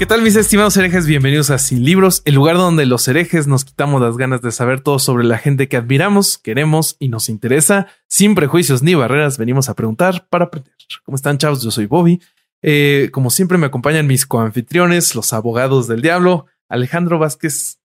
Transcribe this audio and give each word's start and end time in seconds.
¿Qué 0.00 0.06
tal 0.06 0.22
mis 0.22 0.34
estimados 0.34 0.78
herejes? 0.78 1.06
Bienvenidos 1.06 1.50
a 1.50 1.58
Sin 1.58 1.84
Libros, 1.84 2.22
el 2.24 2.34
lugar 2.34 2.56
donde 2.56 2.86
los 2.86 3.06
herejes 3.06 3.46
nos 3.46 3.66
quitamos 3.66 4.00
las 4.00 4.16
ganas 4.16 4.40
de 4.40 4.50
saber 4.50 4.80
todo 4.80 4.98
sobre 4.98 5.24
la 5.24 5.36
gente 5.36 5.68
que 5.68 5.76
admiramos, 5.76 6.38
queremos 6.38 6.96
y 6.98 7.10
nos 7.10 7.28
interesa. 7.28 7.86
Sin 8.08 8.34
prejuicios 8.34 8.82
ni 8.82 8.94
barreras, 8.94 9.36
venimos 9.36 9.68
a 9.68 9.74
preguntar 9.74 10.26
para 10.30 10.46
aprender. 10.46 10.72
¿Cómo 11.04 11.16
están 11.16 11.36
chavos? 11.36 11.62
Yo 11.62 11.70
soy 11.70 11.84
Bobby. 11.84 12.18
Eh, 12.62 13.10
como 13.12 13.28
siempre 13.28 13.58
me 13.58 13.66
acompañan 13.66 14.06
mis 14.06 14.24
coanfitriones, 14.24 15.14
los 15.14 15.34
abogados 15.34 15.86
del 15.86 16.00
diablo, 16.00 16.46
Alejandro 16.70 17.18
Vázquez 17.18 17.78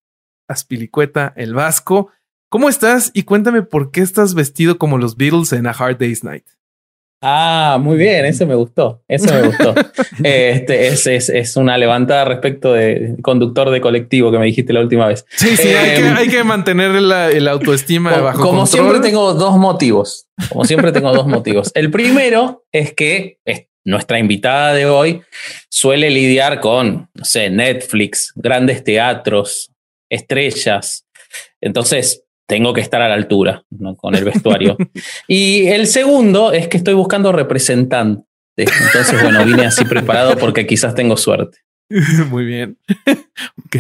Aspilicueta, 0.48 1.34
el 1.36 1.54
Vasco. 1.54 2.12
¿Cómo 2.48 2.70
estás? 2.70 3.12
Y 3.14 3.24
cuéntame 3.24 3.62
por 3.62 3.92
qué 3.92 4.00
estás 4.00 4.36
vestido 4.36 4.78
como 4.78 4.98
los 4.98 5.18
Beatles 5.18 5.52
en 5.52 5.68
A 5.68 5.72
Hard 5.72 5.98
Day's 5.98 6.24
Night. 6.24 6.46
Ah, 7.28 7.80
muy 7.82 7.98
bien, 7.98 8.24
eso 8.26 8.46
me 8.46 8.54
gustó, 8.54 9.02
eso 9.08 9.34
me 9.34 9.48
gustó. 9.48 9.74
este 10.24 10.90
es, 10.90 11.08
es, 11.08 11.30
es, 11.30 11.58
una 11.58 11.76
levantada 11.76 12.24
respecto 12.24 12.72
de 12.72 13.16
conductor 13.24 13.72
de 13.72 13.82
colectivo 13.82 14.32
que 14.32 14.38
me 14.38 14.46
dijiste 14.46 14.74
la 14.74 14.82
última 14.82 15.08
vez. 15.08 15.26
Sí, 15.30 15.58
sí, 15.58 15.70
eh, 15.70 15.76
hay, 15.76 16.02
que, 16.02 16.08
hay, 16.08 16.28
que, 16.30 16.44
mantener 16.44 16.92
la, 17.02 17.32
el 17.32 17.48
autoestima 17.48 18.12
como, 18.12 18.24
bajo 18.24 18.38
Como 18.42 18.60
control. 18.60 18.68
siempre 18.68 19.00
tengo 19.00 19.34
dos 19.34 19.58
motivos, 19.58 20.28
como 20.50 20.66
siempre 20.66 20.92
tengo 20.92 21.12
dos 21.14 21.26
motivos. 21.26 21.72
El 21.74 21.90
primero 21.90 22.64
es 22.72 22.94
que 22.94 23.40
es, 23.44 23.66
nuestra 23.84 24.20
invitada 24.20 24.76
de 24.76 24.86
hoy 24.86 25.24
suele 25.70 26.12
lidiar 26.12 26.60
con, 26.60 27.10
no 27.12 27.26
sé, 27.26 27.50
Netflix, 27.50 28.34
grandes 28.36 28.84
teatros, 28.84 29.72
estrellas. 30.12 31.08
Entonces, 31.60 32.25
tengo 32.48 32.74
que 32.74 32.82
estar 32.82 33.02
a 33.02 33.10
la 33.10 33.16
altura 33.16 33.64
¿no? 33.70 33.96
con 33.96 34.16
el 34.16 34.24
vestuario. 34.24 34.78
y 35.28 35.68
el 35.68 35.88
segundo 35.88 36.52
es 36.52 36.68
que 36.68 36.78
estoy 36.78 36.94
buscando 36.94 37.32
representante. 37.32 38.24
Entonces, 38.58 39.22
bueno, 39.22 39.44
vine 39.44 39.66
así 39.66 39.84
preparado 39.86 40.38
porque 40.38 40.66
quizás 40.66 40.96
tengo 40.96 41.18
suerte. 41.18 41.58
Muy 42.30 42.46
bien. 42.46 42.78
ok. 43.66 43.76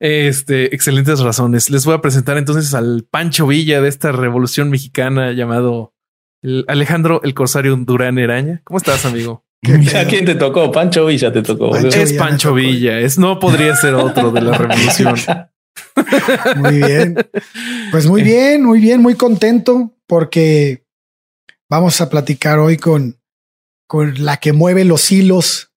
Este, 0.00 0.74
excelentes 0.74 1.20
razones. 1.20 1.70
Les 1.70 1.84
voy 1.84 1.94
a 1.94 2.00
presentar 2.00 2.38
entonces 2.38 2.74
al 2.74 3.06
Pancho 3.10 3.46
Villa 3.46 3.80
de 3.80 3.88
esta 3.88 4.12
revolución 4.12 4.70
mexicana 4.70 5.32
llamado 5.32 5.94
el 6.42 6.64
Alejandro 6.68 7.20
el 7.24 7.34
Corsario 7.34 7.76
Durán 7.76 8.18
Eraña. 8.18 8.60
¿Cómo 8.64 8.78
estás, 8.78 9.04
amigo? 9.04 9.44
¿A 9.96 10.04
quién 10.04 10.24
te 10.24 10.36
tocó? 10.36 10.70
Pancho 10.70 11.06
Villa 11.06 11.32
te 11.32 11.42
tocó. 11.42 11.70
Pancho 11.70 12.00
es 12.00 12.12
Villa 12.12 12.24
Pancho 12.24 12.54
Villa. 12.54 13.00
Es, 13.00 13.18
no 13.18 13.38
podría 13.40 13.74
ser 13.74 13.94
otro 13.94 14.30
de 14.30 14.40
la 14.40 14.56
revolución. 14.56 15.16
Muy 16.56 16.76
bien. 16.76 17.16
Pues 17.90 18.06
muy 18.06 18.22
bien, 18.22 18.64
muy 18.64 18.80
bien, 18.80 19.00
muy 19.00 19.14
contento 19.14 19.94
porque 20.06 20.84
vamos 21.68 22.00
a 22.00 22.08
platicar 22.10 22.58
hoy 22.58 22.76
con, 22.76 23.20
con 23.86 24.24
la 24.24 24.38
que 24.38 24.52
mueve 24.52 24.84
los 24.84 25.10
hilos. 25.12 25.72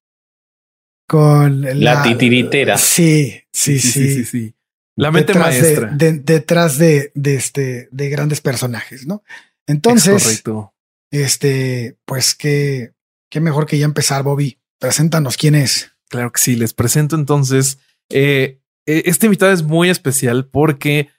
Con 1.07 1.61
la, 1.61 1.73
la 1.73 2.03
titiritera. 2.03 2.77
Sí, 2.77 3.43
sí, 3.51 3.79
sí. 3.79 3.91
sí, 3.91 4.13
sí, 4.15 4.25
sí. 4.25 4.55
La 4.95 5.11
mente 5.11 5.33
detrás 5.33 5.47
maestra. 5.47 5.87
De, 5.91 6.11
de, 6.13 6.19
detrás 6.19 6.77
de, 6.77 7.11
de, 7.15 7.35
este, 7.35 7.89
de 7.91 8.09
grandes 8.09 8.39
personajes, 8.39 9.07
¿no? 9.07 9.23
Entonces, 9.67 10.23
correcto. 10.23 10.73
este, 11.11 11.97
pues 12.05 12.35
qué, 12.35 12.93
qué 13.29 13.41
mejor 13.41 13.65
que 13.65 13.77
ya 13.77 13.85
empezar, 13.85 14.23
Bobby. 14.23 14.59
Preséntanos 14.79 15.37
quién 15.37 15.55
es. 15.55 15.91
Claro 16.09 16.31
que 16.31 16.41
sí, 16.41 16.55
les 16.55 16.73
presento 16.73 17.15
entonces. 17.15 17.79
Eh, 18.09 18.60
este 18.85 19.27
invitado 19.27 19.51
es 19.51 19.63
muy 19.63 19.89
especial 19.89 20.47
porque 20.47 21.09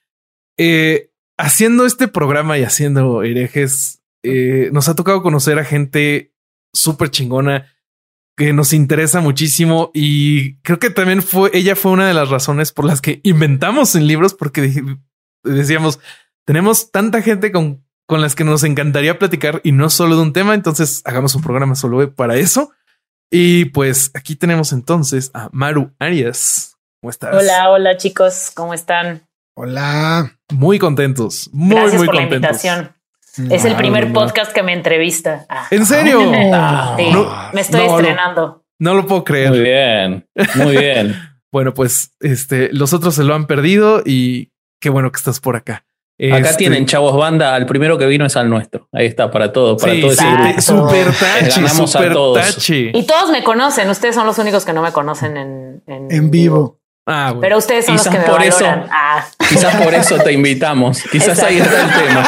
eh, 0.58 1.10
haciendo 1.38 1.86
este 1.86 2.08
programa 2.08 2.58
y 2.58 2.62
haciendo 2.62 3.22
herejes, 3.22 4.02
eh, 4.22 4.70
nos 4.72 4.88
ha 4.88 4.94
tocado 4.94 5.22
conocer 5.22 5.58
a 5.58 5.64
gente 5.64 6.32
súper 6.72 7.10
chingona 7.10 7.66
que 8.36 8.52
nos 8.52 8.72
interesa 8.72 9.20
muchísimo 9.20 9.90
y 9.92 10.56
creo 10.58 10.78
que 10.78 10.90
también 10.90 11.22
fue, 11.22 11.50
ella 11.52 11.76
fue 11.76 11.92
una 11.92 12.08
de 12.08 12.14
las 12.14 12.30
razones 12.30 12.72
por 12.72 12.84
las 12.84 13.00
que 13.00 13.20
inventamos 13.24 13.94
en 13.94 14.06
libros 14.06 14.34
porque 14.34 14.82
decíamos, 15.44 16.00
tenemos 16.46 16.90
tanta 16.90 17.22
gente 17.22 17.52
con, 17.52 17.84
con 18.06 18.20
las 18.20 18.34
que 18.34 18.44
nos 18.44 18.64
encantaría 18.64 19.18
platicar 19.18 19.60
y 19.64 19.72
no 19.72 19.90
solo 19.90 20.16
de 20.16 20.22
un 20.22 20.32
tema, 20.32 20.54
entonces 20.54 21.02
hagamos 21.04 21.34
un 21.34 21.42
programa 21.42 21.74
solo 21.74 22.14
para 22.14 22.36
eso. 22.36 22.72
Y 23.30 23.66
pues 23.66 24.10
aquí 24.14 24.36
tenemos 24.36 24.72
entonces 24.72 25.30
a 25.32 25.48
Maru 25.52 25.94
Arias. 25.98 26.71
¿Cómo 27.02 27.10
estás? 27.10 27.34
Hola, 27.34 27.70
hola 27.70 27.96
chicos, 27.96 28.52
¿cómo 28.54 28.74
están? 28.74 29.26
Hola. 29.56 30.38
Muy 30.52 30.78
contentos, 30.78 31.50
muy, 31.52 31.74
Gracias 31.74 31.98
muy 31.98 32.06
por 32.06 32.14
contentos. 32.14 32.40
la 32.40 32.46
invitación. 32.46 32.94
Es 33.50 33.64
el 33.64 33.74
primer 33.74 34.06
no, 34.06 34.12
podcast 34.12 34.52
que 34.52 34.62
me 34.62 34.72
entrevista. 34.72 35.44
Ah. 35.48 35.66
¿En 35.72 35.84
serio? 35.84 36.20
Sí, 36.20 37.10
no, 37.10 37.50
me 37.52 37.60
estoy 37.60 37.88
no, 37.88 37.98
estrenando. 37.98 38.64
No, 38.78 38.94
lo 38.94 39.04
puedo 39.08 39.24
creer. 39.24 39.50
Muy 39.50 39.60
bien, 39.62 40.28
muy 40.54 40.76
bien. 40.76 41.16
bueno, 41.52 41.74
pues 41.74 42.12
este, 42.20 42.72
los 42.72 42.92
otros 42.92 43.16
se 43.16 43.24
lo 43.24 43.34
han 43.34 43.48
perdido 43.48 44.04
y 44.06 44.52
qué 44.80 44.88
bueno 44.88 45.10
que 45.10 45.16
estás 45.16 45.40
por 45.40 45.56
acá. 45.56 45.84
Acá 46.20 46.50
este... 46.50 46.54
tienen 46.54 46.86
chavos 46.86 47.16
banda. 47.16 47.56
Al 47.56 47.66
primero 47.66 47.98
que 47.98 48.06
vino 48.06 48.26
es 48.26 48.36
al 48.36 48.48
nuestro. 48.48 48.88
Ahí 48.92 49.06
está 49.06 49.28
para 49.28 49.52
todo, 49.52 49.76
para 49.76 49.94
sí, 49.94 50.02
todo 50.02 50.12
ese 50.12 50.62
Super 50.62 51.06
tachi, 51.12 51.68
super 51.68 52.12
todos. 52.12 52.54
tachi. 52.54 52.92
Y 52.94 53.04
todos 53.08 53.30
me 53.32 53.42
conocen. 53.42 53.90
Ustedes 53.90 54.14
son 54.14 54.24
los 54.24 54.38
únicos 54.38 54.64
que 54.64 54.72
no 54.72 54.82
me 54.82 54.92
conocen 54.92 55.36
en, 55.36 55.82
en, 55.88 56.06
en 56.08 56.30
vivo. 56.30 56.81
Ah, 57.04 57.30
bueno. 57.30 57.40
Pero 57.40 57.58
ustedes 57.58 57.86
son 57.86 57.96
quizás 57.96 58.14
los 58.14 58.22
que 58.22 58.30
por 58.30 58.38
me 58.40 58.46
eso, 58.46 58.64
valoran. 58.64 58.88
Ah. 58.92 59.24
Quizás 59.48 59.74
por 59.76 59.92
eso 59.92 60.18
te 60.18 60.32
invitamos. 60.32 61.02
Quizás 61.10 61.30
Exacto. 61.30 61.46
ahí 61.46 61.58
está 61.58 61.80
el 61.80 61.90
tema. 61.90 62.22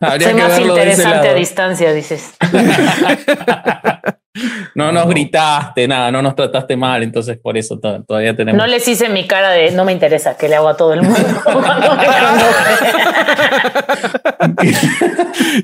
Habría 0.00 0.28
Soy 0.28 0.36
que 0.36 0.42
más 0.42 0.50
verlo 0.52 0.76
interesante 0.76 1.28
a 1.28 1.34
distancia, 1.34 1.92
dices. 1.92 2.32
no 4.74 4.92
nos 4.92 5.06
gritaste, 5.08 5.86
nada, 5.88 6.10
no 6.10 6.22
nos 6.22 6.34
trataste 6.34 6.74
mal, 6.76 7.02
entonces 7.02 7.36
por 7.38 7.58
eso 7.58 7.78
to 7.78 8.02
todavía 8.04 8.34
tenemos. 8.34 8.58
No 8.58 8.66
les 8.66 8.88
hice 8.88 9.10
mi 9.10 9.26
cara 9.26 9.50
de 9.50 9.72
no 9.72 9.84
me 9.84 9.92
interesa 9.92 10.38
que 10.38 10.48
le 10.48 10.56
hago 10.56 10.68
a 10.68 10.76
todo 10.76 10.94
el 10.94 11.02
mundo. 11.02 11.18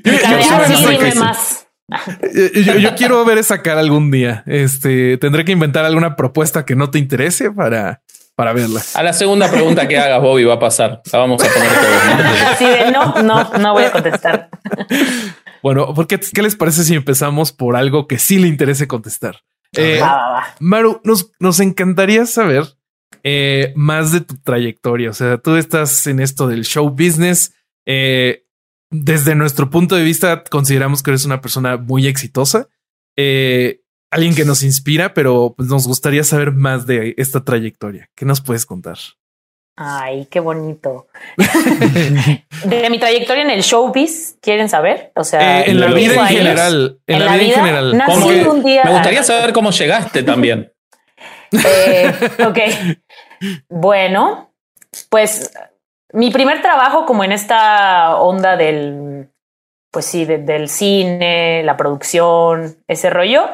de 0.03 0.15
así, 0.15 0.85
dime 0.85 1.15
más. 1.15 1.66
Yo, 2.65 2.75
yo, 2.75 2.95
quiero 2.95 3.23
ver 3.23 3.37
esa 3.37 3.61
cara 3.61 3.79
algún 3.79 4.11
día. 4.11 4.43
Este 4.45 5.17
tendré 5.17 5.45
que 5.45 5.53
inventar 5.53 5.85
alguna 5.85 6.15
propuesta 6.15 6.65
que 6.65 6.75
no 6.75 6.89
te 6.89 6.99
interese 6.99 7.49
para, 7.51 8.01
para 8.35 8.53
verla. 8.53 8.81
A 8.93 9.03
la 9.03 9.13
segunda 9.13 9.49
pregunta 9.49 9.87
que 9.87 9.97
hagas, 9.97 10.21
Bobby, 10.21 10.43
va 10.43 10.55
a 10.55 10.59
pasar. 10.59 11.01
La 11.11 11.19
vamos 11.19 11.41
a 11.43 11.47
poner 11.47 11.69
todos. 11.69 12.41
Así 12.51 12.65
de 12.65 12.91
no, 12.91 13.23
no, 13.23 13.51
no 13.57 13.73
voy 13.73 13.85
a 13.85 13.91
contestar. 13.91 14.49
Bueno, 15.63 15.93
porque 15.93 16.19
¿qué 16.19 16.41
les 16.41 16.55
parece 16.55 16.83
si 16.83 16.93
empezamos 16.93 17.51
por 17.51 17.75
algo 17.75 18.07
que 18.07 18.19
sí 18.19 18.37
le 18.37 18.47
interese 18.47 18.87
contestar? 18.87 19.37
Eh, 19.75 19.99
va, 19.99 20.13
va, 20.13 20.29
va. 20.31 20.47
Maru, 20.59 21.01
nos, 21.03 21.31
nos 21.39 21.59
encantaría 21.59 22.25
saber 22.25 22.63
eh, 23.23 23.73
más 23.75 24.11
de 24.11 24.21
tu 24.21 24.37
trayectoria. 24.37 25.09
O 25.09 25.13
sea, 25.13 25.37
tú 25.37 25.55
estás 25.55 26.07
en 26.07 26.19
esto 26.19 26.47
del 26.47 26.63
show 26.63 26.89
business. 26.89 27.53
Eh, 27.85 28.45
desde 28.89 29.35
nuestro 29.35 29.69
punto 29.69 29.95
de 29.95 30.03
vista, 30.03 30.43
consideramos 30.43 31.03
que 31.03 31.11
eres 31.11 31.25
una 31.25 31.41
persona 31.41 31.77
muy 31.77 32.07
exitosa, 32.07 32.69
eh, 33.15 33.81
alguien 34.11 34.35
que 34.35 34.45
nos 34.45 34.63
inspira, 34.63 35.13
pero 35.13 35.53
pues, 35.55 35.69
nos 35.69 35.87
gustaría 35.87 36.23
saber 36.23 36.51
más 36.51 36.85
de 36.87 37.13
esta 37.17 37.43
trayectoria. 37.43 38.09
¿Qué 38.15 38.25
nos 38.25 38.41
puedes 38.41 38.65
contar? 38.65 38.97
Ay, 39.75 40.27
qué 40.31 40.39
bonito. 40.39 41.07
de 42.65 42.89
mi 42.89 42.99
trayectoria 42.99 43.43
en 43.43 43.51
el 43.51 43.61
showbiz, 43.61 44.37
¿quieren 44.41 44.69
saber? 44.69 45.11
O 45.15 45.23
sea, 45.23 45.61
eh, 45.61 45.69
en 45.69 45.79
la 45.79 45.87
vida 45.87 46.15
en 46.15 46.27
general. 46.27 46.99
En, 47.05 47.15
en, 47.15 47.25
la, 47.25 47.37
vida, 47.37 47.53
en 47.53 47.53
general. 47.53 47.97
Nací 47.97 48.27
que, 48.27 48.47
un 48.47 48.63
día. 48.63 48.83
Me 48.83 48.93
gustaría 48.93 49.21
saber 49.21 49.53
cómo 49.53 49.71
llegaste 49.71 50.23
también. 50.23 50.71
Eh, 51.49 52.13
ok. 52.45 52.57
Bueno, 53.69 54.51
pues 55.09 55.51
mi 56.13 56.31
primer 56.31 56.61
trabajo 56.61 57.05
como 57.05 57.23
en 57.23 57.31
esta 57.31 58.17
onda 58.17 58.55
del, 58.57 59.29
pues 59.91 60.05
sí, 60.05 60.25
de, 60.25 60.37
del 60.37 60.69
cine, 60.69 61.63
la 61.63 61.75
producción, 61.77 62.77
ese 62.87 63.09
rollo. 63.09 63.49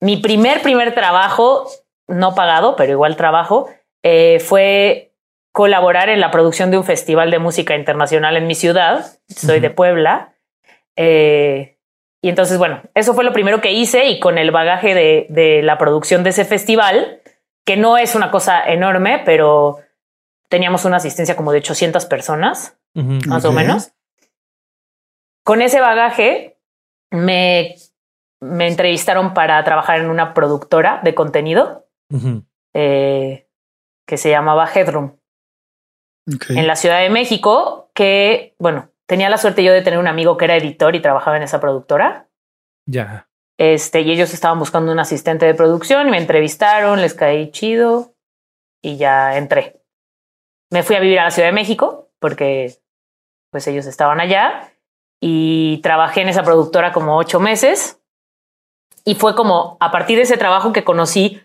Mi 0.00 0.16
primer, 0.16 0.62
primer 0.62 0.94
trabajo, 0.94 1.68
no 2.08 2.34
pagado, 2.34 2.74
pero 2.76 2.92
igual 2.92 3.16
trabajo, 3.16 3.68
eh, 4.02 4.40
fue 4.40 5.12
colaborar 5.52 6.08
en 6.08 6.20
la 6.20 6.30
producción 6.30 6.70
de 6.70 6.78
un 6.78 6.84
festival 6.84 7.30
de 7.30 7.38
música 7.38 7.76
internacional 7.76 8.36
en 8.36 8.46
mi 8.46 8.54
ciudad. 8.54 9.06
Soy 9.28 9.56
uh 9.56 9.58
-huh. 9.58 9.62
de 9.62 9.70
Puebla. 9.70 10.34
Eh, 10.96 11.68
Y 12.24 12.28
entonces, 12.28 12.56
bueno, 12.56 12.80
eso 12.94 13.14
fue 13.14 13.24
lo 13.24 13.32
primero 13.32 13.60
que 13.60 13.72
hice 13.72 14.06
y 14.06 14.20
con 14.20 14.38
el 14.38 14.52
bagaje 14.52 14.94
de, 14.94 15.26
de 15.28 15.60
la 15.62 15.76
producción 15.76 16.22
de 16.22 16.30
ese 16.30 16.44
festival, 16.44 17.20
que 17.66 17.76
no 17.76 17.96
es 17.98 18.14
una 18.14 18.30
cosa 18.30 18.62
enorme, 18.64 19.20
pero 19.24 19.78
teníamos 20.52 20.84
una 20.84 20.98
asistencia 20.98 21.34
como 21.34 21.50
de 21.50 21.60
800 21.60 22.04
personas, 22.04 22.76
más 22.94 23.42
o 23.46 23.52
menos. 23.52 23.92
Con 25.46 25.62
ese 25.62 25.80
bagaje 25.80 26.60
me, 27.10 27.76
me 28.38 28.68
entrevistaron 28.68 29.32
para 29.32 29.64
trabajar 29.64 30.00
en 30.00 30.10
una 30.10 30.34
productora 30.34 31.00
de 31.02 31.14
contenido 31.14 31.88
eh, 32.74 33.48
que 34.06 34.16
se 34.18 34.28
llamaba 34.28 34.70
Headroom 34.70 35.16
en 36.50 36.66
la 36.66 36.76
Ciudad 36.76 37.00
de 37.00 37.08
México, 37.08 37.90
que, 37.94 38.54
bueno, 38.58 38.90
tenía 39.06 39.30
la 39.30 39.38
suerte 39.38 39.64
yo 39.64 39.72
de 39.72 39.80
tener 39.80 39.98
un 39.98 40.06
amigo 40.06 40.36
que 40.36 40.44
era 40.44 40.58
editor 40.58 40.94
y 40.94 41.00
trabajaba 41.00 41.38
en 41.38 41.44
esa 41.44 41.60
productora. 41.60 42.28
Ya. 42.84 43.26
Este, 43.58 44.02
y 44.02 44.12
ellos 44.12 44.34
estaban 44.34 44.58
buscando 44.58 44.92
un 44.92 44.98
asistente 44.98 45.46
de 45.46 45.54
producción 45.54 46.08
y 46.08 46.10
me 46.10 46.18
entrevistaron, 46.18 47.00
les 47.00 47.14
caí 47.14 47.50
chido 47.52 48.14
y 48.82 48.98
ya 48.98 49.38
entré. 49.38 49.81
Me 50.72 50.82
fui 50.82 50.96
a 50.96 51.00
vivir 51.00 51.20
a 51.20 51.24
la 51.24 51.30
Ciudad 51.30 51.48
de 51.48 51.52
México 51.52 52.08
porque 52.18 52.74
pues 53.50 53.66
ellos 53.66 53.86
estaban 53.86 54.20
allá 54.20 54.72
y 55.20 55.78
trabajé 55.82 56.22
en 56.22 56.30
esa 56.30 56.42
productora 56.42 56.92
como 56.92 57.16
ocho 57.16 57.38
meses 57.38 58.00
y 59.04 59.14
fue 59.14 59.34
como 59.36 59.76
a 59.80 59.90
partir 59.90 60.16
de 60.16 60.22
ese 60.22 60.36
trabajo 60.36 60.72
que 60.72 60.84
conocí 60.84 61.40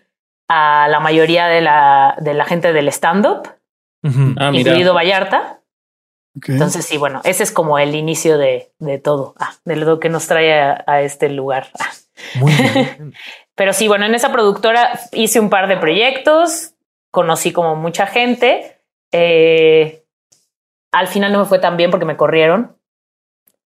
a 0.48 0.88
la 0.88 1.00
mayoría 1.00 1.46
de 1.46 1.60
la, 1.60 2.16
de 2.20 2.34
la 2.34 2.44
gente 2.44 2.72
del 2.72 2.88
stand-up. 2.88 3.48
Ah, 4.02 4.50
mira. 4.50 4.70
incluido 4.70 4.94
Vallarta. 4.94 5.60
Entonces 6.46 6.86
sí, 6.86 6.96
bueno, 6.96 7.20
ese 7.24 7.42
es 7.42 7.52
como 7.52 7.78
el 7.78 7.94
inicio 7.94 8.38
de, 8.38 8.72
de 8.78 8.98
todo, 8.98 9.34
ah, 9.38 9.54
de 9.64 9.76
lo 9.76 9.98
que 9.98 10.08
nos 10.08 10.26
trae 10.26 10.58
a, 10.58 10.84
a 10.86 11.02
este 11.02 11.28
lugar. 11.28 11.68
Ah. 11.78 11.90
Muy 12.36 12.52
bien. 12.52 13.14
Pero 13.54 13.72
sí, 13.72 13.88
bueno, 13.88 14.06
en 14.06 14.14
esa 14.14 14.32
productora 14.32 14.98
hice 15.12 15.40
un 15.40 15.50
par 15.50 15.68
de 15.68 15.76
proyectos, 15.76 16.74
conocí 17.10 17.52
como 17.52 17.76
mucha 17.76 18.06
gente. 18.06 18.77
Eh, 19.12 20.04
al 20.92 21.08
final 21.08 21.32
no 21.32 21.40
me 21.40 21.44
fue 21.44 21.58
tan 21.58 21.76
bien 21.76 21.90
porque 21.90 22.06
me 22.06 22.16
corrieron. 22.16 22.76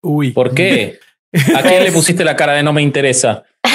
Uy. 0.03 0.33
¿Por 0.33 0.55
qué? 0.55 0.99
¿A 1.57 1.63
quién 1.63 1.85
le 1.85 1.93
pusiste 1.93 2.25
la 2.25 2.37
cara 2.37 2.53
de 2.53 2.63
no 2.63 2.73
me 2.73 2.83
interesa? 2.83 3.45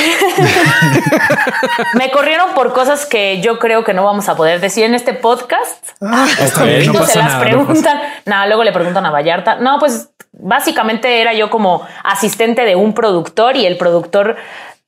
Me 1.95 2.11
corrieron 2.11 2.53
por 2.53 2.73
cosas 2.73 3.05
que 3.05 3.41
yo 3.41 3.57
creo 3.59 3.83
que 3.83 3.93
no 3.93 4.03
vamos 4.03 4.29
a 4.29 4.35
poder 4.35 4.59
decir 4.59 4.83
en 4.83 4.93
este 4.95 5.13
podcast. 5.13 5.87
Ah, 6.01 6.27
Está 6.39 6.61
Ok. 6.63 6.67
bien, 6.69 6.91
no 6.93 7.05
se 7.05 7.17
las 7.19 7.27
nada. 7.27 7.37
no 7.39 7.43
preguntan. 7.45 7.99
Nada, 8.25 8.47
luego 8.47 8.63
le 8.63 8.71
preguntan 8.71 9.05
a 9.05 9.11
Vallarta. 9.11 9.55
No, 9.55 9.79
pues 9.79 10.11
básicamente 10.33 11.21
era 11.21 11.33
yo 11.33 11.49
como 11.49 11.85
asistente 12.03 12.63
de 12.65 12.75
un 12.75 12.93
productor 12.93 13.55
y 13.55 13.65
el 13.65 13.77
productor, 13.77 14.35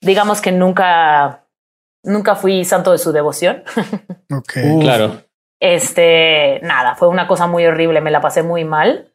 digamos 0.02 0.42
que 0.42 0.52
nunca, 0.52 1.44
nunca 2.04 2.36
fui 2.36 2.66
santo 2.66 2.92
de 2.92 2.98
su 2.98 3.12
devoción. 3.12 3.64
ok. 4.32 4.54
Uf. 4.66 4.82
Claro. 4.82 5.22
Este, 5.60 6.60
nada, 6.64 6.96
fue 6.96 7.08
una 7.08 7.28
cosa 7.28 7.48
muy 7.48 7.66
horrible, 7.66 8.02
me 8.02 8.12
la 8.12 8.22
pasé 8.22 8.44
muy 8.44 8.64
mal. 8.64 9.14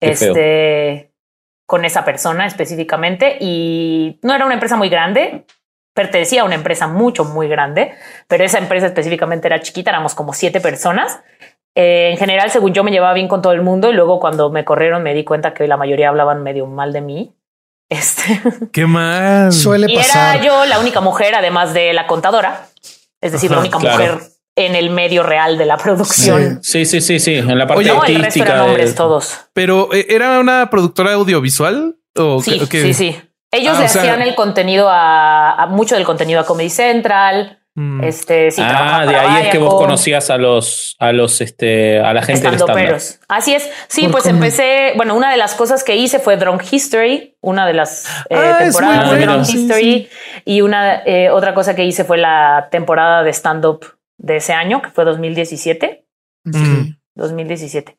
Qué 0.00 0.16
feo. 0.16 0.28
este, 0.30 1.12
con 1.66 1.84
esa 1.84 2.04
persona 2.04 2.46
específicamente 2.46 3.38
y 3.40 4.18
no 4.22 4.34
era 4.34 4.44
una 4.44 4.54
empresa 4.54 4.76
muy 4.76 4.88
grande, 4.88 5.46
pertenecía 5.94 6.42
a 6.42 6.44
una 6.44 6.54
empresa 6.54 6.86
mucho, 6.86 7.24
muy 7.24 7.48
grande, 7.48 7.94
pero 8.28 8.44
esa 8.44 8.58
empresa 8.58 8.86
específicamente 8.86 9.48
era 9.48 9.60
chiquita, 9.60 9.90
éramos 9.90 10.14
como 10.14 10.32
siete 10.32 10.60
personas. 10.60 11.20
Eh, 11.74 12.10
en 12.10 12.18
general, 12.18 12.50
según 12.50 12.74
yo, 12.74 12.84
me 12.84 12.90
llevaba 12.90 13.14
bien 13.14 13.28
con 13.28 13.40
todo 13.40 13.52
el 13.52 13.62
mundo 13.62 13.90
y 13.90 13.94
luego 13.94 14.20
cuando 14.20 14.50
me 14.50 14.64
corrieron 14.64 15.02
me 15.02 15.14
di 15.14 15.24
cuenta 15.24 15.54
que 15.54 15.66
la 15.66 15.76
mayoría 15.76 16.08
hablaban 16.08 16.42
medio 16.42 16.66
mal 16.66 16.92
de 16.92 17.00
mí. 17.00 17.34
Este, 17.92 18.40
Qué 18.72 18.86
mal. 18.86 19.52
Suele 19.52 19.86
y 19.92 19.96
pasar. 19.96 20.36
era 20.36 20.44
yo 20.44 20.64
la 20.64 20.78
única 20.78 21.02
mujer, 21.02 21.34
además 21.34 21.74
de 21.74 21.92
la 21.92 22.06
contadora, 22.06 22.68
es 23.20 23.32
decir, 23.32 23.50
la 23.50 23.58
única 23.58 23.78
claro. 23.78 23.98
mujer 23.98 24.31
en 24.56 24.74
el 24.74 24.90
medio 24.90 25.22
real 25.22 25.56
de 25.58 25.66
la 25.66 25.76
producción. 25.78 26.62
Sí, 26.62 26.84
sí, 26.84 27.00
sí, 27.00 27.18
sí. 27.18 27.34
En 27.36 27.56
la 27.58 27.66
parte 27.66 27.80
Oye, 27.80 27.88
No, 27.92 28.04
el 28.04 28.22
resto 28.22 28.42
artística. 28.42 28.66
de- 28.66 28.92
todos. 28.92 29.40
Pero 29.54 29.88
eh, 29.94 30.06
era 30.10 30.38
una 30.40 30.68
productora 30.70 31.14
audiovisual 31.14 31.96
o 32.16 32.42
Sí, 32.42 32.60
qué- 32.70 32.82
sí, 32.82 32.94
sí. 32.94 33.20
Ellos 33.50 33.74
Ah, 33.76 33.80
le 33.80 33.86
o 33.86 33.88
sea- 33.88 34.02
hacían 34.02 34.22
el 34.22 34.34
contenido 34.34 34.88
a, 34.90 35.54
a 35.54 35.66
mucho 35.66 35.94
del 35.94 36.04
contenido 36.04 36.40
a 36.40 36.44
Comedy 36.46 36.70
Central. 36.70 37.58
Mm. 37.74 38.04
Este, 38.04 38.50
sí, 38.50 38.60
ah, 38.62 39.06
de 39.08 39.16
ahí 39.16 39.44
es 39.46 39.48
que 39.48 39.56
vos 39.56 39.72
conocías 39.74 40.28
a 40.28 40.36
los, 40.36 40.94
a 40.98 41.10
los, 41.12 41.40
este, 41.40 42.00
a 42.00 42.12
la 42.12 42.20
gente 42.22 42.42
del 42.50 42.56
stand. 42.60 43.00
Así 43.28 43.54
es. 43.54 43.70
Sí, 43.88 44.08
pues 44.08 44.24
cómo- 44.24 44.34
empecé. 44.36 44.92
Bueno, 44.96 45.14
una 45.14 45.30
de 45.30 45.38
las 45.38 45.54
cosas 45.54 45.82
que 45.82 45.96
hice 45.96 46.18
fue 46.18 46.36
Drunk 46.36 46.62
History, 46.70 47.38
una 47.40 47.66
de 47.66 47.72
las 47.72 48.04
eh, 48.28 48.36
Ah, 48.36 48.58
temporadas 48.58 49.10
de. 49.12 49.20
Drunk 49.26 49.44
Sí, 49.44 49.58
History. 49.62 50.08
Y 50.44 50.60
una 50.60 50.96
eh, 51.06 51.30
otra 51.30 51.54
cosa 51.54 51.74
que 51.74 51.84
hice 51.86 52.04
fue 52.04 52.18
la 52.18 52.68
temporada 52.70 53.22
de 53.22 53.30
stand-up 53.32 53.86
de 54.22 54.36
ese 54.36 54.52
año, 54.52 54.80
que 54.80 54.90
fue 54.90 55.04
2017. 55.04 56.06
Ok. 56.48 56.54
Mm. 56.56 56.96
2017, 57.14 57.96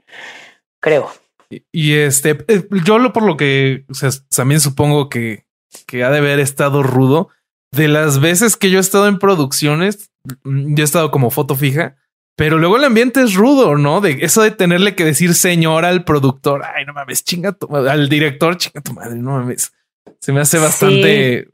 creo. 0.81 1.11
Y- 1.49 1.63
Y 1.71 1.93
este, 1.93 2.31
eh, 2.47 2.67
yo 2.83 2.97
lo 2.97 3.13
por 3.13 3.23
lo 3.23 3.37
que, 3.37 3.85
o 3.89 3.93
sea, 3.93 4.09
también 4.35 4.59
supongo 4.59 5.07
que, 5.09 5.45
que 5.85 6.03
ha 6.03 6.09
de 6.09 6.17
haber 6.17 6.39
estado 6.39 6.81
rudo. 6.81 7.29
De 7.71 7.87
las 7.87 8.19
veces 8.19 8.55
que 8.57 8.69
yo 8.71 8.77
he 8.79 8.81
estado 8.81 9.07
en 9.07 9.19
producciones, 9.19 10.11
mm, 10.43 10.75
yo 10.75 10.83
he 10.83 10.85
estado 10.85 11.11
como 11.11 11.29
foto 11.31 11.55
fija, 11.55 11.95
pero 12.35 12.57
luego 12.57 12.77
el 12.77 12.83
ambiente 12.85 13.21
es 13.21 13.35
rudo, 13.35 13.77
¿no? 13.77 14.01
De 14.01 14.17
eso 14.21 14.41
de 14.41 14.49
tenerle 14.51 14.95
que 14.95 15.05
decir 15.05 15.35
señora 15.35 15.89
al 15.89 16.03
productor, 16.03 16.63
ay, 16.65 16.85
no 16.85 16.93
mames, 16.93 17.23
chinga 17.23 17.51
tu 17.51 17.67
madre", 17.67 17.91
al 17.91 18.09
director, 18.09 18.57
chinga 18.57 18.81
tu 18.81 18.93
madre, 18.93 19.15
no 19.15 19.31
mames. 19.31 19.71
Se 20.19 20.31
me 20.33 20.39
hace 20.41 20.57
bastante 20.57 21.49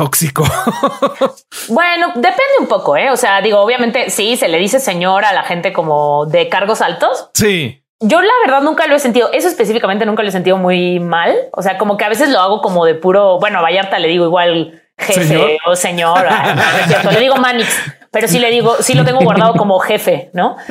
tóxico. 0.00 0.44
Bueno, 1.68 2.08
depende 2.14 2.54
un 2.58 2.66
poco, 2.66 2.96
¿eh? 2.96 3.10
O 3.10 3.16
sea, 3.16 3.40
digo, 3.42 3.60
obviamente 3.60 4.10
sí, 4.10 4.36
se 4.36 4.48
le 4.48 4.58
dice 4.58 4.80
señor 4.80 5.24
a 5.24 5.32
la 5.32 5.44
gente 5.44 5.72
como 5.72 6.26
de 6.26 6.48
cargos 6.48 6.80
altos. 6.80 7.30
sí. 7.34 7.76
Yo 8.02 8.22
la 8.22 8.32
verdad 8.46 8.62
nunca 8.62 8.86
lo 8.86 8.96
he 8.96 8.98
sentido, 8.98 9.30
eso 9.30 9.46
específicamente 9.46 10.06
nunca 10.06 10.22
lo 10.22 10.30
he 10.30 10.32
sentido 10.32 10.56
muy 10.56 11.00
mal. 11.00 11.36
O 11.52 11.60
sea, 11.60 11.76
como 11.76 11.98
que 11.98 12.04
a 12.06 12.08
veces 12.08 12.30
lo 12.30 12.40
hago 12.40 12.62
como 12.62 12.86
de 12.86 12.94
puro, 12.94 13.38
bueno, 13.38 13.58
a 13.58 13.62
Vallarta 13.62 13.98
le 13.98 14.08
digo 14.08 14.24
igual 14.24 14.82
jefe 14.96 15.24
¿Señor? 15.26 15.50
o 15.66 15.76
señora, 15.76 16.54
no, 16.56 16.62
es 16.78 16.86
cierto, 16.86 17.10
le 17.10 17.20
digo 17.20 17.36
Manix, 17.36 17.68
pero 18.10 18.26
sí 18.26 18.38
le 18.38 18.50
digo, 18.50 18.76
sí 18.80 18.94
lo 18.94 19.04
tengo 19.04 19.20
guardado 19.20 19.52
como 19.52 19.78
jefe, 19.80 20.30
¿no? 20.32 20.56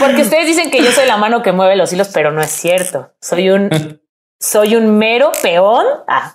Porque 0.00 0.22
ustedes 0.22 0.46
dicen 0.46 0.72
que 0.72 0.82
yo 0.82 0.90
soy 0.90 1.06
la 1.06 1.18
mano 1.18 1.40
que 1.40 1.52
mueve 1.52 1.76
los 1.76 1.92
hilos, 1.92 2.10
pero 2.12 2.32
no 2.32 2.42
es 2.42 2.50
cierto. 2.50 3.12
Soy 3.20 3.50
un 3.50 4.00
soy 4.40 4.76
un 4.76 4.98
mero 4.98 5.32
peón. 5.42 5.84
Ah. 6.06 6.34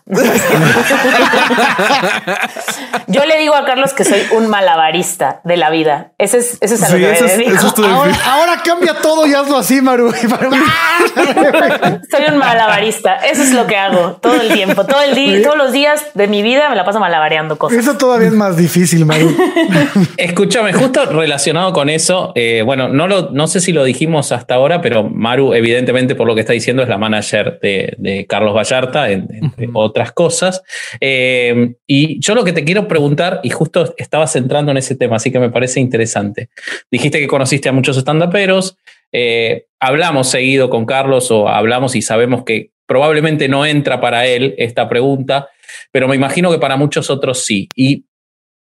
Yo 3.07 3.25
le 3.25 3.39
digo 3.39 3.55
a 3.55 3.65
Carlos 3.65 3.93
que 3.93 4.03
soy 4.03 4.21
un 4.35 4.47
malabarista 4.49 5.41
de 5.43 5.57
la 5.57 5.69
vida. 5.69 6.11
Ese 6.17 6.39
es, 6.39 6.57
ese 6.61 6.75
es 6.75 6.83
a 6.83 6.89
lo 6.89 6.95
Sí, 6.97 7.01
que 7.01 7.11
eso 7.11 7.23
me 7.25 7.31
es- 7.31 7.37
dedico. 7.37 7.55
eso 7.55 7.67
es 7.67 7.73
tu- 7.75 7.85
Ahora, 7.85 8.13
ahora 8.25 8.61
cambia 8.63 8.95
todo 9.01 9.25
y 9.27 9.33
hazlo 9.33 9.57
así, 9.57 9.81
Maru. 9.81 10.11
Soy 12.11 12.23
un 12.29 12.37
malabarista. 12.37 13.15
Eso 13.17 13.43
es 13.43 13.51
lo 13.53 13.67
que 13.67 13.77
hago 13.77 14.13
todo 14.21 14.39
el 14.41 14.51
tiempo, 14.53 14.85
todo 14.85 15.01
el 15.01 15.15
día, 15.15 15.41
todos 15.43 15.57
los 15.57 15.71
días 15.71 16.01
de 16.13 16.27
mi 16.27 16.41
vida 16.43 16.69
me 16.69 16.75
la 16.75 16.85
paso 16.85 16.99
malabareando 16.99 17.57
cosas. 17.57 17.79
Eso 17.79 17.97
todavía 17.97 18.27
es 18.27 18.33
más 18.33 18.57
difícil, 18.57 19.05
Maru. 19.05 19.35
Escúchame, 20.17 20.73
justo 20.73 21.05
relacionado 21.05 21.73
con 21.73 21.89
eso, 21.89 22.31
eh, 22.35 22.61
bueno, 22.65 22.89
no, 22.89 23.07
lo, 23.07 23.29
no 23.31 23.47
sé 23.47 23.59
si 23.61 23.71
lo 23.71 23.83
dijimos 23.83 24.31
hasta 24.31 24.55
ahora, 24.55 24.81
pero 24.81 25.03
Maru, 25.03 25.53
evidentemente, 25.53 26.15
por 26.15 26.27
lo 26.27 26.35
que 26.35 26.41
está 26.41 26.53
diciendo, 26.53 26.83
es 26.83 26.89
la 26.89 26.97
manager 26.97 27.59
de, 27.61 27.92
de 27.97 28.25
Carlos 28.25 28.55
Vallarta, 28.55 29.11
en- 29.11 29.27
entre 29.31 29.69
otras 29.73 30.11
cosas. 30.11 30.61
Eh, 30.99 31.75
y 31.87 32.19
yo 32.19 32.35
lo 32.35 32.43
que 32.43 32.53
te 32.53 32.63
quiero 32.63 32.87
preguntar, 32.87 33.39
y 33.43 33.49
justo 33.49 33.93
estabas 33.97 34.35
entrando 34.35 34.71
en 34.71 34.77
ese 34.77 34.95
tema, 34.95 35.15
así 35.17 35.31
que 35.31 35.39
me 35.39 35.49
parece 35.49 35.79
interesante. 35.79 36.49
Dijiste 36.91 37.19
que 37.19 37.27
conociste 37.27 37.69
a 37.69 37.73
muchos 37.73 37.97
estandaperos, 37.97 38.77
eh, 39.11 39.65
hablamos 39.79 40.27
seguido 40.29 40.69
con 40.69 40.85
Carlos 40.85 41.29
o 41.31 41.47
hablamos 41.47 41.95
y 41.95 42.01
sabemos 42.01 42.43
que 42.43 42.71
probablemente 42.87 43.47
no 43.47 43.65
entra 43.65 44.01
para 44.01 44.25
él 44.27 44.55
esta 44.57 44.89
pregunta, 44.89 45.49
pero 45.91 46.07
me 46.07 46.15
imagino 46.15 46.51
que 46.51 46.59
para 46.59 46.77
muchos 46.77 47.09
otros 47.09 47.45
sí. 47.45 47.69
Y 47.75 48.05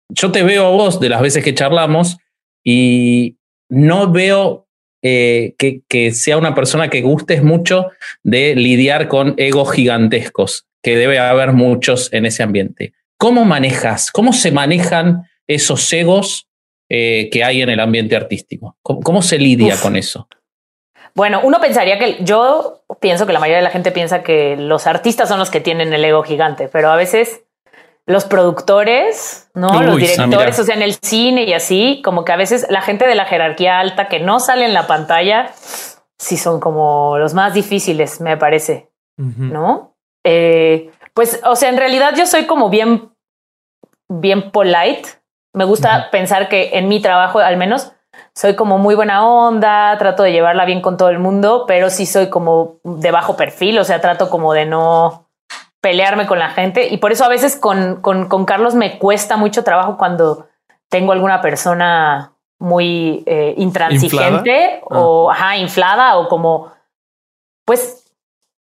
yo 0.09 0.31
te 0.31 0.43
veo 0.43 0.67
a 0.67 0.71
vos 0.71 1.01
de 1.01 1.09
las 1.09 1.21
veces 1.23 1.43
que 1.43 1.55
charlamos 1.55 2.19
y 2.63 3.37
no 3.71 4.13
veo 4.13 4.64
eh, 5.07 5.55
que, 5.59 5.83
que 5.87 6.13
sea 6.13 6.39
una 6.39 6.55
persona 6.55 6.89
que 6.89 7.03
gustes 7.03 7.43
mucho 7.43 7.91
de 8.23 8.55
lidiar 8.57 9.07
con 9.07 9.35
egos 9.37 9.71
gigantescos, 9.73 10.67
que 10.83 10.97
debe 10.97 11.19
haber 11.19 11.53
muchos 11.53 12.11
en 12.15 12.25
ese 12.25 12.43
ambiente. 12.43 12.95
¿Cómo 13.19 13.45
manejas, 13.45 14.11
cómo 14.11 14.33
se 14.33 14.51
manejan 14.51 15.25
esos 15.47 15.93
egos 15.93 16.49
eh, 16.89 17.29
que 17.31 17.45
hay 17.45 17.61
en 17.61 17.69
el 17.69 17.81
ambiente 17.81 18.17
artístico? 18.17 18.79
¿Cómo, 18.83 19.01
cómo 19.01 19.21
se 19.21 19.39
lidia 19.39 19.75
Uf. 19.75 19.83
con 19.83 19.97
eso? 19.97 20.27
Bueno, 21.15 21.43
uno 21.45 21.61
pensaría 21.61 21.99
que 21.99 22.17
yo 22.25 22.83
pienso 23.01 23.27
que 23.27 23.35
la 23.35 23.41
mayoría 23.41 23.59
de 23.59 23.65
la 23.65 23.71
gente 23.71 23.93
piensa 23.93 24.23
que 24.23 24.57
los 24.57 24.87
artistas 24.87 25.29
son 25.29 25.39
los 25.39 25.51
que 25.51 25.61
tienen 25.61 25.93
el 25.93 26.03
ego 26.03 26.23
gigante, 26.23 26.69
pero 26.73 26.91
a 26.91 26.97
veces 26.97 27.44
los 28.07 28.25
productores, 28.25 29.51
no 29.55 29.79
Uy, 29.79 29.87
los 29.87 29.97
directores, 29.97 30.59
o 30.59 30.65
sea, 30.65 30.75
en 30.75 30.83
el 30.83 30.95
cine 30.95 31.45
y 31.45 31.55
así, 31.55 32.03
como 32.05 32.25
que 32.25 32.33
a 32.33 32.37
veces 32.37 32.67
la 32.69 32.83
gente 32.83 33.07
de 33.07 33.15
la 33.15 33.25
jerarquía 33.25 33.79
alta 33.79 34.09
que 34.09 34.21
no 34.21 34.41
sale 34.41 34.67
en 34.67 34.75
la 34.75 34.87
pantalla, 34.87 35.53
sí 36.19 36.37
son 36.37 36.61
como 36.61 37.17
los 37.19 37.35
más 37.35 37.55
difíciles, 37.55 38.21
me 38.21 38.37
parece. 38.37 38.91
¿no? 39.17 39.95
eh, 40.25 40.91
pues, 41.15 41.41
o 41.45 41.55
sea, 41.55 41.69
en 41.69 41.77
realidad 41.77 42.15
yo 42.17 42.27
soy 42.27 42.47
como 42.47 42.69
bien, 42.69 43.13
bien 44.09 44.51
polite. 44.51 45.09
Me 45.53 45.65
gusta 45.65 46.11
pensar 46.11 46.49
que 46.49 46.71
en 46.77 46.89
mi 46.89 47.01
trabajo, 47.01 47.39
al 47.39 47.57
menos, 47.57 47.93
soy 48.35 48.57
como 48.57 48.79
muy 48.79 48.97
buena 48.97 49.25
onda, 49.27 49.97
trato 49.99 50.25
de 50.25 50.33
llevarla 50.33 50.65
bien 50.65 50.81
con 50.81 50.97
todo 50.97 51.11
el 51.11 51.21
mundo, 51.21 51.65
pero 51.69 51.91
sí 51.91 52.07
soy 52.07 52.29
como 52.29 52.79
de 52.83 53.13
bajo 53.13 53.37
perfil, 53.37 53.79
o 53.79 53.85
sea, 53.85 54.01
trato 54.01 54.29
como 54.29 54.53
de 54.53 54.67
no 54.67 55.24
pelearme 55.85 56.27
con 56.27 56.39
la 56.39 56.49
gente 56.49 56.89
y 56.89 56.97
por 56.97 57.13
eso 57.13 57.27
a 57.27 57.29
veces 57.29 57.57
con, 57.57 58.01
con, 58.01 58.27
con 58.27 58.47
Carlos 58.47 58.75
me 58.75 58.99
cuesta 58.99 59.37
mucho 59.37 59.65
trabajo 59.65 59.99
cuando 59.99 60.47
tengo 60.89 61.13
alguna 61.13 61.43
persona 61.43 62.33
muy 62.59 63.23
eh, 63.27 63.53
intransigente 63.59 64.81
o 64.85 65.31
Ah. 65.31 65.35
ajá, 65.35 65.57
inflada 65.59 66.17
o 66.17 66.29
como, 66.29 66.73
pues, 67.67 68.11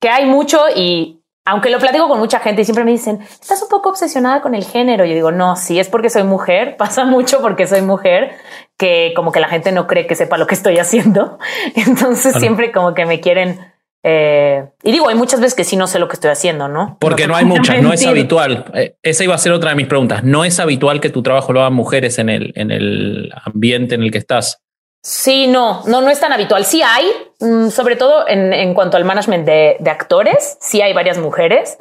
que 0.01 0.09
hay 0.09 0.27
mucho 0.27 0.61
y 0.73 1.21
aunque 1.45 1.71
lo 1.71 1.81
platico 1.81 2.07
con 2.07 2.21
mucha 2.21 2.39
gente 2.39 2.63
y 2.63 2.65
siempre 2.65 2.85
me 2.85 2.93
dicen, 2.93 3.21
estás 3.23 3.61
un 3.61 3.69
poco 3.69 3.89
obsesionada 3.89 4.41
con 4.41 4.55
el 4.55 4.63
género. 4.65 5.05
Yo 5.05 5.15
digo, 5.15 5.33
no, 5.33 5.57
sí, 5.57 5.81
es 5.81 5.89
porque 5.89 6.11
soy 6.11 6.23
mujer, 6.23 6.77
pasa 6.79 7.05
mucho 7.05 7.41
porque 7.43 7.67
soy 7.67 7.83
mujer, 7.83 8.37
que 8.77 9.13
como 9.17 9.33
que 9.33 9.41
la 9.41 9.49
gente 9.49 9.73
no 9.73 9.89
cree 9.89 10.07
que 10.07 10.15
sepa 10.15 10.39
lo 10.39 10.47
que 10.47 10.55
estoy 10.55 10.79
haciendo. 10.79 11.41
Entonces 11.75 12.37
siempre 12.37 12.71
como 12.71 12.95
que 12.95 13.05
me 13.05 13.19
quieren... 13.19 13.59
eh, 14.03 14.65
y 14.83 14.93
digo, 14.93 15.09
hay 15.09 15.15
muchas 15.15 15.41
veces 15.41 15.55
que 15.55 15.65
sí 15.65 15.77
no 15.77 15.87
sé 15.87 15.99
lo 15.99 16.09
que 16.09 16.15
estoy 16.15 16.31
haciendo, 16.31 16.69
¿no? 16.69 16.97
Porque 17.01 17.23
te 17.23 17.29
no 17.29 17.37
hay 17.37 17.45
muchas, 17.45 17.83
no 17.83 17.93
es 17.93 18.07
habitual. 18.07 18.65
Eh, 18.75 18.97
esa 19.03 19.25
iba 19.25 19.35
a 19.35 19.39
ser 19.39 19.53
otra 19.53 19.71
de 19.71 19.77
mis 19.77 19.87
preguntas. 19.87 20.25
¿No 20.25 20.45
es 20.45 20.59
habitual 20.59 21.01
que 21.01 21.11
tu 21.11 21.23
trabajo 21.23 21.53
lo 21.53 21.61
hagan 21.61 21.75
mujeres 21.75 22.19
en 22.19 22.31
el, 22.31 22.53
en 22.57 22.71
el 22.71 23.33
ambiente 23.45 23.95
en 23.95 24.03
el 24.03 24.11
que 24.11 24.19
estás? 24.19 24.63
Sí, 25.03 25.47
no, 25.47 25.83
no, 25.87 26.01
no 26.01 26.11
es 26.11 26.21
tan 26.21 26.33
habitual. 26.33 26.65
Sí 26.65 26.83
hay, 26.83 27.07
mm, 27.41 27.69
sobre 27.69 27.97
todo 27.97 28.27
en, 28.29 28.53
en 28.53 28.75
cuanto 28.75 28.97
al 28.97 29.05
management 29.05 29.47
de, 29.47 29.77
de 29.81 29.91
actores, 29.91 30.57
sí 30.61 30.81
hay 30.83 30.93
varias 30.93 31.19
mujeres. 31.19 31.79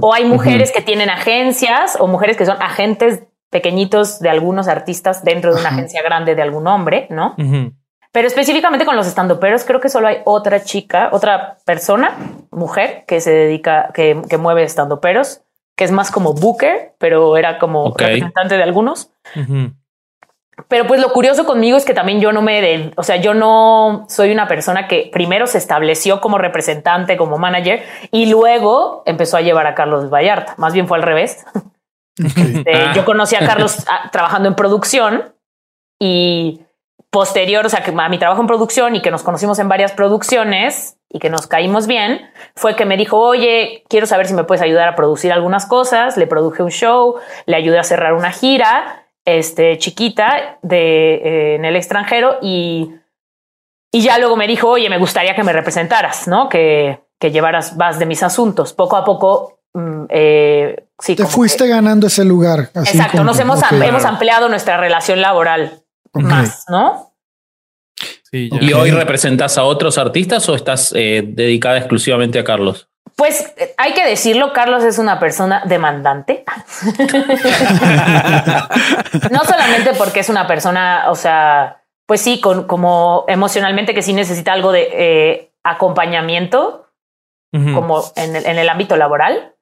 O 0.00 0.14
hay 0.14 0.24
mujeres 0.24 0.72
que 0.72 0.82
tienen 0.82 1.10
agencias 1.10 1.96
o 1.98 2.06
mujeres 2.06 2.36
que 2.36 2.46
son 2.46 2.60
agentes 2.60 3.22
pequeñitos 3.50 4.20
de 4.20 4.28
algunos 4.28 4.68
artistas 4.68 5.24
dentro 5.24 5.52
de 5.52 5.60
una 5.60 5.70
Ajá. 5.70 5.78
agencia 5.78 6.02
grande 6.02 6.34
de 6.34 6.42
algún 6.42 6.66
hombre, 6.68 7.08
¿no? 7.10 7.34
Ujú. 7.38 7.72
Pero 8.12 8.26
específicamente 8.26 8.84
con 8.84 8.96
los 8.96 9.06
estandoperos, 9.06 9.64
creo 9.64 9.80
que 9.80 9.88
solo 9.88 10.08
hay 10.08 10.18
otra 10.24 10.62
chica, 10.64 11.10
otra 11.12 11.58
persona, 11.64 12.16
mujer, 12.50 13.04
que 13.06 13.20
se 13.20 13.30
dedica, 13.32 13.90
que, 13.94 14.20
que 14.28 14.36
mueve 14.36 14.64
estandoperos, 14.64 15.42
que 15.76 15.84
es 15.84 15.92
más 15.92 16.10
como 16.10 16.34
booker, 16.34 16.94
pero 16.98 17.36
era 17.36 17.58
como 17.58 17.84
representante 18.08 18.56
de 18.56 18.62
algunos. 18.64 19.12
Pero 20.68 20.86
pues 20.86 21.00
lo 21.00 21.10
curioso 21.12 21.46
conmigo 21.46 21.76
es 21.78 21.84
que 21.86 21.94
también 21.94 22.20
yo 22.20 22.32
no 22.32 22.42
me, 22.42 22.60
de- 22.60 22.92
o 22.96 23.02
sea, 23.02 23.16
yo 23.16 23.32
no 23.32 24.04
soy 24.08 24.30
una 24.30 24.46
persona 24.46 24.88
que 24.88 25.08
primero 25.12 25.46
se 25.46 25.56
estableció 25.58 26.20
como 26.20 26.36
representante, 26.36 27.16
como 27.16 27.38
manager, 27.38 27.82
y 28.10 28.26
luego 28.26 29.02
empezó 29.06 29.36
a 29.38 29.40
llevar 29.40 29.66
a 29.66 29.74
Carlos 29.74 30.10
Vallarta. 30.10 30.54
Más 30.58 30.72
bien 30.74 30.86
fue 30.88 30.98
al 30.98 31.02
revés. 31.04 31.44
Este, 32.18 32.74
Ah. 32.74 32.92
Yo 32.94 33.06
conocí 33.06 33.34
a 33.36 33.46
Carlos 33.46 33.86
ah, 33.88 34.10
trabajando 34.12 34.48
en 34.48 34.54
producción 34.54 35.32
y 35.98 36.60
posterior, 37.10 37.66
o 37.66 37.68
sea, 37.68 37.82
que 37.82 37.92
a 37.96 38.08
mi 38.08 38.18
trabajo 38.18 38.40
en 38.40 38.46
producción 38.46 38.94
y 38.96 39.02
que 39.02 39.10
nos 39.10 39.22
conocimos 39.22 39.58
en 39.58 39.68
varias 39.68 39.92
producciones 39.92 40.96
y 41.12 41.18
que 41.18 41.28
nos 41.28 41.48
caímos 41.48 41.86
bien, 41.88 42.20
fue 42.54 42.76
que 42.76 42.84
me 42.84 42.96
dijo, 42.96 43.18
oye, 43.18 43.84
quiero 43.88 44.06
saber 44.06 44.26
si 44.28 44.34
me 44.34 44.44
puedes 44.44 44.62
ayudar 44.62 44.88
a 44.88 44.94
producir 44.94 45.32
algunas 45.32 45.66
cosas. 45.66 46.16
Le 46.16 46.28
produje 46.28 46.62
un 46.62 46.70
show, 46.70 47.16
le 47.46 47.56
ayudé 47.56 47.80
a 47.80 47.84
cerrar 47.84 48.12
una 48.14 48.30
gira, 48.30 49.06
este, 49.24 49.76
chiquita 49.78 50.58
de, 50.62 51.14
eh, 51.14 51.54
en 51.56 51.64
el 51.64 51.74
extranjero 51.74 52.38
y, 52.42 52.94
y 53.92 54.02
ya 54.02 54.18
luego 54.18 54.36
me 54.36 54.46
dijo, 54.46 54.68
oye, 54.68 54.88
me 54.88 54.98
gustaría 54.98 55.34
que 55.34 55.42
me 55.42 55.52
representaras, 55.52 56.28
¿no? 56.28 56.48
Que, 56.48 57.00
que 57.18 57.32
llevaras 57.32 57.76
más 57.76 57.98
de 57.98 58.06
mis 58.06 58.22
asuntos. 58.22 58.72
Poco 58.72 58.96
a 58.96 59.04
poco, 59.04 59.58
mm, 59.74 60.04
eh, 60.10 60.84
sí. 60.98 61.16
Te 61.16 61.26
fuiste 61.26 61.64
que- 61.64 61.70
ganando 61.70 62.06
ese 62.06 62.24
lugar. 62.24 62.70
así 62.74 62.96
Exacto, 62.96 63.18
como 63.18 63.24
nos 63.24 63.40
hemos, 63.40 63.60
am- 63.64 63.82
hemos 63.82 64.04
ampliado 64.04 64.48
nuestra 64.48 64.76
relación 64.76 65.20
laboral 65.20 65.82
más, 66.12 66.64
¿no? 66.68 67.12
Sí, 68.30 68.48
ya. 68.50 68.62
¿Y 68.62 68.72
hoy 68.72 68.90
representas 68.90 69.58
a 69.58 69.64
otros 69.64 69.98
artistas 69.98 70.48
o 70.48 70.54
estás 70.54 70.92
eh, 70.96 71.22
dedicada 71.26 71.78
exclusivamente 71.78 72.38
a 72.38 72.44
Carlos? 72.44 72.88
Pues 73.16 73.52
eh, 73.56 73.74
hay 73.76 73.92
que 73.92 74.06
decirlo, 74.06 74.52
Carlos 74.52 74.84
es 74.84 74.98
una 74.98 75.18
persona 75.18 75.62
demandante. 75.66 76.44
no 79.30 79.44
solamente 79.44 79.92
porque 79.98 80.20
es 80.20 80.28
una 80.28 80.46
persona, 80.46 81.06
o 81.08 81.14
sea, 81.14 81.82
pues 82.06 82.20
sí, 82.20 82.40
con, 82.40 82.66
como 82.66 83.24
emocionalmente 83.28 83.94
que 83.94 84.02
sí 84.02 84.12
necesita 84.12 84.52
algo 84.52 84.72
de 84.72 84.88
eh, 84.92 85.52
acompañamiento, 85.62 86.86
como 87.52 88.04
en 88.14 88.36
el, 88.36 88.46
en 88.46 88.58
el 88.58 88.68
ámbito 88.68 88.96
laboral, 88.96 89.56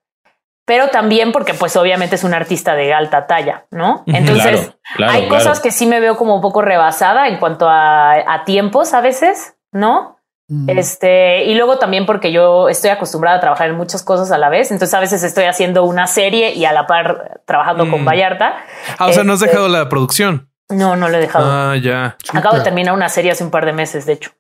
pero 0.69 0.89
también 0.89 1.33
porque 1.33 1.55
pues 1.55 1.75
obviamente 1.77 2.15
es 2.15 2.23
un 2.23 2.35
artista 2.35 2.77
de 2.77 2.93
alta 2.95 3.27
talla, 3.27 3.65
¿no? 3.73 4.05
Entonces, 4.07 4.45
Claro, 4.61 4.75
claro, 4.97 5.13
hay 5.15 5.27
claro. 5.27 5.35
cosas 5.45 5.61
que 5.61 5.73
sí 5.73 5.87
me 5.87 5.99
veo 5.99 6.17
como 6.17 6.35
un 6.37 6.41
poco 6.43 6.63
rebasada 6.63 7.27
en 7.27 7.39
cuanto 7.39 7.69
a, 7.69 8.13
a 8.13 8.45
tiempos 8.45 8.93
a 8.95 9.01
veces, 9.01 9.57
¿no? 9.73 10.19
Mm. 10.51 10.71
Este, 10.71 11.45
y 11.45 11.55
luego 11.57 11.79
también 11.79 12.07
porque 12.07 12.33
yo 12.33 12.69
estoy 12.69 12.91
acostumbrada 12.91 13.39
a 13.39 13.41
trabajar 13.41 13.69
en 13.71 13.77
muchas 13.77 14.03
cosas 14.03 14.31
a 14.31 14.39
la 14.39 14.49
vez. 14.49 14.71
Entonces, 14.71 14.95
a 14.95 15.01
veces 15.01 15.23
estoy 15.23 15.45
haciendo 15.45 15.85
una 15.85 16.07
serie 16.07 16.53
y 16.55 16.65
a 16.67 16.73
la 16.73 16.87
par 16.87 17.41
trabajando 17.47 17.87
Mm. 17.87 17.91
con 17.91 18.05
Vallarta. 18.05 18.57
Ah, 18.99 19.07
o 19.09 19.13
sea, 19.13 19.25
no 19.25 19.33
has 19.33 19.41
Este, 19.43 19.51
dejado 19.51 19.69
la 19.69 19.89
producción. 19.89 20.51
No, 20.71 20.97
no 20.97 21.09
lo 21.09 21.17
he 21.17 21.21
dejado. 21.21 21.47
Ah, 21.51 21.77
ya. 21.77 22.17
Acabo 22.35 22.59
de 22.59 22.63
terminar 22.63 22.93
una 22.95 23.09
serie 23.09 23.31
hace 23.31 23.43
un 23.43 23.51
par 23.51 23.65
de 23.67 23.73
meses, 23.73 24.05
de 24.07 24.13
hecho. 24.15 24.31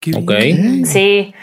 Qué. 0.00 0.12
Ok. 0.16 0.86
Sí, 0.86 1.34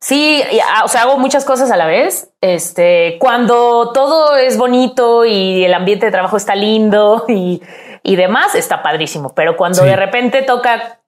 sí, 0.00 0.42
ah, 0.74 0.84
o 0.84 0.88
sea, 0.88 1.02
hago 1.02 1.18
muchas 1.18 1.44
cosas 1.44 1.70
a 1.70 1.76
la 1.76 1.86
vez. 1.86 2.30
Este, 2.40 3.16
cuando 3.20 3.92
todo 3.92 4.36
es 4.36 4.56
bonito 4.56 5.24
y 5.24 5.64
el 5.64 5.74
ambiente 5.74 6.06
de 6.06 6.12
trabajo 6.12 6.36
está 6.36 6.54
lindo 6.54 7.24
y, 7.28 7.62
y 8.02 8.16
demás, 8.16 8.54
está 8.54 8.82
padrísimo. 8.82 9.34
Pero 9.34 9.56
cuando 9.56 9.82
Sí. 9.82 9.86
de 9.88 9.96
repente 9.96 10.42
toca, 10.42 11.00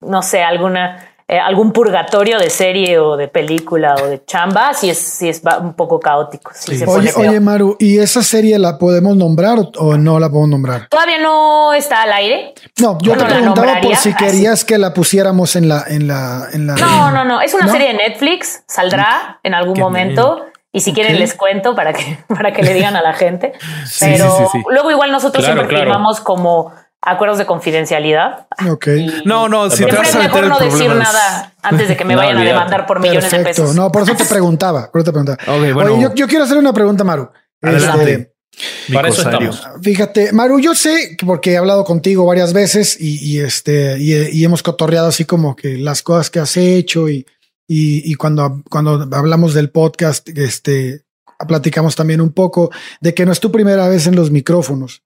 no 0.00 0.22
sé, 0.22 0.42
alguna, 0.42 1.11
eh, 1.28 1.38
algún 1.38 1.72
purgatorio 1.72 2.38
de 2.38 2.50
serie 2.50 2.98
o 2.98 3.16
de 3.16 3.28
película 3.28 3.94
o 4.02 4.06
de 4.06 4.24
chamba, 4.24 4.74
sí 4.74 4.90
es, 4.90 4.98
sí 4.98 5.28
es 5.28 5.42
va- 5.42 5.58
un 5.58 5.74
poco 5.74 5.98
caótico. 6.00 6.50
Sí 6.54 6.72
Sí. 6.72 6.78
se 6.78 6.84
pone 6.86 7.10
Oye, 7.16 7.40
Maru, 7.40 7.76
¿y 7.78 7.98
esa 7.98 8.22
serie 8.22 8.58
la 8.58 8.78
podemos 8.78 9.16
nombrar 9.16 9.58
o, 9.78 9.96
no 9.96 10.18
la 10.18 10.28
podemos 10.28 10.48
nombrar? 10.50 10.88
Todavía 10.88 11.18
no 11.18 11.72
está 11.74 12.02
al 12.02 12.12
aire. 12.12 12.54
No, 12.80 12.98
yo 13.00 13.16
te 13.16 13.24
preguntaba 13.24 13.80
por 13.80 13.96
si 13.96 14.10
así. 14.10 14.14
querías 14.14 14.64
que 14.64 14.78
la 14.78 14.92
pusiéramos 14.92 15.56
en 15.56 15.68
la, 15.68 15.84
en 15.86 16.08
la, 16.08 16.48
en 16.52 16.66
la. 16.66 16.74
No, 16.74 17.10
no, 17.10 17.24
no. 17.24 17.40
Es 17.40 17.54
una 17.54 17.66
¿No? 17.66 17.72
serie 17.72 17.88
de 17.88 17.94
Netflix. 17.94 18.62
Saldrá 18.66 19.40
en 19.42 19.54
algún 19.54 19.74
Qué 19.74 19.80
momento. 19.80 20.46
Y 20.74 20.80
si 20.80 20.94
quieren 20.94 21.18
les 21.18 21.34
cuento 21.34 21.74
para 21.74 21.92
que, 21.92 22.18
para 22.28 22.52
que 22.52 22.62
le 22.62 22.72
digan 22.72 22.96
a 22.96 23.02
la 23.02 23.12
gente. 23.12 23.52
Sí, 23.86 24.06
Pero 24.06 24.24
sí, 24.30 24.42
sí, 24.52 24.58
sí. 24.58 24.64
luego 24.70 24.90
igual 24.90 25.12
nosotros 25.12 25.44
Claro, 25.44 25.60
siempre 25.60 25.76
claro. 25.76 25.90
firmamos 25.90 26.20
como 26.20 26.72
acuerdos 27.02 27.38
de 27.38 27.46
confidencialidad. 27.46 28.46
Ok. 28.70 28.88
No, 29.24 29.48
no, 29.48 29.64
si 29.64 29.70
te 29.70 29.76
Siempre 29.76 29.98
vas 29.98 30.08
es 30.08 30.14
a 30.14 30.18
meter 30.18 30.44
mejor 30.44 30.60
no 30.60 30.70
decir 30.70 30.90
nada 30.90 31.52
antes 31.62 31.88
de 31.88 31.96
que 31.96 32.04
me 32.04 32.14
No, 32.14 32.20
vayan 32.20 32.38
a 32.38 32.44
demandar 32.44 32.86
por 32.86 33.00
millones 33.00 33.30
de 33.30 33.40
pesos. 33.40 33.74
No, 33.74 33.90
por 33.90 34.02
eso 34.02 34.14
te 34.14 34.24
preguntaba. 34.24 34.90
Por 34.90 35.00
eso 35.00 35.12
te 35.12 35.12
preguntaba. 35.12 35.58
Bueno. 35.74 35.94
Oye, 35.94 36.02
yo, 36.02 36.14
yo 36.14 36.28
quiero 36.28 36.44
hacer 36.44 36.56
una 36.56 36.72
pregunta, 36.72 37.04
Maru. 37.04 37.30
Adelante. 37.60 38.32
Este, 38.52 38.94
Para 38.94 39.08
eso 39.08 39.22
estamos. 39.22 39.62
Fíjate, 39.82 40.32
Maru, 40.32 40.60
yo 40.60 40.74
sé 40.74 41.16
que 41.18 41.26
porque 41.26 41.52
he 41.52 41.56
hablado 41.56 41.84
contigo 41.84 42.24
varias 42.24 42.52
veces 42.52 42.96
y, 43.00 43.18
y, 43.24 43.40
este 43.40 43.98
y, 43.98 44.14
y 44.14 44.44
hemos 44.44 44.62
cotorreado 44.62 45.08
así 45.08 45.24
como 45.24 45.56
que 45.56 45.78
las 45.78 46.02
cosas 46.02 46.30
que 46.30 46.38
has 46.38 46.56
hecho 46.56 47.08
y, 47.08 47.26
y, 47.66 48.10
y 48.10 48.14
cuando, 48.14 48.62
cuando 48.70 49.08
hablamos 49.12 49.54
del 49.54 49.70
podcast, 49.70 50.28
este 50.28 51.04
platicamos 51.48 51.96
también 51.96 52.20
un 52.20 52.32
poco 52.32 52.70
de 53.00 53.14
que 53.14 53.26
no 53.26 53.32
es 53.32 53.40
tu 53.40 53.50
primera 53.50 53.88
vez 53.88 54.06
en 54.06 54.14
los 54.14 54.30
micrófonos. 54.30 55.02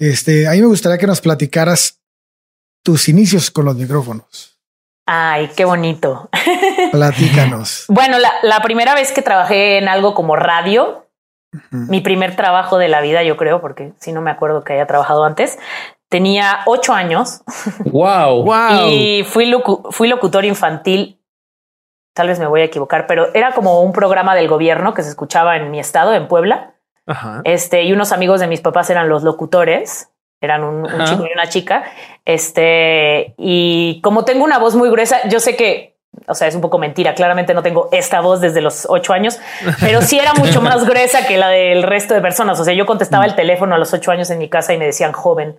Este, 0.00 0.48
a 0.48 0.52
mí 0.52 0.60
me 0.60 0.66
gustaría 0.66 0.98
que 0.98 1.06
nos 1.06 1.20
platicaras 1.20 2.00
tus 2.82 3.08
inicios 3.08 3.50
con 3.50 3.66
los 3.66 3.76
micrófonos. 3.76 4.58
Ay, 5.06 5.50
qué 5.56 5.64
bonito. 5.64 6.30
Platícanos. 6.92 7.84
Bueno, 7.88 8.18
la, 8.18 8.32
la 8.42 8.60
primera 8.62 8.94
vez 8.94 9.12
que 9.12 9.22
trabajé 9.22 9.78
en 9.78 9.88
algo 9.88 10.14
como 10.14 10.36
radio, 10.36 11.06
mi 11.70 12.00
primer 12.00 12.36
trabajo 12.36 12.78
de 12.78 12.88
la 12.88 13.00
vida, 13.00 13.22
yo 13.22 13.36
creo, 13.36 13.60
porque 13.60 13.92
si 14.00 14.12
no 14.12 14.20
me 14.22 14.30
acuerdo 14.30 14.64
que 14.64 14.72
haya 14.72 14.86
trabajado 14.86 15.24
antes, 15.24 15.58
tenía 16.08 16.60
ocho 16.66 16.92
años 16.94 17.42
Wow. 17.84 18.44
Wow. 18.44 18.88
y 18.88 19.24
fui, 19.24 19.46
locu- 19.52 19.90
fui 19.92 20.08
locutor 20.08 20.44
infantil. 20.44 21.20
Tal 22.14 22.28
vez 22.28 22.38
me 22.38 22.46
voy 22.46 22.62
a 22.62 22.64
equivocar, 22.64 23.06
pero 23.06 23.32
era 23.34 23.52
como 23.52 23.82
un 23.82 23.92
programa 23.92 24.34
del 24.34 24.48
gobierno 24.48 24.94
que 24.94 25.02
se 25.02 25.10
escuchaba 25.10 25.56
en 25.56 25.70
mi 25.70 25.78
estado, 25.78 26.14
en 26.14 26.26
Puebla. 26.28 26.74
Ajá. 27.10 27.42
Este, 27.44 27.82
y 27.82 27.92
unos 27.92 28.12
amigos 28.12 28.40
de 28.40 28.46
mis 28.46 28.60
papás 28.60 28.88
eran 28.88 29.08
los 29.08 29.22
locutores, 29.22 30.10
eran 30.40 30.64
un, 30.64 30.86
chico 31.04 31.26
y 31.26 31.32
una 31.32 31.48
chica. 31.48 31.84
Este, 32.24 33.34
y 33.36 34.00
como 34.02 34.24
tengo 34.24 34.44
una 34.44 34.58
voz 34.58 34.74
muy 34.74 34.88
gruesa, 34.90 35.28
yo 35.28 35.40
sé 35.40 35.56
que 35.56 35.96
o 36.26 36.34
sea, 36.34 36.48
es 36.48 36.54
un 36.54 36.60
poco 36.60 36.78
mentira. 36.78 37.14
Claramente 37.14 37.54
no 37.54 37.62
tengo 37.62 37.88
esta 37.92 38.20
voz 38.20 38.40
desde 38.40 38.60
los 38.60 38.86
ocho 38.88 39.12
años, 39.12 39.38
pero 39.80 40.02
sí 40.02 40.18
era 40.18 40.34
mucho 40.34 40.60
más 40.62 40.84
gruesa 40.84 41.26
que 41.26 41.36
la 41.36 41.48
del 41.48 41.82
resto 41.82 42.14
de 42.14 42.20
personas. 42.20 42.58
O 42.60 42.64
sea, 42.64 42.74
yo 42.74 42.86
contestaba 42.86 43.24
el 43.24 43.34
teléfono 43.34 43.74
a 43.74 43.78
los 43.78 43.92
ocho 43.92 44.10
años 44.10 44.30
en 44.30 44.38
mi 44.38 44.48
casa 44.48 44.72
y 44.72 44.78
me 44.78 44.86
decían 44.86 45.12
joven. 45.12 45.56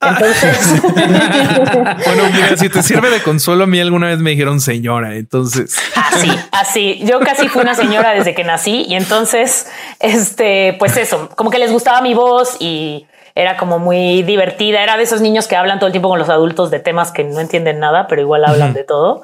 Entonces, 0.00 0.82
Bueno, 0.92 2.22
mira, 2.32 2.56
si 2.56 2.68
te 2.68 2.82
sirve 2.82 3.10
de 3.10 3.22
consuelo, 3.22 3.64
a 3.64 3.66
mí 3.66 3.80
alguna 3.80 4.08
vez 4.08 4.18
me 4.18 4.30
dijeron 4.30 4.60
señora, 4.60 5.16
entonces. 5.16 5.76
así, 5.96 6.30
así. 6.52 7.00
Yo 7.04 7.18
casi 7.20 7.48
fui 7.48 7.62
una 7.62 7.74
señora 7.74 8.12
desde 8.12 8.34
que 8.34 8.44
nací 8.44 8.84
y 8.88 8.94
entonces, 8.94 9.66
este, 9.98 10.76
pues 10.78 10.96
eso, 10.98 11.30
como 11.34 11.50
que 11.50 11.58
les 11.58 11.72
gustaba 11.72 12.02
mi 12.02 12.14
voz 12.14 12.56
y 12.60 13.06
era 13.34 13.56
como 13.56 13.78
muy 13.78 14.22
divertida. 14.22 14.82
Era 14.82 14.96
de 14.96 15.02
esos 15.02 15.20
niños 15.20 15.48
que 15.48 15.56
hablan 15.56 15.78
todo 15.78 15.86
el 15.86 15.92
tiempo 15.92 16.08
con 16.08 16.18
los 16.18 16.28
adultos 16.28 16.70
de 16.70 16.78
temas 16.78 17.10
que 17.10 17.24
no 17.24 17.40
entienden 17.40 17.78
nada, 17.78 18.06
pero 18.06 18.20
igual 18.22 18.44
hablan 18.44 18.74
de 18.74 18.84
todo. 18.84 19.22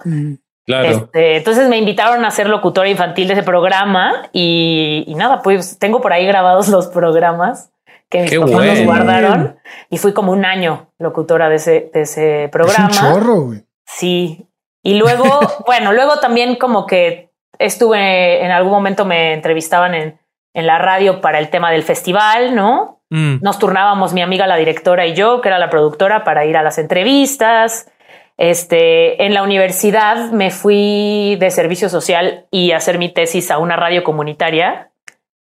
Claro. 0.67 0.89
Este, 0.89 1.37
entonces 1.39 1.69
me 1.69 1.77
invitaron 1.77 2.25
a 2.25 2.31
ser 2.31 2.49
locutora 2.49 2.89
infantil 2.89 3.27
de 3.29 3.35
ese 3.35 3.43
programa 3.43 4.29
y, 4.33 5.05
y 5.07 5.15
nada, 5.17 5.43
pues 5.43 5.79
tengo 5.79 6.01
por 6.01 6.13
ahí 6.13 6.25
grabados 6.27 6.69
los 6.69 6.87
programas 6.89 7.71
que 8.09 8.21
mis 8.23 8.31
Qué 8.31 8.39
papás 8.39 8.53
nos 8.55 8.65
bueno. 8.67 8.85
guardaron 8.85 9.59
y 9.91 9.99
fui 9.99 10.13
como 10.13 10.33
un 10.33 10.45
año 10.45 10.91
locutora 10.99 11.49
de 11.49 11.57
ese, 11.57 11.91
de 11.93 12.03
ese 12.03 12.45
Es 12.45 12.51
programa. 12.51 12.87
un 12.87 12.91
chorro, 12.93 13.41
güey. 13.43 13.65
Sí. 13.87 14.47
Y 14.85 14.95
luego, 14.95 15.25
bueno, 15.67 15.93
luego 15.93 16.19
también 16.21 16.57
como 16.57 16.87
que 16.87 17.31
estuve, 17.59 18.45
en 18.45 18.51
algún 18.51 18.73
momento 18.73 19.05
me 19.05 19.33
entrevistaban 19.33 19.95
en, 19.95 20.21
en 20.55 20.67
la 20.67 20.79
radio 20.79 21.21
para 21.21 21.39
el 21.39 21.49
tema 21.49 21.71
del 21.71 21.83
festival, 21.83 22.55
¿no? 22.55 23.01
Mm. 23.11 23.39
Nos 23.41 23.59
turnábamos 23.59 24.13
mi 24.13 24.23
amiga, 24.23 24.47
la 24.47 24.57
directora 24.57 25.07
y 25.07 25.15
yo, 25.15 25.41
que 25.41 25.49
era 25.49 25.59
la 25.59 25.71
productora, 25.71 26.25
para 26.25 26.45
ir 26.45 26.57
a 26.57 26.63
las 26.63 26.79
entrevistas. 26.79 27.91
Este, 28.37 29.25
en 29.25 29.35
la 29.35 29.43
universidad 29.43 30.31
me 30.31 30.51
fui 30.51 31.37
de 31.39 31.51
servicio 31.51 31.89
social 31.89 32.47
y 32.51 32.73
hacer 32.73 32.99
mi 32.99 33.09
tesis 33.09 33.51
a 33.51 33.59
una 33.59 33.77
radio 33.77 34.03
comunitaria 34.05 34.91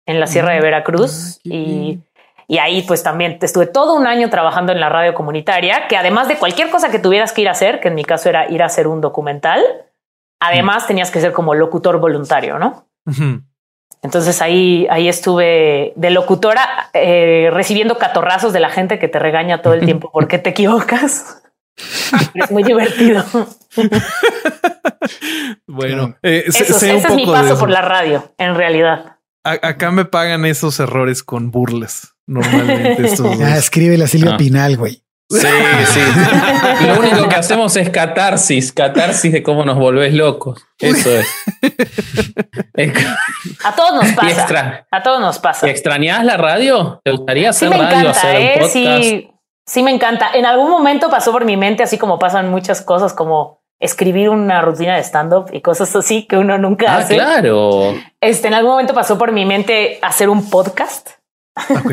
en 0.06 0.20
la 0.20 0.28
Sierra 0.28 0.54
de 0.54 0.62
Veracruz. 0.62 1.38
Ah, 1.38 1.42
y, 1.46 2.00
y 2.48 2.58
ahí 2.58 2.82
pues 2.82 3.02
también 3.02 3.40
estuve 3.42 3.66
todo 3.66 3.96
un 3.96 4.08
año 4.08 4.30
trabajando 4.30 4.74
en 4.74 4.82
la 4.82 4.90
radio 4.90 5.14
comunitaria, 5.14 5.88
que 5.88 5.96
además 5.96 6.28
de 6.28 6.38
cualquier 6.38 6.70
cosa 6.70 6.92
que 6.92 7.00
tuvieras 7.00 7.32
que 7.32 7.42
ir 7.42 7.48
a 7.48 7.52
hacer, 7.52 7.80
que 7.80 7.88
en 7.88 7.96
mi 7.96 8.04
caso 8.04 8.28
era 8.28 8.50
ir 8.52 8.62
a 8.62 8.66
hacer 8.66 8.88
un 8.88 9.00
documental, 9.00 9.64
además 10.42 10.86
tenías 10.86 11.12
que 11.12 11.22
ser 11.22 11.32
como 11.32 11.56
locutor 11.56 12.00
voluntario, 12.00 12.60
¿no? 12.60 12.88
Entonces 14.02 14.42
ahí, 14.42 14.88
ahí 14.90 15.08
estuve 15.08 15.94
de 15.96 16.10
locutora 16.10 16.90
eh, 16.94 17.50
recibiendo 17.54 17.98
catorrazos 17.98 18.52
de 18.52 18.60
la 18.60 18.70
gente 18.70 19.00
que 19.00 19.08
te 19.08 19.20
regaña 19.20 19.62
todo 19.62 19.74
el 19.74 19.86
tiempo 19.86 20.10
porque 20.14 20.40
te 20.40 20.50
equivocas. 20.50 21.41
Es 22.34 22.52
muy 22.52 22.64
divertido. 22.64 23.24
Bueno, 25.68 26.16
eh, 26.22 26.46
sé- 26.50 26.64
Eso, 26.64 26.80
sé 26.80 26.92
un 26.92 26.98
ese 26.98 27.08
es 27.08 27.14
mi 27.16 27.26
poco 27.26 27.38
paso 27.38 27.58
por 27.60 27.70
la 27.70 27.82
radio, 27.82 28.34
en 28.38 28.56
realidad. 28.56 29.18
A- 29.44 29.68
acá 29.68 29.92
me 29.92 30.06
pagan 30.06 30.46
esos 30.46 30.80
errores 30.80 31.24
con 31.24 31.52
burlas. 31.52 32.14
Normalmente 32.28 33.06
estos 33.08 33.38
Ya 33.40 33.50
dos. 33.50 33.58
escribe 33.58 34.02
a 34.04 34.08
Silvia 34.08 34.34
Ah. 34.34 34.38
Pinal, 34.38 34.78
güey. 34.78 35.04
Sí, 35.30 35.48
sí. 35.88 36.00
Lo 36.88 37.00
único 37.00 37.30
que 37.30 37.36
hacemos 37.36 37.76
es 37.78 37.90
catarsis, 37.90 38.74
catarsis 38.74 39.32
de 39.32 39.42
cómo 39.42 39.64
nos 39.64 39.78
volvés 39.78 40.14
locos. 40.14 40.62
Eso 40.78 41.10
es. 41.10 41.28
A 43.64 43.74
todos 43.76 44.04
nos 44.04 44.12
pasa. 44.14 44.30
extra, 44.30 44.88
A 44.92 45.02
todos 45.04 45.22
nos 45.22 45.40
pasa. 45.40 45.68
¿y 45.68 45.70
extrañas 45.70 46.26
la 46.26 46.36
radio? 46.38 47.00
¿Te 47.04 47.12
gustaría 47.12 47.54
Sí 47.54 47.66
hacer 47.66 47.78
me 47.80 47.84
radio, 47.86 48.00
encanta, 48.10 48.12
hacer 48.20 48.36
un 48.36 48.42
¿eh? 48.44 48.54
podcast? 48.60 48.74
Sí, 48.74 49.32
sí 49.66 49.84
me 49.84 49.92
encanta. 49.92 50.30
En 50.34 50.46
algún 50.46 50.70
momento 50.70 51.10
pasó 51.10 51.32
por 51.32 51.46
mi 51.46 51.58
mente, 51.58 51.84
así 51.84 51.98
como 51.98 52.20
pasan 52.20 52.50
muchas 52.50 52.82
cosas, 52.82 53.14
como 53.14 53.62
escribir 53.80 54.30
una 54.30 54.62
rutina 54.62 54.96
de 54.96 55.02
stand-up 55.04 55.50
y 55.52 55.62
cosas 55.62 55.96
así 55.96 56.28
que 56.28 56.38
uno 56.38 56.58
nunca 56.60 56.86
Ah, 56.94 56.98
hace. 56.98 57.16
claro. 57.16 57.94
Este, 58.20 58.48
en 58.48 58.54
algún 58.54 58.72
momento 58.72 58.94
pasó 58.94 59.18
por 59.18 59.32
mi 59.32 59.46
mente 59.46 59.98
hacer 60.04 60.30
un 60.30 60.50
podcast 60.52 61.10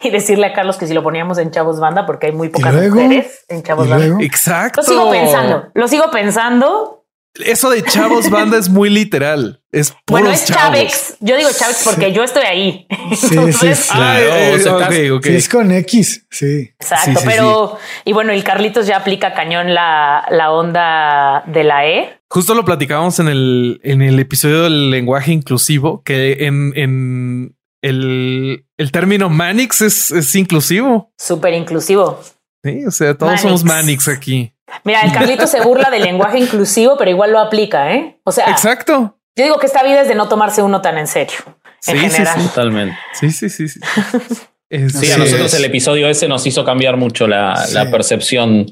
y 0.00 0.10
decirle 0.10 0.46
a 0.46 0.52
Carlos 0.52 0.76
que 0.76 0.86
si 0.86 0.94
lo 0.94 1.02
poníamos 1.02 1.38
en 1.38 1.50
Chavos 1.50 1.78
Banda, 1.80 2.06
porque 2.06 2.26
hay 2.26 2.32
muy 2.32 2.48
pocas 2.48 2.74
luego? 2.74 2.96
mujeres 2.96 3.44
en 3.48 3.62
Chavos 3.62 3.86
¿Y 3.86 3.90
Banda. 3.90 4.16
Exacto. 4.24 4.80
Lo 4.80 4.86
sigo 4.86 5.10
pensando, 5.10 5.64
lo 5.74 5.88
sigo 5.88 6.10
pensando. 6.10 7.04
Eso 7.34 7.70
de 7.70 7.82
chavos 7.82 8.28
banda 8.28 8.58
es 8.58 8.68
muy 8.68 8.90
literal. 8.90 9.61
Es 9.72 9.94
Bueno, 10.06 10.30
es. 10.30 10.44
Chavex. 10.44 11.16
Yo 11.20 11.34
digo 11.36 11.48
Chavex 11.50 11.82
porque 11.84 12.12
yo 12.12 12.22
estoy 12.22 12.42
ahí. 12.42 12.86
Sí, 13.10 13.16
sí, 13.16 13.26
Entonces, 13.34 13.78
sí. 13.78 13.92
Claro, 13.92 14.30
o 14.54 14.58
sea. 14.58 14.90
Sí, 15.22 15.34
es 15.34 15.48
con 15.48 15.72
X. 15.72 16.26
Sí. 16.30 16.70
Exacto, 16.78 17.10
Sí, 17.10 17.16
sí, 17.16 17.22
pero 17.24 17.78
y 18.04 18.12
bueno, 18.12 18.32
el 18.32 18.44
Carlitos 18.44 18.86
ya 18.86 18.98
aplica 18.98 19.32
cañón 19.32 19.72
la, 19.72 20.26
la 20.30 20.52
onda 20.52 21.42
de 21.46 21.64
la 21.64 21.86
E. 21.86 22.20
Justo 22.28 22.54
lo 22.54 22.64
platicábamos 22.66 23.18
en 23.18 23.28
el, 23.28 23.80
en 23.82 24.02
el 24.02 24.18
episodio 24.18 24.62
del 24.62 24.90
lenguaje 24.90 25.32
inclusivo, 25.32 26.02
que 26.02 26.46
en, 26.46 26.72
en 26.76 27.56
el, 27.82 28.66
el 28.76 28.92
término 28.92 29.30
Manix 29.30 29.80
es, 29.80 30.10
es 30.10 30.34
inclusivo. 30.34 31.12
Súper 31.18 31.54
inclusivo. 31.54 32.20
Sí, 32.62 32.84
o 32.86 32.90
sea, 32.90 33.14
todos 33.14 33.30
Manix. 33.30 33.42
somos 33.42 33.64
Manix 33.64 34.08
aquí. 34.08 34.54
Mira, 34.84 35.02
el 35.02 35.12
Carlitos 35.12 35.50
se 35.50 35.60
burla 35.60 35.90
del 35.90 36.02
lenguaje 36.02 36.38
inclusivo, 36.38 36.96
pero 36.96 37.10
igual 37.10 37.32
lo 37.32 37.40
aplica, 37.40 37.92
¿eh? 37.94 38.20
O 38.24 38.32
sea, 38.32 38.50
Exacto. 38.50 39.18
Yo 39.36 39.44
digo 39.44 39.58
que 39.58 39.66
esta 39.66 39.82
vida 39.82 40.02
es 40.02 40.08
de 40.08 40.14
no 40.14 40.28
tomarse 40.28 40.62
uno 40.62 40.80
tan 40.82 40.98
en 40.98 41.06
serio. 41.06 41.38
En 41.86 41.98
Sí, 41.98 42.08
sí, 42.08 42.10
general. 42.10 42.40
sí. 42.40 42.48
Totalmente. 42.48 42.96
Sí, 43.14 43.30
sí, 43.30 43.48
sí. 43.50 43.68
Sí, 43.68 43.80
a 44.72 44.86
Así 44.86 45.18
nosotros 45.18 45.52
es. 45.52 45.54
el 45.54 45.64
episodio 45.64 46.08
ese 46.08 46.28
nos 46.28 46.46
hizo 46.46 46.64
cambiar 46.64 46.96
mucho 46.96 47.26
la, 47.26 47.56
Sí. 47.56 47.74
la 47.74 47.90
percepción. 47.90 48.66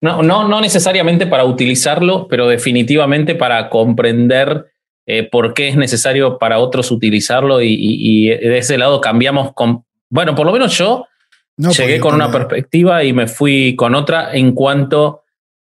No, 0.00 0.22
no, 0.22 0.46
no 0.48 0.60
necesariamente 0.60 1.26
para 1.26 1.44
utilizarlo, 1.44 2.28
pero 2.28 2.46
definitivamente 2.48 3.34
para 3.34 3.68
comprender 3.70 4.66
eh, 5.06 5.24
por 5.28 5.52
qué 5.54 5.68
es 5.68 5.76
necesario 5.76 6.38
para 6.38 6.58
otros 6.60 6.92
utilizarlo 6.92 7.60
y, 7.60 7.68
y- 7.74 8.26
y 8.26 8.28
de 8.28 8.58
ese 8.58 8.78
lado 8.78 9.00
cambiamos 9.00 9.52
con, 9.52 9.84
bueno, 10.08 10.34
por 10.36 10.46
lo 10.46 10.52
menos 10.52 10.76
yo 10.78 11.06
No, 11.56 11.72
llegué 11.72 11.94
pues, 11.94 12.02
con 12.02 12.14
una 12.14 12.30
perspectiva 12.30 13.02
y 13.02 13.12
me 13.12 13.26
fui 13.26 13.74
con 13.74 13.96
otra 13.96 14.32
en 14.32 14.52
cuanto, 14.52 15.21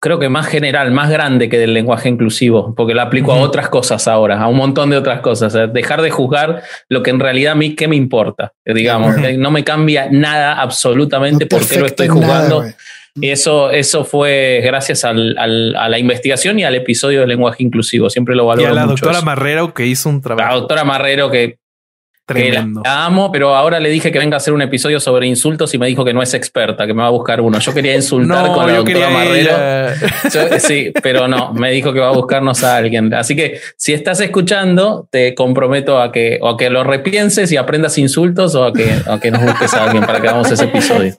creo 0.05 0.19
que 0.19 0.29
más 0.29 0.47
general, 0.47 0.91
más 0.93 1.09
grande 1.11 1.49
que 1.49 1.57
del 1.59 1.73
lenguaje 1.73 2.11
inclusivo, 2.11 2.75
porque 2.77 2.93
la 2.95 3.05
aplico 3.05 3.33
a 3.33 3.37
Ujú. 3.37 3.45
otras 3.45 3.71
cosas 3.71 4.07
ahora, 4.07 4.39
a 4.41 4.49
un 4.49 4.57
montón 4.59 4.91
de 4.91 4.99
otras 4.99 5.21
cosas. 5.21 5.55
Dejar 5.73 6.03
de 6.03 6.11
juzgar 6.11 6.63
lo 6.91 7.03
que 7.03 7.09
en 7.09 7.21
realidad 7.21 7.53
a 7.53 7.57
mí, 7.57 7.75
¿qué 7.75 7.89
me 7.89 7.97
importa? 7.97 8.53
Digamos, 8.67 9.17
Ujú. 9.17 9.25
eh, 9.25 9.37
no 9.39 9.51
me 9.51 9.65
cambia 9.65 10.09
nada 10.11 10.61
absolutamente 10.61 11.47
No 11.47 11.49
te 11.49 11.57
por 11.57 11.67
qué 11.67 11.81
lo 11.81 11.87
estoy 11.87 12.09
nada, 12.09 12.21
jugando. 12.21 12.65
y 13.17 13.31
eso, 13.31 13.71
eso 13.71 14.05
fue 14.05 14.61
gracias 14.63 15.05
al- 15.05 15.37
al- 15.39 15.75
a 15.77 15.89
la 15.89 15.99
investigación 15.99 16.59
y 16.59 16.65
al 16.65 16.75
episodio 16.75 17.21
de 17.21 17.27
lenguaje 17.27 17.63
inclusivo. 17.63 18.11
Siempre 18.11 18.35
lo 18.35 18.45
y 18.45 18.47
valoro 18.49 18.69
a 18.69 18.75
la 18.75 18.83
mucho. 18.83 18.91
doctora 18.97 19.17
eso. 19.19 19.25
Marrero 19.25 19.73
que 19.73 19.87
hizo 19.87 20.09
un 20.11 20.17
La 20.17 20.21
trabajo 20.23 20.55
doctora 20.61 20.85
Marrero 20.85 21.31
que 21.31 21.57
que 22.27 22.35
la, 22.35 22.51
tremendo. 22.55 22.83
la 22.85 23.05
amo, 23.05 23.31
pero 23.31 23.55
ahora 23.55 23.79
le 23.81 23.91
dije 23.91 24.11
que 24.11 24.19
venga 24.19 24.37
a 24.37 24.39
hacer 24.39 24.55
un 24.55 24.63
episodio 24.63 24.99
sobre 25.01 25.27
insultos 25.27 25.75
y 25.75 25.79
me 25.79 25.87
dijo 25.87 26.05
que 26.05 26.15
no 26.15 26.23
es 26.23 26.33
experta, 26.35 26.87
que 26.87 26.95
me 26.95 27.03
va 27.03 27.09
a 27.09 27.11
buscar 27.11 27.41
uno. 27.41 27.59
Yo 27.59 27.75
quería 27.75 27.95
insultar 27.95 28.47
con 28.55 28.67
la 28.67 28.77
doctora 28.79 29.11
Marrero. 29.11 29.53
Yo- 30.33 30.59
sí, 30.59 30.93
pero 31.03 31.29
no, 31.29 31.53
me 31.53 31.71
dijo 31.71 31.93
que 31.93 32.01
va 32.01 32.09
a 32.09 32.13
buscarnos 32.13 32.65
a 32.65 32.77
alguien. 32.77 33.13
Así 33.13 33.37
que 33.37 33.61
si 33.77 33.93
estás 33.93 34.21
escuchando, 34.21 35.09
te 35.11 35.35
comprometo 35.35 36.01
a 36.01 36.11
que, 36.13 36.39
o 36.41 36.49
a 36.49 36.57
que 36.57 36.71
lo 36.71 36.85
repienses 36.85 37.53
y 37.53 37.57
aprendas 37.57 37.99
insultos 37.99 38.55
o 38.55 38.65
a 38.65 38.73
que, 38.73 38.95
o 39.07 39.13
a 39.13 39.21
que 39.21 39.31
nos 39.31 39.43
busques 39.43 39.75
a 39.75 39.85
alguien 39.85 40.05
para 40.05 40.21
que 40.21 40.29
hagamos 40.29 40.51
ese 40.51 40.65
episodio. 40.65 41.15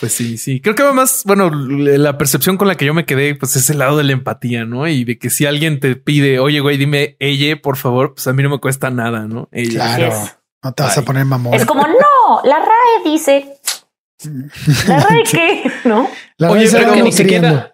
Pues 0.00 0.12
sí, 0.12 0.38
sí. 0.38 0.60
Creo 0.60 0.74
que 0.74 0.82
además, 0.82 1.22
bueno, 1.26 1.50
la 1.50 2.16
percepción 2.18 2.56
con 2.56 2.68
la 2.68 2.76
que 2.76 2.84
yo 2.84 2.94
me 2.94 3.04
quedé, 3.06 3.34
pues 3.34 3.56
es 3.56 3.68
el 3.70 3.78
lado 3.78 3.96
de 3.96 4.04
la 4.04 4.12
empatía, 4.12 4.64
¿no? 4.64 4.86
Y 4.88 5.04
de 5.04 5.18
que 5.18 5.30
si 5.30 5.46
alguien 5.46 5.80
te 5.80 5.96
pide, 5.96 6.38
oye, 6.38 6.60
güey, 6.60 6.76
dime 6.76 7.16
ella, 7.20 7.60
por 7.60 7.76
favor, 7.76 8.14
pues 8.14 8.26
a 8.26 8.32
mí 8.32 8.42
no 8.42 8.50
me 8.50 8.58
cuesta 8.58 8.90
nada, 8.90 9.26
¿no? 9.26 9.48
Ella. 9.52 9.96
Claro. 9.96 10.14
No 10.62 10.72
te 10.72 10.82
vas 10.82 10.98
a 10.98 11.02
poner 11.02 11.24
mamón. 11.24 11.54
Es 11.54 11.64
como, 11.64 11.82
no, 11.86 12.42
la 12.44 12.58
RAE 12.58 13.10
dice. 13.10 13.54
¿La 14.88 15.00
RAE 15.00 15.22
qué? 15.24 15.70
¿No? 15.84 16.08
La 16.36 16.50
Oye, 16.50 16.64
verdad 16.64 16.64
es 16.64 16.72
pero 16.72 16.84
algo 16.84 16.94
que 16.96 17.02
ni 17.02 17.10
nutriendo. 17.10 17.48
siquiera, 17.48 17.69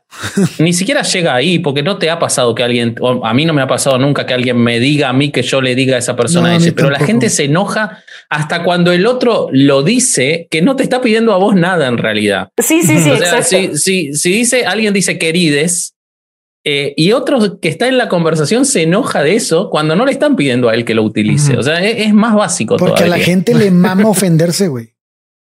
ni 0.58 0.72
siquiera 0.72 1.02
llega 1.02 1.34
ahí, 1.34 1.58
porque 1.58 1.82
no 1.82 1.98
te 1.98 2.10
ha 2.10 2.18
pasado 2.18 2.54
que 2.54 2.62
alguien, 2.62 2.94
o 3.00 3.24
a 3.24 3.34
mí 3.34 3.44
no 3.44 3.52
me 3.52 3.62
ha 3.62 3.66
pasado 3.66 3.98
nunca 3.98 4.26
que 4.26 4.34
alguien 4.34 4.56
me 4.56 4.80
diga 4.80 5.08
a 5.08 5.12
mí 5.12 5.30
que 5.30 5.42
yo 5.42 5.60
le 5.60 5.74
diga 5.74 5.96
a 5.96 5.98
esa 5.98 6.16
persona 6.16 6.58
No, 6.58 6.64
pero 6.74 6.90
la 6.90 7.00
gente 7.00 7.28
se 7.28 7.44
enoja 7.44 8.02
hasta 8.30 8.62
cuando 8.62 8.92
el 8.92 9.06
otro 9.06 9.48
lo 9.52 9.82
dice 9.82 10.48
que 10.50 10.62
no 10.62 10.76
te 10.76 10.82
está 10.82 11.00
pidiendo 11.00 11.32
a 11.32 11.36
vos 11.38 11.54
nada 11.54 11.86
en 11.86 11.98
realidad. 11.98 12.48
Sí, 12.58 12.82
sí, 12.82 12.98
sí, 12.98 13.10
o 13.12 13.16
sea, 13.16 13.42
si, 13.42 13.76
si, 13.76 14.14
si 14.14 14.30
dice, 14.32 14.64
alguien 14.66 14.94
dice 14.94 15.18
querides, 15.18 15.94
eh, 16.64 16.94
y 16.96 17.12
otro 17.12 17.60
que 17.60 17.68
está 17.68 17.86
en 17.86 17.96
la 17.96 18.08
conversación 18.08 18.64
se 18.64 18.82
enoja 18.82 19.22
de 19.22 19.36
eso 19.36 19.70
cuando 19.70 19.94
no 19.94 20.04
le 20.04 20.10
están 20.10 20.34
pidiendo 20.34 20.68
a 20.68 20.74
él 20.74 20.84
que 20.84 20.96
lo 20.96 21.04
utilice. 21.04 21.56
O 21.56 21.62
sea, 21.62 21.84
es, 21.84 22.06
es 22.08 22.12
más 22.12 22.34
básico 22.34 22.76
Porque 22.76 23.04
a 23.04 23.06
la 23.06 23.14
todavía. 23.14 23.24
gente 23.24 23.54
le 23.54 23.70
mama 23.70 24.08
ofenderse, 24.08 24.66
güey. 24.66 24.95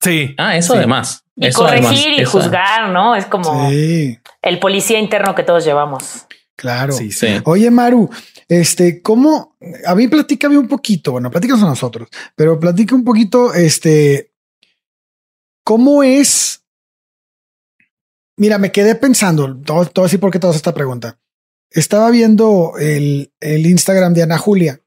Sí. 0.06 0.34
Ah, 0.38 0.56
eso 0.56 0.74
Sí. 0.74 0.78
además. 0.78 1.24
Y 1.36 1.48
eso 1.48 1.60
corregir 1.60 1.86
además, 1.88 2.06
y 2.18 2.22
eso- 2.22 2.32
juzgar, 2.32 2.90
¿no? 2.92 3.16
Es 3.16 3.26
como 3.26 3.70
Sí, 3.70 4.18
el 4.42 4.60
policía 4.60 5.00
interno 5.00 5.36
que 5.36 5.44
todos 5.44 5.66
llevamos. 5.66 6.26
claro. 6.56 6.94
Sí, 6.94 7.12
sí. 7.12 7.28
Oye, 7.44 7.70
Maru, 7.72 8.10
este, 8.48 9.02
¿cómo? 9.02 9.58
A 9.86 9.96
mí 9.96 10.08
platícame 10.08 10.58
un 10.58 10.68
poquito, 10.70 11.12
bueno, 11.12 11.30
platícanos 11.30 11.64
a 11.64 11.68
nosotros, 11.68 12.08
pero 12.36 12.58
platica 12.60 12.96
un 12.96 13.04
poquito, 13.04 13.54
este, 13.54 14.32
¿cómo 15.66 16.04
es? 16.04 16.62
Mira, 18.38 18.58
me 18.58 18.72
quedé 18.72 18.96
pensando, 18.96 19.58
todo, 19.62 19.86
todo 19.86 20.06
así 20.06 20.18
porque 20.18 20.40
te 20.40 20.48
hago 20.48 20.56
esta 20.56 20.74
pregunta. 20.74 21.18
estaba 21.72 22.10
viendo 22.12 22.74
el, 22.80 23.34
el 23.42 23.66
Instagram 23.66 24.14
de 24.14 24.24
Ana 24.24 24.38
Julia, 24.38 24.80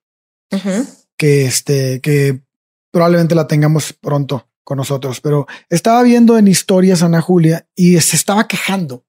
que 1.19 1.45
este, 1.45 2.01
que 2.01 2.41
probablemente 2.91 3.35
la 3.35 3.47
tengamos 3.47 3.93
pronto 3.93 4.49
con 4.69 4.77
nosotros, 4.77 5.23
pero 5.23 5.47
estaba 5.71 6.03
viendo 6.03 6.37
en 6.37 6.47
historias 6.47 7.03
a 7.03 7.07
Ana 7.07 7.23
Julia 7.23 7.67
y 7.75 7.99
se 8.03 8.17
estaba 8.17 8.47
quejando 8.47 9.07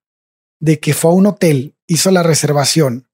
de 0.62 0.80
que 0.80 0.94
fue 0.94 1.12
a 1.12 1.16
un 1.16 1.26
hotel, 1.26 1.76
hizo 1.86 2.12
la 2.12 2.24
reservación 2.24 3.10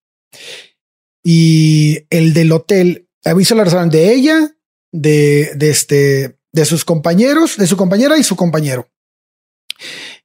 y 1.23 2.05
el 2.11 2.35
del 2.35 2.51
hotel 2.51 3.09
hizo 3.39 3.55
la 3.55 3.63
reservación 3.63 3.89
de 3.89 4.13
ella, 4.13 4.55
de, 4.91 5.57
este, 5.59 6.37
de 6.51 6.65
sus 6.65 6.85
compañeros, 6.85 7.57
de 7.57 7.65
su 7.65 7.77
compañera 7.77 8.15
y 8.19 8.23
su 8.23 8.35
compañero. 8.35 8.91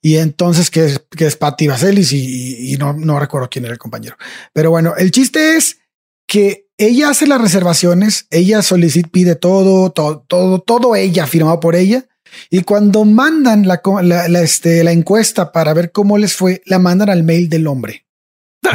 Y 0.03 0.17
entonces 0.17 0.71
que 0.71 0.85
es, 0.85 1.03
que 1.17 1.25
es 1.25 1.37
Patti 1.37 1.69
Vaselis 1.69 2.13
y, 2.13 2.75
y, 2.75 2.77
no, 2.77 2.93
no 2.93 3.19
recuerdo 3.19 3.49
quién 3.49 3.65
era 3.65 3.73
el 3.73 3.79
compañero. 3.79 4.19
Pero 4.53 4.69
bueno, 4.69 4.95
el 4.95 5.11
chiste 5.11 5.57
es 5.57 5.79
que 6.27 6.69
ella 6.77 7.09
hace 7.09 7.27
las 7.27 7.41
reservaciones, 7.41 8.27
ella 8.29 8.61
solicita, 8.61 9.09
pide 9.11 9.37
todo, 9.37 9.91
todo, 9.91 10.23
todo, 10.29 10.59
todo 10.59 10.97
ella 10.97 11.27
firmado 11.27 11.61
por 11.61 11.77
ella. 11.77 12.10
Y 12.51 12.63
cuando 12.63 13.05
mandan 13.05 13.67
la, 13.67 13.81
la, 14.03 14.29
la, 14.29 14.41
este, 14.41 14.83
la 14.85 14.93
encuesta 14.93 15.53
para 15.53 15.75
ver 15.75 15.93
cómo 15.93 16.19
les 16.19 16.35
fue, 16.35 16.63
la 16.67 16.79
mandan 16.79 17.11
al 17.11 17.23
mail 17.23 17.49
del 17.49 17.67
hombre. 17.67 18.07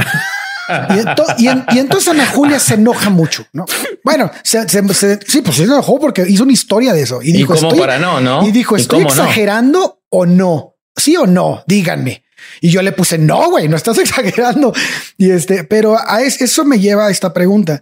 Y, 0.67 0.99
ento, 0.99 1.23
y, 1.37 1.47
en, 1.47 1.63
y, 1.73 1.79
entonces 1.79 2.09
Ana 2.09 2.25
Julia 2.25 2.59
se 2.59 2.73
enoja 2.73 3.09
mucho, 3.09 3.45
¿no? 3.53 3.65
Bueno, 4.03 4.31
se, 4.43 4.67
se, 4.67 4.87
se, 4.93 5.19
sí, 5.27 5.41
pues 5.41 5.57
se 5.57 5.63
enojó 5.63 5.99
porque 5.99 6.25
hizo 6.27 6.43
una 6.43 6.53
historia 6.53 6.93
de 6.93 7.03
eso 7.03 7.21
y 7.21 7.31
dijo, 7.31 7.53
¿Y 7.53 7.57
estoy, 7.57 7.79
para 7.79 7.99
no, 7.99 8.19
no? 8.19 8.47
Y 8.47 8.51
dijo, 8.51 8.75
¿estoy 8.75 9.03
exagerando 9.03 9.79
no? 9.79 9.99
o 10.09 10.25
no? 10.25 10.75
¿Sí 10.95 11.15
o 11.17 11.27
no? 11.27 11.63
Díganme. 11.67 12.23
Y 12.61 12.69
yo 12.69 12.81
le 12.81 12.91
puse, 12.91 13.17
no, 13.17 13.49
güey, 13.51 13.67
no 13.67 13.75
estás 13.75 13.97
exagerando. 13.99 14.73
Y 15.17 15.31
este, 15.31 15.63
pero 15.63 15.97
a 15.99 16.21
es, 16.21 16.41
eso 16.41 16.65
me 16.65 16.79
lleva 16.79 17.07
a 17.07 17.11
esta 17.11 17.33
pregunta. 17.33 17.81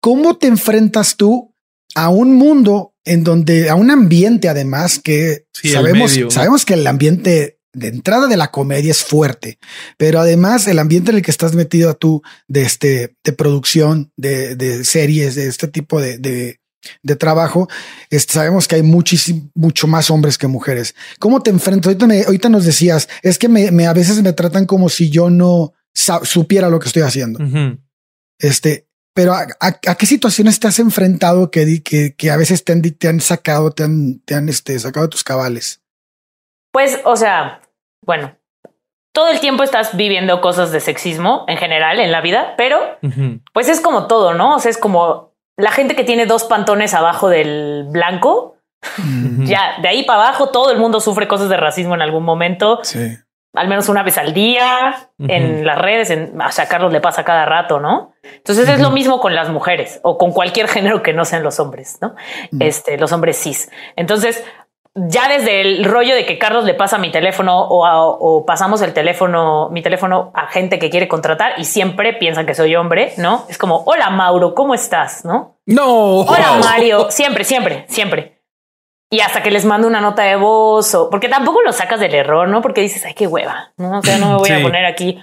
¿Cómo 0.00 0.36
te 0.36 0.46
enfrentas 0.46 1.16
tú 1.16 1.51
a 1.94 2.08
un 2.08 2.34
mundo 2.34 2.94
en 3.04 3.24
donde, 3.24 3.68
a 3.68 3.74
un 3.74 3.90
ambiente 3.90 4.48
además 4.48 4.98
que 4.98 5.46
sí, 5.52 5.70
sabemos, 5.70 6.18
sabemos 6.30 6.64
que 6.64 6.74
el 6.74 6.86
ambiente 6.86 7.58
de 7.74 7.88
entrada 7.88 8.28
de 8.28 8.36
la 8.36 8.50
comedia 8.50 8.90
es 8.90 9.02
fuerte, 9.02 9.58
pero 9.96 10.20
además 10.20 10.68
el 10.68 10.78
ambiente 10.78 11.10
en 11.10 11.16
el 11.16 11.22
que 11.22 11.30
estás 11.30 11.54
metido 11.54 11.94
tú 11.96 12.22
de 12.46 12.62
este, 12.62 13.16
de 13.24 13.32
producción, 13.32 14.12
de, 14.16 14.56
de 14.56 14.84
series, 14.84 15.34
de 15.34 15.48
este 15.48 15.68
tipo 15.68 16.00
de, 16.00 16.18
de, 16.18 16.60
de 17.02 17.16
trabajo, 17.16 17.68
este, 18.10 18.34
sabemos 18.34 18.68
que 18.68 18.76
hay 18.76 18.82
muchísimo, 18.82 19.50
mucho 19.54 19.86
más 19.86 20.10
hombres 20.10 20.36
que 20.36 20.46
mujeres. 20.48 20.94
¿Cómo 21.18 21.42
te 21.42 21.50
enfrentas? 21.50 21.86
Ahorita, 21.86 22.06
me, 22.06 22.22
ahorita 22.22 22.48
nos 22.50 22.64
decías, 22.64 23.08
es 23.22 23.38
que 23.38 23.48
me, 23.48 23.70
me, 23.70 23.86
a 23.86 23.94
veces 23.94 24.22
me 24.22 24.32
tratan 24.32 24.66
como 24.66 24.88
si 24.88 25.08
yo 25.08 25.30
no 25.30 25.72
supiera 25.94 26.68
lo 26.68 26.78
que 26.78 26.88
estoy 26.88 27.02
haciendo. 27.02 27.42
Uh 27.42 27.48
-huh. 27.48 27.78
Este, 28.38 28.86
pero 29.14 29.34
a, 29.34 29.46
a, 29.60 29.66
a, 29.68 29.94
qué 29.94 30.06
situaciones 30.06 30.58
te 30.60 30.68
has 30.68 30.78
enfrentado 30.78 31.50
que, 31.50 31.82
que, 31.82 32.14
que 32.16 32.30
a 32.30 32.36
veces 32.36 32.64
te 32.64 32.72
han, 32.72 32.82
te 32.82 33.08
han 33.08 33.20
sacado, 33.20 33.70
te 33.70 33.84
han, 33.84 34.20
te 34.20 34.34
han 34.34 34.48
este, 34.48 34.78
sacado 34.78 35.06
de 35.06 35.10
tus 35.10 35.24
cabales? 35.24 35.82
Pues, 36.72 37.00
o 37.04 37.16
sea, 37.16 37.60
bueno, 38.04 38.34
todo 39.12 39.28
el 39.28 39.40
tiempo 39.40 39.62
estás 39.62 39.96
viviendo 39.96 40.40
cosas 40.40 40.72
de 40.72 40.80
sexismo 40.80 41.44
en 41.48 41.58
general 41.58 42.00
en 42.00 42.10
la 42.10 42.22
vida, 42.22 42.54
pero 42.56 42.78
uh 43.02 43.06
-huh. 43.06 43.42
pues 43.52 43.68
es 43.68 43.80
como 43.80 44.06
todo, 44.06 44.34
¿no? 44.34 44.56
O 44.56 44.58
sea, 44.58 44.70
es 44.70 44.78
como 44.78 45.34
la 45.56 45.70
gente 45.70 45.94
que 45.94 46.04
tiene 46.04 46.26
dos 46.26 46.44
pantones 46.44 46.94
abajo 46.94 47.28
del 47.28 47.86
blanco. 47.90 48.56
Uh 48.98 49.02
-huh. 49.02 49.46
Ya, 49.46 49.76
de 49.82 49.88
ahí 49.88 50.04
para 50.04 50.22
abajo 50.22 50.48
todo 50.48 50.72
el 50.72 50.78
mundo 50.78 51.00
sufre 51.00 51.28
cosas 51.28 51.50
de 51.50 51.58
racismo 51.58 51.94
en 51.94 52.02
algún 52.02 52.24
momento. 52.24 52.80
Sí. 52.82 53.18
Al 53.54 53.68
menos 53.68 53.88
una 53.88 54.02
vez 54.02 54.16
al 54.16 54.32
día, 54.32 55.08
uh 55.18 55.24
-huh. 55.24 55.30
en 55.30 55.66
las 55.66 55.78
redes, 55.78 56.10
en, 56.10 56.40
o 56.40 56.52
sea, 56.52 56.64
a 56.64 56.68
Carlos 56.68 56.92
le 56.92 57.00
pasa 57.00 57.24
cada 57.24 57.44
rato, 57.44 57.80
¿no? 57.80 58.14
Entonces 58.22 58.68
es 58.68 58.80
lo 58.80 58.90
mismo 58.90 59.20
con 59.20 59.34
las 59.34 59.50
mujeres 59.50 60.00
o 60.02 60.16
con 60.16 60.32
cualquier 60.32 60.68
género 60.68 61.02
que 61.02 61.12
no 61.12 61.24
sean 61.24 61.42
los 61.42 61.60
hombres, 61.60 61.98
¿no? 62.00 62.14
Este, 62.60 62.96
los 62.96 63.12
hombres 63.12 63.36
cis. 63.42 63.70
Entonces, 63.96 64.42
ya 64.94 65.28
desde 65.28 65.62
el 65.62 65.84
rollo 65.84 66.14
de 66.14 66.26
que 66.26 66.38
Carlos 66.38 66.64
le 66.64 66.74
pasa 66.74 66.98
mi 66.98 67.10
teléfono 67.10 67.58
o, 67.62 67.86
a, 67.86 68.06
o, 68.06 68.44
pasamos 68.44 68.82
el 68.82 68.92
teléfono, 68.92 69.70
mi 69.70 69.80
teléfono 69.82 70.30
a 70.34 70.48
gente 70.48 70.78
que 70.78 70.90
quiere 70.90 71.08
contratar 71.08 71.54
y 71.56 71.64
siempre 71.64 72.12
piensan 72.12 72.44
que 72.44 72.54
soy 72.54 72.76
hombre, 72.76 73.14
¿no? 73.16 73.46
Es 73.48 73.56
como, 73.56 73.84
hola 73.86 74.10
Mauro, 74.10 74.54
¿cómo 74.54 74.74
estás? 74.74 75.24
¿No? 75.24 75.56
No. 75.64 76.20
Hola 76.20 76.58
Mario, 76.64 77.10
siempre, 77.10 77.44
siempre, 77.44 77.86
siempre. 77.88 78.31
Y 79.12 79.20
hasta 79.20 79.42
que 79.42 79.50
les 79.50 79.66
mando 79.66 79.86
una 79.86 80.00
nota 80.00 80.22
de 80.22 80.36
voz 80.36 80.94
o 80.94 81.10
porque 81.10 81.28
tampoco 81.28 81.60
lo 81.60 81.74
sacas 81.74 82.00
del 82.00 82.14
error, 82.14 82.48
¿no? 82.48 82.62
Porque 82.62 82.80
dices, 82.80 83.04
ay, 83.04 83.12
qué 83.12 83.26
hueva, 83.26 83.70
¿no? 83.76 83.98
O 83.98 84.02
sea, 84.02 84.16
no 84.16 84.30
me 84.30 84.36
voy 84.36 84.48
sí. 84.48 84.54
a 84.54 84.62
poner 84.62 84.86
aquí. 84.86 85.22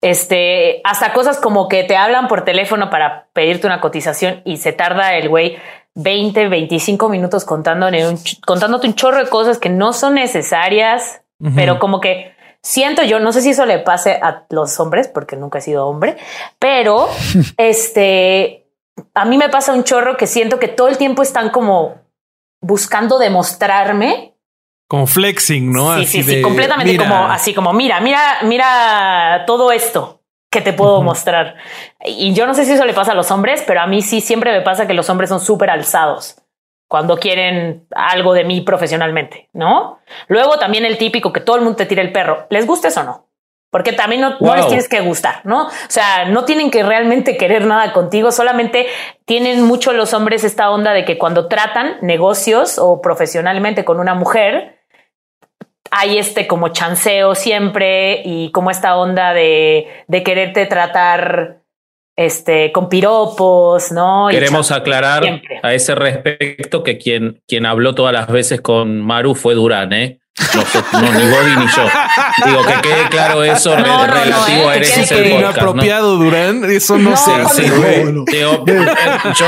Este, 0.00 0.80
hasta 0.84 1.12
cosas 1.12 1.38
como 1.40 1.66
que 1.66 1.82
te 1.82 1.96
hablan 1.96 2.28
por 2.28 2.44
teléfono 2.44 2.88
para 2.88 3.26
pedirte 3.32 3.66
una 3.66 3.80
cotización 3.80 4.42
y 4.44 4.58
se 4.58 4.72
tarda 4.72 5.16
el 5.16 5.28
güey 5.28 5.58
20, 5.96 6.46
25 6.46 7.08
minutos 7.08 7.44
contándole 7.44 8.08
un, 8.08 8.16
contándote 8.46 8.86
un 8.86 8.94
chorro 8.94 9.18
de 9.18 9.28
cosas 9.28 9.58
que 9.58 9.68
no 9.68 9.92
son 9.92 10.14
necesarias, 10.14 11.22
uh 11.40 11.48
-huh. 11.48 11.52
pero 11.56 11.80
como 11.80 12.00
que 12.00 12.32
siento 12.62 13.02
yo, 13.02 13.18
no 13.18 13.32
sé 13.32 13.40
si 13.40 13.50
eso 13.50 13.66
le 13.66 13.80
pase 13.80 14.20
a 14.22 14.44
los 14.50 14.78
hombres, 14.78 15.08
porque 15.08 15.34
nunca 15.34 15.58
he 15.58 15.62
sido 15.62 15.88
hombre, 15.88 16.16
pero 16.60 17.08
este, 17.56 18.68
a 19.14 19.24
mí 19.24 19.36
me 19.36 19.48
pasa 19.48 19.72
un 19.72 19.82
chorro 19.82 20.16
que 20.16 20.28
siento 20.28 20.60
que 20.60 20.68
todo 20.68 20.86
el 20.86 20.96
tiempo 20.96 21.22
están 21.22 21.50
como 21.50 22.05
buscando 22.60 23.18
demostrarme. 23.18 24.34
Como 24.88 25.06
flexing, 25.06 25.72
¿no? 25.72 25.94
Sí, 25.96 26.02
así 26.02 26.22
sí, 26.22 26.34
sí, 26.36 26.42
completamente 26.42 26.92
mira. 26.92 27.08
como 27.08 27.26
así 27.26 27.54
como 27.54 27.72
mira, 27.72 28.00
mira, 28.00 28.38
mira 28.42 29.44
todo 29.46 29.72
esto 29.72 30.22
que 30.50 30.60
te 30.60 30.72
puedo 30.72 30.98
uh 30.98 31.00
-huh. 31.00 31.04
mostrar. 31.04 31.56
Y 32.04 32.32
yo 32.34 32.46
no 32.46 32.54
sé 32.54 32.64
si 32.64 32.72
eso 32.72 32.84
le 32.84 32.94
pasa 32.94 33.12
a 33.12 33.14
los 33.16 33.30
hombres, 33.30 33.64
pero 33.66 33.80
a 33.80 33.86
mí 33.86 34.00
sí 34.02 34.20
siempre 34.20 34.52
me 34.52 34.62
pasa 34.62 34.86
que 34.86 34.94
los 34.94 35.10
hombres 35.10 35.28
son 35.28 35.40
súper 35.40 35.70
alzados 35.70 36.36
cuando 36.88 37.18
quieren 37.18 37.86
algo 37.94 38.32
de 38.32 38.44
mí 38.44 38.60
profesionalmente, 38.60 39.48
¿no? 39.52 39.98
Luego 40.28 40.58
también 40.58 40.84
el 40.84 40.98
típico 40.98 41.32
que 41.32 41.40
todo 41.40 41.56
el 41.56 41.62
mundo 41.62 41.76
te 41.76 41.86
tira 41.86 42.02
el 42.02 42.12
perro. 42.12 42.46
¿Les 42.50 42.66
gusta 42.66 42.88
eso 42.88 43.00
o 43.00 43.04
no? 43.04 43.25
Porque 43.76 43.92
también 43.92 44.22
no, 44.22 44.38
wow. 44.38 44.48
no, 44.48 44.56
les 44.56 44.68
tienes 44.68 44.88
que 44.88 45.00
gustar, 45.00 45.42
¿no? 45.44 45.66
O 45.66 45.70
sea, 45.88 46.24
no 46.24 46.46
tienen 46.46 46.70
que 46.70 46.82
realmente 46.82 47.36
querer 47.36 47.66
nada 47.66 47.92
contigo, 47.92 48.32
solamente 48.32 48.86
tienen 49.26 49.62
mucho 49.64 49.92
los 49.92 50.14
hombres 50.14 50.44
esta 50.44 50.70
onda 50.70 50.94
de 50.94 51.04
que 51.04 51.18
cuando 51.18 51.46
tratan 51.46 51.98
negocios 52.00 52.78
o 52.78 53.02
profesionalmente 53.02 53.84
con 53.84 54.00
una 54.00 54.14
mujer, 54.14 54.78
hay 55.90 56.16
este 56.16 56.46
como 56.46 56.68
chanceo 56.68 57.34
siempre 57.34 58.22
y 58.24 58.50
como 58.50 58.70
esta 58.70 58.96
onda 58.96 59.34
de, 59.34 59.88
de 60.06 60.22
quererte 60.22 60.64
tratar 60.64 61.58
este, 62.16 62.72
con 62.72 62.88
piropos, 62.88 63.92
¿no? 63.92 64.28
Queremos 64.30 64.72
aclarar 64.72 65.22
siempre. 65.22 65.60
a 65.62 65.74
ese 65.74 65.94
respecto 65.94 66.82
que 66.82 66.96
quien, 66.96 67.42
quien 67.46 67.66
habló 67.66 67.94
todas 67.94 68.14
las 68.14 68.28
veces 68.28 68.62
con 68.62 69.02
Maru 69.02 69.34
fue 69.34 69.54
Durán, 69.54 69.92
¿eh? 69.92 70.20
No, 70.92 71.00
no, 71.00 71.12
ni 71.12 71.30
Bobby 71.30 71.56
ni 71.56 71.66
yo. 71.66 71.88
Digo, 72.44 72.62
que 72.66 72.74
quede 72.82 73.08
claro 73.08 73.42
eso 73.42 73.76
no, 73.76 73.86
no, 73.86 74.06
relativo 74.06 74.62
no, 74.62 74.64
eh, 74.64 74.68
a 74.68 74.76
Eres 74.76 74.98
es 74.98 75.12
el 75.12 75.26
inapropiado, 75.28 76.16
Durán. 76.16 76.64
Eso 76.64 76.98
no, 76.98 77.16
sé. 77.16 77.32
Sí, 77.54 77.62
digo, 77.62 78.64
yo, 79.34 79.46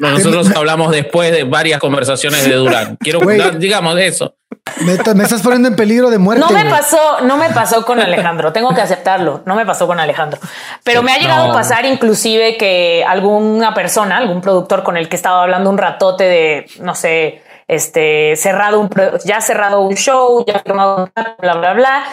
nosotros 0.00 0.50
hablamos 0.54 0.92
después 0.92 1.32
de 1.32 1.44
varias 1.44 1.80
conversaciones 1.80 2.44
de 2.44 2.54
Durán. 2.54 2.96
Quiero, 3.00 3.20
digamos, 3.58 3.94
de 3.94 4.06
eso. 4.08 4.34
Me, 4.80 5.14
me, 5.14 5.24
estás 5.24 5.42
poniendo 5.42 5.68
en 5.68 5.76
peligro 5.76 6.10
de 6.10 6.18
muerte. 6.18 6.44
No 6.46 6.52
me 6.52 6.68
pasó, 6.68 7.20
no 7.22 7.36
me 7.36 7.50
pasó 7.50 7.84
con 7.86 8.00
Alejandro. 8.00 8.52
Tengo 8.52 8.74
que 8.74 8.80
aceptarlo. 8.80 9.42
No 9.46 9.54
me 9.54 9.64
pasó 9.64 9.86
con 9.86 10.00
Alejandro. 10.00 10.38
Pero 10.84 11.02
me 11.02 11.12
ha 11.12 11.18
llegado 11.18 11.46
no. 11.46 11.52
a 11.52 11.54
pasar 11.54 11.86
inclusive 11.86 12.56
que 12.58 13.04
alguna 13.06 13.72
persona, 13.74 14.18
algún 14.18 14.40
productor 14.42 14.82
con 14.82 14.96
el 14.96 15.08
que 15.08 15.16
estaba 15.16 15.42
hablando 15.42 15.70
un 15.70 15.78
ratote 15.78 16.24
de, 16.24 16.66
no 16.80 16.94
sé, 16.94 17.42
este 17.68 18.36
cerrado 18.36 18.80
un, 18.80 18.90
ya 19.24 19.40
cerrado 19.40 19.80
un 19.80 19.94
show, 19.94 20.44
ya 20.46 20.60
firmado 20.60 21.04
un 21.04 21.12
bla 21.38 21.54
bla 21.54 21.74
bla. 21.74 22.04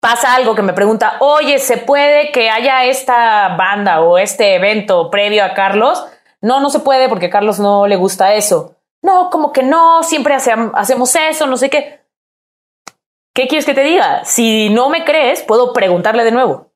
Pasa 0.00 0.34
algo 0.34 0.54
que 0.54 0.62
me 0.62 0.72
pregunta, 0.72 1.16
oye, 1.20 1.58
¿se 1.58 1.76
puede 1.76 2.30
que 2.30 2.50
haya 2.50 2.84
esta 2.84 3.56
banda 3.56 4.00
o 4.00 4.16
este 4.16 4.54
evento 4.54 5.10
previo 5.10 5.44
a 5.44 5.54
Carlos? 5.54 6.06
No, 6.40 6.60
no 6.60 6.70
se 6.70 6.80
puede 6.80 7.08
porque 7.08 7.26
a 7.26 7.30
Carlos 7.30 7.58
no 7.58 7.86
le 7.88 7.96
gusta 7.96 8.34
eso 8.34 8.76
no, 9.02 9.30
como 9.30 9.52
que 9.52 9.62
no, 9.62 10.02
siempre 10.02 10.34
hace, 10.34 10.52
hacemos 10.74 11.14
eso, 11.14 11.46
no 11.46 11.56
sé 11.56 11.70
qué. 11.70 12.00
¿Qué 13.34 13.46
quieres 13.46 13.64
que 13.64 13.74
te 13.74 13.84
diga? 13.84 14.24
Si 14.24 14.68
no 14.70 14.88
me 14.88 15.04
crees, 15.04 15.42
puedo 15.42 15.72
preguntarle 15.72 16.24
de 16.24 16.32
nuevo. 16.32 16.72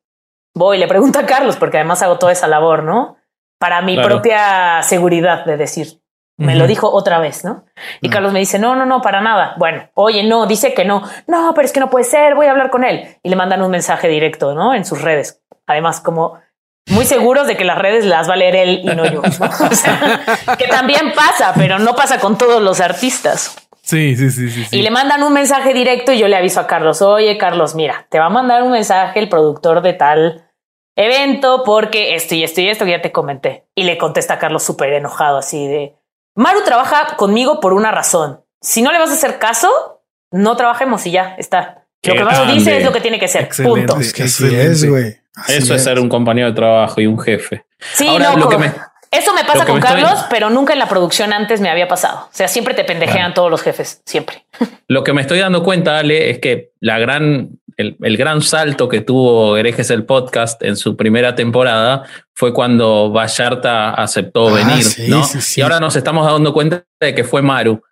Voy, 0.54 0.78
le 0.78 0.86
pregunto 0.86 1.18
a 1.18 1.26
Carlos, 1.26 1.56
porque 1.56 1.78
además 1.78 2.02
hago 2.02 2.18
toda 2.18 2.32
esa 2.32 2.46
labor, 2.46 2.84
¿no? 2.84 3.16
Para 3.58 3.80
mi 3.82 3.94
claro. 3.94 4.08
propia 4.08 4.82
seguridad 4.82 5.44
de 5.44 5.56
decir, 5.56 6.01
me 6.38 6.52
uh 6.52 6.56
-huh. 6.56 6.58
lo 6.60 6.66
dijo 6.66 6.90
otra 6.90 7.18
vez, 7.18 7.44
¿no? 7.44 7.64
Y 8.00 8.06
uh 8.06 8.10
-huh. 8.10 8.12
Carlos 8.12 8.32
me 8.32 8.38
dice, 8.38 8.58
no, 8.58 8.74
no, 8.74 8.86
no, 8.86 9.02
para 9.02 9.20
nada. 9.20 9.54
Bueno, 9.58 9.88
oye, 9.94 10.24
no, 10.24 10.46
dice 10.46 10.74
que 10.74 10.84
no. 10.84 11.02
No, 11.26 11.52
pero 11.54 11.66
es 11.66 11.72
que 11.72 11.80
no 11.80 11.90
puede 11.90 12.04
ser, 12.04 12.34
voy 12.34 12.46
a 12.46 12.50
hablar 12.50 12.70
con 12.70 12.84
él. 12.84 13.16
Y 13.22 13.28
le 13.28 13.36
mandan 13.36 13.62
un 13.62 13.70
mensaje 13.70 14.08
directo, 14.08 14.54
¿no? 14.54 14.74
En 14.74 14.84
sus 14.84 15.02
redes. 15.02 15.42
Además, 15.66 16.00
como 16.00 16.40
muy 16.88 17.04
seguros 17.04 17.46
de 17.46 17.56
que 17.56 17.64
las 17.64 17.78
redes 17.78 18.04
las 18.04 18.28
va 18.28 18.34
a 18.34 18.36
leer 18.36 18.56
él 18.56 18.80
y 18.82 18.86
no 18.86 19.04
yo. 19.04 19.22
¿no? 19.22 19.22
O 19.70 19.74
sea, 19.74 20.20
que 20.58 20.66
también 20.66 21.12
pasa, 21.14 21.52
pero 21.56 21.78
no 21.78 21.94
pasa 21.94 22.18
con 22.18 22.36
todos 22.36 22.60
los 22.60 22.80
artistas. 22.80 23.56
Sí, 23.82 24.16
sí, 24.16 24.30
sí, 24.30 24.48
sí, 24.48 24.64
sí. 24.64 24.78
Y 24.78 24.82
le 24.82 24.90
mandan 24.90 25.22
un 25.22 25.32
mensaje 25.32 25.74
directo 25.74 26.12
y 26.12 26.18
yo 26.18 26.28
le 26.28 26.36
aviso 26.36 26.60
a 26.60 26.66
Carlos, 26.66 27.02
oye, 27.02 27.36
Carlos, 27.36 27.74
mira, 27.74 28.06
te 28.10 28.18
va 28.18 28.26
a 28.26 28.30
mandar 28.30 28.62
un 28.62 28.70
mensaje 28.70 29.18
el 29.18 29.28
productor 29.28 29.82
de 29.82 29.92
tal 29.92 30.48
evento 30.94 31.62
porque 31.64 32.14
esto 32.14 32.34
y 32.34 32.44
esto 32.44 32.60
y 32.60 32.68
esto 32.68 32.84
que 32.84 32.92
ya 32.92 33.02
te 33.02 33.12
comenté. 33.12 33.66
Y 33.74 33.84
le 33.84 33.98
contesta 33.98 34.34
a 34.34 34.38
Carlos 34.38 34.62
súper 34.62 34.92
enojado, 34.92 35.38
así 35.38 35.66
de 35.66 35.96
Maru 36.34 36.64
trabaja 36.64 37.16
conmigo 37.16 37.60
por 37.60 37.72
una 37.72 37.90
razón. 37.90 38.44
Si 38.60 38.82
no 38.82 38.92
le 38.92 38.98
vas 38.98 39.10
a 39.10 39.14
hacer 39.14 39.38
caso, 39.38 40.02
no 40.30 40.56
trabajemos 40.56 41.06
y 41.06 41.12
ya 41.12 41.34
está. 41.38 41.86
Lo 42.04 42.14
que 42.14 42.24
Maru 42.24 42.52
dice 42.52 42.78
es 42.78 42.84
lo 42.84 42.92
que 42.92 43.00
tiene 43.00 43.18
que 43.18 43.28
ser. 43.28 43.48
Punto. 43.62 43.98
Es 43.98 44.12
que 44.12 44.24
así 44.24 44.54
es, 44.54 44.84
güey. 44.88 45.20
Eso 45.48 45.74
es. 45.74 45.84
ser 45.84 45.98
un 45.98 46.08
compañero 46.08 46.48
de 46.48 46.54
trabajo 46.54 47.00
y 47.00 47.06
un 47.06 47.18
jefe. 47.18 47.64
Sí, 47.94 48.06
no, 48.18 48.36
lo 48.36 48.48
que 48.48 48.58
me, 48.58 48.72
eso 49.12 49.34
me 49.34 49.44
pasa 49.44 49.66
con 49.66 49.78
Carlos, 49.78 50.24
pero 50.30 50.48
nunca 50.48 50.72
en 50.72 50.78
la 50.78 50.88
producción 50.88 51.34
antes 51.34 51.60
me 51.60 51.68
había 51.68 51.86
pasado. 51.86 52.20
O 52.20 52.34
sea, 52.34 52.48
siempre 52.48 52.72
te 52.72 52.82
pendejean 52.82 53.34
todos 53.34 53.50
los 53.50 53.60
jefes, 53.60 54.00
siempre. 54.06 54.46
Lo 54.88 55.04
que 55.04 55.12
me 55.12 55.20
estoy 55.20 55.38
dando 55.38 55.62
cuenta, 55.62 55.98
Ale, 55.98 56.30
es 56.30 56.38
que 56.38 56.72
la 56.80 56.98
gran, 56.98 57.50
el, 57.76 58.16
gran 58.16 58.40
salto 58.40 58.88
que 58.88 59.02
tuvo 59.02 59.58
Herejes 59.58 59.90
el 59.90 60.06
podcast 60.06 60.62
en 60.62 60.76
su 60.76 60.96
primera 60.96 61.34
temporada 61.34 62.04
fue 62.34 62.54
cuando 62.54 63.12
Vallarta 63.12 63.90
aceptó 63.90 64.48
ah, 64.48 64.54
venir, 64.54 64.86
¿no? 65.08 65.22
Y 65.56 65.60
ahora 65.60 65.78
nos 65.78 65.94
estamos 65.94 66.26
dando 66.26 66.54
cuenta 66.54 66.84
de 66.98 67.14
que 67.14 67.24
fue 67.24 67.42
Maru. 67.42 67.82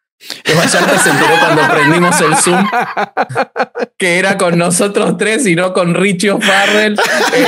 Que 0.45 0.55
Vallarta 0.55 0.99
se 0.99 1.11
enteró 1.11 1.35
cuando 1.39 1.63
prendimos 1.69 2.21
el 2.21 2.37
Zoom 2.37 2.67
que 3.97 4.19
era 4.19 4.39
con 4.39 4.59
nosotros 4.59 5.17
tres 5.19 5.47
y 5.47 5.55
no 5.55 5.73
con 5.73 5.95
Richie 5.95 6.33
Farrell, 6.41 6.99
eh, 7.35 7.47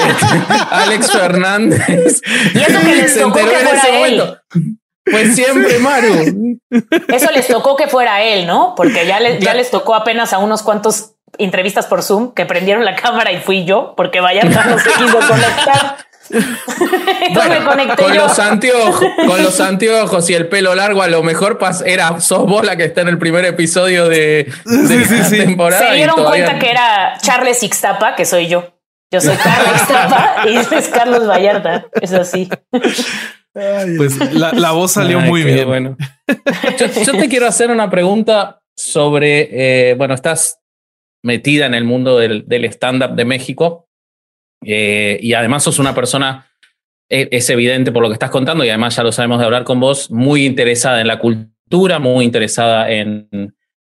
Alex 0.71 1.11
Fernández. 1.11 2.21
Y 2.55 2.59
eso 2.59 2.81
que 2.81 2.97
les 2.97 3.19
tocó 3.19 3.39
que 3.39 3.57
fuera 3.57 4.07
él. 4.07 4.39
Pues 5.05 5.35
siempre 5.35 5.79
Maru. 5.79 6.59
Eso 7.09 7.31
les 7.33 7.47
tocó 7.47 7.77
que 7.77 7.89
fuera 7.89 8.23
él, 8.23 8.47
¿no? 8.47 8.75
Porque 8.77 9.07
ya, 9.07 9.19
ya 9.39 9.55
les 9.55 9.71
tocó 9.71 9.95
apenas 9.95 10.33
a 10.33 10.39
unos 10.39 10.63
cuantos 10.63 11.15
entrevistas 11.39 11.87
por 11.87 12.03
Zoom 12.03 12.35
que 12.35 12.47
prendieron 12.47 12.85
la 12.85 12.97
cámara 12.97 13.33
y 13.33 13.41
fui 13.41 13.65
yo 13.65 13.95
porque 13.97 14.21
Vallarta 14.21 14.65
no 14.65 14.79
se 14.79 14.91
quiso 14.91 15.19
conectar. 15.27 15.97
con 17.97 18.17
los 18.17 18.39
anteojos, 18.39 19.05
con 19.27 19.43
los 19.43 19.61
anteojos 19.61 20.31
y 20.31 20.35
el 20.35 20.49
pelo 20.49 20.75
largo, 20.75 21.03
a 21.03 21.09
lo 21.09 21.23
mejor 21.23 21.59
era 21.85 22.21
sos 22.21 22.47
vos 22.47 22.65
la 22.65 22.77
que 22.77 22.85
está 22.85 23.03
en 23.03 23.09
el 23.09 23.19
primer 23.19 23.45
episodio 23.45 24.09
de, 24.09 24.53
de 24.65 25.37
temporada. 25.45 25.89
Se 25.91 25.95
dieron 25.95 26.25
cuenta 26.25 26.59
que 26.59 26.71
era 26.71 27.19
Charles 27.21 27.63
Ixtapa, 27.63 28.15
que 28.15 28.25
soy 28.25 28.49
yo. 28.49 28.79
Yo 29.13 29.21
soy 29.21 29.37
Carlos 29.43 29.81
Ixtapa 29.81 30.37
y 30.49 30.57
es 30.57 30.89
Carlos 30.89 31.29
Vallarta. 31.29 31.87
Es 32.01 32.13
así. 32.13 32.49
Pues 33.53 34.33
la, 34.33 34.71
voz 34.73 34.93
salió 34.93 35.21
muy 35.21 35.43
bien. 35.43 35.67
Bueno. 35.67 35.97
Yo, 36.79 37.13
te 37.13 37.29
quiero 37.29 37.47
hacer 37.47 37.71
una 37.71 37.91
pregunta 37.91 38.63
sobre, 38.75 39.91
eh, 39.91 39.95
bueno, 39.95 40.15
estás 40.15 40.61
metida 41.23 41.67
en 41.67 41.75
el 41.75 41.85
mundo 41.85 42.19
del, 42.19 42.45
del 42.49 42.65
stand-up 42.65 43.15
de 43.15 43.27
México. 43.27 43.89
Eh, 44.65 45.19
y 45.21 45.35
además 45.35 45.65
sos 45.65 45.79
una 45.79 45.95
persona, 45.95 46.47
eh, 47.09 47.29
es 47.31 47.49
evidente 47.51 47.93
por 47.93 48.03
lo 48.03 48.09
que 48.09 48.15
estás 48.15 48.31
contando, 48.31 48.65
y 48.65 48.69
además 48.69 48.97
ya 48.97 49.03
lo 49.03 49.13
sabemos 49.13 49.39
de 49.39 49.45
hablar 49.45 49.65
con 49.65 49.81
vos, 49.81 50.11
muy 50.11 50.45
interesada 50.45 51.01
en 51.01 51.07
la 51.07 51.19
cultura, 51.19 51.99
muy 51.99 52.25
interesada 52.25 52.91
en, 52.91 53.29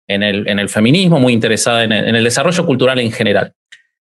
en, 0.07 0.23
el, 0.23 0.47
en 0.47 0.59
el, 0.59 0.69
feminismo, 0.69 1.19
muy 1.19 1.33
interesada 1.33 1.83
en 1.83 1.91
el, 1.91 2.23
desarrollo 2.23 2.65
cultural 2.65 2.99
en 2.99 3.11
general. 3.11 3.53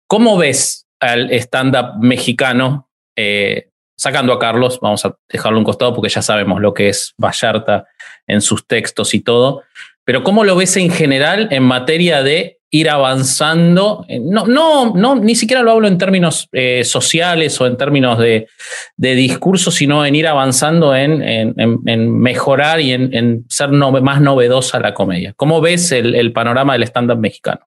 ¿Cómo 0.07 0.37
ves 0.37 0.87
al 0.99 1.31
stand-up 1.31 1.97
mexicano? 1.99 2.89
Eh, 3.15 3.69
sacando 3.97 4.33
a 4.33 4.39
Carlos, 4.39 4.79
vamos 4.81 5.05
a 5.05 5.15
dejarlo 5.29 5.59
un 5.59 5.63
costado 5.63 5.93
porque 5.93 6.09
ya 6.09 6.21
sabemos 6.21 6.59
lo 6.59 6.73
que 6.73 6.89
es 6.89 7.13
Vallarta 7.17 7.85
en 8.25 8.41
sus 8.41 8.65
textos 8.65 9.13
y 9.13 9.19
todo, 9.19 9.63
pero 10.03 10.23
¿cómo 10.23 10.43
lo 10.43 10.55
ves 10.55 10.75
en 10.77 10.89
general 10.89 11.47
en 11.51 11.63
materia 11.63 12.23
de 12.23 12.60
ir 12.71 12.89
avanzando. 12.89 14.05
Eh, 14.07 14.19
no, 14.19 14.47
no, 14.47 14.93
no, 14.95 15.15
ni 15.15 15.35
siquiera 15.35 15.61
lo 15.61 15.71
hablo 15.71 15.87
en 15.87 15.97
términos 15.97 16.47
eh, 16.53 16.83
sociales 16.85 17.59
o 17.59 17.67
en 17.67 17.77
términos 17.77 18.17
de, 18.17 18.47
de, 18.95 19.15
discurso, 19.15 19.69
sino 19.69 20.05
en 20.05 20.15
ir 20.15 20.25
avanzando 20.27 20.95
en, 20.95 21.21
en, 21.21 22.19
mejorar 22.19 22.79
y 22.79 22.93
en, 22.93 23.45
ser 23.49 23.69
más 23.69 24.21
novedosa 24.21 24.79
la 24.79 24.93
comedia. 24.93 25.33
¿Cómo 25.35 25.59
ves 25.59 25.91
el, 25.91 26.31
panorama 26.31 26.73
del 26.73 26.83
stand-up 26.83 27.19
mexicano? 27.19 27.59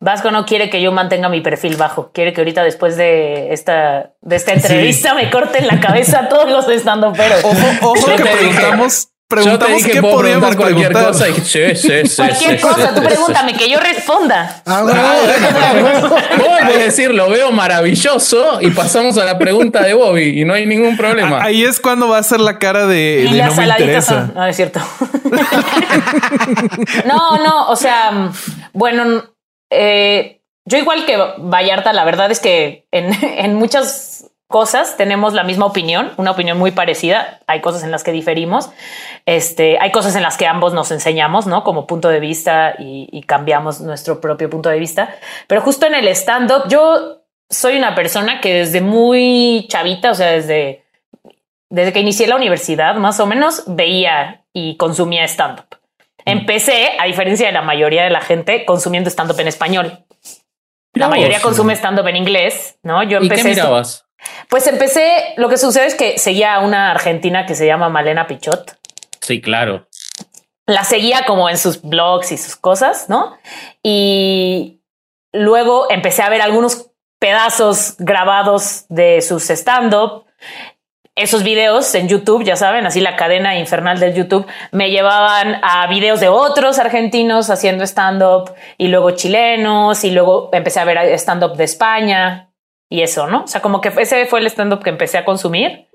Vasco 0.00 0.30
no 0.30 0.44
quiere 0.46 0.70
que 0.70 0.80
yo 0.80 0.90
mantenga 0.90 1.28
mi 1.28 1.42
perfil 1.42 1.76
bajo. 1.76 2.10
Quiere 2.12 2.32
que 2.32 2.40
ahorita, 2.40 2.64
después 2.64 2.96
de 2.96 3.52
esta, 3.52 4.12
de 4.22 4.36
esta 4.36 4.54
entrevista, 4.54 5.14
me 5.14 5.30
corten 5.30 5.66
la 5.66 5.80
cabeza 5.80 6.28
todos 6.28 6.50
los 6.50 6.68
stand-up. 6.80 7.14
Pero 7.16 7.36
ojo, 7.44 7.90
ojo 7.92 8.16
que 8.16 8.22
preguntamos 8.22 9.08
preguntamos 9.28 9.84
qué 9.84 10.00
podríamos 10.00 10.56
cualquier 10.56 10.92
preguntar. 10.92 11.12
cosa. 11.12 11.28
Y, 11.28 11.34
sí, 11.34 11.76
sí, 11.76 12.06
sí, 12.06 12.16
cualquier 12.16 12.60
cosa, 12.60 12.94
tú 12.94 13.02
pregúntame 13.02 13.54
que 13.54 13.68
yo 13.68 13.80
responda. 13.80 14.62
Ah, 14.66 14.82
Voy 16.38 16.74
a 16.74 16.78
decir, 16.78 17.12
lo 17.12 17.28
veo 17.28 17.50
maravilloso 17.52 18.60
y 18.60 18.70
pasamos 18.70 19.18
a 19.18 19.24
la 19.24 19.38
pregunta 19.38 19.82
de 19.82 19.94
Bobby 19.94 20.40
y 20.40 20.44
no 20.44 20.54
hay 20.54 20.66
ningún 20.66 20.96
problema. 20.96 21.42
Ahí 21.42 21.64
es 21.64 21.80
cuando 21.80 22.08
va 22.08 22.18
a 22.18 22.22
ser 22.22 22.40
la 22.40 22.58
cara 22.58 22.86
de, 22.86 23.26
y 23.28 23.32
de 23.32 23.38
las 23.38 23.56
no 23.56 23.62
me 23.62 23.68
interesa. 23.68 24.30
No, 24.34 24.46
es 24.46 24.56
cierto. 24.56 24.80
no, 27.04 27.38
no, 27.38 27.68
o 27.68 27.76
sea, 27.76 28.30
bueno, 28.72 29.24
eh, 29.70 30.40
yo 30.64 30.78
igual 30.78 31.06
que 31.06 31.16
Vallarta, 31.38 31.92
la 31.92 32.04
verdad 32.04 32.30
es 32.30 32.40
que 32.40 32.86
en, 32.90 33.12
en 33.22 33.54
muchas 33.54 34.15
cosas 34.48 34.96
tenemos 34.96 35.34
la 35.34 35.42
misma 35.42 35.66
opinión, 35.66 36.12
una 36.16 36.30
opinión 36.30 36.58
muy 36.58 36.70
parecida. 36.70 37.40
Hay 37.46 37.60
cosas 37.60 37.82
en 37.82 37.90
las 37.90 38.04
que 38.04 38.12
diferimos. 38.12 38.70
Este, 39.26 39.78
hay 39.80 39.90
cosas 39.90 40.14
en 40.16 40.22
las 40.22 40.36
que 40.36 40.46
ambos 40.46 40.72
nos 40.72 40.90
enseñamos, 40.90 41.46
¿no? 41.46 41.64
Como 41.64 41.86
punto 41.86 42.08
de 42.08 42.20
vista 42.20 42.74
y, 42.78 43.22
cambiamos 43.26 43.80
nuestro 43.80 44.20
propio 44.20 44.48
punto 44.48 44.68
de 44.68 44.78
vista. 44.78 45.14
Pero 45.48 45.60
justo 45.60 45.86
en 45.86 45.94
el 45.94 46.06
stand-up, 46.08 46.68
yo 46.68 47.22
soy 47.50 47.76
una 47.76 47.94
persona 47.94 48.40
que 48.40 48.54
desde 48.54 48.80
muy 48.80 49.66
chavita, 49.68 50.12
o 50.12 50.14
sea, 50.14 50.30
desde, 50.30 50.84
desde 51.68 51.92
que 51.92 52.00
inicié 52.00 52.26
la 52.28 52.36
universidad, 52.36 52.94
más 52.96 53.18
o 53.18 53.26
menos, 53.26 53.64
veía 53.66 54.44
y 54.52 54.76
consumía 54.76 55.24
stand-up. 55.24 55.66
Mm. 56.24 56.30
Empecé, 56.30 56.92
a 57.00 57.06
diferencia 57.06 57.46
de 57.46 57.52
la 57.52 57.62
mayoría 57.62 58.04
de 58.04 58.10
la 58.10 58.20
gente, 58.20 58.64
consumiendo 58.64 59.10
stand-up 59.10 59.40
en 59.40 59.48
español. 59.48 60.04
La 60.92 61.08
mayoría 61.08 61.40
consume 61.40 61.74
stand-up 61.74 62.06
en 62.06 62.16
inglés, 62.16 62.78
¿no? 62.82 63.02
Yo 63.02 63.18
empecé. 63.18 63.40
¿Y 63.40 63.44
qué 63.44 63.48
mirabas? 63.50 64.05
Pues 64.48 64.66
empecé, 64.66 65.34
lo 65.36 65.48
que 65.48 65.58
sucede 65.58 65.86
es 65.86 65.94
que 65.94 66.18
seguía 66.18 66.54
a 66.54 66.60
una 66.60 66.90
argentina 66.90 67.46
que 67.46 67.54
se 67.54 67.66
llama 67.66 67.88
Malena 67.88 68.26
Pichot. 68.26 68.78
Sí, 69.20 69.40
claro. 69.40 69.88
La 70.66 70.84
seguía 70.84 71.24
como 71.26 71.48
en 71.48 71.58
sus 71.58 71.82
blogs 71.82 72.32
y 72.32 72.38
sus 72.38 72.56
cosas, 72.56 73.08
¿no? 73.08 73.36
Y 73.82 74.82
luego 75.32 75.90
empecé 75.90 76.22
a 76.22 76.28
ver 76.28 76.42
algunos 76.42 76.90
pedazos 77.18 77.96
grabados 77.98 78.86
de 78.88 79.20
sus 79.22 79.50
stand-up. 79.50 80.24
Esos 81.14 81.42
videos 81.42 81.94
en 81.94 82.08
YouTube, 82.08 82.44
ya 82.44 82.56
saben, 82.56 82.86
así 82.86 83.00
la 83.00 83.16
cadena 83.16 83.58
infernal 83.58 83.98
del 83.98 84.14
YouTube, 84.14 84.46
me 84.70 84.90
llevaban 84.90 85.60
a 85.62 85.86
videos 85.86 86.20
de 86.20 86.28
otros 86.28 86.78
argentinos 86.78 87.48
haciendo 87.48 87.84
stand-up 87.84 88.52
y 88.76 88.88
luego 88.88 89.12
chilenos 89.12 90.04
y 90.04 90.10
luego 90.10 90.50
empecé 90.52 90.80
a 90.80 90.84
ver 90.84 90.98
stand-up 91.18 91.56
de 91.56 91.64
España 91.64 92.45
y 92.88 93.02
eso, 93.02 93.26
¿no? 93.26 93.44
O 93.44 93.46
sea, 93.46 93.60
como 93.62 93.80
que 93.80 93.92
ese 93.98 94.26
fue 94.26 94.40
el 94.40 94.46
stand-up 94.46 94.82
que 94.82 94.90
empecé 94.90 95.18
a 95.18 95.24
consumir. 95.24 95.88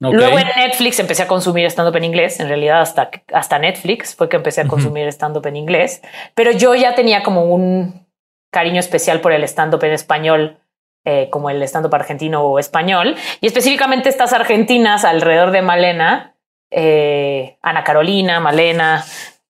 Luego 0.00 0.38
en 0.38 0.46
Netflix 0.56 1.00
empecé 1.00 1.24
a 1.24 1.26
consumir 1.26 1.66
stand-up 1.66 1.96
en 1.96 2.04
inglés. 2.04 2.38
En 2.38 2.48
realidad, 2.48 2.80
hasta, 2.80 3.10
hasta 3.32 3.58
Netflix 3.58 4.14
fue 4.14 4.28
que 4.28 4.36
empecé 4.36 4.60
a 4.60 4.68
consumir 4.68 5.08
stand-up 5.08 5.46
en 5.46 5.56
inglés. 5.56 6.02
Pero 6.34 6.52
yo 6.52 6.74
ya 6.74 6.94
tenía 6.94 7.22
como 7.22 7.44
un 7.44 8.06
cariño 8.50 8.78
especial 8.78 9.20
por 9.20 9.32
el 9.32 9.42
stand-up 9.44 9.82
en 9.82 9.92
español, 9.92 10.58
eh, 11.04 11.28
como 11.30 11.50
el 11.50 11.62
stand-up 11.62 11.94
argentino 11.94 12.42
o 12.42 12.58
español. 12.58 13.16
Y 13.40 13.46
específicamente 13.46 14.08
estas 14.08 14.32
argentinas 14.32 15.04
alrededor 15.04 15.50
de 15.50 15.62
Malena, 15.62 16.36
eh, 16.70 17.58
Ana 17.62 17.82
Carolina, 17.82 18.38
Malena, 18.38 19.04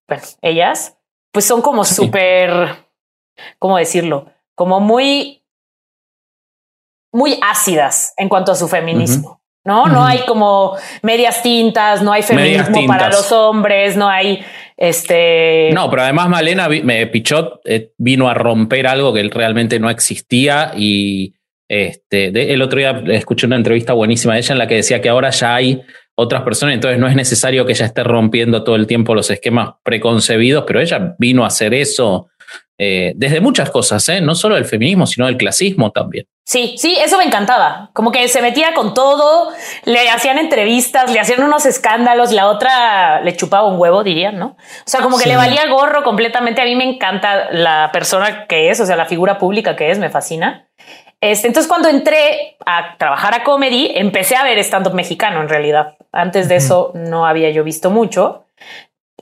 bueno, 0.09 0.23
ellas, 0.41 0.97
pues 1.31 1.45
son 1.45 1.61
como 1.61 1.85
súper, 1.85 2.77
¿cómo 3.59 3.77
decirlo? 3.77 4.27
Como 4.55 4.81
muy 4.81 5.38
muy 7.13 7.39
ácidas 7.43 8.13
en 8.17 8.29
cuanto 8.29 8.53
a 8.53 8.55
su 8.55 8.69
feminismo. 8.69 9.39
¿no? 9.65 9.87
No 9.87 10.05
hay 10.05 10.21
como 10.21 10.77
medias 11.03 11.43
tintas, 11.43 12.03
no 12.03 12.13
hay 12.13 12.23
feminismo 12.23 12.87
para 12.87 13.09
los 13.09 13.31
hombres, 13.33 13.97
no 13.97 14.09
hay 14.09 14.41
este. 14.77 15.71
No, 15.75 15.91
pero 15.91 16.03
además 16.03 16.29
Malena 16.29 16.69
me 16.69 17.07
Pichot 17.07 17.61
eh, 17.67 17.93
vino 17.99 18.29
a 18.29 18.35
romper 18.35 18.87
algo 18.87 19.13
que 19.13 19.29
realmente 19.29 19.79
no 19.79 19.91
existía 19.91 20.73
y 20.75 21.35
este, 21.69 22.55
el 22.55 22.63
otro 22.63 22.79
día 22.79 23.03
escuché 23.09 23.47
una 23.47 23.57
entrevista 23.57 23.93
buenísima 23.93 24.35
de 24.35 24.41
ella 24.41 24.53
en 24.53 24.59
la 24.59 24.67
que 24.67 24.77
decía 24.77 25.03
que 25.03 25.11
ahora 25.11 25.29
ya 25.31 25.55
hay 25.55 25.83
otras 26.15 26.43
personas, 26.43 26.75
entonces 26.75 26.99
no 26.99 27.07
es 27.07 27.15
necesario 27.15 27.67
que 27.67 27.73
ella 27.73 27.87
esté 27.87 28.03
rompiendo 28.03 28.65
todo 28.65 28.75
el 28.75 28.87
tiempo 28.87 29.15
los 29.15 29.31
esquemas 29.31 29.75
preconcebidos, 29.85 30.65
pero 30.67 30.81
ella 30.81 31.15
vino 31.19 31.45
a 31.45 31.49
hacer 31.49 31.75
eso 31.75 32.29
eh, 32.79 33.13
desde 33.17 33.41
muchas 33.41 33.71
cosas, 33.71 34.09
¿eh? 34.09 34.21
no 34.21 34.37
solo 34.37 34.57
el 34.57 34.65
feminismo, 34.65 35.05
sino 35.07 35.27
el 35.27 35.37
clasismo 35.37 35.91
también. 35.91 36.27
Sí, 36.45 36.77
sí, 36.79 36.97
eso 36.99 37.19
me 37.19 37.25
encantaba. 37.25 37.91
Como 37.93 38.11
que 38.13 38.27
se 38.29 38.41
metía 38.41 38.73
con 38.73 38.95
todo, 38.95 39.53
le 39.85 40.09
hacían 40.09 40.39
entrevistas, 40.39 41.13
le 41.13 41.21
hacían 41.21 41.43
unos 41.43 41.67
escándalos, 41.67 42.33
la 42.33 42.49
otra 42.49 43.21
le 43.21 43.37
chupaba 43.37 43.69
un 43.69 43.79
huevo, 43.79 44.03
dirían, 44.05 44.39
¿no? 44.39 44.57
O 44.57 44.57
sea, 44.87 45.01
como 45.01 45.19
que 45.19 45.29
le 45.29 45.37
valía 45.37 45.67
gorro 45.69 46.05
completamente. 46.05 46.63
A 46.63 46.65
mí 46.65 46.75
me 46.77 46.85
encanta 46.85 47.51
la 47.51 47.91
persona 47.93 48.47
que 48.47 48.71
es, 48.71 48.81
o 48.81 48.87
sea, 48.87 48.97
la 48.97 49.07
figura 49.07 49.39
pública 49.39 49.77
que 49.77 49.91
es, 49.91 49.99
me 49.99 50.09
fascina. 50.09 50.69
Este, 51.21 51.49
entonces, 51.49 51.69
cuando 51.69 51.89
entré 51.89 52.57
a 52.65 52.97
trabajar 52.97 53.35
a 53.35 53.43
comedy, 53.43 53.91
empecé 53.95 54.37
a 54.37 54.45
ver 54.45 54.59
stand-up 54.61 54.95
mexicano 54.95 55.43
en 55.43 55.49
realidad. 55.49 55.97
Antes 56.13 56.49
de 56.49 56.57
eso 56.57 56.93
no 56.95 57.27
había 57.27 57.51
yo 57.51 57.65
visto 57.65 57.91
mucho. 57.91 58.47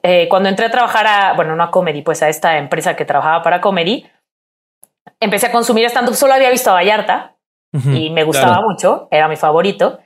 Eh, 0.09 0.29
cuando 0.29 0.49
entré 0.49 0.67
a 0.67 0.71
trabajar 0.71 1.07
a, 1.07 1.33
bueno, 1.35 1.57
no 1.57 1.65
a 1.65 1.71
comedy, 1.71 2.03
pues 2.03 2.23
a 2.23 2.29
esta 2.29 2.59
empresa 2.59 2.95
que 2.95 3.05
trabajaba 3.05 3.43
para 3.43 3.61
comedy, 3.61 4.07
empecé 5.21 5.47
a 5.47 5.53
consumir 5.53 5.85
stand-up. 5.87 6.15
Solo 6.15 6.35
había 6.35 6.51
visto 6.51 6.71
a 6.71 6.75
Vallarta 6.75 7.33
y 7.93 8.09
me 8.11 8.25
gustaba 8.25 8.55
Claro. 8.55 8.69
mucho, 8.71 9.09
era 9.11 9.29
mi 9.29 9.37
favorito. 9.37 9.99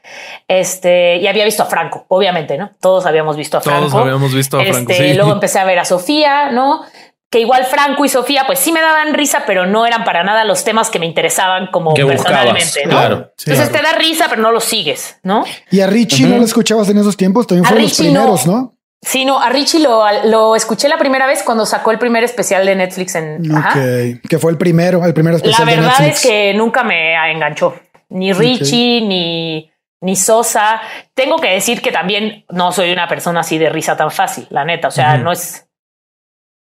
Este, 0.49 1.19
y 1.19 1.27
había 1.29 1.45
visto 1.45 1.63
a 1.63 1.67
Franco, 1.67 2.05
obviamente, 2.09 2.59
¿no? 2.59 2.71
Todos 2.81 3.07
habíamos 3.07 3.37
visto 3.37 3.59
a 3.59 3.61
Franco. 3.61 3.81
Todos 3.89 3.95
habíamos 4.03 4.35
visto 4.35 4.59
a 4.59 4.65
Franco. 4.65 4.91
Este, 4.91 5.11
sí. 5.11 5.15
Luego 5.15 5.33
empecé 5.35 5.59
a 5.61 5.65
ver 5.65 5.79
a 5.79 5.85
Sofía, 5.85 6.51
¿no? 6.51 6.83
Que 7.31 7.39
igual 7.41 7.65
Franco 7.67 8.05
y 8.05 8.09
Sofía, 8.09 8.43
pues 8.45 8.59
sí 8.59 8.73
me 8.73 8.81
daban 8.81 9.15
risa, 9.15 9.45
pero 9.47 9.67
no 9.67 9.87
eran 9.87 10.03
para 10.03 10.25
nada 10.25 10.45
los 10.45 10.65
temas 10.65 10.91
que 10.91 10.99
me 10.99 11.07
interesaban 11.07 11.69
como 11.69 11.95
Que 11.95 12.03
buscabas, 12.03 12.27
personalmente, 12.47 12.87
¿no? 12.87 12.91
claro. 12.91 13.33
Sí. 13.37 13.51
Entonces 13.53 13.73
te 13.73 13.83
da 13.83 13.93
risa, 13.93 14.27
pero 14.29 14.43
no 14.43 14.51
lo 14.51 14.59
sigues, 14.59 15.21
¿no? 15.23 15.45
Y 15.71 15.81
a 15.81 15.87
Richie 15.87 16.27
no 16.27 16.39
lo 16.39 16.45
escuchabas 16.45 16.89
en 16.89 16.99
esos 16.99 17.17
tiempos, 17.17 17.47
también 17.47 17.67
A 17.67 17.69
fueron 17.69 17.85
los 17.85 17.97
no. 18.01 18.05
primeros, 18.05 18.47
¿no? 18.49 18.75
Sí, 19.03 19.25
no, 19.25 19.41
a 19.41 19.49
Richie 19.49 19.81
lo, 19.81 20.05
lo 20.25 20.55
escuché 20.55 20.89
la 20.89 20.99
primera 20.99 21.27
vez 21.27 21.43
cuando 21.43 21.65
sacó 21.65 21.91
el 21.91 21.99
primer 21.99 22.23
especial 22.23 22.67
de 22.67 22.77
Netflix 22.77 23.15
en. 23.15 23.55
Ajá. 23.55 23.73
Que 23.75 24.39
fue 24.39 24.53
el 24.53 24.59
primero, 24.59 25.05
el 25.05 25.15
primer 25.15 25.33
La 25.33 25.37
especial 25.39 25.67
de 25.67 25.77
verdad 25.77 25.99
Netflix. 26.01 26.17
es 26.17 26.31
que 26.31 26.55
nunca 26.55 26.85
me 26.85 27.15
enganchó. 27.33 27.75
Ni 28.11 28.33
Richie, 28.33 29.01
ni, 29.01 29.71
ni 30.03 30.17
Sosa. 30.17 30.83
Tengo 31.15 31.37
que 31.37 31.49
decir 31.49 31.81
que 31.81 31.93
también 31.93 32.45
no 32.51 32.73
soy 32.73 32.93
una 32.93 33.09
persona 33.09 33.41
así 33.41 33.57
de 33.57 33.71
risa 33.71 33.97
tan 33.97 34.11
fácil, 34.11 34.47
la 34.51 34.65
neta. 34.65 34.89
O 34.89 34.91
sea, 34.91 35.17
no 35.17 35.33
es. 35.33 35.67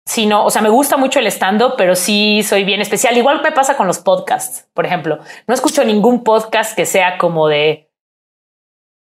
Sino, 0.08 0.44
o 0.44 0.50
sea, 0.50 0.62
me 0.62 0.68
gusta 0.68 0.96
mucho 0.96 1.18
el 1.18 1.26
stand-up, 1.26 1.74
pero 1.76 1.96
sí 1.96 2.42
soy 2.44 2.64
bien 2.64 2.80
especial. 2.80 3.16
Igual 3.16 3.42
me 3.42 3.50
pasa 3.50 3.76
con 3.76 3.86
los 3.88 3.98
podcasts, 3.98 4.68
por 4.72 4.86
ejemplo. 4.86 5.18
No 5.48 5.54
escucho 5.54 5.84
ningún 5.84 6.22
podcast 6.22 6.76
que 6.76 6.86
sea 6.86 7.18
como 7.18 7.48
de 7.48 7.85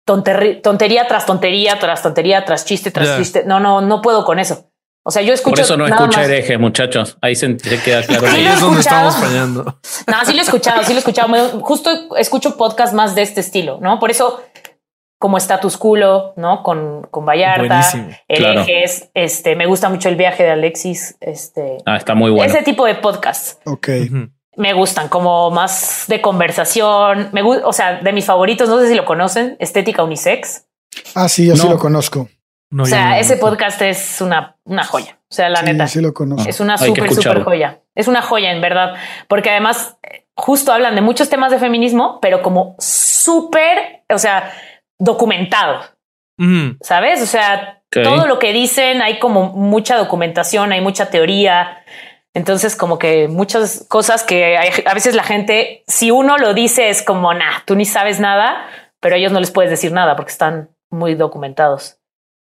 tonterri- 0.07 0.61
tontería 0.61 1.07
tras 1.07 1.25
tontería, 1.25 1.77
tras 1.79 2.01
tontería, 2.03 2.45
tras 2.45 2.65
chiste, 2.65 2.91
tras 2.91 3.17
chiste. 3.17 3.43
No, 3.45 3.59
no, 3.59 3.81
no 3.81 4.01
puedo 4.01 4.25
con 4.25 4.39
eso. 4.39 4.67
O 5.03 5.09
sea, 5.09 5.23
yo 5.23 5.33
escucho. 5.33 5.55
Por 5.55 5.59
eso 5.61 5.77
no 5.77 5.87
escucha 5.87 6.23
herejes, 6.23 6.59
muchachos. 6.59 7.17
Ahí 7.21 7.35
se, 7.35 7.57
se 7.57 7.81
queda 7.81 8.03
claro. 8.07 8.27
Sí, 8.27 8.35
Ahí 8.35 8.43
lo 8.43 8.49
he 8.51 8.53
es 8.53 8.59
donde 8.59 8.79
escuchado. 8.81 9.09
estamos 9.09 9.27
fallando. 9.29 9.63
No, 10.07 10.25
sí 10.25 10.33
lo 10.33 10.39
he 10.39 10.43
escuchado, 10.43 10.83
sí 10.83 10.89
lo 10.93 10.97
he 10.97 10.99
escuchado. 10.99 11.59
Justo 11.61 12.15
escucho 12.17 12.55
podcast 12.55 12.93
más 12.93 13.15
de 13.15 13.23
este 13.23 13.41
estilo, 13.41 13.79
¿no? 13.81 13.99
Por 13.99 14.11
eso, 14.11 14.43
como 15.19 15.37
Status 15.37 15.77
Culo, 15.77 16.33
¿no? 16.37 16.61
Con, 16.61 17.07
con 17.09 17.25
Vallarta, 17.25 17.65
Buenísimo. 17.67 18.09
Herejes, 18.27 19.09
este, 19.15 19.55
me 19.55 19.65
gusta 19.65 19.89
mucho 19.89 20.07
el 20.07 20.17
viaje 20.17 20.43
de 20.43 20.51
Alexis, 20.51 21.17
este, 21.19 21.77
Ah, 21.87 21.97
está 21.97 22.13
muy 22.13 22.29
bueno. 22.29 22.51
ese 22.53 22.61
tipo 22.63 22.85
de 22.85 22.93
podcasts 22.95 23.57
Ok. 23.65 23.89
Me 24.61 24.73
gustan, 24.73 25.09
como 25.09 25.49
más 25.51 26.05
de 26.07 26.21
conversación, 26.21 27.29
me 27.31 27.43
gu- 27.43 27.61
o 27.63 27.73
sea, 27.73 27.95
de 28.01 28.13
mis 28.13 28.25
favoritos, 28.25 28.69
no 28.69 28.79
sé 28.79 28.87
si 28.89 28.95
lo 28.95 29.05
conocen, 29.05 29.57
Estética 29.59 30.03
Unisex. 30.03 30.65
Ah, 31.15 31.27
sí, 31.27 31.47
yo 31.47 31.55
sí 31.55 31.67
lo 31.67 31.79
conozco. 31.79 32.29
No, 32.69 32.83
o 32.83 32.85
sea, 32.85 33.09
no- 33.09 33.15
ese 33.15 33.37
podcast 33.37 33.81
es 33.81 34.21
una, 34.21 34.55
una 34.63 34.83
joya. 34.83 35.17
O 35.29 35.33
sea, 35.33 35.49
la 35.49 35.59
sí, 35.59 35.65
neta. 35.65 35.87
sí 35.87 35.99
lo 36.01 36.13
conozco. 36.13 36.47
Es 36.49 36.59
una 36.59 36.77
que 36.77 36.85
súper, 36.85 37.13
súper 37.13 37.43
joya. 37.43 37.79
Es 37.95 38.07
una 38.07 38.21
joya, 38.21 38.51
en 38.51 38.61
verdad. 38.61 38.93
Porque 39.27 39.49
además, 39.49 39.97
justo 40.35 40.71
hablan 40.71 40.95
de 40.95 41.01
muchos 41.01 41.29
temas 41.29 41.51
de 41.51 41.59
feminismo, 41.59 42.19
pero 42.21 42.41
como 42.41 42.75
súper, 42.79 44.03
o 44.13 44.17
sea, 44.17 44.51
documentado. 44.99 45.81
¿sabes? 46.81 47.21
O 47.21 47.25
sea, 47.27 47.83
todo 47.91 48.25
lo 48.25 48.39
que 48.39 48.51
dicen, 48.53 49.01
hay 49.01 49.19
como 49.19 49.49
mucha 49.51 49.95
documentación, 49.97 50.71
hay 50.71 50.81
mucha 50.81 51.09
teoría. 51.09 51.83
Entonces, 52.33 52.75
como 52.75 52.97
que 52.97 53.27
muchas 53.27 53.85
cosas 53.89 54.23
que 54.23 54.57
hay- 54.57 54.69
a 54.85 54.93
veces 54.93 55.15
la 55.15 55.23
gente, 55.23 55.83
si 55.87 56.11
uno 56.11 56.37
lo 56.37 56.53
dice, 56.53 56.89
es 56.89 57.01
como, 57.01 57.33
nah, 57.33 57.59
tú 57.65 57.75
ni 57.75 57.85
sabes 57.85 58.19
nada, 58.19 58.65
pero 58.99 59.15
a 59.15 59.17
ellos 59.17 59.31
no 59.31 59.39
les 59.39 59.51
puedes 59.51 59.69
decir 59.71 59.91
nada 59.91 60.15
porque 60.15 60.31
están 60.31 60.69
muy 60.89 61.15
documentados. 61.15 61.97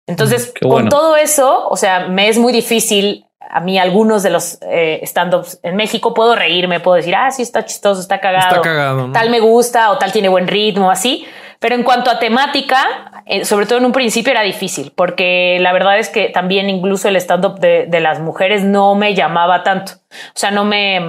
Entonces, 0.07 0.53
con 0.61 0.89
todo 0.89 1.15
eso, 1.15 1.67
o 1.67 1.77
sea, 1.77 2.07
me 2.07 2.29
es 2.29 2.37
muy 2.37 2.53
difícil 2.53 3.25
a 3.47 3.59
mí 3.59 3.77
algunos 3.77 4.23
de 4.23 4.31
los 4.31 4.57
eh, 4.61 4.99
stand-ups 5.03 5.59
en 5.61 5.75
México 5.75 6.13
puedo 6.15 6.35
reírme, 6.35 6.79
puedo 6.79 6.95
decir, 6.95 7.15
ah, 7.15 7.29
sí, 7.31 7.41
está 7.43 7.63
chistoso, 7.63 8.01
está 8.01 8.19
cagado, 8.19 8.47
Está 8.55 8.61
cagado. 8.61 9.07
¿no? 9.07 9.13
tal 9.13 9.29
me 9.29 9.39
gusta 9.39 9.91
o 9.91 9.97
tal 9.99 10.11
tiene 10.11 10.29
buen 10.29 10.47
ritmo, 10.47 10.89
así. 10.89 11.27
Pero 11.65 11.77
en 11.77 11.81
cuanto 11.83 12.11
a 12.11 12.19
temática, 12.19 13.23
eh, 13.25 13.43
sobre 13.43 13.65
todo 13.65 13.79
en 13.79 13.85
un 13.85 13.91
principio 13.91 14.29
era 14.29 14.43
difícil, 14.43 14.93
porque 14.95 15.57
la 15.59 15.73
verdad 15.73 15.97
es 15.97 16.09
que 16.09 16.29
también 16.29 16.69
incluso 16.69 17.07
el 17.07 17.15
stand-up 17.15 17.59
de, 17.59 17.87
de 17.87 17.99
las 18.01 18.19
mujeres 18.19 18.63
no 18.63 18.93
me 18.93 19.15
llamaba 19.15 19.63
tanto. 19.63 19.93
O 20.11 20.35
sea, 20.35 20.51
no 20.51 20.63
me, 20.63 20.99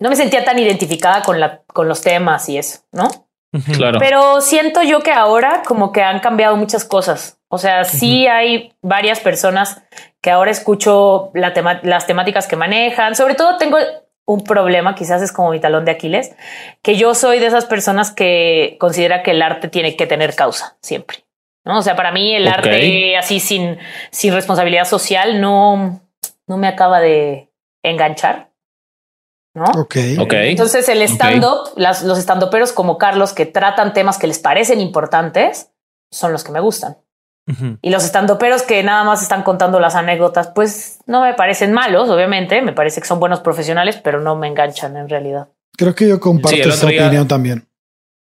no 0.00 0.08
me 0.10 0.16
sentía 0.16 0.44
tan 0.44 0.58
identificada 0.58 1.22
con, 1.22 1.38
la, 1.38 1.60
con 1.68 1.86
los 1.86 2.00
temas 2.00 2.48
y 2.48 2.58
eso, 2.58 2.80
¿no? 2.90 3.08
Claro. 3.72 4.00
Pero 4.00 4.40
siento 4.40 4.82
yo 4.82 4.98
que 5.04 5.12
ahora 5.12 5.62
como 5.64 5.92
que 5.92 6.02
han 6.02 6.18
cambiado 6.18 6.56
muchas 6.56 6.84
cosas. 6.84 7.38
O 7.46 7.58
sea, 7.58 7.84
sí 7.84 8.26
hay 8.26 8.72
varias 8.82 9.20
personas 9.20 9.80
que 10.20 10.32
ahora 10.32 10.50
escucho 10.50 11.30
la 11.34 11.52
tema- 11.52 11.78
las 11.84 12.08
temáticas 12.08 12.48
que 12.48 12.56
manejan. 12.56 13.14
Sobre 13.14 13.36
todo 13.36 13.58
tengo 13.58 13.78
un 14.26 14.42
problema, 14.44 14.94
quizás 14.94 15.22
es 15.22 15.30
como 15.32 15.50
mi 15.50 15.60
talón 15.60 15.84
de 15.84 15.92
Aquiles, 15.92 16.34
que 16.82 16.96
yo 16.96 17.14
soy 17.14 17.38
de 17.38 17.46
esas 17.46 17.64
personas 17.64 18.10
que 18.12 18.76
considera 18.80 19.22
que 19.22 19.30
el 19.30 19.40
arte 19.40 19.68
tiene 19.68 19.96
que 19.96 20.06
tener 20.06 20.34
causa 20.34 20.76
siempre. 20.82 21.24
¿no? 21.64 21.78
O 21.78 21.82
sea, 21.82 21.96
para 21.96 22.10
mí 22.12 22.34
el 22.34 22.44
arte 22.48 23.16
así 23.16 23.40
sin, 23.40 23.78
sin 24.10 24.34
responsabilidad 24.34 24.84
social 24.84 25.40
no, 25.40 26.00
no 26.46 26.56
me 26.58 26.66
acaba 26.68 27.00
de 27.00 27.50
enganchar. 27.84 28.50
¿No? 29.54 29.64
Ok. 29.80 29.96
Ok. 30.20 30.32
Entonces 30.34 30.88
el 30.90 31.00
stand-up, 31.02 31.72
las- 31.76 32.02
los 32.02 32.18
stand-uperos 32.18 32.72
como 32.72 32.98
Carlos 32.98 33.32
que 33.32 33.46
tratan 33.46 33.94
temas 33.94 34.18
que 34.18 34.26
les 34.26 34.38
parecen 34.38 34.80
importantes, 34.80 35.70
son 36.12 36.32
los 36.32 36.44
que 36.44 36.52
me 36.52 36.60
gustan. 36.60 36.98
Y 37.80 37.90
los 37.90 38.02
stand-uperos 38.04 38.62
que 38.62 38.82
nada 38.82 39.04
más 39.04 39.22
están 39.22 39.42
contando 39.44 39.78
las 39.78 39.94
anécdotas, 39.94 40.48
pues 40.54 40.98
no 41.06 41.22
me 41.22 41.34
parecen 41.34 41.72
malos, 41.72 42.08
obviamente, 42.10 42.60
me 42.60 42.72
parece 42.72 43.00
que 43.00 43.06
son 43.06 43.20
buenos 43.20 43.38
profesionales, 43.40 44.00
pero 44.02 44.20
no 44.20 44.34
me 44.34 44.48
enganchan 44.48 44.96
en 44.96 45.08
realidad. 45.08 45.48
Creo 45.76 45.94
que 45.94 46.08
yo 46.08 46.18
comparto 46.18 46.56
Sí, 46.56 46.60
esa 46.68 46.88
día- 46.88 47.04
opinión 47.06 47.28
también. 47.28 47.64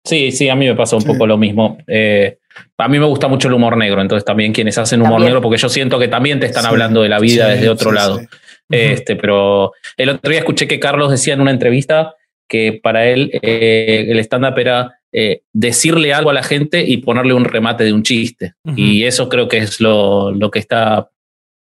Sí, 0.04 0.30
sí, 0.32 0.48
a 0.48 0.54
mí 0.54 0.66
me 0.66 0.74
pasa 0.76 0.94
un 0.96 1.02
Sí. 1.02 1.08
poco 1.08 1.26
lo 1.26 1.36
mismo. 1.36 1.76
Eh, 1.86 2.38
a 2.78 2.88
mí 2.88 2.98
me 2.98 3.06
gusta 3.06 3.26
mucho 3.28 3.48
el 3.48 3.54
humor 3.54 3.76
negro, 3.76 4.00
entonces 4.00 4.24
también 4.24 4.52
quienes 4.52 4.78
hacen 4.78 5.00
humor 5.00 5.14
También. 5.14 5.28
negro, 5.30 5.42
porque 5.42 5.58
yo 5.58 5.68
siento 5.68 5.98
que 5.98 6.08
también 6.08 6.38
te 6.40 6.46
están 6.46 6.62
Sí, 6.62 6.68
hablando 6.68 7.02
de 7.02 7.08
la 7.08 7.18
vida 7.18 7.46
sí, 7.46 7.52
desde 7.54 7.68
otro 7.68 7.90
sí, 7.90 7.96
lado. 7.96 8.18
sí. 8.20 8.26
Este, 8.70 9.16
pero 9.16 9.72
el 9.96 10.08
otro 10.10 10.30
día 10.30 10.38
escuché 10.40 10.68
que 10.68 10.78
Carlos 10.78 11.10
decía 11.10 11.34
en 11.34 11.40
una 11.40 11.50
entrevista 11.50 12.14
que 12.48 12.78
para 12.82 13.06
él 13.06 13.30
eh, 13.42 14.06
el 14.08 14.18
stand-up 14.20 14.56
era 14.58 14.99
eh, 15.12 15.42
decirle 15.52 16.14
algo 16.14 16.30
a 16.30 16.34
la 16.34 16.42
gente 16.42 16.84
y 16.86 16.98
ponerle 16.98 17.34
un 17.34 17.44
remate 17.44 17.84
de 17.84 17.92
un 17.92 18.02
chiste. 18.02 18.54
Y 18.76 19.04
eso 19.04 19.28
creo 19.28 19.48
que 19.48 19.58
es 19.58 19.80
lo, 19.80 20.30
lo 20.30 20.50
que 20.50 20.60
está, 20.60 21.10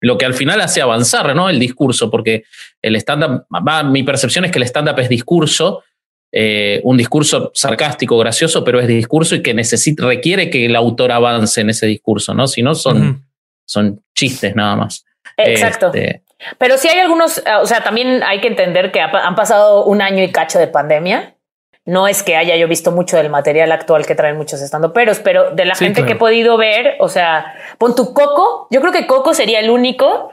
lo 0.01 0.19
que 0.19 0.27
al 0.27 0.35
final 0.35 0.61
hace 0.61 0.83
avanzar, 0.83 1.35
¿no? 1.37 1.49
El 1.49 1.61
discurso, 1.61 2.11
porque 2.11 2.45
el 2.83 2.97
stand-up, 2.97 3.47
mi 3.87 4.03
percepción 4.03 4.45
es 4.45 4.51
que 4.51 4.59
el 4.59 4.65
stand-up 4.65 4.99
es 4.99 5.09
discurso, 5.09 5.85
eh, 6.33 6.81
un 6.85 6.97
discurso 6.97 7.51
sarcástico, 7.55 8.17
gracioso, 8.19 8.65
pero 8.65 8.81
es 8.81 8.87
discurso 8.87 9.35
y 9.35 9.43
que 9.43 9.55
necesita, 9.55 10.07
requiere 10.07 10.49
que 10.49 10.67
el 10.67 10.77
autor 10.77 11.13
avance 11.13 11.61
en 11.61 11.71
ese 11.71 11.87
discurso, 11.87 12.35
¿no? 12.35 12.47
Si 12.47 12.63
no, 12.63 12.75
son, 12.75 13.25
son 13.65 14.03
chistes 14.15 14.55
nada 14.57 14.77
más. 14.77 15.05
Exacto. 15.37 15.93
Este, 15.93 16.23
Pero 16.59 16.79
sí 16.79 16.89
hay 16.89 16.99
algunos, 16.99 17.39
eh, 17.39 17.43
o 17.61 17.67
sea, 17.67 17.83
también 17.83 18.23
hay 18.23 18.41
que 18.41 18.49
entender 18.49 18.93
que 18.93 19.01
han 19.01 19.35
pasado 19.35 19.85
un 19.85 20.03
año 20.03 20.23
y 20.23 20.31
cacho 20.31 20.59
de 20.59 20.67
pandemia. 20.67 21.35
No 21.87 22.07
es 22.07 22.23
que 22.23 22.37
haya 22.37 22.57
yo 22.57 22.69
visto 22.69 22.93
mucho 22.93 23.17
del 23.17 23.31
material 23.31 23.73
actual 23.73 24.05
que 24.07 24.15
traen 24.15 24.37
muchos 24.37 24.61
estandoperos, 24.61 25.19
pero 25.21 25.53
de 25.53 25.65
la 25.65 25.75
Sí, 25.75 25.85
gente 25.87 26.05
que 26.05 26.13
he 26.13 26.17
podido 26.17 26.57
ver, 26.57 26.97
o 27.01 27.09
sea, 27.09 27.55
pon 27.79 27.95
tu 27.95 28.13
Coco, 28.13 28.69
yo 28.71 28.81
creo 28.81 28.93
que 28.93 29.07
Coco 29.07 29.33
sería 29.33 29.61
el 29.61 29.71
único 29.71 30.31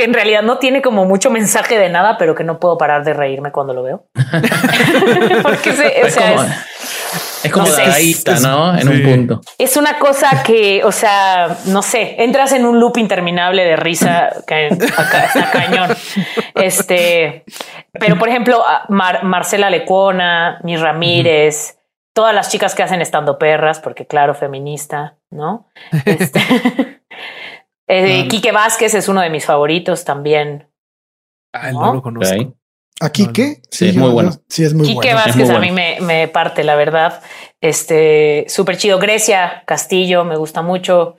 que 0.00 0.06
en 0.06 0.14
realidad 0.14 0.42
no 0.42 0.58
tiene 0.58 0.80
como 0.82 1.04
mucho 1.04 1.30
mensaje 1.30 1.78
de 1.78 1.88
nada, 1.90 2.16
pero 2.18 2.34
que 2.34 2.42
no 2.44 2.58
puedo 2.58 2.78
parar 2.78 3.04
de 3.04 3.12
reírme 3.12 3.52
cuando 3.52 3.74
lo 3.74 3.82
veo. 3.82 4.06
Porque 5.42 5.72
se- 5.72 6.02
o 6.02 6.06
es 6.06 6.14
sea, 6.14 6.30
como, 6.32 6.42
es- 6.44 7.44
es 7.44 7.52
como 7.52 7.66
no 7.66 7.72
sé, 7.72 7.82
dadaísta, 7.82 8.32
es- 8.34 8.42
¿no? 8.42 8.74
En 8.74 8.80
sí. 8.82 8.88
un 8.88 9.02
punto. 9.02 9.40
es 9.58 9.76
una 9.76 9.98
cosa 9.98 10.42
que, 10.42 10.82
o 10.84 10.92
sea, 10.92 11.58
no 11.66 11.82
sé, 11.82 12.16
entras 12.22 12.52
en 12.52 12.64
un 12.64 12.80
loop 12.80 12.96
interminable 12.98 13.64
de 13.64 13.76
risa 13.76 14.30
que 14.46 14.68
acá 14.96 15.24
está 15.24 15.50
cañón. 15.50 15.90
Este, 16.54 17.44
pero 17.92 18.18
por 18.18 18.28
ejemplo, 18.28 18.62
Mar- 18.88 19.24
Marcela 19.24 19.70
Lecuona, 19.70 20.60
Mi 20.64 20.76
Ramírez, 20.76 21.78
todas 22.14 22.34
las 22.34 22.50
chicas 22.50 22.74
que 22.74 22.82
hacen 22.82 23.00
estando 23.02 23.38
perras, 23.38 23.80
porque 23.80 24.06
claro, 24.06 24.34
feminista, 24.34 25.16
¿no? 25.30 25.68
Este, 26.04 26.40
eh. 27.90 28.28
Quique 28.28 28.52
Vázquez 28.52 28.94
es 28.94 29.08
uno 29.08 29.20
de 29.20 29.30
mis 29.30 29.44
favoritos 29.44 30.04
también. 30.04 30.68
Ay, 31.52 31.72
¿No? 31.72 31.86
no 31.86 31.94
lo 31.94 32.02
conozco. 32.02 32.34
Ok. 32.42 32.54
¿Aquí 33.02 33.26
No, 33.26 33.32
qué? 33.32 33.62
Sí, 33.70 33.88
es 33.88 33.94
yo- 33.94 34.02
muy 34.02 34.10
bueno. 34.10 34.30
yo- 34.32 34.40
Sí, 34.48 34.62
es 34.64 34.74
muy 34.74 34.86
Quique 34.86 34.96
bueno. 35.14 35.14
Vázquez 35.16 35.36
muy 35.36 35.44
a 35.44 35.58
bueno. 35.58 35.60
mí 35.60 35.70
me, 35.72 36.00
me 36.02 36.28
parte, 36.28 36.62
la 36.64 36.74
verdad. 36.76 37.22
Este, 37.60 38.44
súper 38.48 38.76
chido. 38.76 38.98
Grecia 38.98 39.62
Castillo, 39.66 40.24
me 40.24 40.36
gusta 40.36 40.60
mucho. 40.62 41.16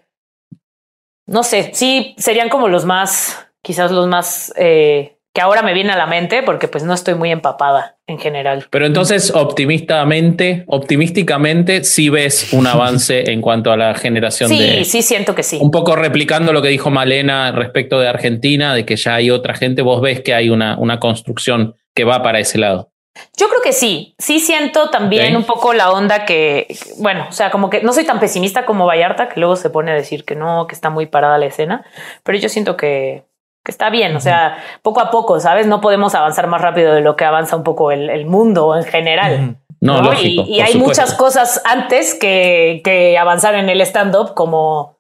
No 1.28 1.44
sé, 1.44 1.72
sí, 1.74 2.14
serían 2.18 2.50
como 2.50 2.68
los 2.68 2.86
más, 2.86 3.48
quizás 3.64 3.92
los 3.92 4.08
más 4.08 4.54
eh, 4.58 5.18
que 5.34 5.42
ahora 5.42 5.62
me 5.62 5.74
viene 5.74 5.92
a 5.92 5.98
la 5.98 6.08
mente 6.08 6.44
porque 6.44 6.68
pues 6.68 6.84
no 6.84 6.94
estoy 6.94 7.16
muy 7.16 7.32
empapada 7.32 7.98
en 8.08 8.20
general. 8.20 8.66
Pero 8.70 8.86
entonces, 8.86 9.32
optimistamente, 9.34 10.66
optimísticamente, 10.68 11.84
sí 11.84 12.10
ves 12.10 12.52
un 12.52 12.68
avance 12.68 13.32
en 13.32 13.42
cuanto 13.42 13.72
a 13.72 13.78
la 13.78 13.94
generación 13.96 14.50
sí, 14.50 14.60
de. 14.60 14.86
Sí, 14.86 15.02
siento 15.02 15.34
que 15.34 15.44
sí. 15.44 15.58
Un 15.62 15.72
poco 15.72 15.96
replicando 15.96 16.52
lo 16.52 16.62
que 16.62 16.68
dijo 16.68 16.90
Malena 16.90 17.52
respecto 17.54 18.00
de 18.00 18.10
Argentina, 18.10 18.74
de 18.74 18.86
que 18.86 18.98
ya 18.98 19.16
hay 19.16 19.32
otra 19.32 19.54
gente, 19.54 19.82
vos 19.82 20.02
ves 20.02 20.22
que 20.22 20.34
hay 20.34 20.50
una, 20.50 20.78
una 20.78 21.00
construcción 21.00 21.76
que 21.96 22.04
va 22.04 22.22
para 22.22 22.40
ese 22.40 22.58
lado. 22.58 22.92
Yo 23.38 23.50
creo 23.50 23.62
que 23.62 23.74
sí, 23.74 24.16
sí 24.18 24.40
siento 24.40 24.90
también 24.90 25.36
un 25.36 25.44
poco 25.44 25.74
la 25.74 25.92
onda 25.92 26.26
que, 26.26 26.68
bueno, 26.98 27.28
o 27.30 27.32
sea, 27.34 27.52
como 27.52 27.70
que 27.70 27.82
no 27.82 27.92
soy 27.92 28.06
tan 28.06 28.22
pesimista 28.22 28.66
como 28.66 28.86
Vallarta, 28.86 29.28
que 29.28 29.40
luego 29.40 29.58
se 29.58 29.70
pone 29.70 29.92
a 29.92 29.96
decir 29.96 30.24
que 30.24 30.36
no, 30.36 30.66
que 30.66 30.76
está 30.76 30.90
muy 30.90 31.08
parada 31.08 31.38
la 31.38 31.46
escena, 31.46 31.86
pero 32.24 32.38
yo 32.38 32.48
siento 32.48 32.78
que, 32.78 33.26
que 33.64 33.72
está 33.72 33.90
bien, 33.90 34.16
o 34.16 34.20
sea, 34.20 34.58
poco 34.82 35.02
a 35.02 35.12
poco, 35.12 35.40
¿sabes? 35.40 35.68
No 35.68 35.82
podemos 35.82 36.16
avanzar 36.16 36.48
más 36.48 36.62
rápido 36.62 36.94
de 36.94 37.02
lo 37.02 37.16
que 37.16 37.26
avanza 37.26 37.56
un 37.56 37.64
poco 37.64 37.92
el, 37.92 38.10
el 38.10 38.26
mundo 38.26 38.76
en 38.76 38.84
general. 38.84 39.58
No, 39.80 40.02
¿no? 40.02 40.12
Lógico, 40.12 40.44
y, 40.48 40.56
y 40.56 40.62
hay 40.62 40.74
supuesto. 40.74 41.02
muchas 41.02 41.14
cosas 41.16 41.62
antes 41.66 42.14
que, 42.14 42.82
que 42.84 43.18
avanzar 43.18 43.56
en 43.56 43.70
el 43.70 43.82
stand-up, 43.82 44.34
como, 44.36 45.00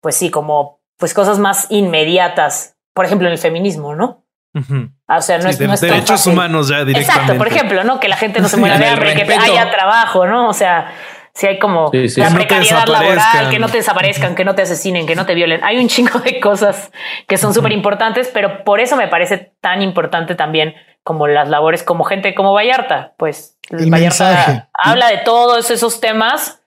pues 0.00 0.16
sí, 0.16 0.30
como, 0.30 0.80
pues 0.98 1.14
cosas 1.14 1.38
más 1.38 1.66
inmediatas, 1.70 2.76
por 2.94 3.04
ejemplo, 3.04 3.26
en 3.26 3.32
el 3.32 3.38
feminismo, 3.38 3.94
¿no? 3.94 4.24
Uh 4.54 4.60
-huh. 4.60 4.92
O 5.16 5.22
sea, 5.22 5.38
no 5.38 5.44
sí, 5.44 5.50
es, 5.50 5.58
de, 5.58 5.66
no 5.68 5.74
es 5.74 5.80
tan 5.80 5.90
derechos 5.90 6.10
fácil. 6.10 6.32
humanos 6.32 6.68
ya 6.68 6.84
directamente. 6.84 7.12
Exacto, 7.12 7.38
por 7.38 7.46
ejemplo, 7.48 7.84
¿no? 7.84 8.00
Que 8.00 8.08
la 8.08 8.16
gente 8.16 8.40
no 8.40 8.48
se 8.48 8.56
muera 8.56 8.78
de 8.78 8.86
hambre, 8.86 9.14
que 9.14 9.32
haya 9.32 9.70
trabajo, 9.70 10.26
¿no? 10.26 10.48
O 10.48 10.52
sea, 10.52 10.92
si 11.40 11.46
hay 11.46 11.58
como 11.58 11.90
Sí, 11.90 12.08
sí. 12.10 12.20
la 12.20 12.26
Que 12.26 12.32
no 12.34 12.38
te 12.40 12.44
precariedad 12.46 12.86
laboral, 12.86 13.14
desaparezcan. 13.14 13.50
que 13.50 13.58
no 13.58 13.68
te 13.68 13.76
desaparezcan, 13.78 14.34
que 14.34 14.44
no 14.44 14.54
te 14.54 14.62
asesinen, 14.62 15.06
que 15.06 15.14
no 15.16 15.24
te 15.24 15.34
violen. 15.34 15.64
Hay 15.64 15.78
un 15.78 15.88
chingo 15.88 16.18
de 16.18 16.38
cosas 16.38 16.92
que 17.26 17.38
son 17.38 17.54
súper 17.54 17.72
importantes, 17.72 18.30
pero 18.32 18.62
por 18.62 18.80
eso 18.80 18.96
me 18.96 19.08
parece 19.08 19.52
tan 19.62 19.80
importante 19.80 20.34
también 20.34 20.74
como 21.02 21.26
las 21.26 21.48
labores 21.48 21.82
como 21.82 22.04
gente 22.04 22.34
como 22.34 22.52
Vallarta. 22.52 23.14
Pues 23.16 23.58
El 23.70 23.90
Vallarta 23.90 23.98
mensaje. 24.28 24.64
habla 24.74 25.08
de 25.08 25.18
todos 25.18 25.70
esos 25.70 25.98
temas 26.00 26.62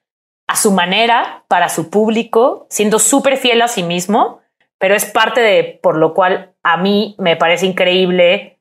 a 0.48 0.56
su 0.56 0.72
manera, 0.72 1.44
para 1.48 1.70
su 1.70 1.92
público, 1.92 2.66
siendo 2.72 2.98
súper 2.98 3.38
fiel 3.38 3.62
a 3.62 3.68
sí 3.68 3.84
mismo, 3.84 4.42
pero 4.80 4.96
es 4.96 5.06
parte 5.06 5.40
de 5.42 5.80
por 5.84 5.98
lo 5.98 6.16
cual 6.16 6.54
a 6.64 6.78
mí 6.78 7.16
me 7.20 7.36
parece 7.36 7.68
increíble 7.68 8.60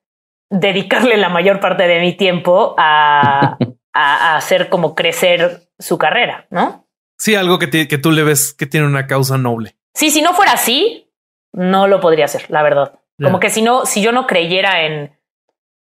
dedicarle 0.50 1.16
la 1.16 1.30
mayor 1.30 1.58
parte 1.60 1.88
de 1.88 2.00
mi 2.00 2.12
tiempo 2.12 2.74
a, 2.76 3.56
a, 3.92 4.32
a 4.32 4.36
hacer 4.36 4.68
como 4.68 4.94
crecer 4.94 5.68
su 5.78 5.98
carrera, 5.98 6.46
¿no? 6.50 6.86
Sí, 7.18 7.34
algo 7.34 7.58
que, 7.58 7.86
que 7.88 7.98
tú 7.98 8.10
le 8.10 8.22
ves 8.24 8.52
que 8.52 8.66
tiene 8.66 8.86
una 8.86 9.06
causa 9.06 9.38
noble. 9.38 9.76
Sí, 9.94 10.10
si 10.10 10.22
no 10.22 10.32
fuera 10.34 10.52
así, 10.52 11.10
no 11.52 11.86
lo 11.86 12.00
podría 12.00 12.24
hacer, 12.24 12.46
la 12.48 12.62
verdad. 12.62 12.98
Como 13.22 13.38
que 13.38 13.50
si 13.50 13.62
no, 13.62 13.86
si 13.86 14.02
yo 14.02 14.10
no 14.10 14.26
creyera 14.26 14.84
en, 14.84 15.16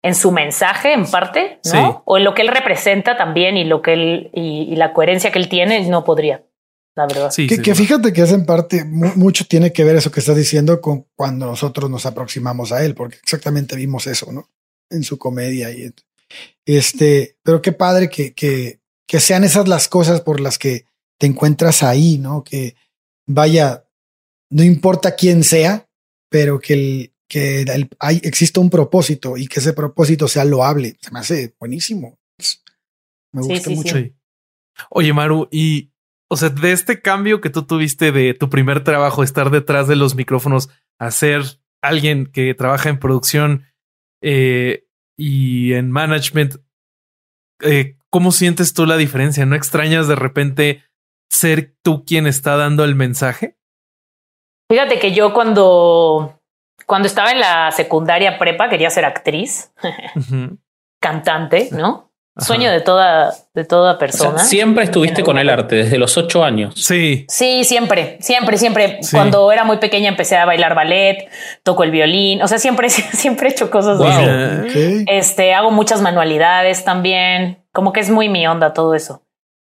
en 0.02 0.16
su 0.16 0.32
mensaje, 0.32 0.92
en 0.94 1.10
parte, 1.10 1.60
¿no? 1.66 1.92
Sí. 1.92 1.98
O 2.04 2.18
en 2.18 2.26
lo 2.26 2.34
que 2.34 2.42
él 2.42 2.50
representa 2.50 3.16
también 3.16 3.56
y 3.56 3.64
lo 3.64 3.82
que 3.82 3.94
él 3.94 4.30
y, 4.34 4.64
y 4.70 4.76
la 4.76 4.92
coherencia 4.92 5.32
que 5.32 5.40
él 5.40 5.48
tiene, 5.48 5.88
no 5.88 6.04
podría, 6.04 6.44
la 6.96 7.06
verdad. 7.08 7.32
Sí, 7.32 7.48
Que, 7.48 7.56
sí, 7.56 7.62
que 7.62 7.76
sí. 7.76 7.84
fíjate 7.86 8.12
que 8.12 8.24
es 8.24 8.34
en 8.34 8.46
parte 8.46 8.84
mu- 8.84 9.14
mucho 9.16 9.46
tiene 9.48 9.72
que 9.72 9.86
ver 9.86 9.96
eso 9.96 10.12
que 10.12 10.20
estás 10.20 10.36
diciendo 10.36 10.82
con 10.82 11.06
cuando 11.16 11.46
nosotros 11.46 11.90
nos 11.90 12.06
aproximamos 12.06 12.74
a 12.74 12.84
él, 12.84 12.94
porque 12.96 13.16
exactamente 13.24 13.78
vimos 13.78 14.06
eso, 14.08 14.30
¿no? 14.34 14.50
En 14.90 15.04
su 15.04 15.18
comedia 15.18 15.72
y 15.72 15.84
en- 15.84 15.96
este, 16.78 17.38
pero 17.44 17.62
qué 17.62 17.72
padre 17.72 18.10
que, 18.10 18.34
que, 18.34 18.80
que 19.08 19.20
sean 19.20 19.44
esas 19.44 19.68
las 19.68 19.88
cosas 19.88 20.22
por 20.22 20.40
las 20.40 20.58
que 20.58 20.86
te 21.18 21.28
encuentras 21.28 21.84
ahí, 21.84 22.18
¿no? 22.18 22.44
Que 22.44 22.76
vaya, 23.28 23.86
no 24.50 24.64
importa 24.64 25.16
quién 25.16 25.44
sea, 25.44 25.88
pero 26.30 26.60
que 26.60 26.74
el, 26.74 27.14
que 27.28 27.62
el- 27.62 27.90
hay, 28.00 28.22
exista 28.24 28.60
un 28.60 28.70
propósito 28.70 29.36
y 29.38 29.48
que 29.48 29.60
ese 29.60 29.74
propósito 29.74 30.28
sea 30.28 30.46
loable. 30.46 30.98
Se 31.02 31.12
me 31.12 31.20
hace 31.20 31.56
buenísimo. 31.60 32.18
Me 33.32 33.44
Sí, 33.44 33.50
gusta 33.50 33.70
sí, 33.70 33.76
mucho. 33.76 33.96
Sí. 33.98 34.16
Oye, 34.90 35.14
Maru, 35.14 35.48
y 35.52 35.92
o 36.32 36.38
sea, 36.38 36.50
de 36.50 36.72
este 36.72 37.02
cambio 37.02 37.42
que 37.42 37.50
tú 37.50 37.64
tuviste 37.64 38.12
de 38.12 38.34
tu 38.34 38.50
primer 38.50 38.84
trabajo, 38.84 39.24
estar 39.24 39.50
detrás 39.50 39.88
de 39.88 39.96
los 39.96 40.16
micrófonos, 40.16 40.70
a 41.00 41.10
ser 41.12 41.42
alguien 41.82 42.28
que 42.28 42.54
trabaja 42.54 42.90
en 42.90 43.00
producción 43.00 43.66
eh, 44.22 44.86
y 45.20 45.74
en 45.74 45.92
management, 45.92 46.56
eh, 47.62 47.98
¿cómo 48.10 48.32
sientes 48.32 48.74
tú 48.74 48.86
la 48.86 48.96
diferencia? 48.96 49.46
¿No 49.46 49.56
extrañas 49.56 50.08
de 50.08 50.16
repente 50.16 50.84
ser 51.30 51.76
tú 51.84 52.06
quien 52.06 52.26
está 52.26 52.56
dando 52.56 52.86
el 52.86 52.96
mensaje? 52.96 53.58
Fíjate 54.72 54.98
que 54.98 55.14
yo 55.14 55.34
cuando, 55.34 56.42
cuando 56.86 57.08
estaba 57.08 57.32
en 57.32 57.42
la 57.42 57.72
secundaria 57.72 58.40
prepa 58.40 58.70
quería 58.70 58.90
ser 58.90 59.04
actriz, 59.04 59.74
cantante, 61.02 61.68
¿no? 61.74 62.09
Ajá. 62.40 62.46
Sueño 62.46 62.72
de 62.72 62.82
toda, 62.82 63.34
de 63.54 63.66
toda 63.66 63.92
O 63.92 63.94
sea, 63.94 64.00
persona. 64.00 64.40
siempre 64.40 64.84
estuviste 64.86 65.24
con 65.24 65.38
el 65.38 65.50
arte 65.50 65.76
desde 65.76 65.98
los 65.98 66.18
ocho 66.18 66.44
años. 66.44 66.74
Sí, 66.76 67.26
Sí, 67.30 67.64
siempre, 67.64 68.18
siempre, 68.22 68.58
siempre. 68.58 69.00
Sí. 69.02 69.16
Cuando 69.16 69.52
era 69.52 69.64
muy 69.64 69.78
pequeña 69.78 70.10
empecé 70.10 70.38
a 70.38 70.46
bailar 70.46 70.76
ballet, 70.76 71.30
toco 71.64 71.84
el 71.84 71.92
violín, 71.92 72.42
o 72.42 72.48
sea, 72.48 72.58
siempre, 72.60 72.90
siempre 72.90 73.50
he 73.50 73.52
hecho 73.52 73.70
cosas 73.70 73.98
Wow. 73.98 74.08
Ok. 74.66 75.06
Este, 75.08 75.54
hago 75.54 75.72
muchas 75.72 76.02
manualidades 76.02 76.84
también, 76.84 77.64
como 77.72 77.94
que 77.94 78.00
es 78.00 78.10
muy 78.10 78.30
mi 78.30 78.48
onda 78.48 78.74
todo 78.74 78.96
eso. 78.96 79.24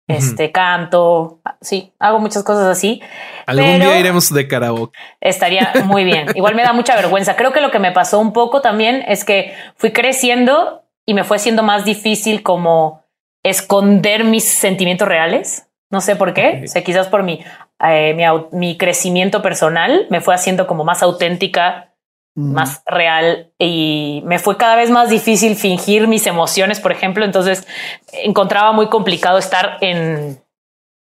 Este, 0.08 0.52
canto, 0.52 1.40
sí, 1.62 1.92
hago 1.98 2.18
muchas 2.18 2.42
cosas 2.42 2.66
así. 2.66 3.00
Algún 3.46 3.78
día 3.78 3.98
iremos 3.98 4.32
de 4.34 4.46
karaoke. 4.46 4.98
Estaría 5.20 5.72
muy 5.84 6.04
bien. 6.04 6.26
Igual 6.34 6.54
me 6.54 6.62
da 6.62 6.72
mucha 6.72 6.94
vergüenza. 6.96 7.34
Creo 7.36 7.52
que 7.52 7.60
lo 7.60 7.70
que 7.70 7.78
me 7.78 7.92
pasó 7.92 8.18
un 8.18 8.32
poco 8.34 8.60
también 8.60 9.04
es 9.08 9.24
que 9.24 9.54
fui 9.76 9.92
creciendo 9.92 10.81
y 11.06 11.14
me 11.14 11.24
fue 11.24 11.38
siendo 11.38 11.62
más 11.62 11.84
difícil 11.84 12.42
como 12.42 13.04
esconder 13.42 14.24
mis 14.24 14.44
sentimientos 14.44 15.08
reales. 15.08 15.68
No 15.90 16.00
sé 16.00 16.16
por 16.16 16.32
qué. 16.32 16.58
Ok. 16.58 16.64
O 16.64 16.68
sea, 16.68 16.84
quizás 16.84 17.08
por 17.08 17.22
mi, 17.22 17.44
eh, 17.84 18.16
mi 18.52 18.78
crecimiento 18.78 19.42
personal 19.42 20.06
me 20.10 20.20
fue 20.20 20.34
haciendo 20.34 20.66
como 20.66 20.84
más 20.84 21.02
auténtica, 21.02 21.92
Mm. 22.34 22.52
más 22.54 22.82
real 22.86 23.52
y 23.58 24.22
me 24.24 24.38
fue 24.38 24.56
cada 24.56 24.74
vez 24.74 24.88
más 24.88 25.10
difícil 25.10 25.54
fingir 25.54 26.08
mis 26.08 26.26
emociones, 26.26 26.80
por 26.80 26.90
ejemplo. 26.90 27.24
Entonces 27.26 27.66
encontraba 28.12 28.72
muy 28.72 28.88
complicado 28.88 29.38
estar 29.38 29.76
en... 29.82 30.42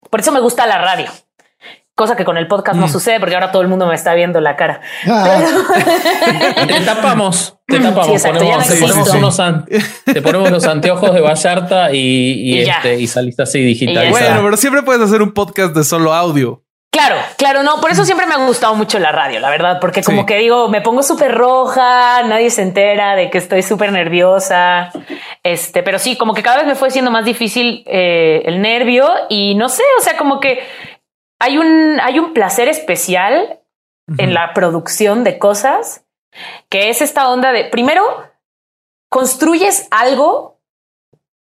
Por 0.09 0.19
eso 0.19 0.33
me 0.33 0.41
gusta 0.41 0.67
la 0.67 0.79
radio. 0.79 1.09
Cosa 1.95 2.15
que 2.15 2.25
con 2.25 2.37
el 2.37 2.47
podcast 2.47 2.75
no 2.79 2.87
Mm. 2.87 2.91
sucede 2.91 3.19
porque 3.19 3.35
ahora 3.35 3.51
todo 3.51 3.61
el 3.61 3.67
mundo 3.67 3.85
me 3.85 3.93
está 3.93 4.15
viendo 4.15 4.41
la 4.41 4.55
cara. 4.55 4.81
Ah, 5.07 5.41
Te 6.67 6.79
tapamos, 6.81 7.57
te 7.67 7.79
tapamos. 7.79 8.07
Sí, 8.07 8.13
exacto, 8.13 8.39
ponemos, 8.39 8.67
te, 8.67 8.75
ponemos 8.77 9.09
unos 9.13 9.39
an- 9.39 9.65
te 10.05 10.21
ponemos 10.21 10.49
los 10.51 10.65
anteojos 10.65 11.13
de 11.13 11.21
Vallarta 11.21 11.91
y, 11.91 11.97
y, 12.55 12.61
este, 12.61 12.99
y 12.99 13.05
saliste 13.07 13.43
así 13.43 13.71
está. 13.79 14.09
Bueno, 14.09 14.41
pero 14.43 14.57
siempre 14.57 14.81
puedes 14.81 15.01
hacer 15.03 15.21
un 15.21 15.33
podcast 15.33 15.75
de 15.75 15.83
solo 15.83 16.13
audio. 16.13 16.63
Claro, 16.91 17.15
claro, 17.37 17.63
no, 17.63 17.81
por 17.81 17.89
eso 17.89 18.05
siempre 18.05 18.27
me 18.27 18.35
ha 18.35 18.37
gustado 18.45 18.75
mucho 18.75 18.99
la 18.99 19.11
radio, 19.11 19.39
la 19.39 19.49
verdad, 19.49 19.79
porque 19.81 20.03
como 20.03 20.21
Sí. 20.21 20.25
que 20.27 20.37
digo, 20.37 20.69
me 20.69 20.79
pongo 20.81 21.01
súper 21.01 21.33
roja, 21.33 22.21
nadie 22.23 22.51
se 22.51 22.61
entera 22.61 23.15
de 23.15 23.31
que 23.31 23.39
estoy 23.39 23.63
súper 23.63 23.91
nerviosa, 23.91 24.91
este, 25.41 25.81
pero 25.81 25.97
sí, 25.97 26.15
como 26.17 26.35
que 26.35 26.43
cada 26.43 26.57
vez 26.57 26.67
me 26.67 26.75
fue 26.75 26.91
siendo 26.91 27.09
más 27.09 27.25
difícil 27.25 27.83
eh, 27.87 28.43
el 28.45 28.61
nervio 28.61 29.09
y 29.27 29.55
no 29.55 29.69
sé, 29.69 29.81
o 29.99 30.03
sea, 30.03 30.17
como 30.17 30.39
que 30.39 30.59
hay 31.43 31.57
un, 31.57 31.99
hay 32.01 32.19
un 32.19 32.33
placer 32.33 32.69
especial 32.69 33.59
en 34.17 34.33
la 34.33 34.53
producción 34.53 35.23
de 35.25 35.37
cosas, 35.39 36.05
que 36.69 36.89
es 36.89 37.01
esta 37.01 37.29
onda 37.29 37.51
de, 37.51 37.65
primero, 37.65 38.03
construyes 39.09 39.87
algo 39.91 40.59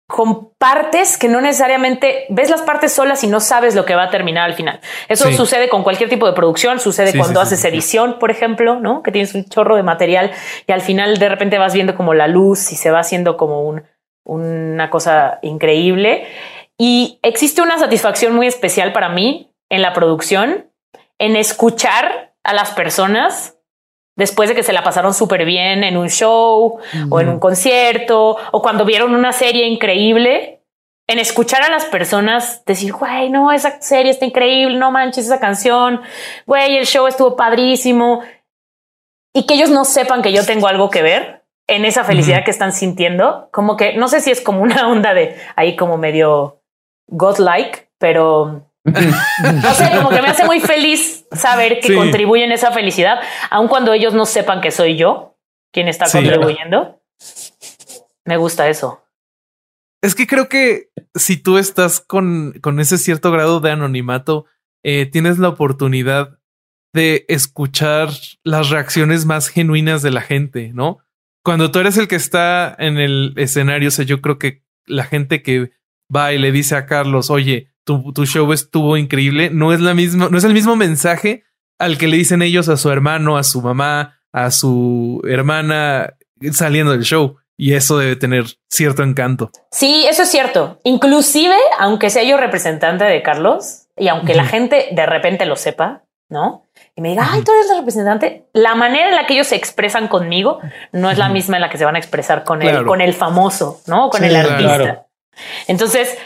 con 0.08 0.52
partes 0.58 1.18
que 1.18 1.30
no 1.30 1.40
necesariamente 1.40 2.26
ves 2.30 2.50
las 2.50 2.64
partes 2.64 2.92
solas 2.92 3.24
y 3.24 3.28
no 3.28 3.40
sabes 3.40 3.76
lo 3.76 3.86
que 3.86 3.96
va 3.96 4.04
a 4.04 4.10
terminar 4.10 4.44
al 4.50 4.56
final. 4.56 4.82
Eso 5.08 5.28
Sí. 5.30 5.36
sucede 5.36 5.70
con 5.70 5.84
cualquier 5.84 6.10
tipo 6.10 6.26
de 6.28 6.34
producción, 6.34 6.80
sucede 6.80 7.12
Sí, 7.12 7.18
cuando 7.20 7.40
sí, 7.40 7.46
haces 7.48 7.64
edición, 7.66 8.18
por 8.20 8.30
ejemplo, 8.32 8.80
¿no? 8.80 9.04
Que 9.04 9.12
tienes 9.12 9.34
un 9.36 9.46
chorro 9.46 9.76
de 9.76 9.84
material 9.84 10.32
y 10.68 10.72
al 10.72 10.82
final 10.82 11.18
de 11.18 11.30
repente 11.30 11.58
vas 11.60 11.74
viendo 11.74 11.96
como 11.96 12.14
la 12.14 12.28
luz 12.28 12.72
y 12.74 12.76
se 12.76 12.92
va 12.92 13.00
haciendo 13.00 13.38
como 13.38 13.62
un, 13.62 13.84
una 14.26 14.90
cosa 14.90 15.38
increíble. 15.44 16.28
Y 16.78 17.20
existe 17.22 17.62
una 17.62 17.78
satisfacción 17.78 18.34
muy 18.36 18.48
especial 18.48 18.92
para 18.92 19.10
mí 19.10 19.51
en 19.72 19.82
la 19.82 19.94
producción, 19.94 20.70
en 21.18 21.36
escuchar 21.38 22.34
a 22.44 22.54
las 22.54 22.72
personas 22.72 23.58
después 24.18 24.50
de 24.50 24.56
que 24.56 24.64
se 24.64 24.74
la 24.74 24.84
pasaron 24.84 25.14
súper 25.14 25.46
bien 25.46 25.86
en 25.86 25.96
un 25.96 26.10
show 26.10 26.80
o 27.10 27.22
en 27.22 27.30
un 27.30 27.40
concierto 27.40 28.38
o 28.52 28.62
cuando 28.62 28.84
vieron 28.84 29.16
una 29.16 29.32
serie 29.32 29.66
increíble, 29.68 30.62
en 31.08 31.20
escuchar 31.20 31.64
a 31.64 31.70
las 31.70 31.86
personas 31.86 32.64
decir, 32.66 32.92
güey, 32.92 33.30
no, 33.30 33.52
esa 33.52 33.82
serie 33.82 34.12
está 34.12 34.26
increíble, 34.26 34.78
no 34.78 34.92
manches 34.92 35.26
esa 35.26 35.40
canción, 35.40 36.02
güey, 36.46 36.78
el 36.78 36.86
show 36.86 37.08
estuvo 37.08 37.38
padrísimo 37.38 38.22
y 39.34 39.46
que 39.46 39.54
ellos 39.54 39.70
no 39.70 39.86
sepan 39.86 40.22
que 40.22 40.34
yo 40.34 40.46
tengo 40.46 40.68
algo 40.68 40.90
que 40.90 41.02
ver 41.02 41.46
en 41.68 41.86
esa 41.86 42.04
felicidad 42.04 42.44
que 42.44 42.52
están 42.52 42.74
sintiendo, 42.74 43.48
como 43.54 43.78
que 43.78 43.94
no 43.94 44.10
sé 44.10 44.20
si 44.20 44.32
es 44.32 44.42
como 44.42 44.62
una 44.62 44.90
onda 44.90 45.14
de 45.14 45.38
ahí 45.56 45.78
como 45.78 45.98
medio 45.98 46.62
godlike, 47.08 47.90
pero 47.98 48.66
no 48.86 49.74
sé, 49.74 49.92
como 49.96 50.10
que 50.10 50.22
me 50.22 50.28
hace 50.30 50.46
muy 50.46 50.60
feliz 50.60 51.26
saber 51.32 51.80
que 51.80 51.88
Sí. 51.90 51.96
contribuyen 51.96 52.52
a 52.52 52.56
esa 52.56 52.72
felicidad, 52.72 53.20
aun 53.50 53.68
cuando 53.68 53.94
ellos 53.94 54.14
no 54.14 54.26
sepan 54.26 54.62
que 54.62 54.72
soy 54.72 54.98
yo. 54.98 55.38
quién 55.74 55.88
está 55.88 56.06
Sí. 56.08 56.18
contribuyendo. 56.18 57.02
Me 58.26 58.36
gusta 58.36 58.68
eso. 58.68 59.02
Es 60.04 60.16
que 60.16 60.28
creo 60.28 60.50
que 60.50 60.90
si 61.16 61.38
tú 61.38 61.58
estás 61.58 62.02
con, 62.02 62.54
con 62.62 62.80
ese 62.82 62.98
cierto 62.98 63.32
grado 63.32 63.62
de 63.62 63.72
anonimato, 63.72 64.46
eh, 64.84 65.06
tienes 65.06 65.38
la 65.38 65.48
oportunidad 65.48 66.40
de 66.94 67.24
escuchar 67.30 68.10
las 68.44 68.70
reacciones 68.70 69.26
más 69.26 69.48
genuinas 69.48 70.02
de 70.02 70.12
la 70.12 70.20
gente, 70.22 70.72
¿no? 70.74 70.98
Cuando 71.42 71.72
tú 71.72 71.80
eres 71.80 71.96
el 71.98 72.10
que 72.10 72.18
está 72.18 72.76
en 72.78 72.98
el 72.98 73.34
escenario, 73.38 73.88
o 73.88 73.92
sea, 73.92 74.04
yo 74.04 74.22
creo 74.22 74.38
que 74.40 74.64
la 74.86 75.06
gente 75.06 75.42
que 75.42 75.72
va 76.14 76.34
y 76.34 76.38
le 76.38 76.52
dice 76.52 76.76
a 76.76 76.86
Carlos, 76.86 77.30
oye, 77.30 77.71
tu, 77.84 78.14
tu 78.14 78.26
show 78.26 78.52
estuvo 78.54 78.98
increíble, 78.98 79.50
no 79.52 79.74
es 79.74 79.80
la 79.82 79.94
misma, 79.94 80.30
no 80.30 80.38
es 80.38 80.44
el 80.44 80.54
mismo 80.54 80.76
mensaje 80.76 81.44
al 81.80 81.98
que 81.98 82.08
le 82.08 82.18
dicen 82.18 82.42
ellos 82.42 82.70
a 82.70 82.78
su 82.78 82.90
hermano, 82.92 83.38
a 83.38 83.44
su 83.44 83.62
mamá, 83.62 84.20
a 84.32 84.52
su 84.52 85.22
hermana 85.28 86.14
saliendo 86.52 86.92
del 86.92 87.04
show. 87.04 87.38
Y 87.58 87.74
eso 87.76 88.00
debe 88.00 88.16
tener 88.16 88.46
cierto 88.72 89.04
encanto. 89.04 89.52
Sí, 89.72 90.06
eso 90.10 90.24
es 90.24 90.30
cierto. 90.32 90.80
Inclusive, 90.84 91.56
aunque 91.80 92.10
sea 92.10 92.24
yo 92.24 92.38
representante 92.38 93.04
de 93.04 93.22
Carlos 93.22 93.84
y 93.96 94.08
aunque 94.08 94.34
la 94.34 94.46
gente 94.46 94.88
de 94.92 95.06
repente 95.06 95.46
lo 95.46 95.56
sepa, 95.56 96.02
¿no? 96.28 96.66
Y 96.96 97.02
me 97.02 97.10
diga, 97.10 97.28
ay, 97.32 97.44
tú 97.44 97.52
eres 97.52 97.68
la 97.68 97.76
representante. 97.78 98.48
La 98.54 98.74
manera 98.74 99.10
en 99.10 99.16
la 99.16 99.28
que 99.28 99.34
ellos 99.36 99.48
se 99.48 99.56
expresan 99.58 100.08
conmigo 100.08 100.60
no 100.92 101.12
es 101.12 101.20
la 101.20 101.30
misma 101.30 101.58
en 101.58 101.62
la 101.62 101.70
que 101.70 101.78
se 101.78 101.86
van 101.86 101.96
a 101.96 102.00
expresar 102.00 102.44
con 102.44 102.64
el, 102.64 102.70
Claro. 102.70 102.88
con 102.88 103.00
el 103.00 103.14
famoso, 103.14 103.80
¿no? 103.86 104.10
Con 104.10 104.22
Sí, 104.22 104.26
el 104.28 104.36
artista. 104.38 104.58
claro. 104.78 105.06
Entonces, 105.68 106.18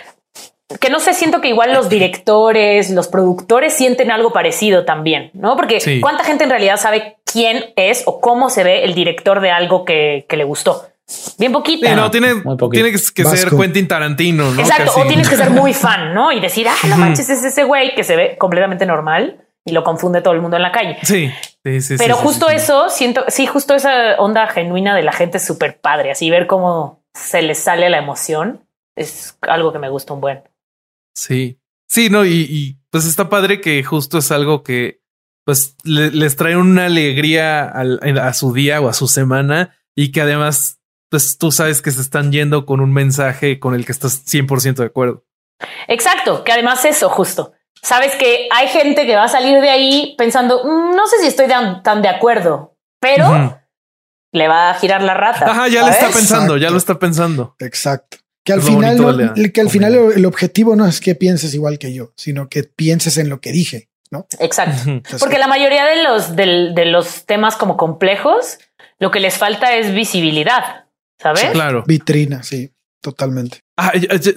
que 0.79 0.89
no 0.89 0.99
sé, 0.99 1.13
siento 1.13 1.41
que 1.41 1.49
igual 1.49 1.73
los 1.73 1.89
directores, 1.89 2.89
los 2.89 3.07
productores 3.07 3.73
sienten 3.73 4.09
algo 4.11 4.33
parecido 4.33 4.83
también, 4.83 5.29
¿no? 5.33 5.55
Porque 5.55 5.79
Sí. 5.79 6.01
cuánta 6.01 6.23
gente 6.23 6.43
en 6.43 6.49
realidad 6.49 6.77
sabe 6.77 7.17
quién 7.23 7.73
es 7.75 8.03
o 8.07 8.19
cómo 8.19 8.49
se 8.49 8.63
ve 8.63 8.83
el 8.83 8.95
director 8.95 9.41
de 9.41 9.51
algo 9.51 9.85
que, 9.85 10.25
que 10.27 10.37
le 10.37 10.43
gustó. 10.43 10.87
Bien 11.37 11.51
poquita. 11.51 11.87
Sí, 11.87 11.95
no, 11.95 12.09
tiene, 12.09 12.33
muy 12.33 12.57
poquito. 12.57 12.83
tiene 12.83 12.91
que 12.91 12.97
ser. 12.97 13.49
Quentin 13.51 13.87
Tarantino, 13.87 14.49
¿no? 14.51 14.59
Exacto, 14.59 14.85
Casi. 14.85 15.01
o 15.01 15.07
tienes 15.07 15.29
que 15.29 15.35
ser 15.37 15.51
muy 15.51 15.73
fan, 15.75 16.15
¿no? 16.15 16.31
Y 16.31 16.39
decir, 16.39 16.67
ah, 16.67 16.73
no 16.87 16.97
manches, 16.97 17.29
es 17.29 17.43
ese 17.43 17.63
güey 17.63 17.93
que 17.93 18.03
se 18.03 18.15
ve 18.15 18.37
completamente 18.39 18.87
normal 18.87 19.37
y 19.63 19.71
lo 19.71 19.83
confunde 19.83 20.21
todo 20.21 20.33
el 20.33 20.41
mundo 20.41 20.57
en 20.57 20.63
la 20.63 20.71
calle. 20.71 20.97
Sí, 21.03 21.31
sí, 21.63 21.81
sí. 21.81 21.95
Pero 21.99 22.15
sí, 22.15 22.21
justo 22.23 22.47
sí, 22.47 22.53
sí. 22.57 22.63
eso, 22.63 22.89
siento, 22.89 23.23
sí, 23.27 23.45
justo 23.45 23.75
esa 23.75 24.15
onda 24.17 24.47
genuina 24.47 24.95
de 24.95 25.03
la 25.03 25.11
gente 25.11 25.37
es 25.37 25.45
súper 25.45 25.79
padre, 25.79 26.09
así 26.09 26.31
ver 26.31 26.47
cómo 26.47 27.03
se 27.13 27.43
les 27.43 27.59
sale 27.59 27.87
la 27.91 27.99
emoción 27.99 28.61
es 28.95 29.37
algo 29.41 29.71
que 29.73 29.79
me 29.79 29.89
gusta 29.89 30.13
un 30.13 30.21
buen. 30.21 30.41
Sí, 31.15 31.59
sí, 31.87 32.09
no, 32.09 32.25
y, 32.25 32.41
y, 32.49 32.79
pues 32.91 33.05
está 33.05 33.29
padre 33.29 33.61
que 33.61 33.83
justo 33.83 34.17
es 34.17 34.31
algo 34.31 34.63
que 34.63 35.01
pues 35.45 35.75
le- 35.83 36.11
les 36.11 36.35
trae 36.35 36.57
una 36.57 36.85
alegría 36.87 37.63
al- 37.63 37.99
a 38.19 38.33
su 38.33 38.51
día 38.53 38.81
o 38.81 38.89
a 38.89 38.93
su 38.93 39.07
semana 39.07 39.75
y 39.95 40.11
que 40.11 40.21
además 40.21 40.79
pues 41.11 41.37
tú 41.37 41.51
sabes 41.51 41.81
que 41.81 41.91
se 41.91 42.01
están 42.01 42.31
yendo 42.31 42.65
con 42.65 42.81
un 42.81 42.91
mensaje 42.91 43.59
con 43.59 43.75
el 43.75 43.85
que 43.85 43.91
estás 43.91 44.23
100% 44.25 44.81
de 44.81 44.87
acuerdo. 44.87 45.23
Exacto, 45.87 46.43
que 46.43 46.51
además 46.51 46.83
eso, 46.83 47.09
justo. 47.09 47.53
Sabes 47.81 48.15
que 48.15 48.49
hay 48.51 48.67
gente 48.67 49.05
que 49.05 49.15
va 49.15 49.25
a 49.25 49.29
salir 49.29 49.61
de 49.61 49.69
ahí 49.69 50.15
pensando, 50.17 50.63
"Mm, 50.65 50.95
no 50.95 51.07
sé 51.07 51.19
si 51.21 51.27
estoy 51.27 51.47
tan, 51.47 51.83
tan 51.83 52.01
de 52.01 52.09
acuerdo, 52.09 52.75
pero 52.99 53.61
le 54.33 54.47
va 54.47 54.71
a 54.71 54.73
girar 54.73 55.03
la 55.03 55.13
rata. 55.13 55.45
Ajá, 55.51 55.67
ya 55.69 55.81
lo 55.83 55.87
está 55.89 56.01
¿sabes? 56.09 56.15
pensando, 56.17 56.57
ya 56.57 56.69
lo 56.71 56.77
está 56.77 56.97
pensando. 56.99 57.55
Exacto. 57.59 58.17
Que 58.45 58.53
al 58.53 58.61
final, 58.61 58.95
bonito 58.97 59.11
no- 59.11 59.33
de 59.35 59.41
la 59.43 59.49
que 59.49 59.59
al 59.61 59.69
final 59.69 59.95
el 60.15 60.25
objetivo 60.25 60.75
no 60.77 60.85
es 60.87 61.01
que 61.01 61.15
pienses 61.15 61.53
igual 61.53 61.77
que 61.79 61.93
yo, 61.93 62.13
sino 62.15 62.47
que 62.47 62.63
pienses 62.63 63.17
en 63.17 63.27
lo 63.27 63.41
que 63.41 63.51
dije, 63.51 63.89
¿no? 64.11 64.27
Exacto. 64.39 64.83
Entonces, 64.89 65.19
Porque 65.19 65.37
la 65.39 65.47
mayoría 65.47 65.83
de 65.85 66.03
los, 66.03 66.35
del- 66.35 66.73
de 66.75 66.85
los 66.85 67.25
temas 67.25 67.55
como 67.57 67.75
complejos, 67.75 68.59
lo 68.99 69.09
que 69.11 69.19
les 69.19 69.37
falta 69.37 69.75
es 69.75 69.93
visibilidad, 69.93 70.85
¿sabes? 71.19 71.45
Claro. 71.51 71.83
vitrina, 71.87 72.43
sí, 72.43 72.71
totalmente. 73.01 73.59
Ah, 73.77 73.91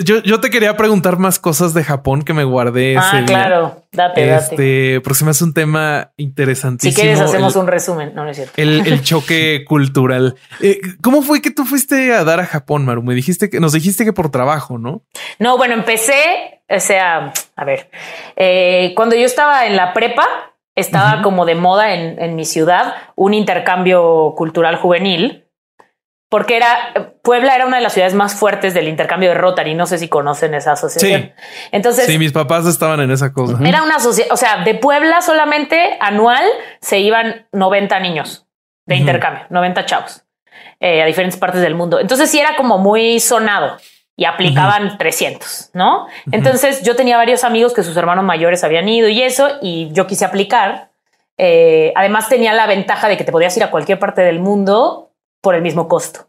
yo, 0.04 0.20
yo- 0.22 0.40
te 0.40 0.50
quería 0.50 0.76
preguntar 0.76 1.18
más 1.18 1.38
cosas 1.38 1.72
de 1.72 1.84
Japón 1.84 2.22
que 2.22 2.32
me 2.34 2.44
guardé 2.44 2.92
ese 2.94 3.00
Ah, 3.02 3.22
claro, 3.26 3.84
date, 3.92 4.26
date. 4.26 4.34
Este, 4.54 5.00
porque 5.00 5.18
se 5.18 5.24
me 5.24 5.30
hace 5.30 5.44
un 5.44 5.54
tema 5.54 6.10
Si 6.16 6.24
interesantísimo. 6.24 7.00
quieres, 7.02 7.20
hacemos 7.20 7.54
el- 7.54 7.60
un 7.62 7.66
resumen. 7.68 8.12
No, 8.14 8.24
no 8.24 8.30
es 8.30 8.36
cierto. 8.36 8.52
el, 8.56 8.86
el 8.86 9.02
choque 9.04 9.64
cultural. 9.66 10.34
Eh, 10.60 10.80
¿Cómo 11.02 11.22
fue 11.22 11.40
que 11.40 11.50
tú 11.50 11.64
fuiste 11.64 12.12
a 12.12 12.24
dar 12.24 12.40
a 12.40 12.46
Japón, 12.46 12.84
Maru? 12.84 13.02
Me 13.02 13.14
dijiste 13.14 13.48
que 13.48 13.60
nos 13.60 13.72
dijiste 13.72 14.04
que 14.04 14.12
por 14.12 14.30
trabajo, 14.30 14.76
¿no? 14.76 15.02
No, 15.38 15.56
bueno, 15.56 15.74
empecé, 15.74 16.60
o 16.68 16.80
sea, 16.80 17.32
a 17.56 17.64
ver, 17.64 17.90
eh, 18.36 18.92
cuando 18.96 19.14
yo 19.16 19.24
estaba 19.24 19.66
en 19.66 19.76
la 19.76 19.92
prepa, 19.94 20.26
estaba 20.74 21.22
como 21.22 21.44
de 21.44 21.54
moda 21.56 21.94
en, 21.94 22.20
en 22.22 22.36
mi 22.36 22.44
ciudad 22.44 22.94
un 23.16 23.34
intercambio 23.34 24.34
cultural 24.36 24.76
juvenil, 24.76 25.44
porque 26.28 26.56
era 26.56 27.14
Puebla 27.22 27.54
era 27.54 27.66
una 27.66 27.76
de 27.78 27.82
las 27.82 27.92
ciudades 27.94 28.14
más 28.14 28.34
fuertes 28.34 28.74
del 28.74 28.88
intercambio 28.88 29.30
de 29.30 29.34
Rotary. 29.34 29.74
No 29.74 29.86
sé 29.86 29.98
si 29.98 30.08
conocen 30.08 30.54
esa 30.54 30.72
asociación. 30.72 31.32
Entonces, 31.72 32.06
sí, 32.06 32.18
mis 32.18 32.32
papás 32.32 32.66
estaban 32.66 33.00
en 33.00 33.10
esa 33.10 33.32
cosa. 33.32 33.58
era 33.66 33.82
una 33.82 33.96
asociación, 33.96 34.32
o 34.32 34.36
sea, 34.36 34.62
de 34.64 34.74
Puebla 34.74 35.22
solamente 35.22 35.96
anual 36.00 36.44
se 36.80 36.98
iban 36.98 37.46
90 37.52 37.98
niños 38.00 38.46
de 38.86 38.94
Ujú. 38.94 39.00
intercambio, 39.00 39.44
90 39.50 39.86
chavos 39.86 40.24
eh, 40.80 41.02
a 41.02 41.06
diferentes 41.06 41.38
partes 41.38 41.60
del 41.62 41.74
mundo. 41.74 41.98
Entonces 42.00 42.30
sí 42.30 42.38
era 42.38 42.56
como 42.56 42.78
muy 42.78 43.20
sonado 43.20 43.76
y 44.16 44.24
aplicaban 44.24 44.98
300, 44.98 45.70
¿no? 45.74 46.08
Entonces 46.32 46.82
yo 46.82 46.96
tenía 46.96 47.16
varios 47.16 47.44
amigos 47.44 47.72
que 47.72 47.82
sus 47.84 47.96
hermanos 47.96 48.24
mayores 48.24 48.64
habían 48.64 48.88
ido 48.88 49.08
y 49.08 49.22
eso, 49.22 49.48
y 49.62 49.90
yo 49.92 50.06
quise 50.06 50.24
aplicar. 50.24 50.90
Eh, 51.36 51.92
además 51.94 52.28
tenía 52.28 52.52
la 52.52 52.66
ventaja 52.66 53.08
de 53.08 53.16
que 53.16 53.22
te 53.22 53.30
podías 53.30 53.56
ir 53.56 53.62
a 53.62 53.70
cualquier 53.70 54.00
parte 54.00 54.22
del 54.22 54.40
mundo 54.40 55.07
por 55.48 55.54
el 55.54 55.62
mismo 55.62 55.88
costo. 55.88 56.26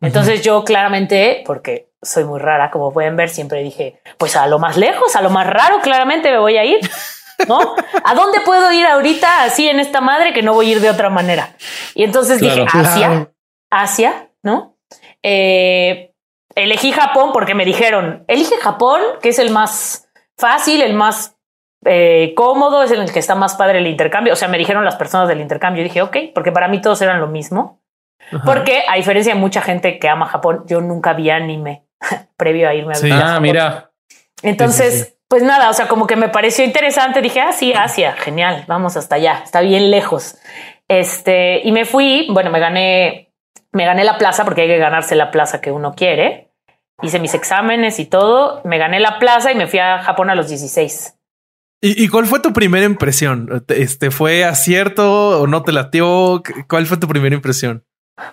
Entonces 0.00 0.42
yo 0.42 0.64
claramente, 0.64 1.44
porque 1.46 1.88
soy 2.02 2.24
muy 2.24 2.40
rara, 2.40 2.72
como 2.72 2.92
pueden 2.92 3.14
ver, 3.14 3.28
siempre 3.28 3.62
dije, 3.62 4.00
pues 4.18 4.34
a 4.34 4.48
lo 4.48 4.58
más 4.58 4.76
lejos, 4.76 5.14
a 5.14 5.22
lo 5.22 5.30
más 5.30 5.46
raro, 5.46 5.78
claramente 5.82 6.32
me 6.32 6.38
voy 6.38 6.56
a 6.56 6.64
ir. 6.64 6.80
¿No? 7.46 7.60
¿A 8.02 8.14
dónde 8.16 8.40
puedo 8.40 8.72
ir 8.72 8.84
ahorita 8.86 9.44
así 9.44 9.68
en 9.68 9.78
esta 9.78 10.00
madre 10.00 10.32
que 10.32 10.42
no 10.42 10.52
voy 10.54 10.66
a 10.68 10.72
ir 10.72 10.80
de 10.80 10.90
otra 10.90 11.10
manera? 11.10 11.54
Y 11.94 12.02
entonces 12.02 12.40
Claro. 12.40 12.64
dije, 12.64 12.76
Asia, 12.76 13.06
Claro. 13.08 13.32
Asia, 13.70 14.28
¿no? 14.42 14.76
Eh, 15.22 16.12
elegí 16.56 16.90
Japón 16.90 17.30
porque 17.32 17.54
me 17.54 17.64
dijeron, 17.64 18.24
elige 18.26 18.56
Japón, 18.56 19.00
que 19.22 19.28
es 19.28 19.38
el 19.38 19.50
más 19.50 20.08
fácil, 20.36 20.82
el 20.82 20.94
más 20.94 21.36
eh, 21.84 22.32
cómodo, 22.36 22.82
es 22.82 22.90
el 22.90 23.12
que 23.12 23.20
está 23.20 23.36
más 23.36 23.54
padre 23.54 23.78
el 23.78 23.86
intercambio. 23.86 24.32
O 24.32 24.36
sea, 24.36 24.48
me 24.48 24.58
dijeron 24.58 24.84
las 24.84 24.96
personas 24.96 25.28
del 25.28 25.40
intercambio. 25.40 25.82
Y 25.82 25.84
dije, 25.84 26.02
ok, 26.02 26.16
porque 26.34 26.50
para 26.50 26.66
mí 26.66 26.80
todos 26.80 27.00
eran 27.02 27.20
lo 27.20 27.28
mismo. 27.28 27.80
Ajá. 28.32 28.42
Porque 28.44 28.82
a 28.88 28.96
diferencia 28.96 29.34
de 29.34 29.40
mucha 29.40 29.62
gente 29.62 29.98
que 29.98 30.08
ama 30.08 30.26
Japón, 30.26 30.64
yo 30.66 30.80
nunca 30.80 31.12
vi 31.12 31.30
anime 31.30 31.84
previo 32.36 32.68
a 32.68 32.74
irme 32.74 32.92
a 32.92 32.96
Sí. 32.96 33.06
vivir 33.06 33.18
a 33.20 33.24
Ah, 33.24 33.28
Japón. 33.28 33.42
mira. 33.42 33.90
Entonces, 34.42 34.94
Sí, 34.94 35.04
sí, 35.04 35.12
pues 35.28 35.42
nada, 35.42 35.70
o 35.70 35.72
sea, 35.72 35.88
como 35.88 36.06
que 36.06 36.16
me 36.16 36.28
pareció 36.28 36.64
interesante. 36.64 37.20
Dije, 37.22 37.40
ah, 37.40 37.52
sí, 37.52 37.72
Asia, 37.72 38.12
genial, 38.12 38.64
vamos 38.68 38.96
hasta 38.96 39.16
allá, 39.16 39.40
está 39.44 39.60
bien 39.60 39.90
lejos. 39.90 40.38
Este, 40.88 41.60
y 41.66 41.72
me 41.72 41.84
fui, 41.84 42.28
bueno, 42.32 42.50
me 42.50 42.60
gané, 42.60 43.32
me 43.72 43.84
gané 43.84 44.04
la 44.04 44.18
plaza 44.18 44.44
porque 44.44 44.62
hay 44.62 44.68
que 44.68 44.78
ganarse 44.78 45.16
la 45.16 45.30
plaza 45.30 45.60
que 45.60 45.72
uno 45.72 45.94
quiere. 45.94 46.52
Hice 47.02 47.18
mis 47.18 47.34
exámenes 47.34 47.98
y 47.98 48.06
todo, 48.06 48.60
me 48.64 48.78
gané 48.78 49.00
la 49.00 49.18
plaza 49.18 49.52
y 49.52 49.54
me 49.54 49.66
fui 49.66 49.78
a 49.78 49.98
Japón 49.98 50.30
a 50.30 50.34
los 50.34 50.48
16. 50.48 51.14
¿Y, 51.82 52.04
y 52.04 52.08
cuál 52.08 52.24
fue 52.26 52.40
tu 52.40 52.52
primera 52.52 52.86
impresión? 52.86 53.64
Este 53.68 54.10
fue 54.10 54.44
acierto 54.44 55.40
o 55.40 55.46
no 55.46 55.62
te 55.62 55.72
latió? 55.72 56.42
¿Cuál 56.68 56.86
fue 56.86 56.96
tu 56.96 57.06
primera 57.08 57.34
impresión? 57.34 57.84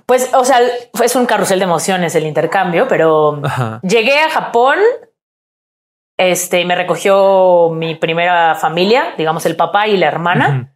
Pues, 0.06 0.34
o 0.34 0.46
sea, 0.46 0.60
es 1.04 1.16
un 1.16 1.26
carrusel 1.26 1.60
de 1.60 1.66
emociones 1.66 2.16
el 2.16 2.26
intercambio, 2.26 2.88
pero 2.88 3.42
Ajá. 3.44 3.80
Llegué 3.84 4.20
a 4.20 4.30
Japón. 4.30 4.78
Este 6.18 6.64
me 6.64 6.76
recogió 6.76 7.70
mi 7.72 7.96
primera 7.96 8.56
familia, 8.56 9.16
digamos 9.18 9.46
el 9.48 9.56
papá 9.56 9.88
y 9.88 9.98
la 9.98 10.08
hermana, 10.08 10.76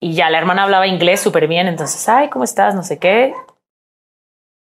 y 0.00 0.14
ya 0.14 0.30
la 0.30 0.38
hermana 0.38 0.62
hablaba 0.62 0.86
inglés 0.86 1.20
súper 1.20 1.48
bien. 1.48 1.66
Entonces, 1.66 2.08
ay, 2.08 2.28
¿cómo 2.28 2.44
estás? 2.44 2.74
No 2.74 2.84
sé 2.84 2.98
qué. 2.98 3.34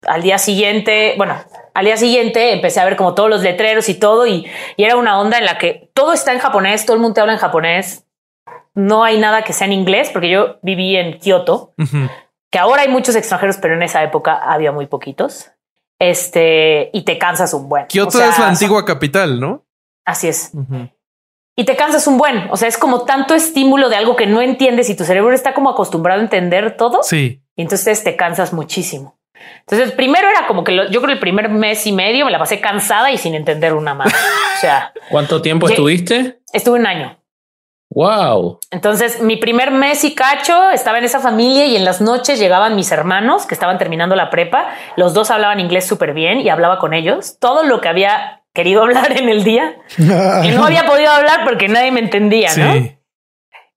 Al 0.07 0.23
día 0.23 0.39
siguiente, 0.39 1.13
bueno, 1.17 1.35
al 1.73 1.85
día 1.85 1.95
siguiente 1.95 2.53
empecé 2.53 2.79
a 2.79 2.85
ver 2.85 2.95
como 2.95 3.13
todos 3.13 3.29
los 3.29 3.43
letreros 3.43 3.87
y 3.87 3.99
todo, 3.99 4.25
y, 4.25 4.49
y 4.77 4.83
era 4.83 4.95
una 4.95 5.19
onda 5.19 5.37
en 5.37 5.45
la 5.45 5.57
que 5.57 5.91
todo 5.93 6.11
está 6.13 6.33
en 6.33 6.39
japonés, 6.39 6.85
todo 6.85 6.95
el 6.95 7.01
mundo 7.01 7.13
te 7.13 7.21
habla 7.21 7.33
en 7.33 7.39
japonés. 7.39 8.05
No 8.73 9.03
hay 9.03 9.19
nada 9.19 9.43
que 9.43 9.53
sea 9.53 9.67
en 9.67 9.73
inglés, 9.73 10.09
porque 10.11 10.29
yo 10.29 10.57
viví 10.63 10.95
en 10.95 11.19
Kioto. 11.19 11.73
Que 12.51 12.59
ahora 12.59 12.81
hay 12.83 12.87
muchos 12.89 13.15
extranjeros, 13.15 13.57
pero 13.57 13.75
en 13.75 13.83
esa 13.83 14.03
época 14.03 14.35
había 14.37 14.71
muy 14.71 14.87
poquitos. 14.87 15.51
Este, 15.99 16.89
y 16.93 17.03
te 17.03 17.17
cansas 17.17 17.53
un 17.53 17.67
buen. 17.67 17.85
Kioto 17.87 18.17
O 18.17 18.21
sea, 18.21 18.29
es 18.29 18.39
la 18.39 18.47
antigua 18.47 18.85
capital, 18.85 19.39
¿no? 19.39 19.65
Así 20.05 20.27
es. 20.29 20.51
Y 21.57 21.65
te 21.65 21.75
cansas 21.75 22.07
un 22.07 22.17
buen. 22.17 22.47
O 22.51 22.57
sea, 22.57 22.67
es 22.69 22.77
como 22.77 23.03
tanto 23.03 23.35
estímulo 23.35 23.89
de 23.89 23.97
algo 23.97 24.15
que 24.15 24.25
no 24.25 24.41
entiendes 24.41 24.89
y 24.89 24.95
tu 24.95 25.03
cerebro 25.03 25.33
está 25.33 25.53
como 25.53 25.69
acostumbrado 25.69 26.21
a 26.21 26.23
entender 26.23 26.77
todo. 26.77 27.03
Sí. 27.03 27.43
Y 27.55 27.61
entonces 27.61 28.01
te 28.03 28.15
cansas 28.15 28.53
muchísimo. 28.53 29.19
Entonces, 29.59 29.91
primero 29.91 30.27
era 30.29 30.47
como 30.47 30.63
que 30.63 30.71
lo- 30.71 30.89
yo 30.89 31.01
creo 31.01 31.13
el 31.13 31.19
primer 31.19 31.49
mes 31.49 31.85
y 31.85 31.91
medio 31.91 32.25
me 32.25 32.31
la 32.31 32.39
pasé 32.39 32.59
cansada 32.61 33.11
y 33.11 33.17
sin 33.17 33.35
entender 33.35 33.73
una 33.73 33.93
más. 33.93 34.13
O 34.13 34.59
sea, 34.61 34.93
¿Cuánto 35.11 35.41
tiempo 35.41 35.67
estuviste? 35.67 36.39
estuve 36.53 36.79
un 36.79 36.87
año. 36.87 37.18
Wow. 37.91 38.59
Entonces, 38.69 39.19
mi 39.19 39.37
primer 39.37 39.71
mes 39.71 40.03
y 40.03 40.13
cacho 40.13 40.69
estaba 40.69 40.99
en 40.99 41.05
esa 41.05 41.19
familia 41.19 41.65
y 41.65 41.75
en 41.75 41.85
las 41.85 42.01
noches 42.01 42.39
llegaban 42.39 42.75
mis 42.75 42.91
hermanos 42.91 43.47
que 43.47 43.55
estaban 43.55 43.79
terminando 43.79 44.15
la 44.15 44.29
prepa. 44.29 44.69
Los 44.95 45.13
dos 45.13 45.31
hablaban 45.31 45.59
inglés 45.59 45.87
súper 45.87 46.13
bien 46.13 46.39
y 46.39 46.49
hablaba 46.49 46.77
con 46.77 46.93
ellos. 46.93 47.37
Todo 47.39 47.63
lo 47.63 47.81
que 47.81 47.89
había 47.89 48.43
querido 48.53 48.81
hablar 48.83 49.17
en 49.17 49.29
el 49.29 49.43
día 49.43 49.77
y 49.97 50.49
no 50.49 50.65
había 50.65 50.85
podido 50.85 51.09
hablar 51.09 51.41
porque 51.45 51.67
nadie 51.67 51.91
me 51.91 51.99
entendía, 51.99 52.49
¿no? 52.55 52.89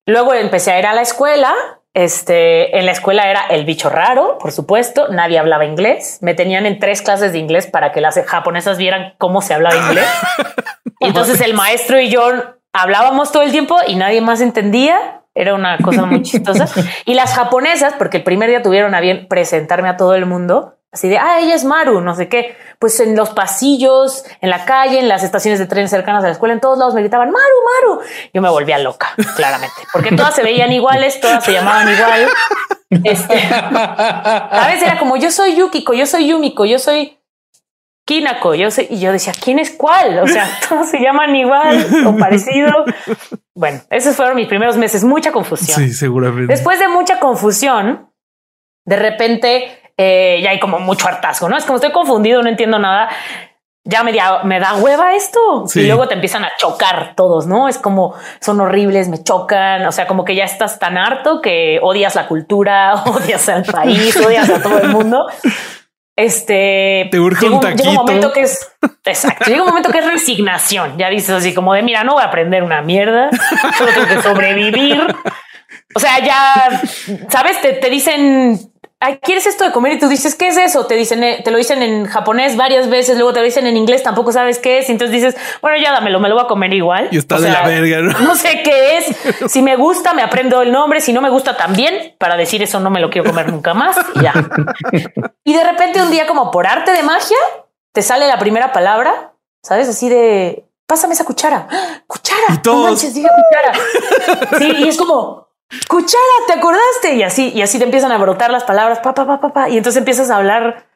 Luego 0.05 0.35
empecé 0.35 0.73
a 0.73 0.79
ir 0.79 0.87
a 0.87 0.93
la 0.93 1.03
escuela. 1.03 1.55
Este, 1.95 2.79
en 2.79 2.87
la 2.87 2.93
escuela 2.93 3.31
era 3.31 3.47
el 3.51 3.65
bicho 3.65 3.89
raro, 3.89 4.39
por 4.39 4.51
supuesto. 4.51 5.09
Nadie 5.09 5.39
hablaba 5.39 5.65
inglés. 5.65 6.19
Me 6.21 6.35
tenían 6.35 6.67
en 6.67 6.79
tres 6.79 7.03
clases 7.03 7.33
de 7.33 7.39
inglés 7.39 7.67
para 7.67 7.93
que 7.93 8.01
las 8.01 8.21
japonesas 8.27 8.79
vieran 8.79 9.15
cómo 9.19 9.41
se 9.43 9.55
hablaba 9.55 9.77
inglés. 9.77 10.07
Entonces 11.01 11.41
el 11.41 11.55
maestro 11.55 12.01
y 12.01 12.09
yo 12.09 12.31
hablábamos 12.73 13.33
todo 13.33 13.43
el 13.43 13.51
tiempo 13.51 13.77
y 13.87 13.97
nadie 13.97 14.21
más 14.21 14.41
entendía. 14.41 15.21
Era 15.35 15.55
una 15.55 15.79
cosa 15.79 16.05
muy 16.05 16.23
chistosa. 16.23 16.69
Y 17.07 17.15
las 17.15 17.35
japonesas, 17.35 17.95
porque 17.97 18.19
el 18.19 18.23
primer 18.23 18.51
día 18.51 18.63
tuvieron 18.63 18.95
a 18.95 19.01
bien 19.01 19.29
presentarme 19.29 19.89
a 19.89 19.97
todo 19.97 20.15
el 20.15 20.27
mundo, 20.27 20.77
así 20.93 21.09
de, 21.09 21.17
ah, 21.17 21.41
ella 21.41 21.55
es 21.55 21.65
Maru, 21.65 22.03
no 22.03 22.15
sé 22.15 22.29
qué. 22.29 22.55
Pues 22.79 23.01
en 23.01 23.17
los 23.17 23.31
pasillos, 23.31 24.25
en 24.43 24.51
la 24.51 24.67
calle, 24.67 24.99
en 24.99 25.09
las 25.09 25.23
estaciones 25.23 25.59
de 25.59 25.67
tren 25.67 25.89
cercanas 25.89 26.23
a 26.23 26.27
la 26.27 26.33
escuela, 26.33 26.53
en 26.53 26.61
todos 26.61 26.79
lados 26.79 26.95
me 26.95 27.01
gritaban, 27.01 27.31
Maru, 27.31 27.97
Maru. 27.97 28.03
Yo 28.35 28.43
me 28.43 28.51
volvía 28.51 28.79
loca, 28.79 29.15
claramente, 29.37 29.75
porque 29.93 30.15
todas 30.15 30.35
se 30.35 30.43
veían 30.43 30.71
iguales, 30.71 31.19
todas 31.21 31.43
se 31.45 31.53
llamaban 31.53 31.89
igual. 31.91 32.29
Este, 33.05 33.41
a 33.55 34.67
veces 34.67 34.83
era 34.83 34.99
como, 34.99 35.17
yo 35.17 35.31
soy 35.31 35.57
Yukiko, 35.57 35.95
yo 35.95 36.05
soy 36.05 36.29
Yumiko, 36.29 36.67
yo 36.67 36.79
soy 36.79 37.19
Kinako, 38.05 38.55
yo 38.55 38.71
sé, 38.71 38.89
y 38.91 38.99
yo 38.99 39.13
decía, 39.13 39.33
¿quién 39.33 39.59
es 39.59 39.71
cuál? 39.71 40.19
O 40.19 40.27
sea, 40.27 40.49
todos 40.69 40.89
se 40.89 40.99
llaman 40.99 41.35
igual 41.37 41.87
o 42.07 42.17
parecido. 42.17 42.85
Bueno, 43.55 43.81
esos 43.91 44.17
fueron 44.17 44.37
mis 44.37 44.49
primeros 44.49 44.77
meses, 44.77 45.05
mucha 45.05 45.31
confusión. 45.31 45.79
Sí, 45.79 45.93
seguramente. 45.93 46.53
Después 46.53 46.79
de 46.81 46.89
mucha 46.89 47.21
confusión, 47.21 48.11
de 48.85 48.97
repente 48.97 49.83
eh, 49.97 50.41
ya 50.43 50.51
hay 50.51 50.59
como 50.59 50.81
mucho 50.81 51.07
hartazgo, 51.07 51.49
¿no? 51.49 51.57
Es 51.57 51.65
como 51.65 51.77
estoy 51.77 51.93
confundido, 51.93 52.43
no 52.43 52.49
entiendo 52.49 52.79
nada. 52.79 53.09
Ya 53.85 54.05
me 54.05 54.13
da, 54.13 54.45
me 54.45 54.61
da 54.61 54.75
hueva 54.75 55.15
esto. 55.15 55.67
Sí. 55.67 55.81
Y 55.81 55.87
luego 55.87 56.07
te 56.09 56.15
empiezan 56.15 56.45
a 56.45 56.53
chocar 56.57 57.15
todos, 57.17 57.47
¿no? 57.47 57.69
Es 57.69 57.79
como 57.79 58.15
son 58.41 58.61
horribles, 58.61 59.09
me 59.09 59.23
chocan. 59.23 59.87
O 59.87 59.93
sea, 59.93 60.07
como 60.07 60.25
que 60.25 60.35
ya 60.35 60.45
estás 60.45 60.79
tan 60.79 60.97
harto 60.99 61.41
que 61.41 61.79
odias 61.83 62.15
la 62.15 62.27
cultura, 62.27 62.95
odias 63.07 63.49
al 63.49 63.65
país, 63.65 64.17
odias 64.17 64.49
a 64.51 64.63
todo 64.63 64.79
el 64.79 64.89
mundo. 64.89 65.27
Este 66.15 67.09
Te 67.11 67.19
urge 67.19 67.47
llega 67.47 67.57
un 67.57 67.77
llega 67.77 67.91
un 67.91 67.97
momento 67.97 68.33
que 68.33 68.43
es 68.43 68.71
exacto. 69.05 69.47
Llega 69.47 69.63
un 69.63 69.69
momento 69.69 69.91
que 69.91 69.99
es 69.99 70.07
resignación. 70.07 70.99
Ya 70.99 71.09
dices 71.09 71.31
así 71.31 71.55
como 71.55 71.73
de 71.75 71.83
mira, 71.83 72.05
no 72.05 72.15
voy 72.15 72.23
a 72.23 72.27
aprender 72.27 72.63
una 72.63 72.83
mierda, 72.83 73.31
solo 73.79 73.93
tengo 73.93 74.07
que 74.09 74.23
sobrevivir. 74.23 75.03
O 75.95 76.01
sea, 76.01 76.19
ya 76.21 76.83
sabes, 77.29 77.61
te, 77.61 77.75
te 77.75 77.91
dicen, 77.91 78.72
¿quieres 79.21 79.47
esto 79.47 79.65
de 79.65 79.73
comer? 79.73 79.93
Y 79.93 79.99
tú 79.99 80.09
dices, 80.09 80.35
¿qué 80.35 80.49
es 80.49 80.57
eso? 80.57 80.87
Te 80.87 80.95
dicen, 80.95 81.23
eh, 81.25 81.41
te 81.45 81.51
lo 81.51 81.59
dicen 81.59 81.83
en 81.83 82.07
japonés 82.07 82.57
varias 82.57 82.89
veces, 82.89 83.17
luego 83.17 83.33
te 83.33 83.41
lo 83.41 83.45
dicen 83.45 83.67
en 83.67 83.77
inglés, 83.77 84.03
tampoco 84.03 84.33
sabes 84.33 84.59
qué 84.59 84.79
es. 84.79 84.89
Y 84.89 84.93
entonces 84.93 85.13
dices, 85.15 85.37
bueno, 85.61 85.77
ya 85.83 85.93
dámelo, 85.93 86.21
me 86.21 86.29
lo 86.29 86.35
voy 86.37 86.45
a 86.45 86.49
comer 86.49 86.73
igual. 86.73 87.09
Y 87.11 87.19
está 87.19 87.37
O 87.37 87.41
de 87.41 87.51
sea, 87.51 87.63
la 87.63 87.69
verga, 87.69 87.99
¿no? 88.01 88.19
No 88.21 88.35
sé 88.37 88.63
qué 88.63 88.99
es. 88.99 89.17
Si 89.53 89.61
me 89.63 89.77
gusta, 89.77 90.15
me 90.15 90.23
aprendo 90.23 90.63
el 90.63 90.73
nombre. 90.73 91.01
Si 91.01 91.13
no 91.13 91.21
me 91.21 91.31
gusta, 91.31 91.57
también 91.57 92.15
para 92.19 92.37
decir 92.37 92.63
eso 92.63 92.81
no 92.81 92.91
me 92.91 93.01
lo 93.01 93.11
quiero 93.11 93.29
comer 93.29 93.51
nunca 93.51 93.75
más. 93.75 93.97
Y 94.15 94.23
ya. 94.23 94.33
y 95.45 95.53
de 95.55 95.65
repente 95.65 96.01
un 96.03 96.11
día, 96.11 96.27
como 96.27 96.51
por 96.51 96.67
arte 96.67 96.93
de 96.93 97.03
magia, 97.03 97.37
te 97.93 98.03
sale 98.03 98.27
la 98.27 98.39
primera 98.39 98.73
palabra, 98.73 99.33
sabes, 99.63 99.89
así 99.89 100.09
de 100.09 100.65
pásame 100.87 101.15
esa 101.15 101.25
cuchara, 101.25 101.67
¡Ah! 101.71 102.03
cuchara. 102.07 102.41
Y 102.51 102.53
No 102.53 102.63
todos- 102.63 102.85
manches, 102.91 103.15
dije 103.15 103.29
cuchara. 103.29 103.79
Sí, 104.59 104.73
y 104.85 104.89
es 104.89 104.97
como 104.99 105.42
cuchara, 105.89 106.23
¿te 106.47 106.53
acordaste? 106.55 107.15
Y 107.15 107.23
así, 107.23 107.51
y 107.55 107.63
así 107.63 107.79
te 107.79 107.85
empiezan 107.85 108.13
a 108.13 108.19
brotar 108.19 108.51
las 108.51 108.65
palabras, 108.65 108.99
pa, 109.01 109.15
pa, 109.15 109.27
pa, 109.27 109.41
pa, 109.41 109.53
pa, 109.53 109.69
y 109.69 109.77
entonces 109.77 109.99
empiezas 109.99 110.31
a 110.31 110.37
hablar. 110.37 110.87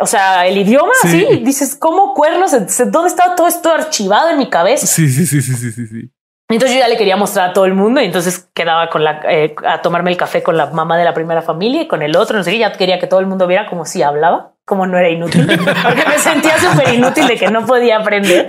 O 0.00 0.06
sea, 0.06 0.46
el 0.46 0.56
idioma, 0.58 0.92
Sí. 1.02 1.26
sí. 1.28 1.36
Dices, 1.44 1.74
¿cómo 1.74 2.14
cuernos? 2.14 2.52
¿Dónde 2.52 3.08
estaba 3.08 3.34
todo 3.34 3.48
esto 3.48 3.72
archivado 3.72 4.30
en 4.30 4.38
mi 4.38 4.48
cabeza? 4.48 4.86
Sí, 4.86 5.08
sí, 5.08 5.26
sí, 5.26 5.42
sí, 5.42 5.54
sí, 5.54 5.72
sí, 5.72 5.86
sí. 5.86 6.10
Entonces 6.50 6.76
yo 6.76 6.80
ya 6.82 6.88
le 6.88 6.96
quería 6.96 7.16
mostrar 7.16 7.50
a 7.50 7.52
todo 7.52 7.66
el 7.66 7.74
mundo 7.74 8.00
y 8.00 8.06
entonces 8.06 8.48
quedaba 8.54 8.88
con 8.88 9.04
la 9.04 9.20
eh, 9.28 9.54
a 9.66 9.82
tomarme 9.82 10.10
el 10.10 10.16
café 10.16 10.42
con 10.42 10.56
la 10.56 10.66
mamá 10.66 10.96
de 10.96 11.04
la 11.04 11.12
primera 11.12 11.42
familia 11.42 11.82
y 11.82 11.88
con 11.88 12.00
el 12.00 12.16
otro, 12.16 12.38
no 12.38 12.44
sé 12.44 12.52
qué, 12.52 12.58
ya 12.58 12.72
quería 12.72 12.98
que 12.98 13.06
todo 13.06 13.20
el 13.20 13.26
mundo 13.26 13.46
viera 13.46 13.66
como 13.66 13.84
si 13.84 14.02
hablaba, 14.02 14.52
como 14.64 14.86
no 14.86 14.96
era 14.96 15.10
inútil, 15.10 15.46
porque 15.82 16.04
me 16.08 16.18
sentía 16.18 16.56
súper 16.58 16.94
inútil 16.94 17.26
de 17.26 17.36
que 17.36 17.48
no 17.50 17.66
podía 17.66 17.98
aprender. 17.98 18.46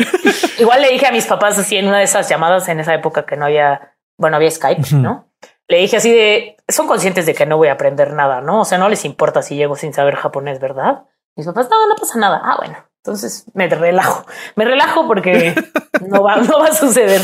Igual 0.60 0.82
le 0.82 0.92
dije 0.92 1.08
a 1.08 1.12
mis 1.12 1.26
papás 1.26 1.58
así 1.60 1.76
en 1.76 1.90
una 1.90 1.98
de 1.98 2.06
esas 2.06 2.30
llamadas 2.30 2.70
en 2.70 2.80
esa 2.80 2.94
época 2.94 3.26
que 3.26 3.36
no 3.36 3.46
había, 3.46 3.96
bueno, 4.18 4.38
había 4.38 4.50
Skype, 4.52 4.96
¿no? 4.96 5.29
Le 5.70 5.78
dije 5.78 5.98
así 5.98 6.12
de, 6.12 6.58
son 6.68 6.88
conscientes 6.88 7.28
de 7.28 7.36
que 7.36 7.46
no 7.46 7.58
voy 7.58 7.68
a 7.68 7.74
aprender 7.74 8.14
nada, 8.14 8.42
¿no? 8.42 8.62
O 8.62 8.66
sea, 8.66 8.80
no 8.80 8.90
les 8.90 9.06
importa 9.06 9.44
si 9.44 9.56
llego 9.56 9.76
sin 9.76 9.94
saber 9.94 10.16
japonés, 10.16 10.60
¿verdad? 10.60 11.04
Mis 11.36 11.46
papás, 11.46 11.70
no, 11.70 11.88
no 11.88 11.96
pasa 11.96 12.18
nada. 12.18 12.42
Ah, 12.44 12.56
bueno, 12.58 12.76
entonces 12.98 13.46
me 13.54 13.68
relajo, 13.68 14.26
me 14.56 14.66
relajo 14.66 15.06
porque 15.06 15.54
no 16.08 16.24
va, 16.24 16.38
no 16.38 16.60
va 16.60 16.68
a 16.68 16.74
suceder. 16.74 17.22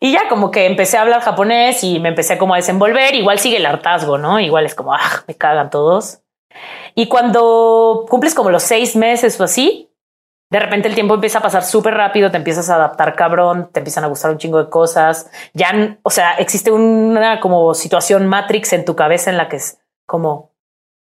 Y 0.00 0.12
ya 0.12 0.28
como 0.28 0.50
que 0.50 0.66
empecé 0.66 0.98
a 0.98 1.02
hablar 1.02 1.20
japonés 1.20 1.84
y 1.84 2.00
me 2.00 2.08
empecé 2.08 2.38
como 2.38 2.54
a 2.54 2.56
desenvolver. 2.56 3.14
Igual 3.14 3.38
sigue 3.38 3.58
el 3.58 3.66
hartazgo, 3.66 4.18
¿no? 4.18 4.40
Igual 4.40 4.66
es 4.66 4.74
como, 4.74 4.92
ah, 4.92 5.22
me 5.28 5.36
cagan 5.36 5.70
todos. 5.70 6.22
Y 6.96 7.06
cuando 7.06 8.04
cumples 8.08 8.34
como 8.34 8.50
los 8.50 8.64
seis 8.64 8.96
meses 8.96 9.40
o 9.40 9.44
así, 9.44 9.89
de 10.50 10.58
repente 10.58 10.88
el 10.88 10.94
tiempo 10.94 11.14
empieza 11.14 11.38
a 11.38 11.42
pasar 11.42 11.64
súper 11.64 11.94
rápido, 11.94 12.30
te 12.30 12.36
empiezas 12.36 12.68
a 12.70 12.74
adaptar 12.74 13.14
cabrón, 13.14 13.70
te 13.72 13.80
empiezan 13.80 14.02
a 14.04 14.08
gustar 14.08 14.32
un 14.32 14.38
chingo 14.38 14.62
de 14.62 14.68
cosas. 14.68 15.30
Ya, 15.54 15.98
o 16.02 16.10
sea, 16.10 16.32
existe 16.34 16.72
una 16.72 17.38
como 17.40 17.72
situación 17.74 18.26
Matrix 18.26 18.72
en 18.72 18.84
tu 18.84 18.96
cabeza 18.96 19.30
en 19.30 19.36
la 19.36 19.48
que 19.48 19.56
es 19.56 19.78
como 20.06 20.50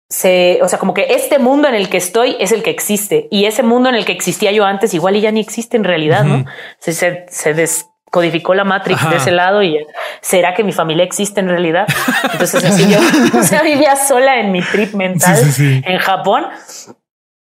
se, 0.09 0.61
o 0.63 0.69
sea, 0.69 0.79
como 0.79 0.95
que 0.95 1.07
este 1.11 1.39
mundo 1.39 1.69
en 1.69 1.75
el 1.75 1.89
que 1.91 1.97
estoy 1.97 2.37
es 2.39 2.53
el 2.53 2.63
que 2.63 2.71
existe 2.71 3.29
y 3.31 3.45
ese 3.45 3.63
mundo 3.63 3.89
en 3.89 3.97
el 3.97 4.05
que 4.05 4.13
existía 4.13 4.53
yo 4.53 4.65
antes 4.65 4.95
igual 4.95 5.17
y 5.17 5.21
ya 5.21 5.33
ni 5.33 5.41
existe 5.41 5.77
en 5.77 5.85
realidad, 5.85 6.25
¿no? 6.25 6.45
Se, 6.79 6.93
se, 6.93 7.27
se 7.29 7.55
descodificó 7.55 8.55
la 8.55 8.65
Matrix 8.65 9.01
Ajá. 9.01 9.11
de 9.11 9.17
ese 9.17 9.33
lado 9.33 9.63
y 9.63 9.85
será 10.21 10.55
que 10.55 10.63
mi 10.63 10.73
familia 10.73 11.05
existe 11.05 11.41
en 11.41 11.49
realidad. 11.49 11.87
Entonces 12.33 12.65
así 12.65 12.89
yo, 12.89 12.99
o 13.39 13.43
sea, 13.43 13.63
vivía 13.63 13.97
sola 13.97 14.39
en 14.39 14.53
mi 14.53 14.63
trip 14.63 14.95
mental 14.95 15.37
Sí, 15.37 15.45
sí, 15.45 15.53
sí. 15.53 15.83
en 15.85 15.99
Japón. 15.99 16.47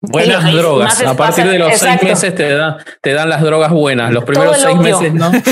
Buenas 0.00 0.52
drogas. 0.52 1.02
A 1.02 1.14
partir 1.14 1.44
de 1.46 1.58
los 1.58 1.70
exacto. 1.72 1.98
seis 2.06 2.10
meses 2.12 2.34
te 2.34 2.54
dan, 2.54 2.76
te 3.02 3.12
dan 3.12 3.28
las 3.28 3.42
drogas 3.42 3.70
buenas. 3.72 4.12
Los 4.12 4.24
primeros 4.24 4.56
seis 4.58 4.76
meses 4.76 5.12
no. 5.12 5.30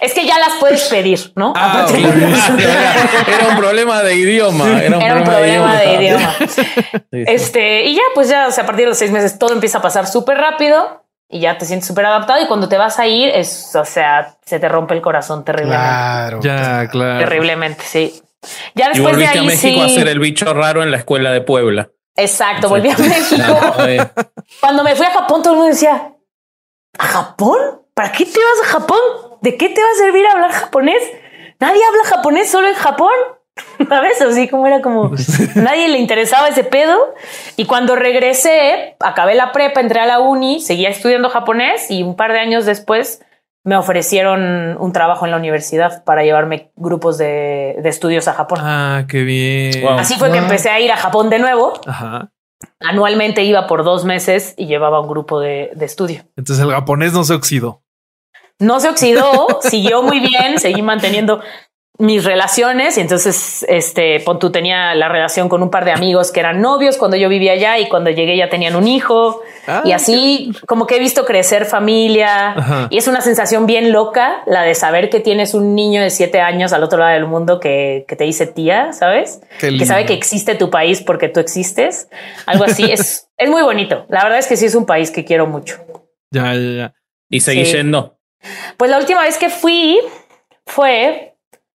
Es 0.00 0.12
que 0.14 0.26
ya 0.26 0.38
las 0.38 0.54
puedes 0.60 0.82
pedir, 0.88 1.32
¿no? 1.36 1.52
Ah, 1.56 1.70
A 1.70 1.72
partir 1.86 2.06
ok. 2.06 2.12
de- 2.14 2.24
Era, 2.62 2.94
era 3.38 3.48
un 3.50 3.56
problema 3.56 4.02
de 4.02 4.14
idioma. 4.14 4.82
Era 4.82 4.96
un 4.96 5.02
Era 5.02 5.16
un 5.16 5.24
problema 5.24 5.76
de 5.76 5.94
idioma. 5.94 6.34
Sí. 7.12 7.24
Este, 7.26 7.84
y 7.84 7.94
ya, 7.94 8.02
pues 8.14 8.28
ya, 8.28 8.46
o 8.48 8.50
sea, 8.52 8.64
a 8.64 8.66
partir 8.66 8.84
de 8.84 8.90
los 8.90 8.98
seis 8.98 9.10
meses 9.10 9.38
todo 9.38 9.52
empieza 9.52 9.78
a 9.78 9.82
pasar 9.82 10.06
súper 10.06 10.38
rápido 10.38 11.04
y 11.28 11.40
ya 11.40 11.58
te 11.58 11.64
sientes 11.66 11.86
súper 11.86 12.06
adaptado. 12.06 12.42
Y 12.42 12.46
cuando 12.46 12.68
te 12.68 12.76
vas 12.78 12.98
a 12.98 13.06
ir, 13.06 13.28
es, 13.28 13.74
o 13.74 13.84
sea, 13.84 14.34
se 14.44 14.58
te 14.58 14.68
rompe 14.68 14.94
el 14.94 15.02
corazón 15.02 15.44
terriblemente. 15.44 15.84
Claro. 15.86 16.40
Ya, 16.42 16.88
claro. 16.88 17.18
Terriblemente, 17.18 17.82
sí. 17.84 18.22
Ya 18.74 18.86
Y 18.86 18.88
después 18.94 19.16
de 19.16 19.24
volviste 19.24 19.38
ahí 19.38 19.44
a 19.44 19.48
México 19.48 19.74
sí. 19.74 19.80
a 19.80 19.84
hacer 19.84 20.08
el 20.08 20.18
bicho 20.20 20.52
raro 20.54 20.82
en 20.82 20.90
la 20.90 20.96
escuela 20.98 21.30
de 21.32 21.40
Puebla. 21.42 21.88
Exacto, 22.16 22.68
volví 22.68 22.90
a 22.90 22.96
México. 22.96 23.42
Cuando 24.60 24.84
me 24.84 24.94
fui 24.94 25.06
a 25.06 25.10
Japón, 25.10 25.42
todo 25.42 25.54
el 25.54 25.58
mundo 25.58 25.72
decía, 25.72 26.12
¿a 26.98 27.04
Japón? 27.04 27.58
¿Para 27.94 28.12
qué 28.12 28.24
te 28.24 28.38
vas 28.38 28.68
a 28.68 28.72
Japón? 28.72 29.00
¿De 29.40 29.56
qué 29.56 29.68
te 29.68 29.82
va 29.82 29.88
a 29.88 29.98
servir 29.98 30.26
hablar 30.26 30.52
japonés? 30.52 31.02
Nadie 31.58 31.82
habla 31.84 32.04
japonés 32.04 32.50
solo 32.50 32.68
en 32.68 32.74
Japón. 32.74 33.12
¿Sabes? 33.88 34.20
Así 34.22 34.48
como 34.48 34.66
era 34.66 34.80
como 34.80 35.10
nadie 35.54 35.88
le 35.88 35.98
interesaba 35.98 36.48
ese 36.48 36.64
pedo. 36.64 37.14
Y 37.56 37.66
cuando 37.66 37.96
regresé, 37.96 38.96
acabé 39.00 39.34
la 39.34 39.52
prepa, 39.52 39.80
entré 39.80 40.00
a 40.00 40.06
la 40.06 40.20
uni, 40.20 40.60
seguía 40.60 40.88
estudiando 40.88 41.28
japonés 41.28 41.90
y 41.90 42.02
un 42.02 42.16
par 42.16 42.32
de 42.32 42.40
años 42.40 42.64
después 42.64 43.20
me 43.64 43.76
ofrecieron 43.76 44.76
un 44.78 44.92
trabajo 44.92 45.24
en 45.24 45.30
la 45.30 45.36
universidad 45.36 46.02
para 46.04 46.24
llevarme 46.24 46.72
grupos 46.74 47.18
de, 47.18 47.76
de 47.80 47.88
estudios 47.88 48.26
a 48.28 48.34
Japón. 48.34 48.58
Ah, 48.60 49.04
qué 49.08 49.22
bien. 49.22 49.82
Wow. 49.82 49.98
Así 49.98 50.14
fue 50.14 50.32
que 50.32 50.38
empecé 50.38 50.70
a 50.70 50.80
ir 50.80 50.90
a 50.90 50.96
Japón 50.96 51.30
de 51.30 51.38
nuevo. 51.38 51.74
Ajá. 51.86 52.30
Anualmente 52.80 53.44
iba 53.44 53.66
por 53.66 53.84
dos 53.84 54.04
meses 54.04 54.54
y 54.56 54.66
llevaba 54.66 55.00
un 55.00 55.08
grupo 55.08 55.40
de, 55.40 55.70
de 55.74 55.84
estudio. 55.84 56.22
Entonces 56.36 56.64
el 56.64 56.72
japonés 56.72 57.12
no 57.12 57.24
se 57.24 57.34
oxidó. 57.34 57.82
No 58.58 58.80
se 58.80 58.88
oxidó, 58.88 59.46
siguió 59.60 60.02
muy 60.02 60.20
bien, 60.20 60.58
seguí 60.58 60.82
manteniendo 60.82 61.40
mis 62.02 62.24
relaciones 62.24 62.98
y 62.98 63.00
entonces 63.00 63.64
este 63.68 64.20
pon 64.20 64.38
tú 64.38 64.50
tenía 64.50 64.94
la 64.94 65.08
relación 65.08 65.48
con 65.48 65.62
un 65.62 65.70
par 65.70 65.84
de 65.84 65.92
amigos 65.92 66.32
que 66.32 66.40
eran 66.40 66.60
novios 66.60 66.96
cuando 66.96 67.16
yo 67.16 67.28
vivía 67.28 67.52
allá 67.52 67.78
y 67.78 67.88
cuando 67.88 68.10
llegué 68.10 68.36
ya 68.36 68.48
tenían 68.48 68.76
un 68.76 68.88
hijo 68.88 69.40
Ah, 69.64 69.82
y 69.84 69.92
así 69.92 70.50
como 70.66 70.88
que 70.88 70.96
he 70.96 70.98
visto 70.98 71.24
crecer 71.24 71.66
familia 71.66 72.50
Ajá. 72.50 72.86
y 72.90 72.98
es 72.98 73.06
una 73.06 73.20
sensación 73.20 73.64
bien 73.64 73.92
loca 73.92 74.42
la 74.46 74.62
de 74.62 74.74
saber 74.74 75.08
que 75.08 75.20
tienes 75.20 75.54
un 75.54 75.76
niño 75.76 76.02
de 76.02 76.10
siete 76.10 76.40
años 76.40 76.72
al 76.72 76.82
otro 76.82 76.98
lado 76.98 77.12
del 77.12 77.26
mundo 77.26 77.60
que, 77.60 78.04
que 78.08 78.16
te 78.16 78.24
dice 78.24 78.48
tía, 78.48 78.92
¿sabes? 78.92 79.40
Que 79.60 79.86
sabe 79.86 80.04
que 80.04 80.14
existe 80.14 80.56
tu 80.56 80.68
país 80.68 81.00
porque 81.00 81.28
tú 81.28 81.38
existes, 81.38 82.08
algo 82.46 82.64
así 82.64 82.90
es 82.90 83.28
es 83.36 83.48
muy 83.48 83.62
bonito. 83.62 84.04
La 84.08 84.24
verdad 84.24 84.38
es 84.40 84.48
que 84.48 84.56
sí 84.56 84.66
es 84.66 84.74
un 84.74 84.84
país 84.84 85.12
que 85.12 85.24
quiero 85.24 85.46
mucho. 85.46 85.76
Ya, 86.32 86.52
ya, 86.54 86.76
ya. 86.76 86.94
Y 87.30 87.38
seguí 87.38 87.64
Sí. 87.64 87.76
yendo. 87.76 88.18
Pues 88.76 88.90
la 88.90 88.98
última 88.98 89.22
vez 89.22 89.38
que 89.38 89.48
fui 89.48 89.96
fue 90.66 91.31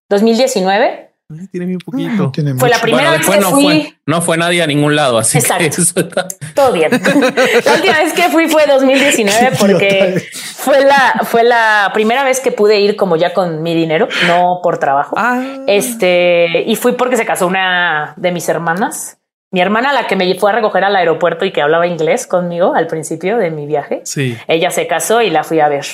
2019. 0.09 1.03
Ay, 1.29 1.47
tiene 1.51 1.65
bien 1.65 1.79
poquito. 1.79 2.31
Tiene 2.31 2.53
Fue 2.55 2.69
la 2.69 2.79
primera 2.79 3.09
Bueno, 3.09 3.17
vez 3.25 3.29
que 3.35 3.41
no 3.41 3.49
fui. 3.49 3.63
fue, 3.63 3.93
no 4.05 4.21
fue 4.21 4.37
nadie 4.37 4.61
a 4.63 4.67
ningún 4.67 4.95
lado, 4.95 5.17
así 5.17 5.37
Exacto. 5.39 5.61
que 5.63 5.67
eso 5.81 5.81
está- 5.99 6.25
Todo 6.55 6.71
bien. 6.71 6.89
La 7.65 7.73
última 7.73 7.97
vez 7.99 8.13
que 8.13 8.23
fui 8.29 8.47
fue 8.47 8.65
2019 8.65 9.57
porque 9.59 10.23
fue 10.55 10.85
la, 10.85 11.19
fue 11.25 11.43
la 11.43 11.91
primera 11.93 12.23
vez 12.23 12.39
que 12.39 12.53
pude 12.53 12.79
ir 12.79 12.95
como 12.95 13.17
ya 13.17 13.33
con 13.33 13.61
mi 13.61 13.75
dinero, 13.75 14.07
no 14.25 14.61
por 14.63 14.77
trabajo. 14.77 15.15
Ah, 15.17 15.43
Este, 15.67 16.63
y 16.65 16.77
fui 16.77 16.93
porque 16.93 17.17
se 17.17 17.25
casó 17.25 17.45
una 17.47 18.13
de 18.15 18.31
mis 18.31 18.47
hermanas. 18.47 19.17
Mi 19.51 19.59
hermana, 19.59 19.91
la 19.91 20.07
que 20.07 20.15
me 20.15 20.33
fue 20.35 20.51
a 20.51 20.55
recoger 20.55 20.85
al 20.85 20.95
aeropuerto 20.95 21.43
y 21.43 21.51
que 21.51 21.61
hablaba 21.61 21.87
inglés 21.87 22.25
conmigo 22.25 22.73
al 22.73 22.87
principio 22.87 23.37
de 23.37 23.49
mi 23.51 23.65
viaje. 23.65 23.99
sí, 24.05 24.37
Ella 24.47 24.71
se 24.71 24.87
casó 24.87 25.21
y 25.21 25.29
la 25.29 25.43
fui 25.43 25.59
a 25.59 25.67
ver. 25.67 25.85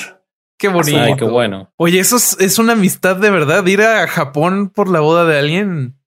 Qué 0.64 0.70
bonito. 0.70 0.98
Ay, 1.02 1.16
qué 1.18 1.26
bueno. 1.26 1.74
Oye, 1.76 2.00
eso 2.00 2.16
es, 2.16 2.38
es 2.40 2.58
una 2.58 2.72
amistad 2.74 3.18
de 3.18 3.30
verdad. 3.30 3.66
Ir 3.66 3.82
a 3.82 4.08
Japón 4.08 4.70
por 4.74 4.90
la 4.90 5.02
boda 5.02 5.26
de 5.26 5.38
alguien. 5.38 6.00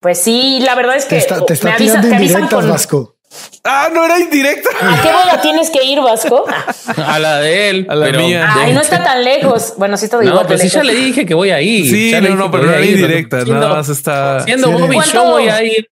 Pues 0.00 0.20
sí, 0.20 0.58
la 0.64 0.74
verdad 0.74 0.96
es 0.96 1.04
que 1.04 1.10
Te 1.10 1.18
está, 1.18 1.44
te 1.46 1.52
está 1.52 1.76
tirando 1.76 2.08
avisan 2.08 2.22
indirectas, 2.42 2.60
con. 2.60 2.68
Vasco. 2.70 3.16
Ah, 3.62 3.88
no 3.94 4.04
era 4.04 4.18
indirecta. 4.18 4.68
¿A 4.80 5.00
qué 5.02 5.08
boda 5.12 5.40
tienes 5.40 5.70
que 5.70 5.84
ir, 5.84 6.00
Vasco? 6.00 6.44
A 6.96 7.18
la 7.20 7.38
de 7.38 7.70
él. 7.70 7.86
A 7.88 7.94
la 7.94 8.06
pero 8.06 8.18
mía. 8.20 8.48
Ay, 8.52 8.72
no 8.72 8.80
está 8.80 9.04
tan 9.04 9.22
lejos. 9.22 9.74
Bueno, 9.76 9.96
sí 9.96 10.06
está 10.06 10.16
No, 10.16 10.24
igual 10.24 10.58
si 10.58 10.68
ya 10.68 10.82
le 10.82 10.94
dije 10.94 11.24
que 11.24 11.34
voy 11.34 11.50
a 11.50 11.60
ir. 11.62 11.88
Sí, 11.88 12.10
ya 12.10 12.20
no, 12.20 12.34
no, 12.34 12.50
pero 12.50 12.64
no 12.64 12.72
era 12.72 12.84
ir. 12.84 12.96
indirecta. 12.96 13.44
Nada 13.44 13.68
más 13.68 13.88
está. 13.88 14.40
Siendo 14.40 14.66
Sí, 14.66 14.72
Bobby, 14.72 14.94
¿cuánto? 14.96 15.12
yo 15.14 15.24
voy 15.30 15.48
a 15.48 15.62
ir. 15.62 15.88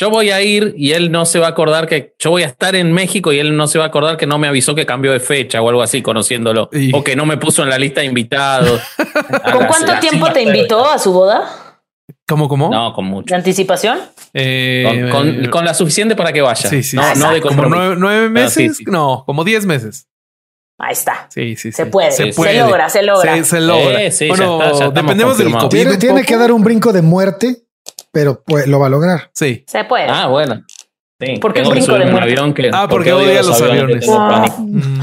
Yo 0.00 0.10
voy 0.10 0.30
a 0.30 0.40
ir 0.42 0.74
y 0.76 0.92
él 0.92 1.10
no 1.10 1.26
se 1.26 1.40
va 1.40 1.46
a 1.46 1.50
acordar 1.50 1.88
que 1.88 2.14
yo 2.20 2.30
voy 2.30 2.44
a 2.44 2.46
estar 2.46 2.76
en 2.76 2.92
México 2.92 3.32
y 3.32 3.40
él 3.40 3.56
no 3.56 3.66
se 3.66 3.78
va 3.80 3.86
a 3.86 3.88
acordar 3.88 4.16
que 4.16 4.26
no 4.28 4.38
me 4.38 4.46
avisó 4.46 4.74
que 4.76 4.86
cambió 4.86 5.10
de 5.10 5.18
fecha 5.18 5.60
o 5.60 5.68
algo 5.68 5.82
así, 5.82 6.02
conociéndolo. 6.02 6.68
Y- 6.72 6.94
O 6.94 7.02
que 7.02 7.16
no 7.16 7.26
me 7.26 7.36
puso 7.36 7.64
en 7.64 7.70
la 7.70 7.78
lista 7.78 8.00
de 8.02 8.06
invitados. 8.06 8.80
¿Con 9.52 9.66
cuánto 9.66 9.98
tiempo 9.98 10.30
te 10.32 10.42
invitó 10.42 10.88
a 10.88 10.98
su 11.00 11.12
boda? 11.12 11.50
¿Cómo, 12.28 12.48
cómo? 12.48 12.70
No, 12.70 12.92
con 12.92 13.06
mucho. 13.06 13.26
¿De 13.32 13.36
anticipación? 13.36 13.98
Eh, 14.34 15.08
Con, 15.10 15.34
con- 15.40 15.50
con 15.50 15.64
la 15.64 15.74
suficiente 15.74 16.14
para 16.14 16.32
que 16.32 16.42
vaya. 16.42 16.68
Sí, 16.68 16.82
sí. 16.84 16.94
No, 16.96 17.02
sí. 17.14 17.18
no 17.18 17.32
de 17.32 17.40
como 17.40 17.56
compromiso. 17.62 17.94
nueve, 17.98 18.28
nueve 18.30 18.50
sí, 18.50 18.62
meses. 18.62 18.76
sí. 18.76 18.84
No, 18.86 19.24
como 19.26 19.42
diez 19.44 19.66
meses. 19.66 20.06
Ahí 20.78 20.92
está. 20.92 21.26
Sí, 21.30 21.56
sí, 21.56 21.72
Se 21.72 21.84
sí. 21.86 21.90
puede, 21.90 22.12
se 22.12 22.26
logra, 22.56 22.88
se 22.88 23.02
logra. 23.02 23.34
Se, 23.38 23.44
se 23.44 23.60
logra. 23.60 24.00
Eh, 24.02 24.12
sí, 24.12 24.28
ya 24.28 24.34
bueno, 24.36 24.52
está, 24.62 24.64
ya 24.66 24.70
estamos 24.72 24.94
dependemos 24.94 25.38
del. 25.38 25.52
COVID. 25.52 25.98
Tiene, 25.98 26.22
que 26.24 26.36
dar 26.36 26.52
un 26.52 26.62
brinco 26.62 26.92
de 26.92 27.02
muerte, 27.02 27.56
pero 28.12 28.42
pues, 28.44 28.66
lo 28.66 28.78
va 28.80 28.86
a 28.86 28.90
lograr. 28.90 29.30
Sí. 29.34 29.64
Se 29.66 29.84
puede. 29.84 30.06
Ah, 30.08 30.26
bueno. 30.28 30.64
Sí, 31.20 31.36
¿Por 31.38 31.52
qué 31.52 31.60
tengo 31.60 31.72
brinco 31.72 31.92
de 31.94 32.04
un 32.04 32.10
muerte? 32.12 32.30
avión 32.30 32.54
que, 32.54 32.70
Ah, 32.72 32.86
porque 32.88 33.12
odio 33.12 33.26
odia 33.28 33.42
los 33.42 33.60
aviones. 33.60 34.06
Ah. 34.08 34.44
Mm. 34.58 35.00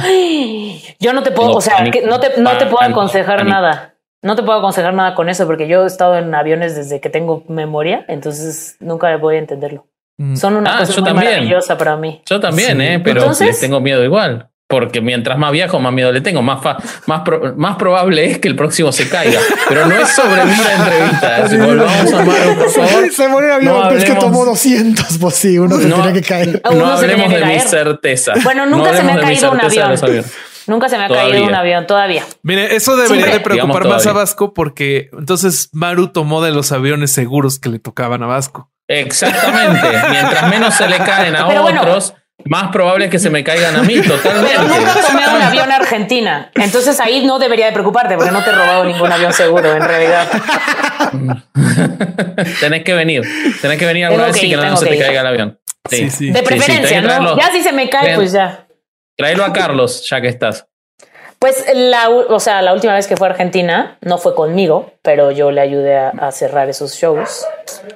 Yo 0.99 1.13
no 1.13 1.23
te 1.23 1.31
puedo, 1.31 1.49
Tengo 1.49 1.57
o 1.57 1.61
sea, 1.61 1.77
pánico, 1.77 1.99
que 1.99 2.05
no 2.05 2.19
te, 2.19 2.39
no 2.41 2.51
te 2.57 2.65
puedo 2.65 2.77
pánico, 2.77 3.01
aconsejar 3.01 3.37
pánico. 3.39 3.53
nada. 3.55 3.95
No 4.23 4.35
te 4.35 4.43
puedo 4.43 4.57
aconsejar 4.57 4.93
nada 4.93 5.13
con 5.13 5.29
eso 5.29 5.45
porque 5.45 5.67
yo 5.67 5.83
he 5.83 5.87
estado 5.87 6.17
en 6.17 6.33
aviones 6.33 6.75
desde 6.75 6.99
que 7.01 7.09
tengo 7.09 7.43
memoria, 7.49 8.05
entonces 8.07 8.77
nunca 8.79 9.15
voy 9.17 9.35
a 9.35 9.39
entenderlo. 9.39 9.87
Mm. 10.17 10.35
Son 10.37 10.55
una 10.55 10.77
Ah, 10.77 10.79
cosa 10.79 10.93
yo 10.93 11.01
muy 11.01 11.09
también. 11.11 11.31
maravillosa 11.33 11.77
para 11.77 11.97
mí. 11.97 12.21
Yo 12.25 12.39
también, 12.39 12.77
Sí. 12.79 12.83
eh, 12.85 13.01
pero 13.03 13.19
Entonces- 13.21 13.47
les 13.47 13.59
tengo 13.59 13.81
miedo 13.81 14.03
igual. 14.03 14.49
Porque 14.67 14.99
mientras 14.99 15.37
más 15.37 15.51
viajo, 15.51 15.79
más 15.79 15.93
miedo 15.93 16.11
le 16.11 16.21
tengo. 16.21 16.41
Más, 16.41 16.61
fa- 16.63 16.77
más, 17.05 17.21
pro- 17.21 17.53
más 17.55 17.75
probable 17.75 18.25
es 18.31 18.39
que 18.39 18.47
el 18.47 18.55
próximo 18.55 18.91
se 18.91 19.07
caiga. 19.07 19.39
Pero 19.69 19.85
no 19.85 19.93
es 19.95 20.09
sobre 20.09 20.43
mí 20.43 20.53
la 20.57 20.73
entrevista. 20.85 21.47
Si 21.49 21.57
volvamos 21.57 22.13
a 22.13 22.23
Maru, 22.25 22.55
por 22.57 22.69
favor. 22.71 23.11
Se 23.15 23.27
muere 23.27 23.47
el 23.47 23.53
avión, 23.53 23.73
no 23.81 23.87
pero 23.89 23.99
es 23.99 24.05
que 24.05 24.15
tomó 24.15 24.43
200. 24.43 25.17
Pues 25.19 25.35
sí, 25.35 25.59
uno 25.59 25.77
se 25.77 25.87
No. 25.87 25.97
tiene 25.97 26.13
que 26.13 26.27
caer. 26.27 26.61
No 26.73 26.87
hablemos 26.87 27.29
de 27.31 27.45
mi 27.45 27.59
certeza. 27.59 28.33
Bueno, 28.43 28.65
nunca 28.65 28.91
No 28.91 28.97
se 28.97 29.03
me 29.03 29.11
ha 29.11 29.19
caído 29.19 29.51
un 29.51 29.59
avión. 29.61 30.25
Nunca 30.67 30.89
se 30.89 30.97
me 30.97 31.03
ha 31.05 31.07
Todavía. 31.09 31.31
caído 31.33 31.47
un 31.47 31.53
avión 31.55 31.85
todavía. 31.85 32.23
Mire, 32.41 32.75
eso 32.75 32.95
debería 32.95 33.17
Siempre. 33.17 33.33
de 33.33 33.39
preocupar 33.41 33.83
Digamos 33.83 34.03
más 34.03 34.07
a. 34.07 34.13
Vasco 34.13 34.55
porque 34.55 35.09
entonces 35.15 35.69
Maru 35.73 36.07
tomó 36.07 36.41
de 36.41 36.49
los 36.51 36.71
aviones 36.71 37.11
seguros 37.11 37.59
que 37.59 37.69
le 37.69 37.77
tocaban 37.77 38.23
a 38.23 38.25
Vasco. 38.25 38.71
Exactamente. 38.87 39.87
Mientras 40.09 40.49
menos 40.49 40.73
se 40.73 40.87
le 40.89 40.97
caen 40.97 41.35
a 41.35 41.47
Pero 41.47 41.61
bueno. 41.61 41.81
Más 42.43 42.71
probable 42.71 43.05
es 43.05 43.11
que 43.11 43.17
se 43.19 43.29
me 43.29 43.43
caigan 43.43 43.75
a 43.75 43.81
mí. 43.83 44.01
Totalmente. 44.01 44.51
Pero 44.55 44.63
nunca 44.67 44.93
tomé 45.07 45.27
un 45.35 45.41
avión 45.41 45.71
a 45.71 45.77
Argentina. 45.77 46.51
Entonces 46.53 46.99
ahí 46.99 47.25
no 47.25 47.39
debería 47.39 47.67
de 47.67 47.71
preocuparte 47.71 48.15
porque 48.15 48.31
no 48.31 48.43
te 48.43 48.49
he 48.49 48.53
robado 48.53 48.83
ningún 48.83 49.11
avión 49.11 49.33
seguro 49.33 49.73
en 49.75 49.81
realidad. 49.81 50.27
tenés 52.59 52.83
que 52.83 52.93
venir. 52.93 53.23
Tenés 53.61 53.79
que 53.79 53.85
venir 53.85 54.05
alguna 54.05 54.25
Tengo 54.25 54.33
vez 54.33 54.41
que 54.41 54.47
y 54.47 54.51
ir, 54.53 54.59
que 54.59 54.65
no 54.65 54.77
se 54.77 54.85
que 54.85 54.91
te 54.91 54.97
ir. 54.97 55.03
caiga 55.05 55.21
el 55.21 55.27
avión. 55.27 55.59
Sí, 55.89 56.09
sí. 56.09 56.31
De 56.31 56.43
preferencia, 56.43 57.01
¿no? 57.01 57.37
Ya 57.37 57.51
si 57.51 57.61
se 57.61 57.71
me 57.71 57.89
cae, 57.89 58.07
Ven. 58.07 58.15
pues 58.15 58.31
ya. 58.31 58.67
Tráelo 59.17 59.45
a 59.45 59.53
Carlos, 59.53 60.05
ya 60.09 60.19
que 60.21 60.27
estás. 60.27 60.67
Pues 61.39 61.65
la, 61.73 62.09
o 62.09 62.39
sea, 62.39 62.61
la 62.61 62.73
última 62.73 62.93
vez 62.95 63.07
que 63.07 63.17
fue 63.17 63.27
a 63.27 63.31
Argentina 63.31 63.97
no 64.01 64.17
fue 64.17 64.33
conmigo, 64.35 64.93
pero 65.01 65.31
yo 65.31 65.51
le 65.51 65.61
ayudé 65.61 65.97
a, 65.97 66.09
a 66.09 66.31
cerrar 66.31 66.69
esos 66.69 66.95
shows 66.95 67.45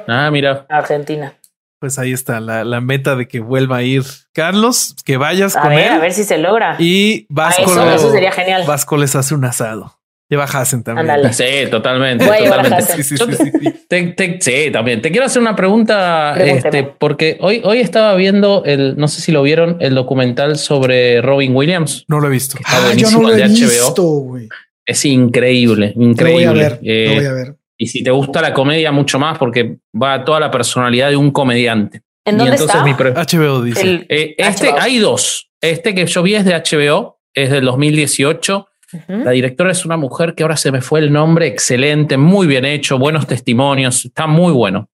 Ah, 0.07 0.29
mira. 0.31 0.65
Argentina. 0.69 1.33
Pues 1.79 1.97
ahí 1.97 2.11
está 2.11 2.39
la, 2.41 2.63
la 2.65 2.81
meta 2.81 3.15
de 3.15 3.27
que 3.27 3.39
vuelva 3.39 3.77
a 3.77 3.83
ir 3.83 4.03
Carlos, 4.33 4.95
que 5.05 5.15
vayas 5.17 5.55
A 5.55 5.61
con 5.61 5.69
ver, 5.69 5.87
él 5.87 5.93
a 5.93 5.99
ver 5.99 6.13
si 6.13 6.23
se 6.25 6.37
logra. 6.37 6.75
y 6.77 7.25
Vasco, 7.29 7.63
eso- 7.71 7.89
eso 7.91 8.11
sería 8.11 8.31
genial. 8.31 8.63
Vasco 8.67 8.97
les 8.97 9.15
hace 9.15 9.33
un 9.33 9.45
asado. 9.45 9.95
Lleva 10.31 10.43
Hassen 10.43 10.83
también. 10.83 11.33
Sí, 11.33 11.43
totalmente. 11.71 12.23
Voy 12.23 12.35
a 12.37 12.39
llevar 12.41 12.59
a 12.59 12.63
totalmente. 12.63 13.01
Sí, 13.01 13.03
sí, 13.03 13.17
sí, 13.17 13.25
te- 13.25 13.35
sí, 13.35 13.51
sí. 13.63 13.85
Te- 13.87 14.03
te- 14.09 14.37
sí, 14.39 14.71
también. 14.71 15.01
Te 15.01 15.09
quiero 15.09 15.25
hacer 15.25 15.41
una 15.41 15.55
pregunta, 15.55 16.35
este, 16.37 16.83
porque 16.83 17.37
hoy, 17.41 17.61
hoy 17.63 17.79
estaba 17.79 18.13
viendo 18.13 18.61
el, 18.63 18.95
no 18.97 19.07
sé 19.07 19.21
si 19.21 19.31
lo 19.31 19.41
vieron, 19.41 19.77
el 19.79 19.95
documental 19.95 20.57
sobre 20.59 21.21
Robin 21.23 21.55
Williams. 21.55 22.05
No 22.07 22.19
lo 22.19 22.27
he 22.27 22.29
visto. 22.29 22.57
Está 22.59 22.89
Ah, 22.89 22.93
yo 22.95 23.09
no 23.09 23.21
lo 23.23 23.29
el 23.33 23.39
he 23.39 23.47
de 23.47 23.49
HBO. 23.49 23.67
visto, 23.69 24.03
güey. 24.03 24.49
Es 24.85 25.03
increíble, 25.05 25.93
Lo 25.95 26.01
voy 26.01 26.05
a 26.05 26.09
increíble. 26.11 26.53
ver, 26.63 26.79
Eh, 26.83 27.05
lo 27.07 27.15
voy 27.15 27.25
a 27.25 27.33
ver. 27.33 27.55
Y 27.81 27.87
si 27.87 28.03
te 28.03 28.11
gusta 28.11 28.41
la 28.41 28.53
comedia, 28.53 28.91
mucho 28.91 29.17
más, 29.19 29.37
porque 29.37 29.77
va 29.99 30.13
a 30.15 30.25
toda 30.25 30.39
la 30.41 30.51
personalidad 30.51 31.09
de 31.09 31.15
un 31.15 31.31
comediante. 31.31 32.01
¿En 32.25 32.35
Y 32.35 32.37
dónde 32.39 32.51
entonces 32.57 32.75
está? 32.75 32.83
mi 32.85 32.93
HBO 32.93 33.61
dice. 33.61 33.81
El- 33.81 34.05
Eh, 34.09 34.35
este, 34.37 34.69
HBO. 34.69 34.77
hay 34.81 34.97
dos. 34.99 35.49
Este 35.61 35.95
que 35.95 36.05
yo 36.05 36.21
vi 36.21 36.35
es 36.35 36.43
de 36.45 36.53
HBO, 36.55 37.19
es 37.33 37.49
del 37.49 37.63
2018. 37.65 38.67
Ujú. 38.91 39.23
La 39.23 39.31
directora 39.31 39.71
es 39.71 39.85
una 39.85 39.97
mujer 39.97 40.35
que 40.35 40.43
ahora 40.43 40.57
se 40.57 40.71
me 40.71 40.81
fue 40.81 40.99
el 40.99 41.13
nombre, 41.13 41.47
excelente, 41.47 42.17
muy 42.17 42.47
bien 42.47 42.65
hecho, 42.65 42.97
buenos 42.99 43.27
testimonios, 43.27 44.03
está 44.05 44.27
muy 44.27 44.51
bueno. 44.51 44.89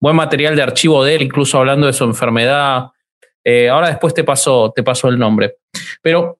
Buen 0.00 0.16
material 0.16 0.56
de 0.56 0.62
archivo 0.62 1.04
de 1.04 1.16
él, 1.16 1.22
incluso 1.22 1.58
hablando 1.58 1.86
de 1.86 1.92
su 1.92 2.04
enfermedad. 2.04 2.86
Eh, 3.44 3.68
ahora 3.68 3.88
después 3.88 4.14
te 4.14 4.24
paso, 4.24 4.72
te 4.74 4.82
paso 4.82 5.08
el 5.08 5.18
nombre. 5.18 5.56
Pero 6.02 6.38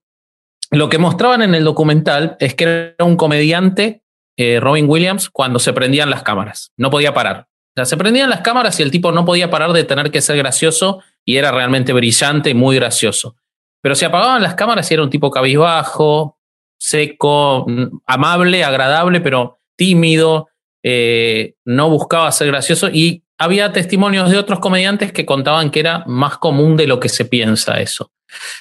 lo 0.70 0.88
que 0.88 0.98
mostraban 0.98 1.42
en 1.42 1.54
el 1.54 1.64
documental 1.64 2.36
es 2.40 2.54
que 2.54 2.64
era 2.96 3.04
un 3.04 3.16
comediante, 3.16 4.02
eh, 4.36 4.60
Robin 4.60 4.88
Williams, 4.88 5.30
cuando 5.30 5.58
se 5.58 5.72
prendían 5.72 6.10
las 6.10 6.22
cámaras. 6.22 6.72
No 6.76 6.90
podía 6.90 7.14
parar. 7.14 7.46
O 7.74 7.74
sea, 7.76 7.84
se 7.84 7.96
prendían 7.96 8.30
las 8.30 8.42
cámaras 8.42 8.78
y 8.80 8.82
el 8.82 8.90
tipo 8.90 9.12
no 9.12 9.24
podía 9.24 9.50
parar 9.50 9.72
de 9.72 9.84
tener 9.84 10.10
que 10.10 10.20
ser 10.20 10.36
gracioso 10.36 11.02
y 11.24 11.36
era 11.36 11.52
realmente 11.52 11.92
brillante 11.92 12.50
y 12.50 12.54
muy 12.54 12.76
gracioso. 12.76 13.36
Pero 13.80 13.94
se 13.94 14.04
apagaban 14.04 14.42
las 14.42 14.54
cámaras 14.54 14.90
y 14.90 14.94
era 14.94 15.02
un 15.02 15.10
tipo 15.10 15.30
cabizbajo, 15.30 16.38
seco, 16.78 17.64
mm, 17.66 18.00
amable, 18.06 18.64
agradable, 18.64 19.20
pero 19.20 19.58
tímido, 19.76 20.48
eh, 20.82 21.54
no 21.64 21.88
buscaba 21.88 22.30
ser 22.32 22.48
gracioso 22.48 22.88
y 22.92 23.22
había 23.38 23.72
testimonios 23.72 24.30
de 24.30 24.38
otros 24.38 24.60
comediantes 24.60 25.12
que 25.12 25.26
contaban 25.26 25.70
que 25.70 25.80
era 25.80 26.04
más 26.06 26.38
común 26.38 26.76
de 26.76 26.86
lo 26.86 27.00
que 27.00 27.08
se 27.08 27.24
piensa 27.24 27.80
eso. 27.80 28.12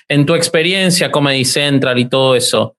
En 0.08 0.26
tu 0.26 0.36
experiencia, 0.36 1.12
Comedy 1.12 1.46
Central 1.46 1.98
y 2.00 2.06
todo 2.06 2.36
eso, 2.36 2.76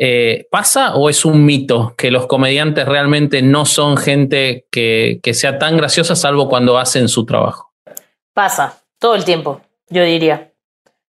eh, 0.00 0.46
¿pasa 0.50 0.94
o 0.94 1.10
es 1.10 1.24
un 1.24 1.44
mito 1.44 1.94
que 1.96 2.12
los 2.12 2.26
comediantes 2.28 2.86
realmente 2.86 3.42
no 3.42 3.64
son 3.64 3.96
gente 3.96 4.66
que, 4.70 5.18
que 5.24 5.34
sea 5.34 5.58
tan 5.58 5.76
graciosa 5.76 6.14
salvo 6.14 6.48
cuando 6.48 6.78
hacen 6.78 7.08
su 7.08 7.26
trabajo? 7.26 7.72
Pasa 8.32 8.78
todo 9.00 9.16
el 9.16 9.24
tiempo, 9.24 9.60
yo 9.88 10.04
diría, 10.04 10.52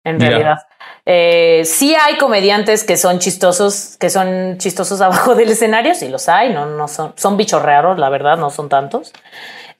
en 0.02 0.16
Mira. 0.16 0.30
realidad. 0.30 0.58
Eh, 1.06 1.62
sí 1.64 1.94
hay 1.94 2.16
comediantes 2.16 2.82
que 2.82 2.96
son 2.96 3.20
chistosos, 3.20 3.96
que 3.98 4.10
son 4.10 4.58
chistosos 4.58 5.00
abajo 5.00 5.36
del 5.36 5.50
escenario, 5.50 5.94
sí 5.94 6.08
los 6.08 6.28
hay, 6.28 6.52
no, 6.52 6.66
no 6.66 6.88
son, 6.88 7.12
son 7.16 7.36
bichos 7.36 7.62
raros, 7.62 8.00
la 8.00 8.08
verdad, 8.08 8.36
no 8.36 8.50
son 8.50 8.68
tantos. 8.68 9.12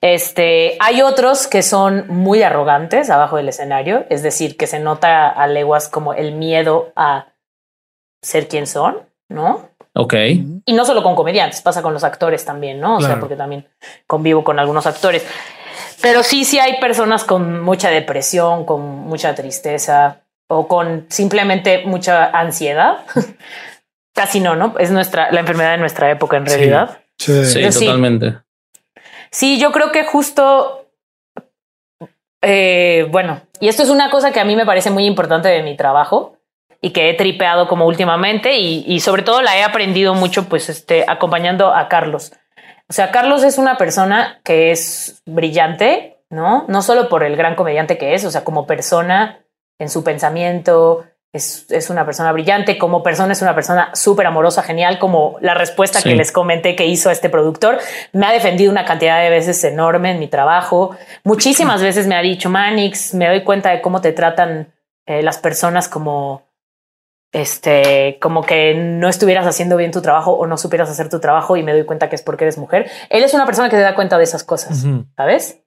Este, 0.01 0.77
hay 0.81 1.03
otros 1.03 1.49
que 1.49 1.63
son 1.63 2.07
muy 2.09 2.43
arrogantes 2.43 3.11
abajo 3.11 3.37
del 3.37 3.49
escenario, 3.49 4.05
es 4.11 4.23
decir, 4.23 4.57
que 4.57 4.69
se 4.69 4.79
nota 4.79 5.29
a 5.29 5.47
leguas 5.47 5.89
como 5.89 6.13
el 6.13 6.33
miedo 6.33 6.93
a 6.95 7.32
ser 8.23 8.49
quien 8.49 8.67
son, 8.67 8.99
¿no? 9.29 9.69
Ok. 9.95 10.15
Y 10.65 10.73
no 10.73 10.85
solo 10.85 11.03
con 11.03 11.15
comediantes, 11.15 11.61
pasa 11.61 11.83
con 11.83 11.93
los 11.93 12.05
actores 12.05 12.45
también, 12.45 12.81
¿no? 12.81 12.97
O 12.97 13.01
sea, 13.01 13.21
porque 13.21 13.37
también 13.37 13.67
convivo 14.07 14.43
con 14.43 14.59
algunos 14.59 14.87
actores. 14.87 15.27
Pero 16.01 16.23
sí, 16.23 16.45
sí 16.45 16.59
hay 16.59 16.81
personas 16.81 17.25
con 17.25 17.61
mucha 17.61 17.91
depresión, 17.91 18.65
con 18.65 18.81
mucha 18.83 19.35
tristeza 19.35 20.23
o 20.49 20.67
con 20.67 21.07
simplemente 21.09 21.85
mucha 21.85 22.27
ansiedad. 22.27 23.05
Casi 24.15 24.41
no, 24.41 24.57
¿no? 24.57 24.75
Es 24.79 24.91
nuestra, 24.91 25.31
la 25.31 25.41
enfermedad 25.41 25.73
de 25.73 25.79
nuestra 25.79 26.11
época 26.11 26.37
en 26.37 26.47
realidad. 26.47 26.99
Sí. 27.19 27.45
Sí. 27.45 27.87
totalmente. 27.87 28.39
Sí, 29.31 29.59
yo 29.59 29.73
creo 29.73 29.93
que 29.93 30.05
justo, 30.05 30.91
eh, 32.43 33.07
bueno, 33.11 33.41
y 33.61 33.69
esto 33.69 33.83
es 33.83 33.89
una 33.89 34.11
cosa 34.11 34.33
que 34.33 34.41
a 34.41 34.45
mí 34.45 34.57
me 34.57 34.67
parece 34.67 34.91
muy 34.91 35.07
importante 35.07 35.49
de 35.49 35.63
mi 35.63 35.77
trabajo, 35.77 36.37
y 36.83 36.91
que 36.91 37.09
he 37.09 37.15
tripeado 37.15 37.69
como 37.69 37.87
últimamente 37.87 38.59
y, 38.59 38.85
y, 38.87 39.01
sobre 39.01 39.23
todo 39.23 39.41
la 39.41 39.57
he 39.57 39.63
aprendido 39.63 40.15
mucho 40.15 40.49
pues 40.49 40.69
este 40.69 41.05
acompañando 41.09 41.73
a 41.73 41.89
Carlos. 41.89 42.33
O 42.91 42.93
sea, 42.93 43.11
Carlos 43.11 43.45
es 43.45 43.57
una 43.57 43.79
persona 43.79 44.41
que 44.45 44.73
es 44.73 45.23
brillante, 45.25 46.19
¿no? 46.29 46.67
No 46.69 46.83
solo 46.83 47.09
por 47.09 47.23
el 47.23 47.37
gran 47.37 47.55
comediante 47.55 47.97
que 47.97 48.15
es, 48.15 48.25
o 48.25 48.31
sea, 48.31 48.45
como 48.45 48.67
persona 48.67 49.45
en 49.79 49.89
su 49.89 50.03
pensamiento, 50.05 51.05
es, 51.33 51.67
es, 51.71 51.89
una 51.89 52.05
persona 52.05 52.33
brillante, 52.33 52.77
como 52.77 53.03
persona 53.03 53.33
es 53.33 53.41
una 53.41 53.55
persona 53.55 53.91
súper 53.95 54.27
amorosa, 54.27 54.63
genial, 54.63 54.99
como 54.99 55.39
la 55.41 55.55
respuesta 55.55 56.01
sí. 56.01 56.11
que 56.11 56.17
les 56.17 56.31
comenté 56.31 56.77
que 56.77 56.87
hizo 56.87 57.09
a 57.09 57.13
este 57.13 57.31
productor. 57.31 57.79
Me 58.13 58.27
ha 58.27 58.33
defendido 58.33 58.71
una 58.71 58.85
cantidad 58.85 59.23
de 59.23 59.31
veces 59.31 59.65
enorme 59.65 60.11
en 60.11 60.19
mi 60.19 60.29
trabajo. 60.29 60.95
Muchísimas 61.25 61.81
veces 61.81 62.07
me 62.07 62.17
ha 62.17 62.23
dicho, 62.23 62.51
Manix, 62.51 63.15
me 63.15 63.29
doy 63.29 63.45
cuenta 63.45 63.71
de 63.71 63.81
cómo 63.81 64.03
te 64.03 64.13
tratan 64.13 64.73
eh, 65.07 65.23
las 65.23 65.39
personas 65.39 65.89
como, 65.89 66.43
este, 67.33 68.19
como 68.21 68.43
que 68.43 68.75
no 68.75 69.09
estuvieras 69.09 69.47
haciendo 69.47 69.77
bien 69.77 69.91
tu 69.91 70.03
trabajo 70.03 70.33
o 70.33 70.47
no 70.47 70.57
supieras 70.57 70.89
hacer 70.91 71.09
tu 71.09 71.19
trabajo 71.19 71.57
y 71.57 71.63
me 71.63 71.73
doy 71.73 71.85
cuenta 71.85 72.09
que 72.09 72.17
es 72.17 72.23
porque 72.23 72.45
eres 72.45 72.59
mujer. 72.59 72.91
Él 73.11 73.25
es 73.25 73.35
una 73.35 73.47
persona 73.47 73.69
que 73.69 73.77
se 73.77 73.83
da 73.83 73.95
cuenta 73.95 74.19
de 74.19 74.25
esas 74.25 74.45
cosas, 74.45 74.85
uh 74.85 74.89
-huh. 74.89 75.07
¿sabes? 75.17 75.61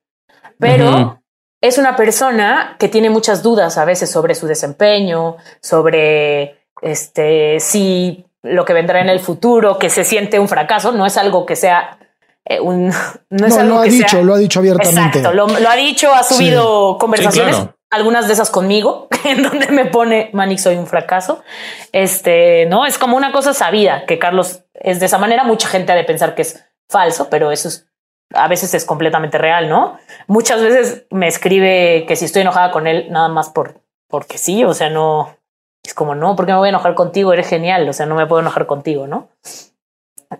Pero... 0.60 0.90
Uh 0.90 0.94
-huh 0.96 1.20
es 1.62 1.78
una 1.80 1.96
persona 1.96 2.76
que 2.78 2.90
tiene 2.90 3.10
muchas 3.10 3.42
dudas 3.42 3.78
a 3.78 3.86
veces 3.86 4.12
sobre 4.12 4.36
su 4.36 4.46
desempeño, 4.46 5.38
sobre 5.62 6.60
este, 6.82 7.60
si 7.60 8.26
lo 8.44 8.66
que 8.66 8.74
vendrá 8.74 9.02
en 9.02 9.10
el 9.10 9.20
futuro, 9.20 9.80
que 9.80 9.90
se 9.90 10.04
siente 10.04 10.38
un 10.40 10.48
fracaso, 10.48 10.92
no 10.92 11.06
es 11.08 11.18
algo 11.18 11.46
que 11.46 11.56
sea 11.56 11.98
eh, 12.46 12.60
un... 12.60 12.92
No, 13.32 13.48
es 13.48 13.56
no 13.56 13.62
algo 13.62 13.76
lo 13.76 13.80
ha 13.82 13.84
que 13.86 13.90
dicho, 13.90 14.08
sea, 14.10 14.22
lo 14.22 14.34
ha 14.36 14.38
dicho 14.38 14.60
abiertamente. 14.60 15.18
Exacto, 15.20 15.34
lo, 15.34 15.48
lo 15.48 15.70
ha 15.70 15.76
dicho, 15.76 16.14
ha 16.14 16.24
subido 16.24 16.94
Sí. 16.94 17.00
conversaciones, 17.00 17.56
Sí, 17.56 17.62
claro. 17.62 17.75
Algunas 17.92 18.28
de 18.28 18.34
esas 18.34 18.50
conmigo, 18.50 19.08
en 19.26 19.44
donde 19.44 19.68
me 19.68 19.86
pone, 19.86 20.30
Manix, 20.34 20.64
soy 20.64 20.76
un 20.76 20.88
fracaso. 20.88 21.44
Este, 21.92 22.66
no, 22.68 22.86
es 22.86 22.98
como 22.98 23.18
una 23.18 23.32
cosa 23.32 23.54
sabida, 23.54 24.06
que 24.06 24.20
Carlos 24.20 24.64
es 24.74 25.00
de 25.00 25.06
esa 25.06 25.18
manera, 25.18 25.44
mucha 25.44 25.68
gente 25.68 25.92
ha 25.92 25.96
de 25.96 26.04
pensar 26.04 26.36
que 26.36 26.44
es 26.44 26.64
falso, 26.90 27.30
pero 27.30 27.52
eso 27.52 27.68
es 27.68 27.88
a 28.34 28.48
veces 28.48 28.74
es 28.74 28.86
completamente 28.86 29.38
real, 29.38 29.70
¿no? 29.70 29.98
Muchas 30.28 30.62
veces 30.62 31.06
me 31.12 31.28
escribe 31.28 32.06
que 32.08 32.16
si 32.16 32.26
estoy 32.26 32.42
enojada 32.42 32.72
con 32.72 32.88
él, 32.88 33.08
nada 33.10 33.28
más 33.28 33.50
por 33.50 33.82
porque 34.08 34.38
sí, 34.38 34.64
o 34.64 34.74
sea, 34.74 34.90
no 34.90 35.38
es 35.84 35.94
como 35.94 36.16
no, 36.16 36.36
porque 36.36 36.52
me 36.52 36.58
voy 36.58 36.68
a 36.68 36.70
enojar 36.70 36.96
contigo, 36.96 37.34
eres 37.34 37.48
genial, 37.48 37.88
o 37.88 37.94
sea, 37.94 38.06
no 38.06 38.16
me 38.16 38.26
puedo 38.26 38.42
enojar 38.42 38.66
contigo, 38.66 39.08
¿no? 39.08 39.30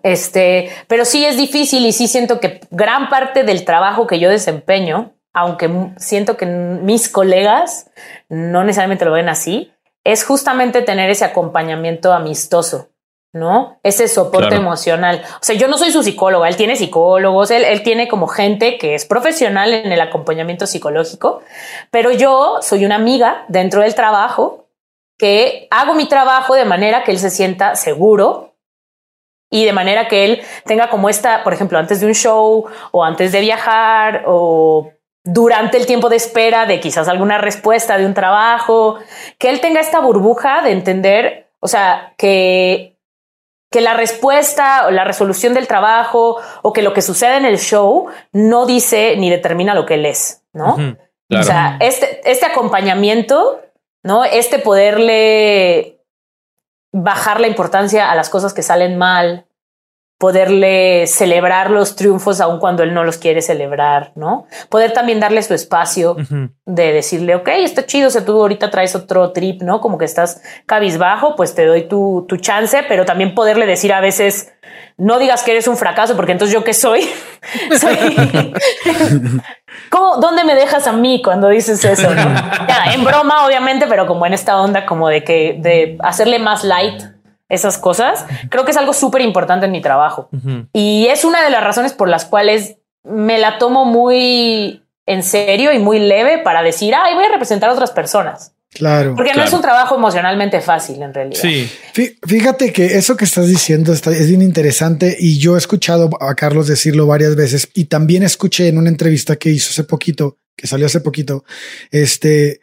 Este, 0.04 0.70
pero 0.88 1.06
sí 1.06 1.26
es 1.26 1.38
difícil 1.38 1.86
y 1.86 1.92
sí 1.92 2.08
siento 2.08 2.40
que 2.40 2.62
gran 2.72 3.10
parte 3.10 3.44
del 3.44 3.66
trabajo 3.66 4.08
que 4.08 4.20
yo 4.20 4.30
desempeño, 4.30 5.14
aunque 5.36 5.70
siento 5.98 6.38
que 6.38 6.46
mis 6.46 7.10
colegas 7.10 7.92
no 8.30 8.64
necesariamente 8.64 9.04
lo 9.04 9.12
ven 9.12 9.28
así, 9.28 9.74
es 10.06 10.24
justamente 10.24 10.82
tener 10.82 11.10
ese 11.10 11.26
acompañamiento 11.26 12.14
amistoso, 12.14 12.88
¿no? 13.34 13.80
Ese 13.84 14.08
soporte 14.08 14.48
Claro. 14.48 14.62
emocional. 14.62 15.22
O 15.34 15.44
sea, 15.44 15.56
yo 15.56 15.68
no 15.68 15.78
soy 15.78 15.92
su 15.92 16.04
psicóloga, 16.04 16.48
él 16.48 16.56
tiene 16.56 16.78
psicólogos, 16.78 17.52
él, 17.52 17.66
él 17.66 17.84
tiene 17.84 18.08
como 18.08 18.28
gente 18.28 18.78
que 18.78 18.96
es 18.96 19.06
profesional 19.06 19.74
en 19.74 19.92
el 19.92 20.00
acompañamiento 20.00 20.68
psicológico, 20.68 21.42
pero 21.92 22.12
yo 22.12 22.60
soy 22.62 22.86
una 22.86 22.96
amiga 22.96 23.44
dentro 23.50 23.82
del 23.82 23.94
trabajo 23.94 24.70
que 25.18 25.68
hago 25.70 25.96
mi 25.96 26.08
trabajo 26.08 26.56
de 26.56 26.64
manera 26.66 27.04
que 27.04 27.12
él 27.12 27.20
se 27.20 27.30
sienta 27.30 27.76
seguro 27.76 28.56
y 29.50 29.66
de 29.66 29.74
manera 29.74 30.08
que 30.08 30.24
él 30.24 30.42
tenga 30.66 30.90
como 30.90 31.10
esta, 31.10 31.44
por 31.44 31.54
ejemplo, 31.54 31.78
antes 31.78 32.00
de 32.00 32.08
un 32.08 32.14
show 32.16 32.66
o 32.92 33.04
antes 33.04 33.32
de 33.34 33.42
viajar 33.42 34.24
o 34.28 34.92
durante 35.26 35.78
el 35.78 35.88
tiempo 35.88 36.08
de 36.08 36.16
espera 36.16 36.66
de 36.68 36.80
quizás 36.80 37.08
alguna 37.08 37.40
respuesta 37.40 37.98
de 37.98 38.06
un 38.06 38.14
trabajo, 38.14 39.00
que 39.40 39.50
él 39.50 39.60
tenga 39.60 39.82
esta 39.82 40.00
burbuja 40.00 40.62
de 40.62 40.72
entender, 40.72 41.50
o 41.60 41.68
sea, 41.68 42.14
que, 42.16 42.96
que 43.72 43.82
la 43.82 43.96
respuesta 43.96 44.86
o 44.88 44.92
la 44.92 45.04
resolución 45.04 45.56
del 45.56 45.68
trabajo 45.68 46.38
o 46.62 46.74
que 46.74 46.84
lo 46.84 46.94
que 46.94 47.02
sucede 47.02 47.38
en 47.38 47.46
el 47.46 47.58
show 47.58 48.08
no 48.32 48.68
dice 48.68 49.16
ni 49.18 49.32
determina 49.32 49.74
lo 49.74 49.88
que 49.88 49.96
él 49.96 50.06
es, 50.06 50.44
¿no? 50.54 50.76
Claro. 51.28 51.42
O 51.42 51.44
sea, 51.44 51.78
este, 51.80 52.22
este 52.30 52.46
acompañamiento, 52.46 53.60
¿no? 54.04 54.24
Este 54.26 54.60
poderle 54.60 56.00
bajar 56.94 57.42
la 57.42 57.48
importancia 57.48 58.12
a 58.12 58.16
las 58.16 58.30
cosas 58.30 58.54
que 58.54 58.62
salen 58.62 58.96
mal, 58.98 59.48
poderle 60.18 61.08
celebrar 61.08 61.70
los 61.72 61.96
triunfos 61.96 62.40
aun 62.40 62.60
cuando 62.60 62.84
él 62.84 62.94
no 62.94 63.04
los 63.04 63.18
quiere 63.18 63.42
celebrar, 63.42 64.14
¿no? 64.16 64.48
Poder 64.70 64.94
también 64.94 65.20
darle 65.20 65.44
su 65.44 65.54
espacio 65.54 66.16
de 66.66 66.94
decirle, 66.94 67.36
ok, 67.36 67.50
está 67.50 67.86
chido, 67.86 68.08
o 68.08 68.12
sea, 68.12 68.24
tú 68.24 68.40
ahorita 68.40 68.72
traes 68.72 68.96
otro 68.96 69.34
trip, 69.34 69.62
¿no? 69.62 69.82
Como 69.82 69.98
que 69.98 70.06
estás 70.06 70.42
cabizbajo, 70.66 71.36
pues 71.36 71.54
te 71.54 71.66
doy 71.66 71.90
tu, 71.90 72.26
tu 72.30 72.38
chance, 72.38 72.84
pero 72.88 73.04
también 73.04 73.36
poderle 73.36 73.66
decir 73.66 73.92
a 73.92 74.00
veces, 74.00 74.54
no 74.98 75.20
digas 75.20 75.44
que 75.44 75.52
eres 75.52 75.68
un 75.68 75.76
fracaso, 75.76 76.16
porque 76.16 76.32
entonces 76.32 76.54
yo 76.54 76.64
qué 76.64 76.74
soy, 76.74 77.02
soy... 77.80 77.98
¿Cómo, 79.90 80.18
¿Dónde 80.18 80.46
me 80.46 80.56
dejas 80.56 80.88
a 80.88 80.94
mí 80.94 81.22
cuando 81.22 81.50
dices 81.50 81.84
eso? 81.84 82.10
¿no? 82.16 82.22
Ya, 82.68 82.94
en 82.94 83.04
broma, 83.04 83.46
obviamente, 83.46 83.86
pero 83.88 84.08
como 84.08 84.26
en 84.26 84.34
esta 84.34 84.62
onda 84.62 84.86
como 84.86 85.10
de 85.10 85.26
que 85.26 85.58
de 85.60 85.98
hacerle 86.00 86.40
más 86.40 86.64
light 86.64 87.15
esas 87.50 87.78
cosas, 87.78 88.26
creo 88.50 88.66
que 88.66 88.72
es 88.72 88.78
algo 88.78 88.94
súper 88.94 89.22
importante 89.22 89.66
en 89.68 89.72
mi 89.72 89.82
trabajo. 89.82 90.30
Y 90.74 91.08
es 91.08 91.26
una 91.26 91.44
de 91.44 91.50
las 91.52 91.64
razones 91.64 91.94
por 91.94 92.10
las 92.10 92.26
cuales 92.26 92.78
me 93.04 93.38
la 93.38 93.58
tomo 93.60 93.86
muy 93.86 94.82
en 95.06 95.22
serio 95.22 95.72
y 95.72 95.78
muy 95.80 96.00
leve 96.00 96.40
para 96.40 96.64
decir, 96.64 96.94
ay, 96.96 97.14
voy 97.14 97.26
a 97.26 97.30
representar 97.32 97.70
a 97.70 97.74
otras 97.74 97.92
personas. 97.92 98.54
Claro. 98.74 99.14
Porque 99.16 99.34
no 99.34 99.44
es 99.44 99.54
un 99.54 99.62
trabajo 99.62 99.96
emocionalmente 99.96 100.60
fácil 100.60 101.02
en 101.02 101.14
realidad. 101.14 101.40
Sí. 101.40 101.70
Fí- 101.94 102.18
Fíjate 102.28 102.74
que 102.74 102.86
eso 102.98 103.16
que 103.16 103.24
estás 103.24 103.48
diciendo 103.48 103.94
está, 103.94 104.12
es 104.12 104.28
bien 104.28 104.42
interesante 104.42 105.16
y 105.18 105.38
yo 105.38 105.56
he 105.56 105.58
escuchado 105.60 106.10
a 106.20 106.36
Carlos 106.36 106.68
decirlo 106.68 107.06
varias 107.08 107.36
veces 107.38 107.70
y 107.74 107.86
también 107.86 108.24
escuché 108.24 108.68
en 108.68 108.78
una 108.78 108.90
entrevista 108.90 109.38
que 109.38 109.50
hizo 109.52 109.70
hace 109.70 109.84
poquito, 109.86 110.40
que 110.58 110.68
salió 110.68 110.88
hace 110.88 111.00
poquito, 111.00 111.46
este, 111.92 112.60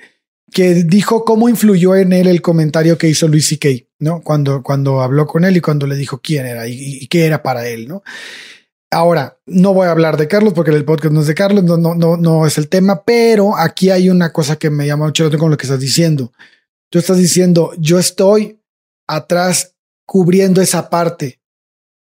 que 0.52 0.74
dijo 0.74 1.24
cómo 1.24 1.48
influyó 1.48 1.94
en 1.96 2.12
él 2.12 2.26
el 2.26 2.42
comentario 2.42 2.98
que 2.98 3.08
hizo 3.08 3.26
Luis 3.28 3.46
C.K., 3.48 3.68
¿no? 4.02 4.20
Cuando, 4.20 4.64
cuando 4.64 5.00
habló 5.00 5.26
con 5.26 5.44
él 5.44 5.56
y 5.56 5.60
cuando 5.60 5.86
le 5.86 5.94
dijo 5.94 6.20
quién 6.20 6.44
era 6.44 6.66
y, 6.66 7.06
qué 7.06 7.24
era 7.24 7.42
para 7.42 7.68
él, 7.68 7.86
¿no? 7.86 8.02
Ahora, 8.90 9.38
no 9.46 9.72
voy 9.72 9.86
a 9.86 9.92
hablar 9.92 10.16
de 10.16 10.26
Carlos 10.26 10.52
porque 10.54 10.72
el 10.72 10.84
podcast 10.84 11.14
no 11.14 11.20
es 11.20 11.28
de 11.28 11.34
Carlos, 11.34 11.62
no, 11.62 11.76
no, 11.76 11.94
no, 11.94 12.16
no 12.16 12.44
es 12.44 12.58
el 12.58 12.68
tema, 12.68 13.04
pero 13.04 13.56
aquí 13.56 13.90
hay 13.90 14.10
una 14.10 14.32
cosa 14.32 14.56
que 14.56 14.70
me 14.70 14.86
llama 14.86 15.06
mucho 15.06 15.30
la 15.30 15.38
con 15.38 15.50
lo 15.50 15.56
que 15.56 15.66
estás 15.66 15.80
diciendo. 15.80 16.32
Tú 16.90 16.98
estás 16.98 17.16
diciendo, 17.16 17.72
yo 17.78 17.98
estoy 17.98 18.60
atrás 19.06 19.76
cubriendo 20.04 20.60
esa 20.60 20.90
parte, 20.90 21.40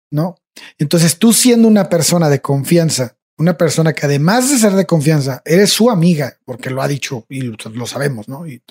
¿no? 0.10 0.38
Entonces 0.80 1.18
tú 1.18 1.34
siendo 1.34 1.68
una 1.68 1.88
persona 1.88 2.30
de 2.30 2.42
confianza, 2.42 3.16
una 3.38 3.58
persona 3.58 3.94
que 3.94 4.08
además 4.08 4.50
de 4.50 4.58
ser 4.58 4.74
de 4.74 4.88
confianza, 4.88 5.42
eres 5.46 5.70
su 5.70 5.92
amiga, 5.92 6.40
porque 6.46 6.72
lo 6.72 6.82
ha 6.82 6.88
dicho 6.88 7.26
y 7.30 7.42
lo, 7.42 7.56
lo 7.74 7.86
sabemos, 7.86 8.28
¿no? 8.28 8.48
Y, 8.48 8.64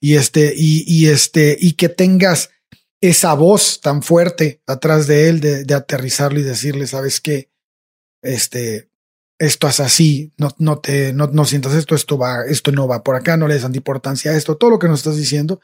y 0.00 0.16
este, 0.16 0.52
y, 0.54 0.84
y 0.86 1.06
este, 1.06 1.56
y 1.58 1.72
que 1.74 1.88
tengas 1.88 2.50
esa 3.02 3.34
voz 3.34 3.80
tan 3.82 4.02
fuerte 4.02 4.62
atrás 4.66 5.06
de 5.06 5.28
él, 5.28 5.40
de, 5.40 5.74
aterrizarlo 5.74 6.40
y 6.40 6.44
decirle, 6.44 6.86
sabes 6.86 7.20
qué, 7.20 7.50
este, 8.22 8.88
esto 9.38 9.68
es 9.68 9.80
así, 9.80 10.32
no, 10.38 10.54
no 10.58 10.78
te, 10.78 11.12
no, 11.12 11.26
no 11.26 11.44
sientas 11.44 11.74
esto, 11.74 11.94
esto 11.94 12.16
va, 12.16 12.46
esto 12.46 12.72
no 12.72 12.88
va 12.88 13.02
por 13.02 13.16
acá, 13.16 13.36
no 13.36 13.48
le 13.48 13.54
des 13.54 13.64
importancia 13.74 14.30
a 14.30 14.36
esto, 14.36 14.56
todo 14.56 14.70
lo 14.70 14.78
que 14.78 14.88
nos 14.88 15.00
estás 15.00 15.16
diciendo 15.16 15.60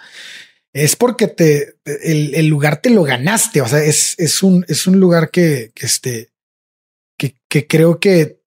es 0.73 0.97
porque 0.97 1.29
te, 1.29 1.77
el, 1.85 2.47
lugar 2.49 2.83
te 2.83 2.91
lo 2.91 3.03
ganaste. 3.03 3.63
O 3.63 3.69
sea, 3.69 3.83
es, 3.83 4.15
es 4.19 4.43
un, 4.43 4.65
es 4.69 4.87
un 4.87 5.01
lugar 5.01 5.31
que, 5.31 5.73
que 5.75 5.87
este, 5.87 6.31
que, 7.17 7.37
que 7.49 7.67
creo 7.67 7.99
que 7.99 8.43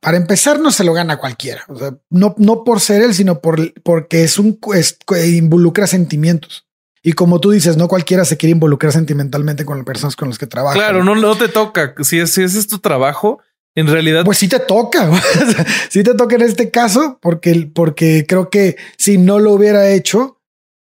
para 0.00 0.16
empezar 0.16 0.60
no 0.60 0.70
se 0.70 0.84
lo 0.84 0.92
gana 0.92 1.18
cualquiera. 1.18 1.64
O 1.68 1.76
sea, 1.76 1.96
no, 2.10 2.34
no 2.38 2.64
por 2.64 2.80
ser 2.80 3.02
él, 3.02 3.14
sino 3.14 3.40
por, 3.40 3.72
porque 3.82 4.24
es 4.24 4.38
un, 4.38 4.58
es, 4.74 4.98
involucra 5.26 5.86
sentimientos. 5.86 6.66
Y 7.06 7.12
como 7.12 7.38
tú 7.38 7.50
dices, 7.50 7.76
no 7.76 7.86
cualquiera 7.86 8.24
se 8.24 8.38
quiere 8.38 8.52
involucrar 8.52 8.90
sentimentalmente 8.90 9.66
con 9.66 9.76
las 9.76 9.84
personas 9.84 10.16
con 10.16 10.30
las 10.30 10.38
que 10.38 10.46
trabaja. 10.46 10.74
Claro, 10.74 11.04
no, 11.04 11.14
no 11.14 11.36
te 11.36 11.48
toca. 11.48 11.94
Si, 12.02 12.18
es, 12.18 12.32
si 12.32 12.42
ese 12.42 12.58
es 12.58 12.66
tu 12.66 12.78
trabajo, 12.78 13.40
en 13.74 13.88
realidad. 13.88 14.24
Pues 14.24 14.38
sí 14.38 14.48
te 14.48 14.58
toca. 14.58 15.10
sí 15.90 16.02
te 16.02 16.14
toca 16.14 16.36
en 16.36 16.40
este 16.40 16.70
caso, 16.70 17.18
porque, 17.20 17.70
porque 17.74 18.24
creo 18.26 18.48
que 18.48 18.76
si 18.96 19.18
no 19.18 19.38
lo 19.38 19.52
hubiera 19.52 19.90
hecho, 19.90 20.40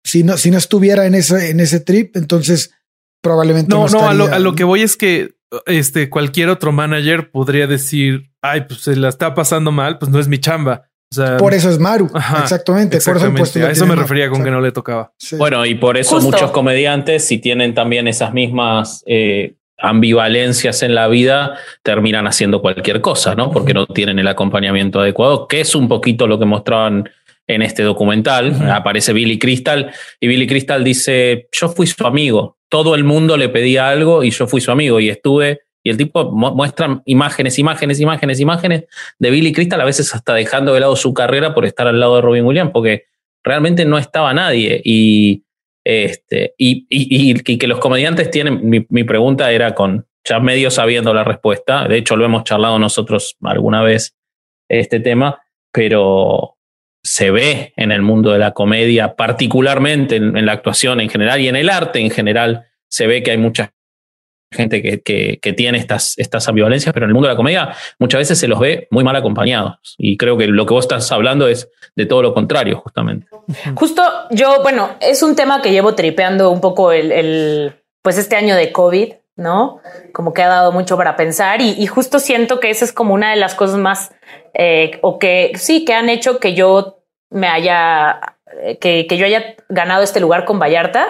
si 0.03 0.24
no, 0.24 0.38
si 0.38 0.51
no 0.51 0.59
estuviera 0.59 1.07
en 1.07 1.16
ese, 1.16 1.49
en 1.49 1.59
ese 1.59 1.80
trip, 1.80 2.16
entonces 2.16 2.76
probablemente 3.24 3.70
no, 3.70 3.88
no, 3.88 4.01
no, 4.01 4.07
a 4.07 4.14
lo, 4.14 4.26
a 4.26 4.38
lo 4.38 4.53
que 4.53 4.66
voy 4.66 4.84
es 4.84 4.95
que 4.95 5.34
este 5.66 6.11
cualquier 6.11 6.49
otro 6.49 6.72
manager 6.72 7.32
podría 7.32 7.66
decir, 7.66 8.32
ay, 8.43 8.66
pues 8.68 8.82
se 8.82 8.95
la 8.95 9.09
está 9.09 9.34
pasando 9.34 9.72
mal, 9.72 9.97
pues 9.97 10.11
no 10.11 10.20
es 10.20 10.28
mi 10.28 10.39
chamba. 10.39 10.91
O 11.14 11.26
sea, 11.26 11.38
por 11.38 11.53
eso 11.53 11.70
es 11.70 11.78
Maru. 11.78 12.09
Ajá, 12.14 12.41
exactamente. 12.41 12.97
exactamente. 12.97 13.39
Por 13.39 13.47
eso, 13.47 13.68
a 13.68 13.72
eso 13.72 13.86
me 13.86 13.95
refería 13.95 14.30
con 14.30 14.43
que 14.43 14.49
no 14.49 14.59
le 14.59 14.72
tocaba. 14.72 15.11
Sí. 15.18 15.36
Bueno, 15.36 15.64
y 15.66 15.76
por 15.76 15.95
eso 15.97 16.16
Justo. 16.16 16.32
muchos 16.32 16.51
comediantes, 16.51 17.24
si 17.24 17.38
tienen 17.38 17.76
también 17.76 18.07
esas 18.07 18.34
mismas 18.34 19.03
eh, 19.05 19.53
ambivalencias 19.78 20.82
en 20.82 20.95
la 20.95 21.07
vida, 21.07 21.55
terminan 21.84 22.26
haciendo 22.26 22.61
cualquier 22.61 23.01
cosa, 23.01 23.36
¿no? 23.36 23.51
Porque 23.51 23.76
no 23.76 23.86
tienen 23.86 24.18
el 24.18 24.28
acompañamiento 24.28 24.99
adecuado, 24.99 25.47
que 25.47 25.61
es 25.61 25.76
un 25.76 25.88
poquito 25.88 26.26
lo 26.26 26.39
que 26.39 26.45
mostraban 26.45 27.09
en 27.47 27.61
este 27.61 27.84
documental. 27.84 28.72
Aparece 28.72 29.14
Billy 29.14 29.38
Crystal 29.38 29.91
y 30.20 30.28
Billy 30.28 30.47
Crystal 30.47 30.84
dice, 30.84 31.47
yo 31.51 31.70
fui 31.70 31.86
su 31.86 32.07
amigo, 32.07 32.57
todo 32.70 32.95
el 32.95 33.03
mundo 33.03 33.38
le 33.38 33.49
pedía 33.49 33.89
algo 33.89 34.24
y 34.24 34.32
yo 34.32 34.47
fui 34.47 34.61
su 34.61 34.72
amigo 34.72 34.99
y 34.99 35.09
estuve, 35.09 35.61
y 35.84 35.90
el 35.90 35.98
tipo 35.98 36.32
muestra 36.32 37.02
imágenes, 37.06 37.60
imágenes, 37.60 38.00
imágenes, 38.00 38.40
imágenes 38.40 38.86
de 39.20 39.30
Billy 39.30 39.52
Crystal, 39.52 39.82
a 39.82 39.86
veces 39.86 40.16
hasta 40.16 40.34
dejando 40.34 40.74
de 40.74 40.80
lado 40.80 40.96
su 40.96 41.14
carrera 41.14 41.54
por 41.54 41.66
estar 41.66 41.88
al 41.88 42.00
lado 42.00 42.16
de 42.16 42.22
Robin 42.22 42.46
Williams, 42.46 42.72
porque 42.72 43.06
realmente 43.44 43.84
no 43.84 43.98
estaba 43.98 44.34
nadie. 44.34 44.82
Y, 44.84 45.44
este, 45.84 46.56
y, 46.58 46.88
y, 46.90 47.34
que 47.58 47.68
los 47.68 47.80
comediantes 47.80 48.32
tienen, 48.32 48.68
mi, 48.70 48.86
mi 48.90 49.04
pregunta 49.04 49.52
era 49.52 49.76
con, 49.76 50.08
ya 50.24 50.40
medio 50.40 50.72
sabiendo 50.72 51.14
la 51.14 51.24
respuesta, 51.24 51.88
de 51.88 51.98
hecho 51.98 52.16
lo 52.16 52.26
hemos 52.26 52.46
charlado 52.46 52.80
nosotros 52.80 53.36
alguna 53.44 53.84
vez 53.84 54.16
este 54.70 55.00
tema, 55.00 55.42
pero 55.72 56.56
se 57.04 57.32
ve 57.32 57.74
en 57.76 57.92
el 57.92 58.02
mundo 58.02 58.32
de 58.32 58.40
la 58.40 58.52
comedia, 58.52 59.16
particularmente 59.16 60.16
en, 60.16 60.46
la 60.46 60.54
actuación 60.54 61.02
en 61.02 61.10
general 61.10 61.42
y 61.42 61.50
en 61.50 61.58
el 61.58 61.70
arte 61.70 62.00
en 62.00 62.10
general, 62.10 62.68
se 62.88 63.08
ve 63.08 63.24
que 63.24 63.32
hay 63.32 63.38
mucha 63.38 63.74
gente 64.54 64.82
que, 64.82 65.01
que, 65.39 65.54
tiene 65.54 65.78
estas, 65.78 66.18
estas 66.18 66.47
ambivalencias, 66.47 66.93
pero 66.93 67.06
en 67.06 67.10
el 67.10 67.14
mundo 67.14 67.28
de 67.28 67.34
la 67.34 67.38
comedia 67.38 67.76
muchas 67.99 68.20
veces 68.20 68.39
se 68.39 68.47
los 68.47 68.60
ve 68.60 68.88
muy 68.91 69.04
mal 69.04 69.16
acompañados. 69.16 69.95
Y 69.97 70.18
creo 70.18 70.38
que 70.38 70.47
lo 70.47 70.66
que 70.66 70.74
vos 70.74 70.86
estás 70.86 71.12
hablando 71.12 71.47
es 71.47 71.70
de 71.95 72.06
todo 72.06 72.22
lo 72.22 72.34
contrario, 72.34 72.78
justamente. 72.78 73.28
Justo 73.76 74.04
yo, 74.32 74.62
bueno, 74.64 74.91
es 75.01 75.22
un 75.24 75.36
tema 75.36 75.62
que 75.62 75.72
llevo 75.72 75.95
tripeando 75.95 76.49
un 76.49 76.62
poco 76.62 76.91
el, 76.91 77.12
el 77.12 77.76
pues 78.01 78.18
este 78.18 78.36
año 78.36 78.56
de 78.56 78.72
COVID, 78.72 79.14
¿no? 79.36 79.80
Como 80.14 80.34
que 80.34 80.43
ha 80.43 80.47
dado 80.47 80.72
mucho 80.72 80.97
para 80.97 81.16
pensar 81.16 81.62
y, 81.62 81.72
y 81.72 81.88
justo 81.88 82.20
siento 82.20 82.60
que 82.60 82.70
esa 82.70 82.86
es 82.86 82.93
como 82.93 83.14
una 83.14 83.32
de 83.32 83.38
las 83.38 83.56
cosas 83.56 83.78
más 83.78 84.12
eh, 84.54 84.99
o 85.01 85.20
que 85.20 85.51
sí, 85.56 85.86
que 85.86 85.93
han 85.93 86.10
hecho 86.10 86.39
que 86.39 86.54
yo 86.54 86.99
me 87.30 87.47
haya, 87.47 88.38
que, 88.80 89.08
que 89.08 89.18
yo 89.18 89.26
haya 89.26 89.56
ganado 89.70 90.04
este 90.04 90.20
lugar 90.20 90.45
con 90.45 90.60
Vallarta, 90.60 91.08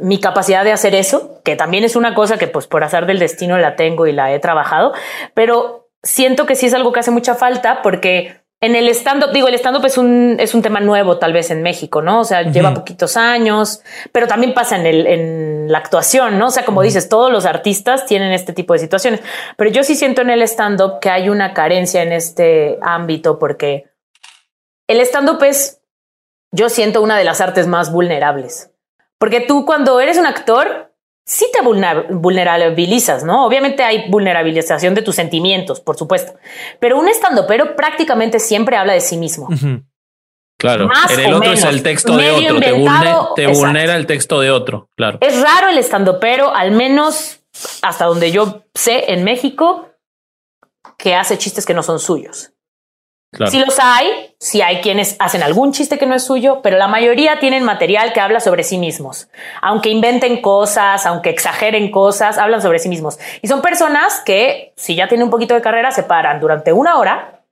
mi 0.00 0.20
capacidad 0.20 0.64
de 0.64 0.72
hacer 0.72 0.94
eso, 0.94 1.40
que 1.44 1.56
también 1.56 1.84
es 1.84 1.96
una 1.96 2.14
cosa 2.14 2.38
que 2.38 2.46
pues 2.46 2.66
por 2.66 2.84
azar 2.84 3.06
del 3.06 3.18
destino 3.18 3.58
la 3.58 3.76
tengo 3.76 4.06
y 4.06 4.12
la 4.12 4.32
he 4.32 4.38
trabajado, 4.38 4.92
pero 5.34 5.88
siento 6.02 6.46
que 6.46 6.56
sí 6.56 6.66
es 6.66 6.74
algo 6.74 6.92
que 6.92 7.00
hace 7.00 7.10
mucha 7.10 7.34
falta 7.34 7.82
porque 7.82 8.40
en 8.62 8.76
el 8.76 8.88
stand-up, 8.90 9.32
digo, 9.32 9.48
el 9.48 9.54
stand-up 9.54 9.86
es 9.86 9.96
un, 9.96 10.36
es 10.38 10.54
un 10.54 10.60
tema 10.60 10.80
nuevo 10.80 11.18
tal 11.18 11.32
vez 11.32 11.50
en 11.50 11.62
México, 11.62 12.02
¿no? 12.02 12.20
O 12.20 12.24
sea, 12.24 12.42
lleva 12.42 12.74
poquitos 12.74 13.16
años, 13.16 13.80
pero 14.12 14.26
también 14.26 14.52
pasa 14.52 14.76
en, 14.76 14.84
el, 14.84 15.06
en 15.06 15.72
la 15.72 15.78
actuación, 15.78 16.38
¿no? 16.38 16.48
O 16.48 16.50
sea, 16.50 16.66
como 16.66 16.82
dices, 16.82 17.08
todos 17.08 17.32
los 17.32 17.46
artistas 17.46 18.04
tienen 18.04 18.32
este 18.32 18.52
tipo 18.52 18.74
de 18.74 18.80
situaciones, 18.80 19.20
pero 19.56 19.70
yo 19.70 19.82
sí 19.82 19.94
siento 19.94 20.20
en 20.20 20.28
el 20.28 20.42
stand-up 20.42 21.00
que 21.00 21.08
hay 21.08 21.30
una 21.30 21.54
carencia 21.54 22.02
en 22.02 22.12
este 22.12 22.78
ámbito 22.82 23.38
porque 23.38 23.86
el 24.88 25.00
stand-up 25.00 25.42
es, 25.42 25.80
yo 26.52 26.68
siento, 26.68 27.00
una 27.00 27.16
de 27.16 27.24
las 27.24 27.40
artes 27.40 27.66
más 27.66 27.90
vulnerables. 27.90 28.69
Porque 29.20 29.42
tú 29.42 29.66
cuando 29.66 30.00
eres 30.00 30.16
un 30.16 30.24
actor, 30.24 30.94
sí 31.26 31.46
te 31.52 31.60
vulnerabilizas, 31.60 33.22
¿no? 33.22 33.44
Obviamente 33.44 33.82
hay 33.84 34.10
vulnerabilización 34.10 34.94
de 34.94 35.02
tus 35.02 35.14
sentimientos, 35.14 35.80
por 35.80 35.96
supuesto, 35.96 36.34
pero 36.80 36.98
un 36.98 37.06
estando 37.06 37.46
pero 37.46 37.76
prácticamente 37.76 38.40
siempre 38.40 38.76
habla 38.76 38.94
de 38.94 39.00
sí 39.02 39.18
mismo. 39.18 39.48
Claro, 40.58 40.88
en 41.10 41.20
el 41.20 41.34
otro 41.34 41.52
es 41.52 41.64
el 41.64 41.82
texto 41.82 42.16
de 42.16 42.30
otro, 42.30 42.60
te, 43.34 43.46
vulnera 43.46 43.96
el 43.96 44.06
texto 44.06 44.40
de 44.40 44.50
otro, 44.50 44.88
claro. 44.96 45.18
Es 45.20 45.40
raro 45.40 45.68
el 45.68 45.78
estando 45.78 46.18
pero, 46.18 46.54
al 46.54 46.72
menos 46.72 47.40
hasta 47.82 48.06
donde 48.06 48.32
yo 48.32 48.64
sé 48.74 49.12
en 49.12 49.22
México, 49.22 49.90
que 50.96 51.14
hace 51.14 51.36
chistes 51.36 51.66
que 51.66 51.74
no 51.74 51.82
son 51.82 51.98
suyos. 51.98 52.52
Si 53.48 53.58
los 53.60 53.78
hay, 53.78 54.34
si 54.40 54.60
hay 54.60 54.80
quienes 54.80 55.14
hacen 55.20 55.44
algún 55.44 55.72
chiste 55.72 55.98
que 55.98 56.06
no 56.06 56.16
es 56.16 56.24
suyo, 56.24 56.62
pero 56.62 56.78
la 56.78 56.88
mayoría 56.88 57.38
tienen 57.38 57.62
material 57.62 58.12
que 58.12 58.20
habla 58.20 58.40
sobre 58.40 58.64
sí 58.64 58.76
mismos. 58.76 59.28
Aunque 59.62 59.88
inventen 59.88 60.42
cosas, 60.42 61.06
aunque 61.06 61.30
exageren 61.30 61.92
cosas, 61.92 62.38
hablan 62.38 62.60
sobre 62.60 62.80
sí 62.80 62.88
mismos. 62.88 63.20
Y 63.40 63.46
son 63.46 63.62
personas 63.62 64.20
que, 64.20 64.72
si 64.76 64.96
ya 64.96 65.06
tienen 65.06 65.26
un 65.26 65.30
poquito 65.30 65.54
de 65.54 65.60
carrera, 65.60 65.92
se 65.92 66.02
paran 66.02 66.40
durante 66.40 66.72
una 66.72 66.98
hora 66.98 67.44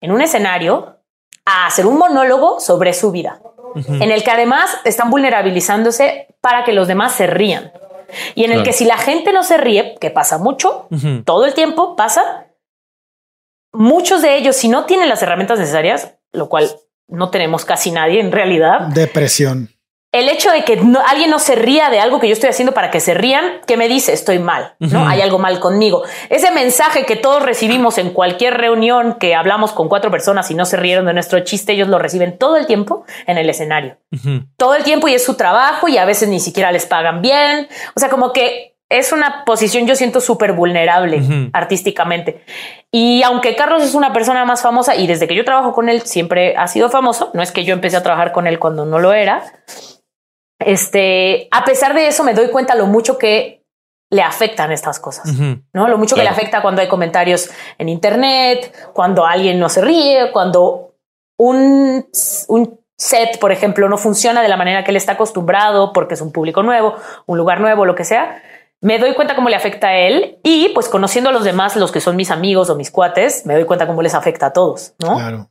en 0.00 0.12
un 0.12 0.22
escenario 0.22 0.96
a 1.44 1.66
hacer 1.66 1.86
un 1.86 1.98
monólogo 1.98 2.58
sobre 2.58 2.94
su 2.94 3.10
vida, 3.10 3.40
en 3.74 4.10
el 4.10 4.24
que 4.24 4.30
además 4.30 4.78
están 4.84 5.10
vulnerabilizándose 5.10 6.28
para 6.40 6.64
que 6.64 6.72
los 6.72 6.88
demás 6.88 7.12
se 7.12 7.26
rían. 7.26 7.72
Y 8.34 8.44
en 8.44 8.52
el 8.52 8.62
que 8.62 8.72
si 8.72 8.86
la 8.86 8.96
gente 8.96 9.32
no 9.32 9.42
se 9.42 9.58
ríe, 9.58 9.96
que 10.00 10.10
pasa 10.10 10.38
mucho, 10.38 10.88
todo 11.24 11.44
el 11.44 11.52
tiempo 11.52 11.96
pasa, 11.96 12.46
muchos 13.72 14.22
de 14.22 14.36
ellos, 14.36 14.56
si 14.56 14.68
no 14.68 14.84
tienen 14.84 15.08
las 15.08 15.22
herramientas 15.22 15.58
necesarias, 15.58 16.14
lo 16.32 16.48
cual 16.48 16.70
no 17.08 17.30
tenemos 17.30 17.64
casi 17.64 17.90
nadie 17.90 18.20
en 18.20 18.32
realidad. 18.32 18.88
Depresión. 18.88 19.70
El 20.10 20.30
hecho 20.30 20.50
de 20.50 20.64
que 20.64 20.80
alguien 21.06 21.28
no 21.28 21.38
se 21.38 21.54
ría 21.54 21.90
de 21.90 22.00
algo 22.00 22.18
que 22.18 22.28
yo 22.28 22.32
estoy 22.32 22.48
haciendo 22.48 22.72
para 22.72 22.90
que 22.90 22.98
se 22.98 23.12
rían, 23.12 23.60
¿qué 23.66 23.76
me 23.76 23.88
dice? 23.88 24.14
Estoy 24.14 24.38
mal, 24.38 24.74
¿no? 24.78 25.06
Hay 25.06 25.20
algo 25.20 25.38
mal 25.38 25.60
conmigo. 25.60 26.02
Ese 26.30 26.50
mensaje 26.50 27.04
que 27.04 27.14
todos 27.14 27.42
recibimos 27.42 27.98
en 27.98 28.14
cualquier 28.14 28.54
reunión 28.54 29.16
que 29.20 29.34
hablamos 29.34 29.72
con 29.72 29.90
cuatro 29.90 30.10
personas 30.10 30.50
y 30.50 30.54
no 30.54 30.64
se 30.64 30.78
rieron 30.78 31.04
de 31.04 31.12
nuestro 31.12 31.40
chiste, 31.40 31.72
ellos 31.74 31.88
lo 31.88 31.98
reciben 31.98 32.38
todo 32.38 32.56
el 32.56 32.66
tiempo 32.66 33.04
en 33.26 33.36
el 33.36 33.50
escenario. 33.50 33.98
Todo 34.56 34.76
el 34.76 34.82
tiempo 34.82 35.08
y 35.08 35.14
es 35.14 35.22
su 35.22 35.34
trabajo 35.34 35.88
y 35.88 35.98
a 35.98 36.06
veces 36.06 36.30
ni 36.30 36.40
siquiera 36.40 36.72
les 36.72 36.86
pagan 36.86 37.20
bien. 37.20 37.68
O 37.94 38.00
sea, 38.00 38.08
como 38.08 38.32
que 38.32 38.77
es 38.90 39.12
una 39.12 39.44
posición, 39.44 39.86
yo 39.86 39.94
siento 39.94 40.20
súper 40.20 40.52
vulnerable 40.52 41.50
artísticamente. 41.52 42.42
Y 42.90 43.22
aunque 43.22 43.54
Carlos 43.54 43.82
es 43.82 43.94
una 43.94 44.12
persona 44.12 44.44
más 44.46 44.62
famosa 44.62 44.96
y 44.96 45.06
desde 45.06 45.28
que 45.28 45.34
yo 45.34 45.44
trabajo 45.44 45.72
con 45.72 45.88
él 45.88 46.02
siempre 46.02 46.56
ha 46.56 46.66
sido 46.68 46.88
famoso, 46.88 47.30
no 47.34 47.42
es 47.42 47.52
que 47.52 47.64
yo 47.64 47.74
empecé 47.74 47.96
a 47.96 48.02
trabajar 48.02 48.32
con 48.32 48.46
él 48.46 48.58
cuando 48.58 48.86
no 48.86 48.98
lo 48.98 49.12
era. 49.12 49.44
Este, 50.58 51.48
a 51.50 51.64
pesar 51.64 51.94
de 51.94 52.08
eso, 52.08 52.24
me 52.24 52.34
doy 52.34 52.48
cuenta 52.50 52.74
lo 52.74 52.86
mucho 52.86 53.18
que 53.18 53.62
le 54.10 54.22
afectan 54.22 54.72
estas 54.72 54.98
cosas, 54.98 55.30
no 55.74 55.86
lo 55.86 55.98
mucho 55.98 56.16
que 56.16 56.22
le 56.22 56.30
afecta 56.30 56.62
cuando 56.62 56.80
hay 56.80 56.88
comentarios 56.88 57.50
en 57.76 57.90
Internet, 57.90 58.90
cuando 58.94 59.26
alguien 59.26 59.58
no 59.58 59.68
se 59.68 59.82
ríe, 59.82 60.32
cuando 60.32 60.94
un, 61.38 62.08
un 62.48 62.80
set, 62.96 63.38
por 63.38 63.52
ejemplo, 63.52 63.86
no 63.86 63.98
funciona 63.98 64.40
de 64.40 64.48
la 64.48 64.56
manera 64.56 64.82
que 64.82 64.92
él 64.92 64.96
está 64.96 65.12
acostumbrado 65.12 65.92
porque 65.92 66.14
es 66.14 66.22
un 66.22 66.32
público 66.32 66.62
nuevo, 66.62 66.94
un 67.26 67.36
lugar 67.36 67.60
nuevo, 67.60 67.84
lo 67.84 67.94
que 67.94 68.04
sea 68.04 68.42
me 68.80 68.98
doy 68.98 69.14
cuenta 69.14 69.34
cómo 69.34 69.48
le 69.48 69.56
afecta 69.56 69.88
a 69.88 69.96
él 69.96 70.38
y 70.42 70.70
pues 70.70 70.88
conociendo 70.88 71.30
a 71.30 71.32
los 71.32 71.44
demás, 71.44 71.76
los 71.76 71.90
que 71.90 72.00
son 72.00 72.16
mis 72.16 72.30
amigos 72.30 72.70
o 72.70 72.76
mis 72.76 72.90
cuates, 72.90 73.44
me 73.46 73.54
doy 73.54 73.64
cuenta 73.64 73.86
cómo 73.86 74.02
les 74.02 74.14
afecta 74.14 74.46
a 74.46 74.52
todos, 74.52 74.94
¿no? 74.98 75.16
Claro. 75.16 75.50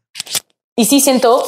Y 0.75 0.86
sí 0.86 0.99
siento 0.99 1.43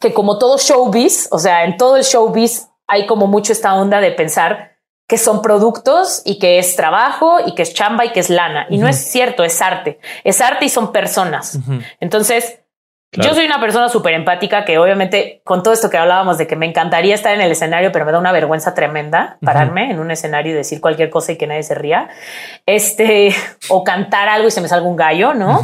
que 0.00 0.12
como 0.12 0.38
todo 0.38 0.58
showbiz, 0.58 1.28
o 1.30 1.38
sea, 1.38 1.64
en 1.64 1.76
todo 1.76 1.96
el 1.96 2.02
showbiz 2.02 2.68
hay 2.86 3.06
como 3.06 3.26
mucho 3.26 3.52
esta 3.52 3.74
onda 3.74 4.00
de 4.00 4.10
pensar 4.12 4.72
que 5.08 5.18
son 5.18 5.42
productos 5.42 6.22
y 6.24 6.38
que 6.38 6.58
es 6.58 6.74
trabajo 6.74 7.38
y 7.44 7.54
que 7.54 7.62
es 7.62 7.74
chamba 7.74 8.04
y 8.04 8.12
que 8.12 8.20
es 8.20 8.30
lana. 8.30 8.66
Y 8.70 8.78
no 8.78 8.88
es 8.88 8.96
cierto, 8.96 9.44
es 9.44 9.60
arte. 9.60 9.98
Es 10.24 10.40
arte 10.40 10.64
y 10.64 10.68
son 10.70 10.90
personas. 10.90 11.58
Entonces, 12.00 12.61
yo 13.12 13.34
soy 13.34 13.44
una 13.44 13.60
persona 13.60 13.88
súper 13.90 14.14
empática 14.14 14.64
que 14.64 14.78
obviamente 14.78 15.42
con 15.44 15.62
todo 15.62 15.74
esto 15.74 15.90
que 15.90 15.98
hablábamos 15.98 16.38
de 16.38 16.46
que 16.46 16.56
me 16.56 16.66
encantaría 16.66 17.14
estar 17.14 17.34
en 17.34 17.42
el 17.42 17.52
escenario, 17.52 17.92
pero 17.92 18.06
me 18.06 18.12
da 18.12 18.18
una 18.18 18.32
vergüenza 18.32 18.72
tremenda 18.74 19.36
pararme 19.44 19.90
en 19.90 20.00
un 20.00 20.10
escenario 20.10 20.52
y 20.52 20.54
decir 20.54 20.80
cualquier 20.80 21.10
cosa 21.10 21.32
y 21.32 21.36
que 21.36 21.46
nadie 21.46 21.62
se 21.62 21.74
ría. 21.74 22.08
Este, 22.64 23.34
o 23.68 23.84
cantar 23.84 24.28
algo 24.28 24.48
y 24.48 24.50
se 24.50 24.62
me 24.62 24.68
salga 24.68 24.86
un 24.86 24.96
gallo, 24.96 25.34
¿no? 25.34 25.62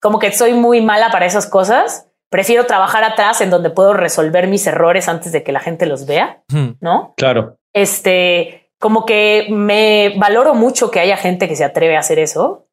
Como 0.00 0.20
que 0.20 0.30
soy 0.30 0.54
muy 0.54 0.80
mala 0.80 1.10
para 1.10 1.26
esas 1.26 1.48
cosas. 1.48 2.06
Prefiero 2.30 2.66
trabajar 2.66 3.02
atrás 3.02 3.40
en 3.40 3.50
donde 3.50 3.70
puedo 3.70 3.94
resolver 3.94 4.46
mis 4.46 4.66
errores 4.66 5.08
antes 5.08 5.32
de 5.32 5.42
que 5.42 5.50
la 5.50 5.60
gente 5.60 5.86
los 5.86 6.06
vea, 6.06 6.42
¿no? 6.80 7.14
Claro. 7.16 7.56
Este, 7.72 8.70
como 8.78 9.04
que 9.04 9.46
me 9.50 10.14
valoro 10.16 10.54
mucho 10.54 10.90
que 10.90 11.00
haya 11.00 11.16
gente 11.16 11.48
que 11.48 11.56
se 11.56 11.64
atreve 11.64 11.96
a 11.96 12.00
hacer 12.00 12.20
eso 12.20 12.68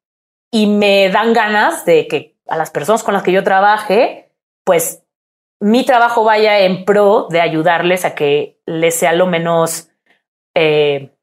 y 0.52 0.68
me 0.68 1.08
dan 1.10 1.32
ganas 1.32 1.84
de 1.84 2.06
que 2.06 2.35
a 2.48 2.56
las 2.56 2.70
personas 2.70 3.02
con 3.02 3.14
las 3.14 3.22
que 3.22 3.32
yo 3.32 3.44
trabaje, 3.44 4.30
pues 4.64 5.02
mi 5.60 5.84
trabajo 5.84 6.24
vaya 6.24 6.60
en 6.60 6.84
pro 6.84 7.28
de 7.30 7.40
ayudarles 7.40 8.04
a 8.04 8.14
que 8.14 8.60
les 8.66 8.94
sea 8.94 9.12
lo 9.12 9.26
menos, 9.26 9.88
eh, 10.54 11.14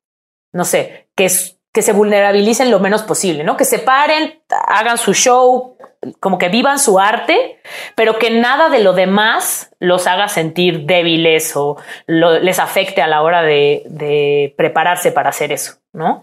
no 0.52 0.66
sé, 0.66 1.10
que, 1.16 1.30
que 1.72 1.82
se 1.82 1.94
vulnerabilicen 1.94 2.72
lo 2.72 2.80
menos 2.80 3.04
posible, 3.04 3.44
¿no? 3.44 3.58
Que 3.58 3.66
se 3.66 3.80
paren, 3.80 4.42
hagan 4.68 4.98
su 4.98 5.14
show, 5.14 5.78
como 6.20 6.38
que 6.38 6.50
vivan 6.50 6.80
su 6.80 7.00
arte, 7.00 7.60
pero 7.96 8.18
que 8.18 8.32
nada 8.32 8.70
de 8.70 8.80
lo 8.80 8.94
demás 8.94 9.72
los 9.80 10.08
haga 10.08 10.28
sentir 10.28 10.86
débiles 10.86 11.56
o 11.56 11.78
les 12.08 12.60
afecte 12.60 13.02
a 13.02 13.08
la 13.08 13.22
hora 13.22 13.42
de, 13.42 14.54
prepararse 14.58 15.12
para 15.12 15.30
hacer 15.30 15.52
eso, 15.52 15.76
¿no? 15.94 16.22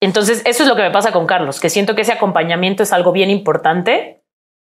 Entonces, 0.00 0.42
eso 0.44 0.62
es 0.62 0.68
lo 0.68 0.76
que 0.76 0.82
me 0.82 0.90
pasa 0.90 1.12
con 1.12 1.26
Carlos, 1.26 1.60
que 1.60 1.70
siento 1.70 1.94
que 1.94 2.02
ese 2.02 2.12
acompañamiento 2.12 2.82
es 2.82 2.92
algo 2.92 3.12
bien 3.12 3.30
importante 3.30 4.22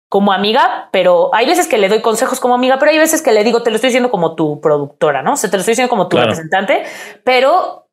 como 0.10 0.32
amiga, 0.32 0.90
pero 0.92 1.34
hay 1.34 1.48
veces 1.48 1.68
que 1.68 1.78
le 1.78 1.90
doy 1.90 2.02
consejos 2.02 2.40
como 2.40 2.54
amiga, 2.54 2.78
pero 2.78 2.92
hay 2.92 3.00
veces 3.00 3.22
que 3.22 3.32
le 3.32 3.44
digo, 3.44 3.64
te 3.64 3.72
lo 3.72 3.78
estoy 3.78 3.88
diciendo 3.88 4.12
como 4.12 4.36
tu 4.36 4.62
productora, 4.62 5.24
¿no? 5.24 5.34
O 5.34 5.36
sea, 5.36 5.50
te 5.50 5.58
lo 5.58 5.62
estoy 5.62 5.72
diciendo 5.72 5.90
como 5.90 6.08
tu 6.08 6.18
representante, 6.18 6.84
pero 7.24 7.88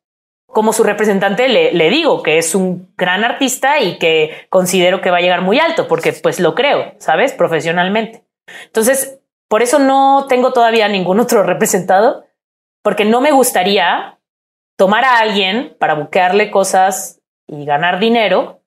como 0.45 0.73
su 0.73 0.83
representante 0.83 1.47
le, 1.47 1.71
le, 1.73 1.89
digo 1.89 2.21
que 2.21 2.37
es 2.37 2.53
un 2.53 2.93
gran 2.97 3.23
artista 3.23 3.79
y 3.79 3.97
que 3.97 4.45
considero 4.49 5.01
que 5.01 5.09
va 5.09 5.17
a 5.17 5.21
llegar 5.21 5.41
muy 5.41 5.59
alto, 5.59 5.87
porque 5.87 6.13
pues 6.13 6.39
lo 6.39 6.53
creo, 6.53 6.93
¿sabes? 6.99 7.31
Profesionalmente. 7.31 8.25
Entonces, 8.65 9.19
por 9.47 9.61
eso 9.61 9.79
no 9.79 10.27
tengo 10.27 10.53
todavía 10.53 10.87
ningún 10.89 11.19
otro 11.19 11.41
representado, 11.43 12.25
porque 12.83 13.05
no 13.05 13.21
me 13.21 13.31
gustaría 13.31 14.19
tomar 14.77 15.05
a 15.05 15.19
alguien 15.19 15.75
para 15.79 15.93
buquearle 15.93 16.51
cosas 16.51 17.20
y 17.51 17.65
ganar 17.65 17.99
dinero 17.99 18.63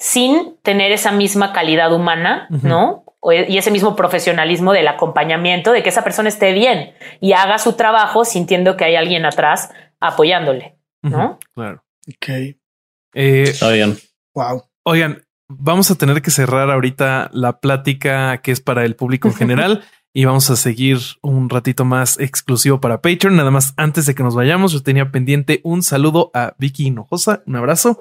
sin 0.00 0.56
tener 0.62 0.90
esa 0.90 1.12
misma 1.12 1.52
calidad 1.52 1.92
humana. 1.92 2.48
¿no? 2.50 3.04
O- 3.20 3.32
Y 3.32 3.56
ese 3.56 3.70
mismo 3.70 3.94
profesionalismo 3.94 4.72
del 4.72 4.88
acompañamiento, 4.88 5.70
de 5.72 5.82
que 5.82 5.88
esa 5.90 6.02
persona 6.02 6.28
esté 6.28 6.52
bien 6.52 6.94
y 7.20 7.32
haga 7.32 7.58
su 7.58 7.74
trabajo 7.74 8.24
sintiendo 8.24 8.76
que 8.76 8.84
hay 8.84 8.96
alguien 8.96 9.24
atrás 9.24 9.70
apoyándole, 10.00 10.76
¿no? 11.02 11.38
Claro. 11.54 11.82
Ok. 12.08 12.28
Eh, 12.28 13.42
Está 13.44 13.70
bien. 13.70 13.96
Wow. 14.34 14.64
Oigan, 14.84 15.22
vamos 15.48 15.90
a 15.90 15.94
tener 15.94 16.20
que 16.20 16.30
cerrar 16.30 16.70
ahorita 16.70 17.30
la 17.32 17.60
plática 17.60 18.38
que 18.42 18.50
es 18.52 18.60
para 18.60 18.84
el 18.84 18.96
público 18.96 19.28
en 19.28 19.34
general 19.36 19.84
y 20.16 20.24
vamos 20.24 20.48
a 20.48 20.56
seguir 20.56 20.98
un 21.22 21.50
ratito 21.50 21.84
más 21.84 22.18
exclusivo 22.20 22.80
para 22.80 23.02
Patreon. 23.02 23.36
Nada 23.36 23.50
más 23.50 23.74
antes 23.76 24.06
de 24.06 24.14
que 24.14 24.22
nos 24.22 24.34
vayamos, 24.36 24.72
yo 24.72 24.82
tenía 24.82 25.10
pendiente 25.10 25.60
un 25.64 25.82
saludo 25.82 26.30
a 26.34 26.54
Vicky 26.56 26.86
Hinojosa, 26.86 27.42
un 27.46 27.56
abrazo. 27.56 28.00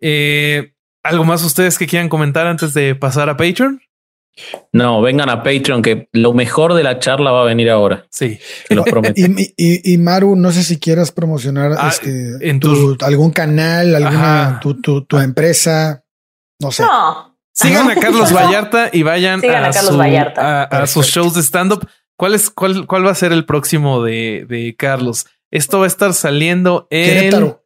Eh, 0.00 0.72
¿Algo 1.02 1.24
más 1.24 1.44
ustedes 1.44 1.78
que 1.78 1.86
quieran 1.86 2.08
comentar 2.08 2.46
antes 2.46 2.74
de 2.74 2.94
pasar 2.94 3.28
a 3.28 3.36
Patreon? 3.36 3.80
No, 4.72 5.02
vengan 5.02 5.28
a 5.28 5.42
Patreon, 5.42 5.82
que 5.82 6.08
lo 6.12 6.32
mejor 6.32 6.72
de 6.74 6.82
la 6.82 6.98
charla 6.98 7.30
va 7.30 7.42
a 7.42 7.46
venir 7.46 7.68
ahora. 7.68 8.06
Sí, 8.10 8.38
lo 8.70 8.84
prometo. 8.84 9.14
Y, 9.20 9.54
y- 9.56 9.92
y 9.94 9.98
Maru, 9.98 10.36
no 10.36 10.52
sé 10.52 10.62
si 10.62 10.78
quieras 10.78 11.12
promocionar 11.12 11.72
Ah, 11.78 11.88
este, 11.88 12.48
en 12.48 12.60
tu- 12.60 12.96
algún 13.02 13.32
canal, 13.32 13.94
alguna 13.94 14.60
tu, 14.62 14.80
tu, 14.80 15.04
tu 15.04 15.18
empresa. 15.18 16.04
No 16.60 16.70
sé. 16.70 16.82
No, 16.84 17.29
sigan 17.60 17.90
a 17.90 17.94
Carlos 17.94 18.32
Vallarta 18.32 18.90
y 18.92 19.02
vayan 19.02 19.40
Sigan 19.40 19.64
a 19.64 19.70
Carlos 19.70 19.92
su- 19.92 19.98
Vallarta. 19.98 20.62
a- 20.62 20.64
a 20.64 20.86
sus 20.86 21.06
shows 21.06 21.34
de 21.34 21.42
stand-up. 21.42 21.88
¿Cuál, 22.16 22.34
es, 22.34 22.50
cuál, 22.50 22.86
¿Cuál 22.86 23.06
va 23.06 23.10
a 23.12 23.14
ser 23.14 23.32
el 23.32 23.44
próximo 23.46 24.02
de, 24.02 24.44
de 24.48 24.74
Carlos? 24.76 25.26
Esto 25.50 25.78
va 25.78 25.84
a 25.84 25.88
estar 25.88 26.12
saliendo 26.14 26.86
en 26.90 27.06
Querétaro. 27.14 27.64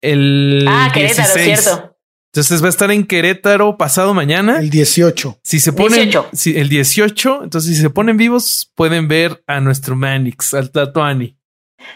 el 0.00 0.64
ah, 0.68 0.90
Querétaro, 0.92 1.34
16. 1.34 1.60
cierto. 1.60 1.94
Entonces 2.32 2.62
va 2.62 2.66
a 2.66 2.70
estar 2.70 2.90
en 2.90 3.06
Querétaro 3.06 3.76
pasado 3.78 4.14
mañana. 4.14 4.58
El 4.60 4.70
18. 4.70 5.40
Si 5.42 5.60
se 5.60 5.72
ponen 5.72 6.10
18. 6.10 6.28
si, 6.32 6.56
el 6.58 6.68
18, 6.68 7.40
entonces 7.44 7.74
si 7.74 7.80
se 7.82 7.90
ponen 7.90 8.16
vivos, 8.16 8.70
pueden 8.76 9.08
ver 9.08 9.42
a 9.46 9.60
nuestro 9.60 9.96
Manix, 9.96 10.54
al 10.54 10.70
Tatuani. 10.70 11.36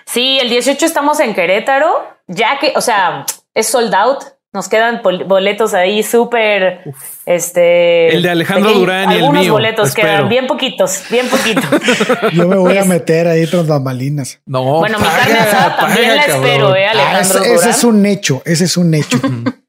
Sí, 0.06 0.38
el 0.40 0.48
18 0.48 0.84
estamos 0.86 1.20
en 1.20 1.34
Querétaro, 1.34 1.92
ya 2.26 2.58
que, 2.58 2.72
o 2.76 2.80
sea, 2.80 3.26
es 3.54 3.66
sold 3.68 3.94
out. 3.94 4.24
Nos 4.52 4.68
quedan 4.68 5.00
boletos 5.02 5.72
ahí 5.72 6.02
súper, 6.02 6.82
este... 7.24 8.14
El 8.14 8.22
de 8.22 8.30
Alejandro 8.30 8.68
pequeño- 8.68 8.80
Durán 8.80 9.10
y 9.10 9.14
el 9.14 9.20
Algunos 9.22 9.48
boletos 9.48 9.88
espero. 9.88 10.08
quedan 10.08 10.28
bien 10.28 10.46
poquitos, 10.46 11.04
bien 11.10 11.26
poquitos. 11.28 11.64
Yo 12.34 12.46
me 12.46 12.56
voy 12.56 12.76
a 12.76 12.84
meter 12.84 13.28
ahí 13.28 13.46
tras 13.46 13.66
bambalinas. 13.66 14.40
No, 14.44 14.62
bueno, 14.80 14.98
mi 14.98 15.04
paga, 15.04 15.18
carne 15.20 15.38
asada 15.38 15.76
también 15.76 16.02
paga, 16.08 16.16
la 16.16 16.26
cabrón. 16.26 16.44
espero, 16.46 16.76
eh, 16.76 16.86
Ah, 16.86 16.90
Alejandro 16.90 17.20
ese, 17.38 17.38
ese 17.38 17.54
Durán. 17.54 17.70
es 17.70 17.84
un 17.84 18.06
hecho. 18.06 18.42
Ese 18.44 18.64
es 18.64 18.76
un 18.76 18.92
hecho. 18.94 19.18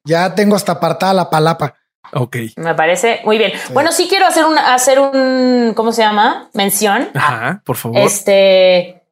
ya 0.04 0.36
tengo 0.36 0.56
hasta 0.58 0.74
apartada 0.74 1.14
la 1.14 1.30
palapa. 1.30 1.76
Ok. 2.12 2.36
Me 2.58 2.76
parece 2.76 3.22
muy 3.24 3.38
bien. 3.38 3.54
Bueno, 3.72 3.92
sí 3.94 4.08
quiero 4.10 4.28
hacer 4.28 4.44
un, 4.44 4.58
hacer 4.58 5.00
un, 5.00 5.72
¿cómo 5.76 5.94
se 5.94 6.02
llama? 6.02 6.50
Mención. 6.54 7.08
Ajá, 7.16 7.62
por 7.66 7.78
favor. 7.78 8.00
Este. 8.02 9.03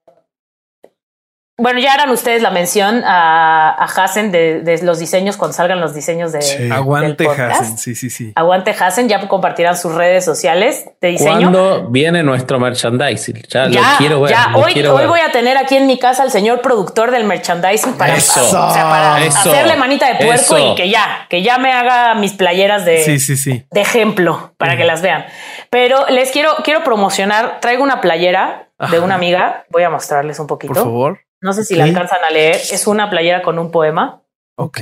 Bueno, 1.62 1.80
ya 1.80 1.94
harán 1.94 2.10
ustedes 2.10 2.42
la 2.42 2.50
mención 2.50 3.04
a, 3.06 3.70
a 3.70 3.84
Hassen 3.86 4.32
de, 4.32 4.62
de 4.62 4.82
los 4.84 4.98
diseños 5.00 5.38
cuando 5.38 5.54
salgan 5.56 5.80
los 5.80 5.94
diseños 5.94 6.32
de 6.32 6.42
Sí. 6.42 6.72
Aguante. 6.72 7.28
Hasen. 7.30 7.78
Sí, 7.78 7.94
sí, 7.96 8.10
sí. 8.10 8.32
Aguante 8.36 8.72
Hassen, 8.72 9.08
ya 9.08 9.28
compartirán 9.28 9.78
sus 9.78 9.94
redes 9.94 10.26
sociales 10.26 10.86
de 11.00 11.08
diseño. 11.10 11.52
¿Cuándo 11.52 11.88
viene 11.90 12.24
nuestro 12.24 12.60
merchandising? 12.60 13.44
Ya, 13.48 13.66
lo 13.68 13.72
Ya, 13.74 13.96
quiero 14.00 14.22
ver. 14.22 14.32
ya. 14.32 14.50
lo 14.50 14.60
Hoy, 14.60 14.74
quiero 14.74 14.94
hoy 14.96 15.02
ver. 15.02 15.08
voy 15.10 15.20
a 15.20 15.32
tener 15.32 15.56
aquí 15.58 15.76
en 15.78 15.86
mi 15.86 16.00
casa 16.00 16.24
al 16.24 16.32
señor 16.32 16.62
productor 16.62 17.12
del 17.12 17.26
merchandising 17.26 17.94
para, 17.94 18.16
Eso. 18.16 18.42
o 18.44 18.72
sea, 18.74 18.90
para 18.90 19.24
Eso. 19.24 19.38
hacerle 19.52 19.76
manita 19.76 20.08
de 20.08 20.16
puerco 20.26 20.58
Eso. 20.58 20.74
y 20.74 20.76
que 20.76 20.90
ya, 20.90 21.28
que 21.30 21.44
ya 21.44 21.58
me 21.60 21.72
haga 21.72 22.16
mis 22.16 22.34
playeras 22.34 22.86
de, 22.86 23.04
Sí, 23.04 23.20
sí, 23.20 23.38
sí. 23.38 23.66
de 23.72 23.82
ejemplo 23.82 24.54
para 24.58 24.76
que 24.78 24.84
las 24.84 25.02
vean. 25.02 25.26
Pero 25.70 26.08
les 26.10 26.32
quiero, 26.32 26.50
quiero 26.64 26.84
promocionar, 26.84 27.60
traigo 27.62 27.84
una 27.84 28.02
playera 28.02 28.68
de 28.90 29.00
una 29.00 29.14
amiga, 29.14 29.66
voy 29.70 29.84
a 29.84 29.92
mostrarles 29.92 30.40
un 30.40 30.48
poquito. 30.48 30.74
Por 30.74 30.84
favor. 30.84 31.20
No 31.42 31.54
sé 31.54 31.64
si 31.66 31.76
la 31.76 31.86
alcanzan 31.86 32.24
a 32.24 32.30
leer, 32.30 32.56
es 32.56 32.88
una 32.88 33.10
playera 33.10 33.42
con 33.42 33.58
un 33.60 33.72
poema. 33.72 34.22
Ok. 34.58 34.80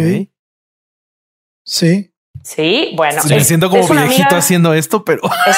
Sí. 1.66 2.14
Sí, 2.44 2.94
bueno. 2.96 3.22
Sí, 3.22 3.30
me 3.30 3.38
es- 3.38 3.48
siento 3.48 3.70
como 3.70 3.82
viejito 3.88 4.24
amiga- 4.24 4.38
haciendo 4.38 4.74
esto, 4.74 5.04
pero 5.04 5.22
Es, 5.48 5.58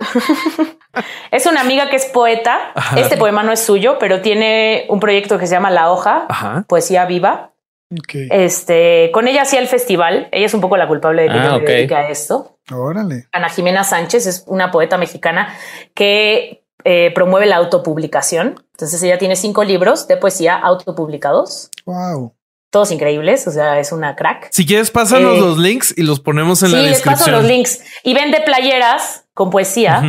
es 1.30 1.46
una 1.46 1.60
amiga 1.60 1.90
que 1.90 1.96
es 1.96 2.06
poeta. 2.06 2.72
Ajá. 2.74 2.98
Este 3.00 3.16
poema 3.16 3.42
no 3.42 3.52
es 3.52 3.60
suyo, 3.60 3.98
pero 3.98 4.20
tiene 4.22 4.86
un 4.88 5.00
proyecto 5.00 5.38
que 5.38 5.46
se 5.46 5.54
llama 5.54 5.70
La 5.70 5.90
Hoja, 5.90 6.26
Ajá. 6.28 6.64
Poesía 6.68 7.04
Viva. 7.06 7.52
Ok. 7.92 8.14
Este, 8.30 9.10
con 9.12 9.26
ella 9.28 9.42
hacía 9.42 9.58
el 9.60 9.66
festival. 9.66 10.28
Ella 10.32 10.46
es 10.46 10.54
un 10.54 10.60
poco 10.60 10.76
la 10.76 10.86
culpable 10.86 11.22
de 11.22 11.28
que 11.28 11.34
Ah, 11.38 11.50
yo 11.56 11.60
me 11.60 11.64
dedique 11.66 11.94
a 11.94 12.08
esto. 12.08 12.58
Órale. 12.72 13.26
Ana 13.32 13.48
Jimena 13.48 13.82
Sánchez 13.82 14.26
es 14.26 14.44
una 14.46 14.70
poeta 14.70 14.96
mexicana 14.96 15.52
que 15.94 16.64
eh, 16.84 17.10
promueve 17.14 17.46
la 17.46 17.56
autopublicación. 17.56 18.64
Entonces 18.80 19.02
ella 19.02 19.18
tiene 19.18 19.36
cinco 19.36 19.62
libros 19.64 20.08
de 20.08 20.16
poesía 20.16 20.56
autopublicados, 20.56 21.70
Wow. 21.86 22.34
todos 22.70 22.90
increíbles. 22.92 23.46
O 23.46 23.50
sea, 23.50 23.78
es 23.78 23.92
una 23.92 24.16
crack. 24.16 24.48
Si 24.52 24.64
quieres, 24.66 24.90
pásanos 24.90 25.36
Eh, 25.36 25.40
los 25.40 25.58
links 25.58 25.94
y 25.96 26.02
los 26.02 26.20
ponemos 26.20 26.62
en 26.62 26.70
sí, 26.70 26.76
la 26.76 26.82
les 26.82 26.98
paso 27.02 27.10
descripción. 27.10 27.36
los 27.42 27.44
links 27.50 27.82
y 28.04 28.14
vende 28.14 28.40
playeras 28.40 29.26
con 29.34 29.50
poesía. 29.50 30.02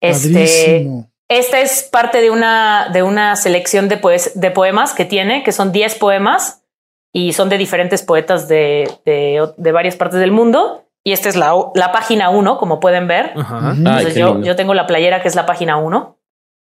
Este, 0.00 0.32
Padrísimo. 0.32 1.10
esta 1.28 1.60
es 1.60 1.82
parte 1.84 2.20
de 2.22 2.30
una, 2.30 2.88
de 2.92 3.02
una 3.02 3.36
selección 3.36 3.88
de, 3.88 3.98
poes- 4.00 4.32
de 4.34 4.50
poemas 4.50 4.94
que 4.94 5.04
tiene, 5.04 5.42
que 5.44 5.52
son 5.52 5.72
10 5.72 5.96
poemas 5.96 6.62
y 7.12 7.32
son 7.34 7.48
de 7.48 7.58
diferentes 7.58 8.02
poetas 8.02 8.48
de, 8.48 8.90
de, 9.04 9.46
de 9.56 9.72
varias 9.72 9.96
partes 9.96 10.18
del 10.20 10.32
mundo. 10.32 10.86
Y 11.02 11.12
esta 11.12 11.28
es 11.30 11.36
la, 11.36 11.52
la 11.74 11.92
página 11.92 12.28
1, 12.30 12.58
como 12.58 12.78
pueden 12.78 13.08
ver. 13.08 13.32
Ay, 13.36 13.74
Entonces 13.78 14.14
yo, 14.14 14.28
lindo. 14.34 14.46
yo 14.46 14.54
tengo 14.56 14.74
la 14.74 14.86
playera 14.86 15.22
que 15.22 15.28
es 15.28 15.34
la 15.34 15.46
página 15.46 15.76
1, 15.78 16.18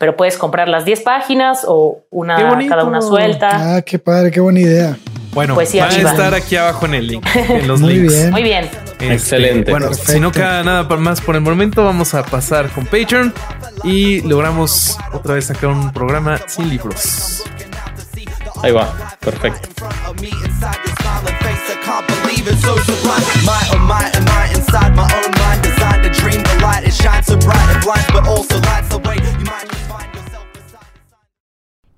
pero 0.01 0.17
puedes 0.17 0.35
comprar 0.35 0.67
las 0.67 0.83
10 0.83 1.01
páginas 1.01 1.63
o 1.67 1.99
una 2.09 2.57
cada 2.67 2.85
una 2.85 3.03
suelta. 3.03 3.75
Ah, 3.75 3.81
qué 3.83 3.99
padre, 3.99 4.31
qué 4.31 4.39
buena 4.39 4.59
idea. 4.59 4.97
Bueno, 5.31 5.53
Poesía 5.53 5.85
van 5.85 5.93
a 6.07 6.09
estar 6.09 6.33
aquí 6.33 6.55
abajo 6.55 6.87
en 6.87 6.95
el 6.95 7.05
link, 7.07 7.23
en 7.35 7.67
los 7.67 7.79
Muy 7.81 7.93
links. 7.93 8.11
bien. 8.15 8.31
Muy 8.31 8.41
bien. 8.41 8.63
Este, 8.93 9.13
Excelente. 9.13 9.69
Bueno, 9.69 9.89
Perfecto. 9.89 10.11
si 10.13 10.19
no 10.19 10.31
queda 10.31 10.63
nada 10.63 10.83
más 10.97 11.21
por 11.21 11.35
el 11.35 11.41
momento, 11.41 11.85
vamos 11.85 12.15
a 12.15 12.23
pasar 12.23 12.69
con 12.69 12.85
Patreon 12.87 13.31
y 13.83 14.21
logramos 14.21 14.97
otra 15.13 15.35
vez 15.35 15.45
sacar 15.45 15.69
un 15.69 15.93
programa 15.93 16.39
sin 16.47 16.67
libros. 16.67 17.43
Ahí 18.63 18.71
va. 18.71 18.91
Perfecto. 19.19 19.69